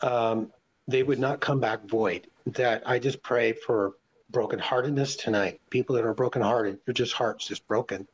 um, 0.00 0.52
they 0.86 1.02
would 1.02 1.18
not 1.18 1.40
come 1.40 1.58
back 1.58 1.84
void. 1.86 2.28
That 2.46 2.82
I 2.86 3.00
just 3.00 3.22
pray 3.22 3.52
for 3.52 3.94
brokenheartedness 4.32 5.18
tonight. 5.18 5.60
People 5.70 5.96
that 5.96 6.04
are 6.04 6.14
brokenhearted, 6.14 6.78
your 6.86 6.94
just 6.94 7.14
hearts 7.14 7.48
just 7.48 7.66
broken. 7.66 8.06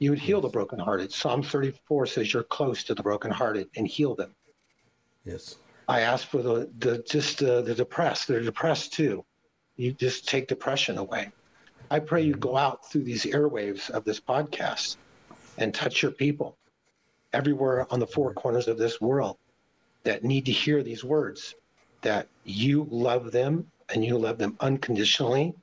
You 0.00 0.10
would 0.10 0.18
heal 0.18 0.40
the 0.40 0.48
brokenhearted. 0.48 1.12
Psalm 1.12 1.42
34 1.42 2.06
says 2.06 2.32
you're 2.32 2.42
close 2.42 2.82
to 2.84 2.94
the 2.94 3.02
brokenhearted 3.02 3.68
and 3.76 3.86
heal 3.86 4.16
them. 4.16 4.34
Yes. 5.24 5.56
I 5.86 6.00
ask 6.00 6.26
for 6.26 6.42
the, 6.42 6.70
the 6.78 6.98
just 7.08 7.42
uh, 7.42 7.60
the 7.60 7.74
depressed. 7.74 8.26
They're 8.26 8.40
depressed 8.40 8.92
too. 8.92 9.24
You 9.76 9.92
just 9.92 10.26
take 10.26 10.48
depression 10.48 10.98
away. 10.98 11.30
I 11.90 11.98
pray 11.98 12.22
you 12.22 12.34
go 12.34 12.56
out 12.56 12.90
through 12.90 13.04
these 13.04 13.24
airwaves 13.24 13.90
of 13.90 14.04
this 14.04 14.20
podcast 14.20 14.96
and 15.58 15.74
touch 15.74 16.02
your 16.02 16.12
people 16.12 16.56
everywhere 17.32 17.86
on 17.92 18.00
the 18.00 18.06
four 18.06 18.32
corners 18.32 18.68
of 18.68 18.78
this 18.78 19.00
world 19.00 19.36
that 20.04 20.24
need 20.24 20.46
to 20.46 20.52
hear 20.52 20.82
these 20.82 21.04
words 21.04 21.54
that 22.02 22.28
you 22.44 22.86
love 22.90 23.32
them 23.32 23.70
and 23.88 24.04
you 24.04 24.16
love 24.16 24.38
them 24.38 24.56
unconditionally 24.60 25.54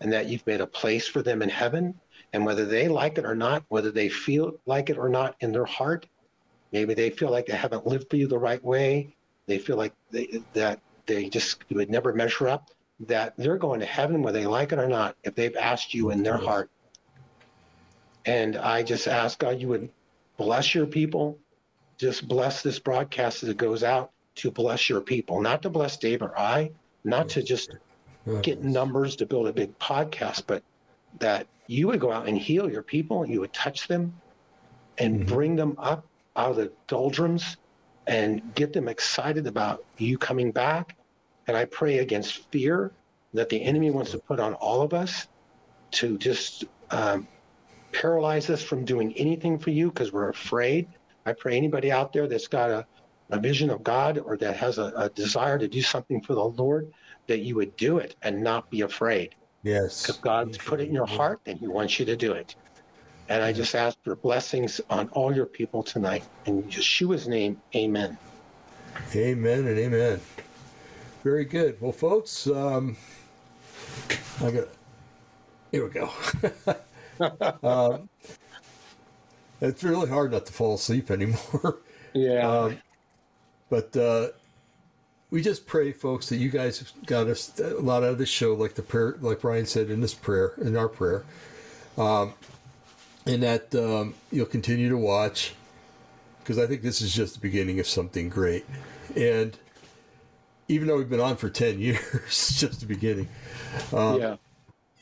and 0.00 0.12
that 0.12 0.26
you've 0.26 0.46
made 0.46 0.60
a 0.60 0.66
place 0.66 1.06
for 1.06 1.22
them 1.22 1.42
in 1.42 1.48
heaven. 1.48 1.94
And 2.32 2.44
whether 2.44 2.64
they 2.64 2.88
like 2.88 3.18
it 3.18 3.24
or 3.24 3.34
not, 3.34 3.64
whether 3.68 3.90
they 3.90 4.08
feel 4.08 4.54
like 4.66 4.90
it 4.90 4.98
or 4.98 5.08
not 5.08 5.36
in 5.40 5.52
their 5.52 5.64
heart, 5.64 6.06
maybe 6.72 6.94
they 6.94 7.10
feel 7.10 7.30
like 7.30 7.46
they 7.46 7.56
haven't 7.56 7.86
lived 7.86 8.08
for 8.10 8.16
you 8.16 8.26
the 8.26 8.38
right 8.38 8.62
way, 8.62 9.14
they 9.46 9.58
feel 9.58 9.76
like 9.76 9.94
they, 10.10 10.42
that 10.52 10.80
they 11.06 11.28
just 11.28 11.64
would 11.70 11.90
never 11.90 12.12
measure 12.12 12.48
up, 12.48 12.70
that 13.00 13.36
they're 13.36 13.58
going 13.58 13.80
to 13.80 13.86
heaven 13.86 14.22
whether 14.22 14.40
they 14.40 14.46
like 14.46 14.72
it 14.72 14.78
or 14.78 14.88
not 14.88 15.16
if 15.22 15.34
they've 15.34 15.56
asked 15.56 15.94
you 15.94 16.10
in 16.10 16.22
their 16.22 16.36
heart. 16.36 16.70
And 18.24 18.56
I 18.56 18.82
just 18.82 19.06
ask 19.06 19.38
God, 19.38 19.60
you 19.60 19.68
would 19.68 19.90
bless 20.36 20.74
your 20.74 20.86
people, 20.86 21.38
just 21.98 22.26
bless 22.28 22.62
this 22.62 22.78
broadcast 22.78 23.42
as 23.42 23.48
it 23.48 23.56
goes 23.56 23.82
out 23.82 24.10
to 24.36 24.50
bless 24.50 24.88
your 24.88 25.00
people, 25.00 25.40
not 25.40 25.62
to 25.62 25.70
bless 25.70 25.96
Dave 25.96 26.22
or 26.22 26.38
I, 26.38 26.70
not 27.04 27.28
to 27.30 27.42
just 27.42 27.70
get 28.42 28.62
numbers 28.62 29.16
to 29.16 29.26
build 29.26 29.48
a 29.48 29.52
big 29.52 29.78
podcast, 29.78 30.44
but 30.46 30.62
that 31.18 31.46
you 31.66 31.86
would 31.88 32.00
go 32.00 32.12
out 32.12 32.28
and 32.28 32.36
heal 32.36 32.70
your 32.70 32.82
people, 32.82 33.26
you 33.26 33.40
would 33.40 33.52
touch 33.52 33.88
them 33.88 34.12
and 34.98 35.22
Mhm. 35.22 35.26
bring 35.26 35.56
them 35.56 35.74
up 35.78 36.06
out 36.36 36.50
of 36.50 36.56
the 36.56 36.72
doldrums 36.86 37.56
and 38.06 38.54
get 38.54 38.72
them 38.72 38.88
excited 38.88 39.46
about 39.46 39.84
you 39.98 40.18
coming 40.18 40.50
back. 40.50 40.97
And 41.48 41.56
I 41.56 41.64
pray 41.64 41.98
against 41.98 42.50
fear 42.52 42.92
that 43.32 43.48
the 43.48 43.60
enemy 43.62 43.90
wants 43.90 44.10
to 44.12 44.18
put 44.18 44.38
on 44.38 44.54
all 44.54 44.82
of 44.82 44.92
us 44.92 45.26
to 45.92 46.18
just 46.18 46.64
um, 46.90 47.26
paralyze 47.92 48.50
us 48.50 48.62
from 48.62 48.84
doing 48.84 49.14
anything 49.16 49.58
for 49.58 49.70
you 49.70 49.88
because 49.90 50.12
we're 50.12 50.28
afraid. 50.28 50.86
I 51.24 51.32
pray 51.32 51.56
anybody 51.56 51.90
out 51.90 52.12
there 52.12 52.28
that's 52.28 52.46
got 52.46 52.70
a, 52.70 52.86
a 53.30 53.40
vision 53.40 53.70
of 53.70 53.82
God 53.82 54.18
or 54.18 54.36
that 54.36 54.56
has 54.56 54.78
a, 54.78 54.92
a 54.96 55.08
desire 55.10 55.58
to 55.58 55.66
do 55.66 55.80
something 55.80 56.20
for 56.20 56.34
the 56.34 56.44
Lord, 56.44 56.92
that 57.26 57.40
you 57.40 57.54
would 57.56 57.74
do 57.76 57.98
it 57.98 58.14
and 58.22 58.42
not 58.42 58.70
be 58.70 58.82
afraid. 58.82 59.34
Yes. 59.62 60.08
If 60.08 60.20
God's 60.20 60.58
put 60.58 60.80
it 60.80 60.88
in 60.88 60.94
your 60.94 61.06
heart, 61.06 61.40
then 61.44 61.56
He 61.56 61.66
wants 61.66 61.98
you 61.98 62.04
to 62.06 62.16
do 62.16 62.32
it. 62.32 62.54
And 63.30 63.42
I 63.42 63.52
just 63.52 63.74
ask 63.74 63.98
for 64.04 64.16
blessings 64.16 64.80
on 64.88 65.08
all 65.10 65.34
your 65.34 65.46
people 65.46 65.82
tonight. 65.82 66.24
In 66.46 66.62
Yeshua's 66.64 67.28
name, 67.28 67.60
amen. 67.74 68.16
Amen 69.14 69.66
and 69.66 69.78
amen. 69.78 70.20
Very 71.24 71.44
good. 71.44 71.80
Well, 71.80 71.92
folks, 71.92 72.46
um, 72.46 72.96
I 74.40 74.50
got. 74.50 74.68
Here 75.72 75.84
we 75.84 75.90
go. 75.90 76.10
um, 77.62 78.08
it's 79.60 79.82
really 79.82 80.08
hard 80.08 80.32
not 80.32 80.46
to 80.46 80.52
fall 80.52 80.74
asleep 80.74 81.10
anymore. 81.10 81.78
Yeah. 82.14 82.48
Um, 82.48 82.78
but 83.68 83.94
uh, 83.94 84.28
we 85.30 85.42
just 85.42 85.66
pray, 85.66 85.92
folks, 85.92 86.30
that 86.30 86.36
you 86.36 86.48
guys 86.48 86.90
got 87.04 87.26
us 87.26 87.56
a 87.60 87.74
lot 87.74 88.02
out 88.02 88.12
of 88.12 88.18
this 88.18 88.30
show, 88.30 88.54
like 88.54 88.74
the 88.74 88.82
prayer, 88.82 89.16
like 89.20 89.42
Brian 89.42 89.66
said 89.66 89.90
in 89.90 90.00
this 90.00 90.14
prayer, 90.14 90.54
in 90.56 90.74
our 90.74 90.88
prayer, 90.88 91.24
um, 91.98 92.32
and 93.26 93.42
that 93.42 93.74
um, 93.74 94.14
you'll 94.32 94.46
continue 94.46 94.88
to 94.88 94.96
watch 94.96 95.54
because 96.38 96.58
I 96.58 96.66
think 96.66 96.80
this 96.80 97.02
is 97.02 97.14
just 97.14 97.34
the 97.34 97.40
beginning 97.40 97.78
of 97.78 97.86
something 97.86 98.30
great. 98.30 98.64
And 99.14 99.54
even 100.68 100.86
though 100.88 100.96
we've 100.96 101.08
been 101.10 101.20
on 101.20 101.36
for 101.36 101.50
ten 101.50 101.78
years, 101.80 102.00
it's 102.26 102.60
just 102.60 102.80
the 102.80 102.86
beginning. 102.86 103.28
Um, 103.92 104.20
yeah. 104.20 104.36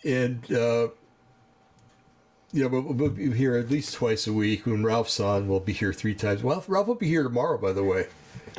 and 0.04 0.44
uh, 0.52 0.88
you 2.52 2.62
know, 2.62 2.68
we'll, 2.68 2.82
we'll 2.82 3.10
be 3.10 3.30
here 3.32 3.56
at 3.56 3.70
least 3.70 3.94
twice 3.94 4.26
a 4.26 4.32
week. 4.32 4.66
When 4.66 4.84
Ralph's 4.84 5.20
on, 5.20 5.48
we'll 5.48 5.60
be 5.60 5.72
here 5.72 5.92
three 5.92 6.14
times. 6.14 6.42
Well, 6.42 6.64
Ralph 6.68 6.86
will 6.86 6.94
be 6.94 7.08
here 7.08 7.22
tomorrow, 7.22 7.58
by 7.58 7.72
the 7.72 7.84
way. 7.84 8.06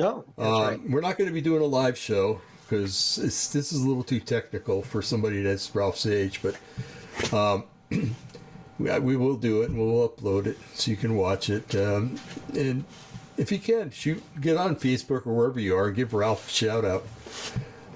Oh, 0.00 0.24
that's 0.36 0.48
Um, 0.48 0.62
right. 0.62 0.90
We're 0.90 1.00
not 1.00 1.18
going 1.18 1.28
to 1.28 1.34
be 1.34 1.40
doing 1.40 1.62
a 1.62 1.66
live 1.66 1.98
show 1.98 2.40
because 2.64 3.16
this 3.16 3.72
is 3.72 3.82
a 3.82 3.88
little 3.88 4.04
too 4.04 4.20
technical 4.20 4.82
for 4.82 5.02
somebody 5.02 5.42
that's 5.42 5.74
Ralph's 5.74 6.06
age. 6.06 6.40
But 6.42 6.56
um, 7.32 7.64
we, 8.78 8.98
we 9.00 9.16
will 9.16 9.36
do 9.36 9.62
it 9.62 9.70
and 9.70 9.78
we'll 9.78 10.08
upload 10.08 10.46
it 10.46 10.58
so 10.74 10.90
you 10.90 10.96
can 10.96 11.16
watch 11.16 11.50
it. 11.50 11.74
Um, 11.74 12.20
and 12.54 12.84
if 13.38 13.50
you 13.52 13.58
can, 13.58 13.90
shoot, 13.90 14.22
get 14.40 14.56
on 14.56 14.76
Facebook 14.76 15.26
or 15.26 15.34
wherever 15.34 15.58
you 15.60 15.76
are 15.76 15.90
give 15.90 16.12
Ralph 16.12 16.48
a 16.48 16.52
shout 16.52 16.84
out. 16.84 17.06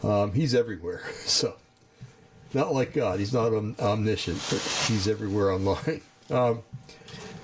Um, 0.02 0.32
he's 0.32 0.54
everywhere, 0.54 1.02
so 1.12 1.56
not 2.54 2.72
like 2.74 2.92
God. 2.94 3.18
He's 3.18 3.32
not 3.32 3.52
om- 3.52 3.76
omniscient, 3.78 4.38
but 4.50 4.60
he's 4.88 5.06
everywhere 5.08 5.50
online. 5.52 6.00
Um, 6.30 6.62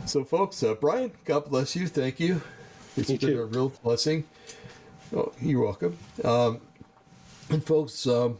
so, 0.06 0.24
folks, 0.24 0.62
uh, 0.62 0.72
Brian, 0.74 1.12
God 1.26 1.50
bless 1.50 1.76
you. 1.76 1.86
Thank 1.88 2.20
you. 2.20 2.40
It's 2.96 3.10
You 3.10 3.18
been 3.18 3.28
too. 3.30 3.42
a 3.42 3.44
real 3.44 3.68
blessing. 3.82 4.24
Oh, 5.14 5.30
you're 5.42 5.62
welcome. 5.62 5.98
Um, 6.24 6.60
and 7.50 7.62
folks, 7.62 8.06
um, 8.06 8.38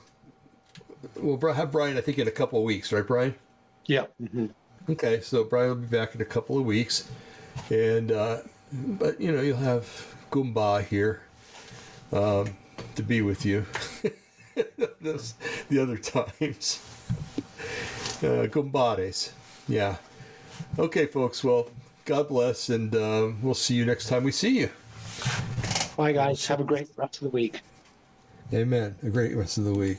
we'll 1.16 1.52
have 1.52 1.70
Brian, 1.70 1.98
I 1.98 2.00
think, 2.00 2.18
in 2.18 2.28
a 2.28 2.30
couple 2.30 2.60
of 2.60 2.64
weeks, 2.64 2.92
right, 2.92 3.06
Brian? 3.06 3.34
Yeah. 3.84 4.06
mhm. 4.22 4.50
Okay, 4.88 5.20
so 5.20 5.44
Brian 5.44 5.68
will 5.70 5.76
be 5.76 5.86
back 5.88 6.14
in 6.14 6.22
a 6.22 6.24
couple 6.24 6.56
of 6.58 6.64
weeks, 6.64 7.10
and 7.68 8.10
uh, 8.10 8.38
but 8.72 9.20
you 9.20 9.32
know 9.32 9.40
you'll 9.40 9.56
have 9.58 10.14
Goomba 10.30 10.84
here 10.84 11.22
um, 12.12 12.56
to 12.94 13.02
be 13.02 13.22
with 13.22 13.44
you. 13.44 13.66
Those, 15.00 15.34
the 15.68 15.80
other 15.80 15.96
times, 15.96 16.84
uh, 18.22 18.48
Goombades, 18.50 19.30
yeah. 19.68 19.96
Okay, 20.78 21.06
folks. 21.06 21.44
Well, 21.44 21.70
God 22.04 22.28
bless, 22.28 22.68
and 22.68 22.94
uh, 22.94 23.28
we'll 23.40 23.54
see 23.54 23.74
you 23.74 23.84
next 23.84 24.08
time 24.08 24.24
we 24.24 24.32
see 24.32 24.58
you. 24.58 24.70
Bye, 25.96 26.12
guys. 26.12 26.46
Have 26.46 26.60
a 26.60 26.64
great 26.64 26.88
rest 26.96 27.16
of 27.16 27.24
the 27.24 27.30
week. 27.30 27.60
Amen. 28.52 28.96
A 29.02 29.10
great 29.10 29.36
rest 29.36 29.58
of 29.58 29.64
the 29.64 29.74
week. 29.74 29.98